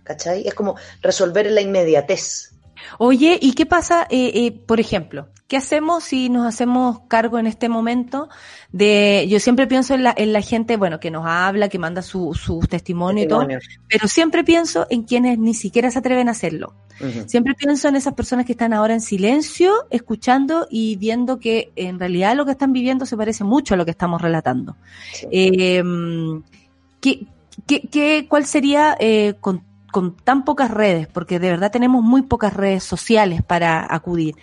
¿Cachai? 0.05 0.47
Es 0.47 0.55
como 0.55 0.76
resolver 1.02 1.48
en 1.48 1.55
la 1.56 1.60
inmediatez. 1.60 2.55
Oye, 2.98 3.38
¿y 3.40 3.52
qué 3.52 3.66
pasa, 3.66 4.06
eh, 4.10 4.32
eh, 4.34 4.52
por 4.52 4.80
ejemplo? 4.80 5.28
¿Qué 5.46 5.56
hacemos 5.56 6.05
si 6.05 6.28
nos 6.28 6.46
hacemos 6.46 7.00
cargo 7.09 7.38
en 7.38 7.46
este 7.46 7.68
momento 7.70 8.28
de, 8.70 9.26
yo 9.30 9.40
siempre 9.40 9.66
pienso 9.66 9.94
en 9.94 10.02
la, 10.02 10.14
en 10.16 10.32
la 10.34 10.42
gente, 10.42 10.76
bueno, 10.76 11.00
que 11.00 11.10
nos 11.10 11.24
habla, 11.26 11.68
que 11.68 11.78
manda 11.78 12.02
su, 12.02 12.34
su 12.34 12.60
testimonio, 12.68 13.22
testimonio, 13.24 13.56
y 13.56 13.60
todo, 13.60 13.78
pero 13.88 14.09
siempre 14.09 14.44
pienso 14.44 14.86
en 14.90 15.05
quienes 15.05 15.38
ni 15.38 15.55
siquiera 15.55 15.90
se 15.90 16.00
atreven 16.00 16.28
a 16.28 16.32
hacerlo. 16.32 16.74
Uh 17.00 17.05
-huh. 17.05 17.28
Siempre 17.28 17.55
pienso 17.55 17.88
en 17.88 17.96
esas 17.96 18.12
personas 18.12 18.44
que 18.44 18.52
están 18.52 18.74
ahora 18.74 18.92
en 18.92 19.00
silencio, 19.00 19.86
escuchando 19.88 20.66
y 20.70 20.96
viendo 20.96 21.38
que 21.38 21.72
en 21.76 21.98
realidad 21.98 22.36
lo 22.36 22.44
que 22.44 22.52
están 22.52 22.72
viviendo 22.74 23.06
se 23.06 23.16
parece 23.16 23.44
mucho 23.44 23.72
a 23.72 23.76
lo 23.78 23.86
que 23.86 23.92
estamos 23.92 24.20
relatando. 24.20 24.76
Sí. 25.14 25.26
Eh, 25.30 25.82
¿qué, 27.00 27.26
qué, 27.66 27.88
qué, 27.90 28.26
¿Cuál 28.28 28.44
sería, 28.44 28.96
eh, 29.00 29.34
con, 29.40 29.62
con 29.90 30.16
tan 30.16 30.44
pocas 30.44 30.70
redes, 30.70 31.06
porque 31.09 31.39
de 31.39 31.51
verdad 31.51 31.70
tenemos 31.70 32.02
muy 32.02 32.23
pocas 32.23 32.55
redes 32.55 32.85
sociales 32.85 33.43
para 33.43 33.86
acudir? 33.93 34.36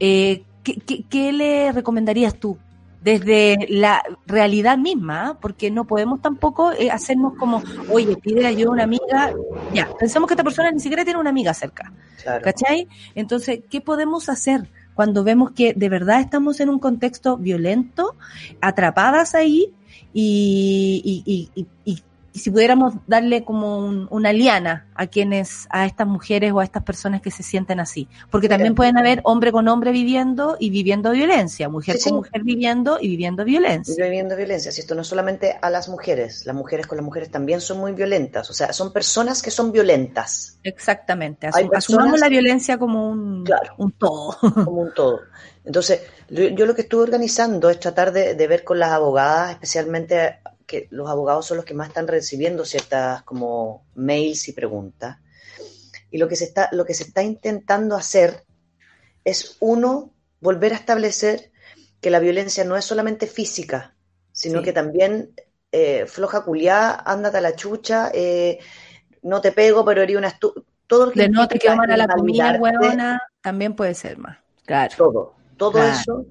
Eh, 0.00 0.44
¿qué, 0.62 0.76
qué, 0.76 1.04
qué, 1.08 1.32
le 1.32 1.72
recomendarías 1.72 2.34
tú 2.34 2.58
desde 3.02 3.66
la 3.68 4.02
realidad 4.26 4.78
misma? 4.78 5.38
Porque 5.40 5.70
no 5.70 5.84
podemos 5.84 6.22
tampoco 6.22 6.72
eh, 6.72 6.90
hacernos 6.90 7.34
como, 7.34 7.62
oye, 7.90 8.16
pide 8.16 8.46
ayuda 8.46 8.70
a 8.70 8.72
una 8.72 8.84
amiga, 8.84 9.32
ya, 9.72 9.88
pensamos 9.98 10.28
que 10.28 10.34
esta 10.34 10.44
persona 10.44 10.70
ni 10.70 10.80
siquiera 10.80 11.04
tiene 11.04 11.20
una 11.20 11.30
amiga 11.30 11.52
cerca, 11.54 11.92
claro. 12.22 12.44
¿cachai? 12.44 12.88
Entonces, 13.14 13.60
¿qué 13.68 13.80
podemos 13.80 14.28
hacer? 14.28 14.68
Cuando 14.94 15.24
vemos 15.24 15.50
que 15.50 15.74
de 15.74 15.88
verdad 15.88 16.20
estamos 16.20 16.60
en 16.60 16.68
un 16.68 16.78
contexto 16.78 17.36
violento, 17.36 18.14
atrapadas 18.60 19.34
ahí 19.34 19.72
y, 20.12 21.22
y, 21.26 21.50
y, 21.56 21.66
y 21.84 22.02
y 22.34 22.40
si 22.40 22.50
pudiéramos 22.50 22.94
darle 23.06 23.44
como 23.44 23.78
un, 23.78 24.08
una 24.10 24.32
liana 24.32 24.88
a 24.96 25.06
quienes, 25.06 25.68
a 25.70 25.86
estas 25.86 26.08
mujeres 26.08 26.50
o 26.52 26.58
a 26.58 26.64
estas 26.64 26.82
personas 26.82 27.22
que 27.22 27.30
se 27.30 27.44
sienten 27.44 27.78
así. 27.78 28.08
Porque 28.28 28.48
también 28.48 28.74
pueden 28.74 28.98
haber 28.98 29.20
hombre 29.22 29.52
con 29.52 29.68
hombre 29.68 29.92
viviendo 29.92 30.56
y 30.58 30.70
viviendo 30.70 31.12
violencia, 31.12 31.68
mujer 31.68 31.96
sí, 31.96 32.02
con 32.02 32.10
sí. 32.10 32.14
mujer 32.16 32.42
viviendo 32.42 32.98
y 33.00 33.06
viviendo 33.06 33.44
violencia. 33.44 33.94
Viviendo 34.04 34.34
violencia. 34.34 34.72
Si 34.72 34.80
esto 34.80 34.96
no 34.96 35.02
es 35.02 35.06
solamente 35.06 35.56
a 35.62 35.70
las 35.70 35.88
mujeres, 35.88 36.44
las 36.44 36.56
mujeres 36.56 36.88
con 36.88 36.98
las 36.98 37.04
mujeres 37.04 37.30
también 37.30 37.60
son 37.60 37.78
muy 37.78 37.92
violentas. 37.92 38.50
O 38.50 38.52
sea, 38.52 38.72
son 38.72 38.92
personas 38.92 39.40
que 39.40 39.52
son 39.52 39.70
violentas. 39.70 40.58
Exactamente. 40.64 41.46
Asum 41.46 41.70
asumamos 41.72 42.18
la 42.18 42.28
violencia 42.28 42.78
como 42.78 43.10
un, 43.10 43.44
claro, 43.44 43.74
un 43.78 43.92
todo. 43.92 44.36
Como 44.64 44.80
un 44.80 44.92
todo. 44.92 45.20
Entonces, 45.64 46.00
yo 46.28 46.66
lo 46.66 46.74
que 46.74 46.82
estuve 46.82 47.02
organizando 47.02 47.70
es 47.70 47.78
tratar 47.78 48.12
de, 48.12 48.34
de 48.34 48.46
ver 48.48 48.64
con 48.64 48.80
las 48.80 48.90
abogadas, 48.90 49.52
especialmente 49.52 50.40
que 50.66 50.88
los 50.90 51.08
abogados 51.08 51.46
son 51.46 51.58
los 51.58 51.66
que 51.66 51.74
más 51.74 51.88
están 51.88 52.08
recibiendo 52.08 52.64
ciertas 52.64 53.22
como 53.22 53.86
mails 53.94 54.48
y 54.48 54.52
preguntas. 54.52 55.18
Y 56.10 56.18
lo 56.18 56.28
que 56.28 56.36
se 56.36 56.44
está, 56.44 56.68
lo 56.72 56.84
que 56.84 56.94
se 56.94 57.04
está 57.04 57.22
intentando 57.22 57.96
hacer 57.96 58.44
es 59.24 59.56
uno 59.60 60.12
volver 60.40 60.72
a 60.72 60.76
establecer 60.76 61.50
que 62.00 62.10
la 62.10 62.20
violencia 62.20 62.64
no 62.64 62.76
es 62.76 62.84
solamente 62.84 63.26
física, 63.26 63.94
sino 64.32 64.58
sí. 64.58 64.66
que 64.66 64.72
también 64.72 65.34
eh, 65.72 66.06
floja 66.06 66.44
culiá, 66.44 66.90
ándate 66.92 67.38
a 67.38 67.40
la 67.40 67.56
chucha, 67.56 68.10
eh, 68.12 68.58
no 69.22 69.40
te 69.40 69.52
pego, 69.52 69.84
pero 69.84 70.02
herí 70.02 70.16
una 70.16 70.28
estu 70.28 70.52
todo 70.86 71.06
lo 71.06 71.12
que 71.12 71.20
de 71.20 71.28
no 71.30 71.48
te 71.48 71.58
quedo 71.58 71.76
mal 71.76 71.90
a 71.90 71.96
la 71.96 72.06
comida, 72.06 72.58
huevona, 72.60 73.22
también 73.40 73.74
puede 73.74 73.94
ser 73.94 74.18
más. 74.18 74.38
Claro. 74.66 74.94
Todo, 74.96 75.34
todo 75.56 75.72
claro. 75.72 75.98
eso 75.98 76.26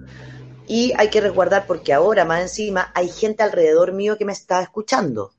y 0.68 0.94
hay 0.98 1.10
que 1.10 1.22
resguardar 1.22 1.65
porque 1.68 1.94
ahora 1.94 2.26
más 2.26 2.41
encima 2.41 2.91
hay 2.94 3.10
gente 3.10 3.44
alrededor 3.44 3.91
mío 3.94 4.18
que 4.18 4.26
me 4.26 4.34
está 4.34 4.61
escuchando. 4.61 5.34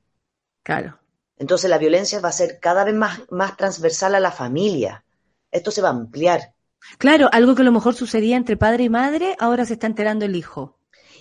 Claro. 0.63 0.99
Entonces 1.37 1.69
la 1.69 1.77
violencia 1.77 2.19
va 2.19 2.29
a 2.29 2.33
ser 2.33 2.59
cada 2.59 2.83
vez 2.83 2.95
más, 2.95 3.21
más 3.29 3.57
transversal 3.57 4.15
a 4.15 4.19
la 4.19 4.31
familia. 4.31 5.03
Esto 5.51 5.71
se 5.71 5.81
va 5.81 5.89
a 5.89 5.91
ampliar. 5.91 6.53
Claro, 6.97 7.29
algo 7.31 7.55
que 7.55 7.61
a 7.61 7.65
lo 7.65 7.71
mejor 7.71 7.95
sucedía 7.95 8.37
entre 8.37 8.57
padre 8.57 8.83
y 8.83 8.89
madre, 8.89 9.35
ahora 9.39 9.65
se 9.65 9.73
está 9.73 9.87
enterando 9.87 10.25
el 10.25 10.35
hijo. 10.35 10.77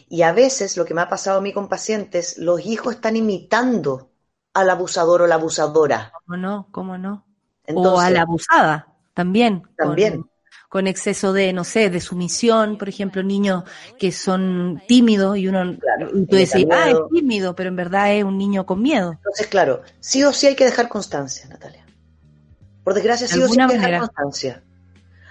Y 0.09 0.23
a 0.23 0.33
veces 0.33 0.77
lo 0.77 0.85
que 0.85 0.95
me 0.95 1.01
ha 1.01 1.09
pasado 1.09 1.39
a 1.39 1.41
mí 1.41 1.53
con 1.53 1.69
pacientes, 1.69 2.39
los 2.39 2.65
hijos 2.67 2.95
están 2.95 3.17
imitando 3.17 4.11
al 4.53 4.71
abusador 4.71 5.23
o 5.23 5.27
la 5.27 5.37
abusadora. 5.37 6.13
¿Cómo 6.25 6.37
no? 6.37 6.69
¿Cómo 6.71 6.99
no? 6.99 7.27
Entonces, 7.67 7.93
o 7.93 8.01
a 8.01 8.11
la 8.11 8.23
abusada, 8.23 8.95
también. 9.15 9.63
También. 9.77 10.23
Con 10.23 10.31
con 10.75 10.89
exceso 10.89 11.33
de, 11.33 11.53
no 11.53 11.63
sé, 11.63 11.89
de 11.89 12.01
sumisión, 12.01 12.79
por 12.79 12.89
ejemplo, 12.89 13.23
niños 13.23 13.63
que 13.97 14.11
son 14.11 14.83
tímidos 14.89 15.39
y 15.39 15.47
uno, 15.47 15.79
claro, 15.79 16.11
y 16.13 16.27
tú 16.27 16.35
decís, 16.35 16.67
ah, 16.69 16.91
es 16.91 16.97
tímido, 17.13 17.55
pero 17.55 17.69
en 17.69 17.77
verdad 17.77 18.13
es 18.13 18.25
un 18.25 18.37
niño 18.37 18.67
con 18.67 18.83
miedo. 18.83 19.13
Entonces, 19.13 19.47
claro, 19.47 19.83
sí 20.01 20.25
o 20.25 20.33
sí 20.33 20.49
hay 20.49 20.57
que 20.57 20.65
dejar 20.65 20.89
constancia, 20.89 21.47
Natalia. 21.47 21.87
Por 22.83 22.93
desgracia, 22.93 23.29
sí 23.29 23.41
o 23.41 23.47
sí 23.47 23.61
hay 23.61 23.69
que 23.69 23.75
dejar 23.75 24.01
constancia. 24.01 24.65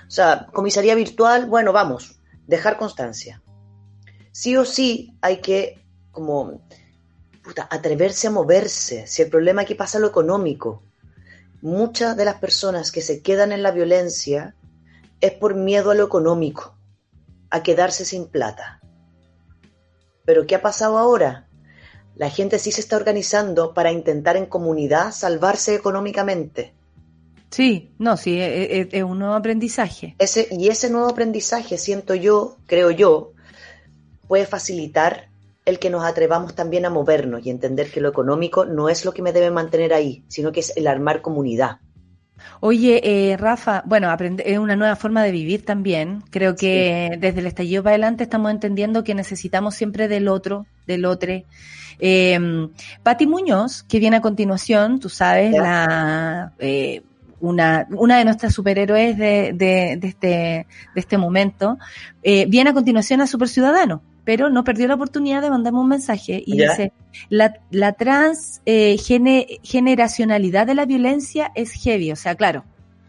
O 0.07 0.11
sea, 0.11 0.48
comisaría 0.53 0.95
virtual, 0.95 1.45
bueno, 1.48 1.74
vamos, 1.74 2.22
dejar 2.48 2.78
constancia. 2.78 3.41
Sí 4.32 4.56
o 4.56 4.64
sí 4.64 5.18
hay 5.20 5.41
que 5.41 5.86
como 6.11 6.65
puta, 7.44 7.68
atreverse 7.70 8.28
a 8.28 8.32
moverse. 8.32 9.07
Si 9.07 9.22
el 9.22 9.30
problema 9.30 9.64
aquí 9.64 9.76
pasa 9.76 9.99
lo 9.99 10.07
económico. 10.07 10.84
Muchas 11.61 12.15
de 12.15 12.24
las 12.24 12.36
personas 12.36 12.94
que 12.94 13.02
se 13.02 13.22
quedan 13.22 13.52
en 13.52 13.61
la 13.61 13.72
violencia 13.72 14.56
es 15.24 15.32
por 15.32 15.56
miedo 15.56 15.91
a 15.91 15.95
lo 15.95 16.04
económico, 16.04 16.76
a 17.50 17.64
quedarse 17.64 18.04
sin 18.04 18.28
plata. 18.28 18.82
Pero 20.26 20.45
¿qué 20.45 20.56
ha 20.56 20.62
pasado 20.62 20.98
ahora? 20.98 21.48
La 22.16 22.30
gente 22.30 22.60
sí 22.60 22.74
se 22.74 22.82
está 22.82 22.98
organizando 22.98 23.74
para 23.74 23.94
intentar 23.94 24.36
en 24.36 24.48
comunidad 24.48 25.14
salvarse 25.14 25.76
económicamente. 25.76 26.74
Sí, 27.52 27.94
no, 28.00 28.18
sí, 28.18 28.38
es, 28.38 28.50
e, 28.50 28.82
e, 28.82 28.90
es 28.91 29.04
un 29.04 29.20
nuevo 29.20 29.36
aprendizaje. 29.36 30.14
Ese, 30.20 30.50
y 30.52 30.68
ese 30.68 30.90
nuevo 30.90 31.08
aprendizaje, 31.08 31.78
siento 31.78 32.16
yo, 32.16 32.58
creo 32.68 32.91
yo, 32.91 33.32
puede 34.28 34.45
facilitar 34.45 35.30
el 35.64 35.80
que 35.80 35.90
nos 35.90 36.04
atrevamos 36.04 36.54
también 36.54 36.86
a 36.86 36.90
movernos 36.90 37.45
y 37.45 37.50
entender 37.50 37.90
que 37.90 38.02
lo 38.02 38.10
económico 38.10 38.66
no 38.66 38.90
es 38.90 39.06
lo 39.06 39.14
que 39.14 39.22
me 39.22 39.32
debe 39.32 39.52
mantener 39.52 39.94
ahí, 39.94 40.26
sino 40.28 40.52
que 40.52 40.60
es 40.60 40.76
el 40.76 40.86
armar 40.86 41.22
comunidad. 41.22 41.78
Oye, 42.60 43.02
eh, 43.03 43.38
Rafa, 43.38 43.84
bueno, 43.86 44.10
aprende, 44.10 44.44
es 44.45 44.57
una 44.57 44.76
nueva 44.76 44.95
forma 44.95 45.24
de 45.24 45.32
vivir 45.32 45.65
también. 45.65 46.24
Creo 46.30 46.56
que 46.56 47.18
desde 47.20 47.40
el 47.40 47.48
estallido 47.48 47.84
para 47.84 47.95
adelante 47.95 48.24
estamos 48.24 48.52
entendiendo 48.52 49.03
que 49.03 49.15
necesitamos 49.15 49.76
siempre 49.76 50.07
del 50.07 50.28
otro, 50.28 50.65
del 50.88 51.06
otro. 51.06 51.34
Eh, 51.99 52.70
Pati 53.03 53.28
Muñoz, 53.28 53.84
que 53.84 53.99
viene 53.99 54.18
a 54.18 54.22
continuación, 54.22 54.99
tú 54.99 55.10
sabes, 55.10 55.52
la 55.52 56.53
eh, 56.60 57.02
una, 57.40 57.88
una 57.91 58.18
de 58.18 58.26
nuestras 58.26 58.53
superhéroes 58.53 59.18
de, 59.18 59.53
de, 59.53 59.98
de 59.98 60.07
este, 60.07 60.28
de 60.28 60.68
este 60.95 61.18
momento, 61.18 61.78
eh, 62.24 62.45
viene 62.48 62.70
a 62.70 62.74
continuación 62.74 63.20
a 63.22 63.28
Super 63.28 63.49
Ciudadano 63.49 64.02
pero 64.24 64.50
no 64.50 64.64
perdió 64.64 64.88
la 64.88 64.95
oportunidad 64.95 65.41
de 65.41 65.50
mandarme 65.50 65.80
un 65.80 65.90
mensaje 65.90 66.41
y 66.45 66.58
dice, 66.58 66.94
la, 67.30 67.54
la 67.72 67.94
transgeneracionalidad 67.94 70.64
eh, 70.64 70.68
de 70.68 70.76
la 70.76 70.86
violencia 70.86 71.52
es 71.56 71.72
heavy, 71.74 72.12
o 72.12 72.16
sea, 72.16 72.36
claro, 72.36 72.64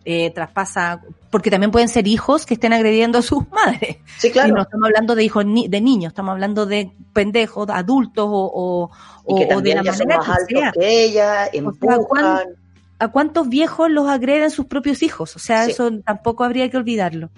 eh, 0.05 0.31
traspasa, 0.31 1.03
porque 1.31 1.51
también 1.51 1.71
pueden 1.71 1.89
ser 1.89 2.07
hijos 2.07 2.45
que 2.45 2.55
estén 2.55 2.73
agrediendo 2.73 3.19
a 3.19 3.23
sus 3.23 3.49
madres. 3.51 3.99
Sí, 4.19 4.31
claro. 4.31 4.49
Y 4.49 4.53
no 4.53 4.63
estamos 4.63 4.87
hablando 4.87 5.15
de 5.15 5.25
hijos 5.25 5.47
ni, 5.47 5.69
de 5.69 5.81
niños, 5.81 6.11
estamos 6.11 6.33
hablando 6.33 6.67
de 6.67 6.91
pendejos, 7.13 7.69
adultos 7.71 8.27
o, 8.29 8.91
o, 9.25 9.29
y 9.29 9.47
que 9.47 9.55
de 9.63 9.75
la 9.75 9.83
manera 9.83 10.19
más 10.19 10.47
que, 10.47 10.57
sea. 10.57 10.73
que 10.73 11.05
ella, 11.05 11.49
empujan. 11.53 12.57
¿A 13.01 13.09
cuántos 13.09 13.49
viejos 13.49 13.91
los 13.91 14.09
agreden 14.09 14.51
sus 14.51 14.67
propios 14.67 15.03
hijos? 15.03 15.35
O 15.35 15.41
sea, 15.41 15.65
sí. 15.65 15.73
eso 15.73 15.91
tampoco 16.05 16.45
habría 16.45 16.71
que 16.71 16.77
olvidarlo. 16.77 17.31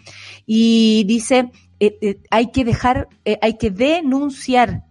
Y 0.44 1.05
dice, 1.05 1.51
eh, 1.81 1.98
eh, 2.01 2.19
hay 2.31 2.51
que 2.51 2.65
dejar, 2.65 3.09
eh, 3.24 3.39
hay 3.43 3.59
que 3.59 3.70
denunciar, 3.70 4.82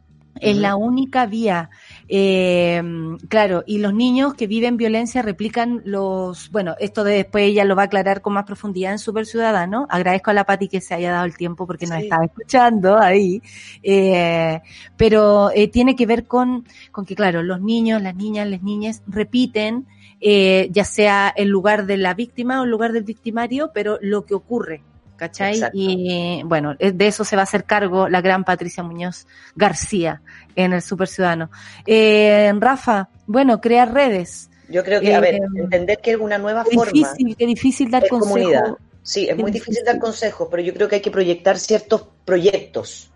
es 0.41 0.57
la 0.57 0.75
única 0.75 1.25
vía. 1.25 1.69
Eh, 2.09 2.81
claro, 3.29 3.63
y 3.65 3.77
los 3.77 3.93
niños 3.93 4.33
que 4.33 4.47
viven 4.47 4.75
violencia 4.77 5.21
replican 5.21 5.81
los, 5.85 6.51
bueno, 6.51 6.75
esto 6.79 7.03
de 7.03 7.15
después 7.15 7.45
ella 7.45 7.63
lo 7.63 7.75
va 7.75 7.83
a 7.83 7.85
aclarar 7.85 8.21
con 8.21 8.33
más 8.33 8.43
profundidad 8.43 8.91
en 8.91 8.99
Super 8.99 9.25
Ciudadano. 9.25 9.87
Agradezco 9.89 10.31
a 10.31 10.33
la 10.33 10.43
Pati 10.43 10.67
que 10.67 10.81
se 10.81 10.93
haya 10.93 11.11
dado 11.11 11.25
el 11.25 11.37
tiempo 11.37 11.65
porque 11.65 11.87
nos 11.87 11.99
estaba 11.99 12.25
escuchando 12.25 12.97
ahí. 12.97 13.41
Eh, 13.81 14.61
pero 14.97 15.51
eh, 15.51 15.69
tiene 15.69 15.95
que 15.95 16.05
ver 16.05 16.27
con, 16.27 16.65
con 16.91 17.05
que, 17.05 17.15
claro, 17.15 17.41
los 17.41 17.61
niños, 17.61 18.01
las 18.01 18.15
niñas, 18.15 18.49
las 18.49 18.61
niñas 18.61 19.03
repiten, 19.07 19.87
eh, 20.19 20.69
ya 20.71 20.83
sea 20.83 21.33
el 21.35 21.47
lugar 21.47 21.85
de 21.85 21.97
la 21.97 22.13
víctima 22.13 22.59
o 22.59 22.65
el 22.65 22.71
lugar 22.71 22.91
del 22.91 23.03
victimario, 23.03 23.71
pero 23.73 23.99
lo 24.01 24.25
que 24.25 24.33
ocurre. 24.33 24.83
¿Cachai? 25.15 25.53
Exacto. 25.55 25.77
Y 25.79 26.41
bueno, 26.45 26.75
de 26.75 27.07
eso 27.07 27.23
se 27.23 27.35
va 27.35 27.41
a 27.41 27.43
hacer 27.43 27.63
cargo 27.65 28.07
la 28.09 28.21
gran 28.21 28.43
Patricia 28.43 28.83
Muñoz 28.83 29.27
García 29.55 30.21
en 30.55 30.73
el 30.73 30.81
Super 30.81 31.07
Ciudadano. 31.07 31.49
Eh, 31.85 32.51
Rafa, 32.59 33.09
bueno, 33.27 33.59
crear 33.61 33.93
redes. 33.93 34.49
Yo 34.69 34.83
creo 34.83 34.99
que, 35.01 35.09
Eh, 35.11 35.15
a 35.15 35.19
ver, 35.19 35.39
entender 35.55 35.99
que 36.01 36.11
es 36.11 36.17
una 36.17 36.37
nueva 36.37 36.63
Qué 36.63 36.75
forma. 36.75 36.91
difícil, 36.91 37.35
qué 37.37 37.45
difícil 37.45 37.91
dar 37.91 38.03
es 38.03 38.09
consejo. 38.09 38.33
comunidad. 38.35 38.75
Sí, 39.03 39.27
es 39.29 39.37
muy 39.37 39.51
difícil 39.51 39.73
difícil. 39.75 39.85
dar 39.85 39.99
consejos, 39.99 40.47
pero 40.49 40.63
yo 40.63 40.73
creo 40.73 40.87
que 40.87 40.95
hay 40.95 41.01
que 41.01 41.11
proyectar 41.11 41.59
ciertos 41.59 42.07
proyectos. 42.25 43.11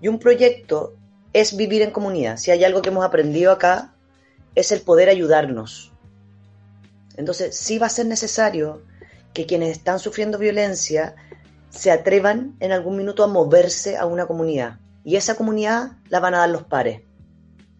Y 0.00 0.08
un 0.08 0.18
proyecto 0.18 0.94
es 1.32 1.56
vivir 1.56 1.82
en 1.82 1.92
comunidad. 1.92 2.36
Si 2.38 2.50
hay 2.50 2.64
algo 2.64 2.82
que 2.82 2.88
hemos 2.88 3.04
aprendido 3.04 3.52
acá, 3.52 3.94
es 4.56 4.72
el 4.72 4.80
poder 4.80 5.08
ayudarnos. 5.08 5.92
Entonces, 7.16 7.56
sí 7.56 7.78
va 7.78 7.86
a 7.86 7.90
ser 7.90 8.06
necesario 8.06 8.82
que 9.32 9.46
quienes 9.46 9.70
están 9.70 9.98
sufriendo 10.00 10.38
violencia 10.38 11.14
se 11.70 11.90
atrevan 11.90 12.56
en 12.60 12.72
algún 12.72 12.96
minuto 12.96 13.24
a 13.24 13.26
moverse 13.26 13.96
a 13.96 14.06
una 14.06 14.26
comunidad. 14.26 14.78
Y 15.04 15.16
esa 15.16 15.36
comunidad 15.36 15.92
la 16.08 16.20
van 16.20 16.34
a 16.34 16.38
dar 16.38 16.50
los 16.50 16.64
pares. 16.64 17.02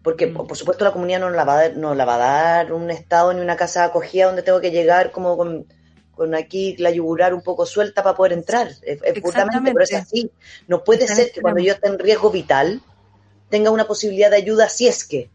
Porque, 0.03 0.27
Mm. 0.27 0.47
por 0.47 0.57
supuesto, 0.57 0.85
la 0.85 0.91
comunidad 0.93 1.19
no 1.19 1.29
la, 1.29 1.43
va 1.43 1.53
a 1.53 1.61
dar, 1.61 1.77
no 1.77 1.93
la 1.93 2.05
va 2.05 2.15
a 2.15 2.17
dar 2.17 2.73
un 2.73 2.89
estado 2.89 3.33
ni 3.33 3.41
una 3.41 3.57
casa 3.57 3.83
acogida 3.83 4.27
donde 4.27 4.43
tengo 4.43 4.61
que 4.61 4.71
llegar 4.71 5.11
como 5.11 5.35
con, 5.35 5.67
con 6.15 6.33
aquí 6.35 6.75
la 6.77 6.89
yugular 6.89 7.33
un 7.33 7.41
poco 7.41 7.65
suelta 7.65 8.01
para 8.01 8.15
poder 8.15 8.33
entrar. 8.33 8.69
Es, 8.81 8.99
puramente, 9.21 9.71
pero 9.73 9.83
es 9.83 9.93
así. 9.93 10.31
No 10.67 10.83
puede 10.83 11.07
ser 11.07 11.31
que 11.31 11.41
cuando 11.41 11.61
yo 11.61 11.73
esté 11.73 11.87
en 11.87 11.99
riesgo 11.99 12.29
vital 12.29 12.81
tenga 13.49 13.71
una 13.71 13.85
posibilidad 13.85 14.29
de 14.29 14.37
ayuda 14.37 14.69
si 14.69 14.87
es 14.87 15.05
que. 15.05 15.29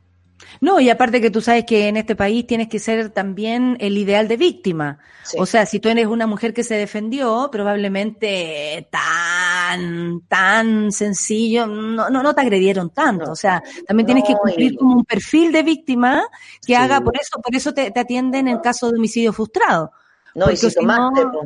No, 0.61 0.81
y 0.81 0.91
aparte 0.91 1.21
que 1.21 1.31
tú 1.31 1.41
sabes 1.41 1.65
que 1.65 1.89
en 1.89 1.97
este 1.97 2.17
país 2.17 2.47
tienes 2.47 2.69
que 2.69 2.79
ser 2.79 3.11
también 3.11 3.77
el 3.81 3.97
ideal 3.99 4.29
de 4.29 4.37
víctima. 4.37 4.99
Sí. 5.25 5.37
O 5.41 5.47
sea, 5.47 5.67
si 5.67 5.81
tú 5.81 5.89
eres 5.89 6.07
una 6.07 6.27
mujer 6.27 6.53
que 6.55 6.63
se 6.65 6.75
defendió, 6.77 7.49
probablemente 7.51 8.89
tan, 8.91 10.21
tan 10.29 10.93
sencillo, 10.93 11.67
no, 11.67 12.11
no, 12.11 12.23
no 12.23 12.35
te 12.35 12.41
agredieron 12.43 12.91
tanto. 12.91 13.27
No. 13.27 13.33
O 13.33 13.37
sea, 13.37 13.63
también 13.87 14.07
tienes 14.07 14.25
que 14.25 14.35
cumplir 14.35 14.73
y- 14.73 14.77
como 14.77 14.97
un 14.97 15.05
perfil 15.05 15.53
de 15.53 15.63
víctima 15.63 16.23
que 16.61 16.67
Sí. 16.67 16.75
haga, 16.75 17.01
por 17.01 17.15
eso, 17.21 17.41
por 17.43 17.55
eso 17.55 17.73
te, 17.73 17.91
te 17.91 18.01
atienden 18.01 18.49
en 18.49 18.59
caso 18.59 18.91
de 18.91 18.99
homicidio 18.99 19.33
frustrado. 19.33 19.93
No, 20.35 20.45
y 20.47 20.47
porque 20.47 20.57
si 20.57 20.71
si 20.71 20.75
tomaste, 20.77 21.25
no- 21.25 21.33
po, 21.33 21.41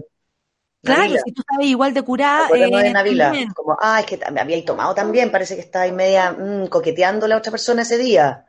Claro, 0.80 1.14
si 1.24 1.32
tú 1.32 1.42
sabes 1.50 1.66
igual 1.66 1.92
de 1.92 2.02
curar, 2.02 2.50
de 2.52 2.64
eh, 2.64 2.92
Nabila, 2.92 3.24
también. 3.24 3.50
como, 3.52 3.76
ah, 3.80 3.98
es 4.00 4.06
que 4.06 4.18
me 4.30 4.40
había 4.40 4.64
tomado 4.64 4.94
también, 4.94 5.30
parece 5.30 5.56
que 5.56 5.60
está 5.60 5.82
ahí 5.82 5.92
media 5.92 6.30
mm, 6.32 6.68
coqueteando 6.68 7.26
a 7.26 7.28
la 7.28 7.36
otra 7.36 7.50
persona 7.50 7.82
ese 7.82 7.98
día. 7.98 8.44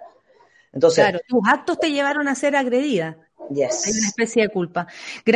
Entonces, 0.71 1.07
Claro, 1.07 1.19
tus 1.27 1.41
actos 1.47 1.79
te 1.79 1.91
llevaron 1.91 2.27
a 2.27 2.35
ser 2.35 2.55
agredida. 2.55 3.17
yes. 3.49 3.85
Hay 3.85 3.93
una 3.97 4.07
especie 4.09 4.43
de 4.43 4.49
culpa. 4.49 4.87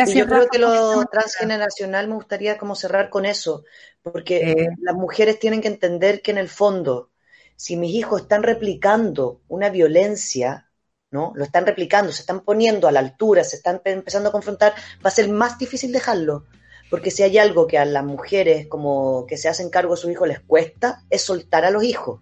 Y 0.02 0.16
Gracias, 0.16 0.16
yo 0.16 0.28
creo 0.28 0.48
Rafa, 0.48 0.50
que 0.50 0.60
lo 0.60 1.06
transgeneracional 1.06 2.08
me 2.08 2.16
gustaría 2.16 2.58
como 2.58 2.76
cerrar 2.76 3.10
con 3.10 3.26
eso, 3.26 3.64
porque 4.02 4.46
Eh. 4.48 4.68
las 4.78 4.96
mujeres 4.96 5.40
tienen 5.40 5.62
que 5.62 5.70
entender 5.70 6.22
que 6.22 6.32
en 6.32 6.38
el 6.38 6.50
fondo, 6.50 7.12
si 7.56 7.78
mis 7.78 7.94
hijos 7.96 8.22
están 8.24 8.44
replicando 8.44 9.42
una 9.48 9.70
violencia, 9.70 10.70
¿no? 11.12 11.32
Lo 11.36 11.44
están 11.46 11.66
replicando, 11.66 12.12
se 12.12 12.22
están 12.22 12.42
poniendo 12.42 12.88
a 12.88 12.92
la 12.92 13.00
altura, 13.00 13.44
se 13.44 13.56
están 13.58 13.80
pe- 13.80 13.92
empezando 13.92 14.30
a 14.30 14.32
confrontar, 14.32 14.74
va 15.06 15.10
a 15.10 15.12
ser 15.12 15.30
más 15.30 15.58
difícil 15.58 15.92
dejarlo. 15.94 16.46
Porque 16.90 17.12
si 17.12 17.24
hay 17.24 17.38
algo 17.38 17.66
que 17.68 17.78
a 17.78 17.86
las 17.86 18.04
mujeres 18.04 18.68
como 18.68 19.26
que 19.28 19.38
se 19.38 19.48
hacen 19.50 19.70
cargo 19.70 19.96
de 19.96 20.02
sus 20.02 20.12
hijos 20.12 20.28
les 20.28 20.42
cuesta, 20.42 21.04
es 21.10 21.22
soltar 21.24 21.66
a 21.66 21.72
los 21.72 21.84
hijos. 21.84 22.22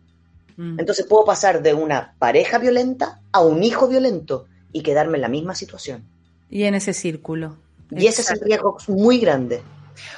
Mm. 0.61 0.79
Entonces 0.79 1.05
puedo 1.07 1.25
pasar 1.25 1.63
de 1.63 1.73
una 1.73 2.13
pareja 2.19 2.59
violenta 2.59 3.19
a 3.31 3.41
un 3.41 3.63
hijo 3.63 3.87
violento 3.87 4.45
y 4.71 4.83
quedarme 4.83 5.17
en 5.17 5.21
la 5.21 5.27
misma 5.27 5.55
situación. 5.55 6.03
Y 6.51 6.63
en 6.63 6.75
ese 6.75 6.93
círculo. 6.93 7.57
Y 7.89 8.05
ese 8.05 8.21
es 8.21 8.29
el 8.31 8.39
riesgo 8.41 8.77
muy 8.87 9.19
grande. 9.19 9.61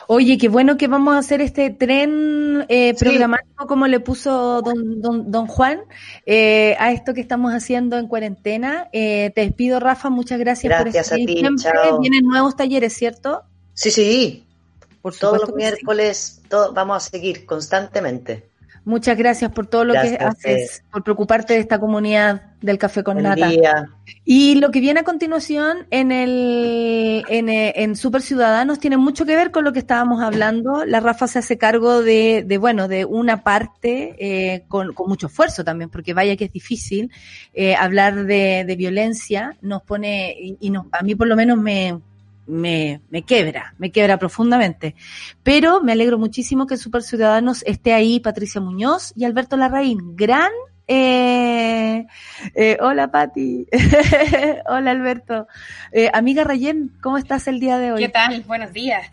Oye, 0.07 0.37
qué 0.37 0.49
bueno 0.49 0.77
que 0.77 0.87
vamos 0.87 1.15
a 1.15 1.17
hacer 1.19 1.41
este 1.41 1.69
tren 1.69 2.65
eh, 2.69 2.93
Sí. 2.95 3.05
programático 3.05 3.67
como 3.67 3.87
le 3.87 3.99
puso 3.99 4.61
don, 4.61 5.01
don, 5.01 5.31
don 5.31 5.47
Juan 5.47 5.79
eh, 6.25 6.75
a 6.79 6.91
esto 6.91 7.13
que 7.13 7.21
estamos 7.21 7.51
haciendo 7.53 7.97
en 7.97 8.07
cuarentena. 8.07 8.89
Eh, 8.93 9.31
te 9.33 9.41
despido, 9.41 9.79
Rafa, 9.79 10.09
muchas 10.09 10.39
gracias, 10.39 10.69
Gracias 10.69 10.91
por 10.91 10.97
a 10.97 11.01
estar 11.01 11.17
ahí 11.17 11.25
ti, 11.25 11.39
siempre. 11.39 11.63
chao. 11.63 11.99
Vienen 11.99 12.25
nuevos 12.25 12.55
talleres, 12.55 12.93
¿cierto? 12.93 13.43
Sí, 13.73 13.91
sí, 13.91 14.45
Por 15.01 15.15
todos 15.15 15.39
los 15.39 15.49
sí. 15.49 15.55
miércoles 15.55 16.41
todo, 16.49 16.73
vamos 16.73 16.97
a 16.97 17.09
seguir 17.09 17.45
constantemente. 17.45 18.45
Muchas 18.85 19.17
gracias 19.17 19.51
por 19.51 19.65
todo 19.67 19.85
lo 19.85 19.93
que 19.93 20.11
Gracias 20.11 20.25
haces, 20.25 20.83
por 20.91 21.03
preocuparte 21.03 21.53
de 21.53 21.59
esta 21.59 21.79
comunidad 21.79 22.41
del 22.61 22.77
café 22.77 23.01
con 23.03 23.15
Buen 23.15 23.23
nata. 23.23 23.47
día. 23.47 23.89
Y 24.25 24.55
lo 24.55 24.71
que 24.71 24.81
viene 24.81 24.99
a 24.99 25.03
continuación 25.03 25.87
en 25.89 26.11
el 26.11 27.23
en, 27.29 27.47
en 27.49 27.95
Super 27.95 28.21
Ciudadanos 28.21 28.79
tiene 28.79 28.97
mucho 28.97 29.25
que 29.25 29.35
ver 29.37 29.51
con 29.51 29.63
lo 29.63 29.71
que 29.71 29.79
estábamos 29.79 30.21
hablando. 30.21 30.83
La 30.85 30.99
Rafa 30.99 31.27
se 31.27 31.39
hace 31.39 31.57
cargo 31.57 32.01
de, 32.01 32.43
de 32.45 32.57
bueno, 32.57 32.87
de 32.89 33.05
una 33.05 33.43
parte 33.43 34.15
eh, 34.19 34.65
con, 34.67 34.93
con 34.93 35.07
mucho 35.07 35.27
esfuerzo 35.27 35.63
también, 35.63 35.89
porque 35.89 36.13
vaya 36.13 36.35
que 36.35 36.45
es 36.45 36.51
difícil 36.51 37.09
eh, 37.53 37.75
hablar 37.75 38.25
de, 38.25 38.65
de 38.67 38.75
violencia. 38.75 39.55
Nos 39.61 39.81
pone 39.83 40.35
y, 40.37 40.57
y 40.59 40.69
nos, 40.71 40.87
a 40.91 41.03
mí 41.03 41.15
por 41.15 41.27
lo 41.27 41.35
menos 41.37 41.57
me 41.57 41.99
me, 42.45 43.01
me 43.09 43.23
quebra, 43.23 43.73
me 43.77 43.91
quebra 43.91 44.17
profundamente. 44.17 44.95
Pero 45.43 45.81
me 45.81 45.91
alegro 45.91 46.17
muchísimo 46.17 46.67
que 46.67 46.77
Super 46.77 47.03
Ciudadanos 47.03 47.63
esté 47.65 47.93
ahí 47.93 48.19
Patricia 48.19 48.61
Muñoz 48.61 49.13
y 49.15 49.25
Alberto 49.25 49.57
Larraín, 49.57 50.15
gran 50.15 50.51
eh, 50.87 52.05
eh, 52.55 52.77
hola 52.81 53.09
Pati, 53.09 53.65
hola 54.67 54.91
Alberto. 54.91 55.47
Eh, 55.91 56.09
amiga 56.13 56.43
Rayen, 56.43 56.91
¿cómo 57.01 57.17
estás 57.17 57.47
el 57.47 57.59
día 57.59 57.77
de 57.77 57.93
hoy? 57.93 58.01
¿Qué 58.01 58.09
tal? 58.09 58.41
Buenos 58.41 58.73
días. 58.73 59.07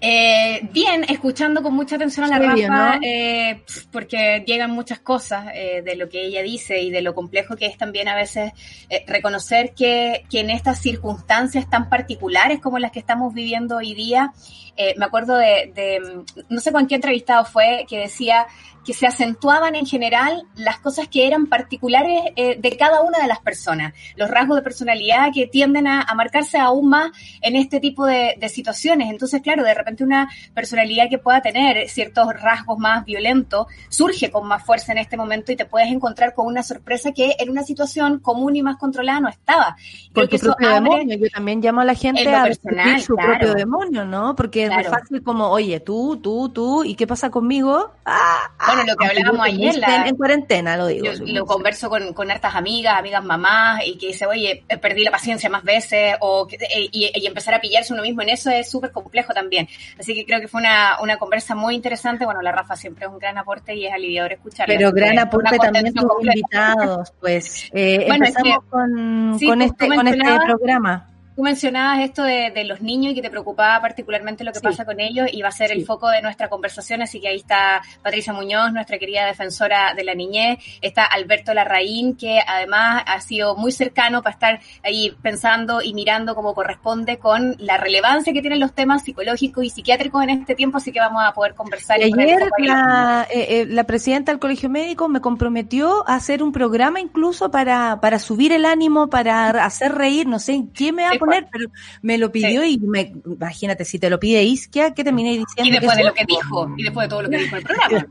Eh, 0.00 0.68
bien, 0.72 1.04
escuchando 1.08 1.60
con 1.60 1.74
mucha 1.74 1.96
atención 1.96 2.24
a 2.26 2.38
la 2.38 2.38
Rafa, 2.38 3.00
eh, 3.02 3.64
porque 3.90 4.44
llegan 4.46 4.70
muchas 4.70 5.00
cosas 5.00 5.46
eh, 5.54 5.82
de 5.84 5.96
lo 5.96 6.08
que 6.08 6.24
ella 6.24 6.40
dice 6.42 6.80
y 6.80 6.90
de 6.90 7.02
lo 7.02 7.14
complejo 7.14 7.56
que 7.56 7.66
es 7.66 7.76
también 7.76 8.06
a 8.06 8.14
veces 8.14 8.52
eh, 8.88 9.04
reconocer 9.08 9.74
que, 9.74 10.24
que, 10.30 10.40
en 10.40 10.50
estas 10.50 10.78
circunstancias 10.80 11.68
tan 11.68 11.88
particulares 11.88 12.60
como 12.60 12.78
las 12.78 12.92
que 12.92 13.00
estamos 13.00 13.34
viviendo 13.34 13.78
hoy 13.78 13.94
día, 13.94 14.32
eh, 14.78 14.94
me 14.96 15.06
acuerdo 15.06 15.36
de, 15.36 15.72
de, 15.74 16.24
no 16.48 16.60
sé 16.60 16.70
con 16.70 16.86
qué 16.86 16.94
entrevistado 16.94 17.44
fue, 17.44 17.84
que 17.88 17.98
decía 17.98 18.46
que 18.88 18.94
se 18.94 19.06
acentuaban 19.06 19.74
en 19.74 19.84
general 19.84 20.44
las 20.56 20.78
cosas 20.78 21.08
que 21.08 21.26
eran 21.26 21.46
particulares 21.46 22.32
eh, 22.36 22.56
de 22.58 22.76
cada 22.78 23.02
una 23.02 23.18
de 23.18 23.26
las 23.26 23.38
personas, 23.40 23.92
los 24.16 24.30
rasgos 24.30 24.56
de 24.56 24.62
personalidad 24.62 25.28
que 25.34 25.46
tienden 25.46 25.86
a, 25.86 26.00
a 26.00 26.14
marcarse 26.14 26.56
aún 26.56 26.88
más 26.88 27.10
en 27.42 27.54
este 27.54 27.80
tipo 27.80 28.06
de, 28.06 28.36
de, 28.38 28.48
situaciones. 28.48 29.10
Entonces, 29.10 29.42
claro, 29.42 29.62
de 29.62 29.74
repente 29.74 30.04
una 30.04 30.30
personalidad 30.54 31.10
que 31.10 31.18
pueda 31.18 31.42
tener 31.42 31.86
ciertos 31.90 32.32
rasgos 32.32 32.78
más 32.78 33.04
violentos 33.04 33.66
surge 33.90 34.30
con 34.30 34.48
más 34.48 34.64
fuerza 34.64 34.92
en 34.92 34.98
este 34.98 35.18
momento 35.18 35.52
y 35.52 35.56
te 35.56 35.66
puedes 35.66 35.90
encontrar 35.90 36.32
con 36.32 36.46
una 36.46 36.62
sorpresa 36.62 37.12
que 37.12 37.36
en 37.38 37.50
una 37.50 37.64
situación 37.64 38.20
común 38.20 38.56
y 38.56 38.62
más 38.62 38.78
controlada 38.78 39.20
no 39.20 39.28
estaba. 39.28 39.76
Porque 40.14 40.36
eso 40.36 40.46
propio 40.46 40.70
demonio, 40.70 41.18
yo 41.18 41.28
también 41.28 41.60
llamo 41.60 41.82
a 41.82 41.84
la 41.84 41.94
gente 41.94 42.34
a 42.34 42.44
personal, 42.44 43.02
su 43.02 43.14
claro. 43.14 43.32
propio 43.32 43.54
demonio, 43.54 44.06
¿no? 44.06 44.34
Porque 44.34 44.67
claro. 44.68 44.90
fácil 44.90 45.22
como, 45.22 45.48
oye, 45.50 45.80
tú, 45.80 46.18
tú, 46.22 46.48
tú, 46.50 46.84
¿y 46.84 46.94
qué 46.94 47.06
pasa 47.06 47.30
conmigo? 47.30 47.92
Ah, 48.04 48.50
bueno, 48.66 48.84
lo 48.86 48.96
que 48.96 49.06
hablábamos 49.06 49.46
ayer. 49.46 49.76
La, 49.78 50.06
en 50.06 50.16
cuarentena, 50.16 50.76
lo 50.76 50.86
digo. 50.86 51.06
Yo 51.06 51.24
lo 51.24 51.46
converso 51.46 51.88
con, 51.88 52.12
con 52.12 52.30
hartas 52.30 52.54
amigas, 52.54 52.98
amigas 52.98 53.24
mamás, 53.24 53.82
y 53.86 53.98
que 53.98 54.08
dice, 54.08 54.26
oye, 54.26 54.64
perdí 54.80 55.04
la 55.04 55.10
paciencia 55.10 55.50
más 55.50 55.62
veces, 55.64 56.16
o 56.20 56.46
y, 56.50 57.10
y 57.14 57.26
empezar 57.26 57.54
a 57.54 57.60
pillarse 57.60 57.92
uno 57.92 58.02
mismo 58.02 58.22
en 58.22 58.30
eso 58.30 58.50
es 58.50 58.70
súper 58.70 58.92
complejo 58.92 59.32
también. 59.32 59.68
Así 59.98 60.14
que 60.14 60.24
creo 60.24 60.40
que 60.40 60.48
fue 60.48 60.60
una, 60.60 61.00
una 61.00 61.16
conversa 61.16 61.54
muy 61.54 61.74
interesante. 61.74 62.24
Bueno, 62.24 62.42
la 62.42 62.52
Rafa 62.52 62.76
siempre 62.76 63.06
es 63.06 63.12
un 63.12 63.18
gran 63.18 63.38
aporte 63.38 63.74
y 63.74 63.86
es 63.86 63.92
aliviador 63.92 64.32
escucharla. 64.32 64.74
Pero 64.74 64.92
gran 64.92 65.18
aporte 65.18 65.58
también 65.58 65.92
tus 65.92 66.04
invitados, 66.20 67.12
pues. 67.20 67.70
Eh, 67.72 68.04
bueno, 68.08 68.26
empezamos 68.26 68.48
es 68.48 68.60
que, 68.60 68.70
con, 68.70 69.38
sí, 69.38 69.46
con, 69.46 69.62
este, 69.62 69.88
con 69.88 70.08
este 70.08 70.24
programa. 70.44 71.06
Tú 71.38 71.44
mencionabas 71.44 72.00
esto 72.00 72.24
de, 72.24 72.50
de, 72.52 72.64
los 72.64 72.80
niños 72.80 73.12
y 73.12 73.14
que 73.14 73.22
te 73.22 73.30
preocupaba 73.30 73.80
particularmente 73.80 74.42
lo 74.42 74.50
que 74.50 74.58
sí. 74.58 74.64
pasa 74.64 74.84
con 74.84 74.98
ellos 74.98 75.28
y 75.30 75.40
va 75.40 75.50
a 75.50 75.52
ser 75.52 75.68
sí. 75.68 75.74
el 75.74 75.86
foco 75.86 76.08
de 76.08 76.20
nuestra 76.20 76.48
conversación, 76.48 77.00
así 77.00 77.20
que 77.20 77.28
ahí 77.28 77.36
está 77.36 77.80
Patricia 78.02 78.32
Muñoz, 78.32 78.72
nuestra 78.72 78.98
querida 78.98 79.24
defensora 79.24 79.94
de 79.94 80.02
la 80.02 80.16
niñez, 80.16 80.58
está 80.80 81.04
Alberto 81.04 81.54
Larraín, 81.54 82.16
que 82.16 82.40
además 82.44 83.04
ha 83.06 83.20
sido 83.20 83.54
muy 83.54 83.70
cercano 83.70 84.20
para 84.20 84.34
estar 84.34 84.60
ahí 84.82 85.16
pensando 85.22 85.80
y 85.80 85.94
mirando 85.94 86.34
como 86.34 86.54
corresponde 86.54 87.18
con 87.18 87.54
la 87.60 87.76
relevancia 87.76 88.32
que 88.32 88.40
tienen 88.40 88.58
los 88.58 88.72
temas 88.72 89.04
psicológicos 89.04 89.64
y 89.64 89.70
psiquiátricos 89.70 90.24
en 90.24 90.30
este 90.30 90.56
tiempo, 90.56 90.78
así 90.78 90.90
que 90.90 90.98
vamos 90.98 91.22
a 91.24 91.32
poder 91.34 91.54
conversar. 91.54 92.00
Y 92.00 92.12
ayer 92.20 92.50
la, 92.58 93.28
eh, 93.30 93.60
eh, 93.60 93.66
la 93.68 93.84
presidenta 93.84 94.32
del 94.32 94.40
Colegio 94.40 94.70
Médico 94.70 95.08
me 95.08 95.20
comprometió 95.20 96.02
a 96.08 96.16
hacer 96.16 96.42
un 96.42 96.50
programa 96.50 96.98
incluso 96.98 97.52
para, 97.52 98.00
para 98.00 98.18
subir 98.18 98.50
el 98.50 98.64
ánimo, 98.64 99.08
para 99.08 99.50
hacer 99.50 99.94
reír, 99.94 100.26
no 100.26 100.40
sé 100.40 100.54
en 100.54 100.72
qué 100.72 100.92
me 100.92 101.04
va 101.04 101.10
a 101.12 101.27
poner 101.28 101.48
pero 101.50 101.70
me 102.02 102.18
lo 102.18 102.32
pidió 102.32 102.62
sí. 102.62 102.78
y 102.82 102.86
me, 102.86 103.12
imagínate, 103.24 103.84
si 103.84 103.98
te 103.98 104.10
lo 104.10 104.18
pide 104.18 104.42
Isquia, 104.42 104.94
¿qué 104.94 105.04
terminé 105.04 105.30
diciendo? 105.30 105.64
Y 105.64 105.70
después 105.70 105.96
de 105.96 106.04
lo 106.04 106.14
que 106.14 106.24
dijo, 106.26 106.74
y 106.76 106.82
después 106.82 107.04
de 107.04 107.08
todo 107.08 107.22
lo 107.22 107.30
que 107.30 107.38
dijo 107.38 107.56
el 107.56 107.62
programa. 107.64 108.08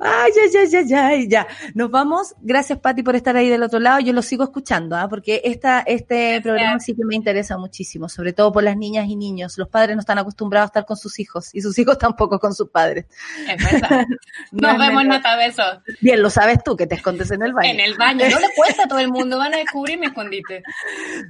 Ay, 0.00 0.32
ya, 0.34 0.64
ya, 0.64 0.64
ya, 0.64 0.82
ya, 0.82 1.24
ya. 1.28 1.46
Nos 1.74 1.90
vamos. 1.90 2.34
Gracias, 2.40 2.78
Pati, 2.78 3.02
por 3.02 3.16
estar 3.16 3.36
ahí 3.36 3.48
del 3.48 3.62
otro 3.62 3.78
lado. 3.78 4.00
Yo 4.00 4.12
lo 4.12 4.22
sigo 4.22 4.44
escuchando, 4.44 4.96
¿eh? 4.98 5.06
porque 5.08 5.40
esta, 5.44 5.80
este 5.80 6.14
Gracias. 6.14 6.42
programa 6.42 6.80
sí 6.80 6.94
que 6.94 7.04
me 7.04 7.14
interesa 7.14 7.58
muchísimo, 7.58 8.08
sobre 8.08 8.32
todo 8.32 8.52
por 8.52 8.62
las 8.62 8.76
niñas 8.76 9.06
y 9.08 9.16
niños. 9.16 9.58
Los 9.58 9.68
padres 9.68 9.96
no 9.96 10.00
están 10.00 10.18
acostumbrados 10.18 10.66
a 10.66 10.70
estar 10.70 10.86
con 10.86 10.96
sus 10.96 11.18
hijos 11.18 11.50
y 11.54 11.60
sus 11.60 11.78
hijos 11.78 11.98
tampoco 11.98 12.38
con 12.38 12.54
sus 12.54 12.68
padres. 12.68 13.06
Es 13.48 13.72
verdad. 13.72 14.06
Nos 14.52 14.72
no 14.72 14.78
vemos, 14.78 15.04
Nata, 15.04 15.36
besos. 15.36 15.78
Bien, 16.00 16.22
lo 16.22 16.30
sabes 16.30 16.62
tú, 16.64 16.76
que 16.76 16.86
te 16.86 16.96
escondes 16.96 17.30
en 17.30 17.42
el 17.42 17.52
baño. 17.52 17.70
En 17.70 17.80
el 17.80 17.94
baño. 17.96 18.28
No 18.30 18.38
le 18.38 18.48
cuesta 18.56 18.84
a 18.84 18.88
todo 18.88 18.98
el 18.98 19.08
mundo. 19.08 19.38
Van 19.38 19.54
a 19.54 19.58
descubrir 19.58 19.98
mi 19.98 20.06
escondite. 20.06 20.62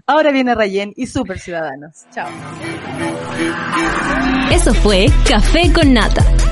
Ahora 0.06 0.30
viene 0.30 0.54
Rayen 0.54 0.92
y 0.96 1.06
Super 1.06 1.38
Ciudadanos. 1.38 2.04
Chao. 2.14 2.28
Eso 4.50 4.74
fue 4.74 5.06
Café 5.28 5.72
con 5.72 5.92
Nata. 5.92 6.51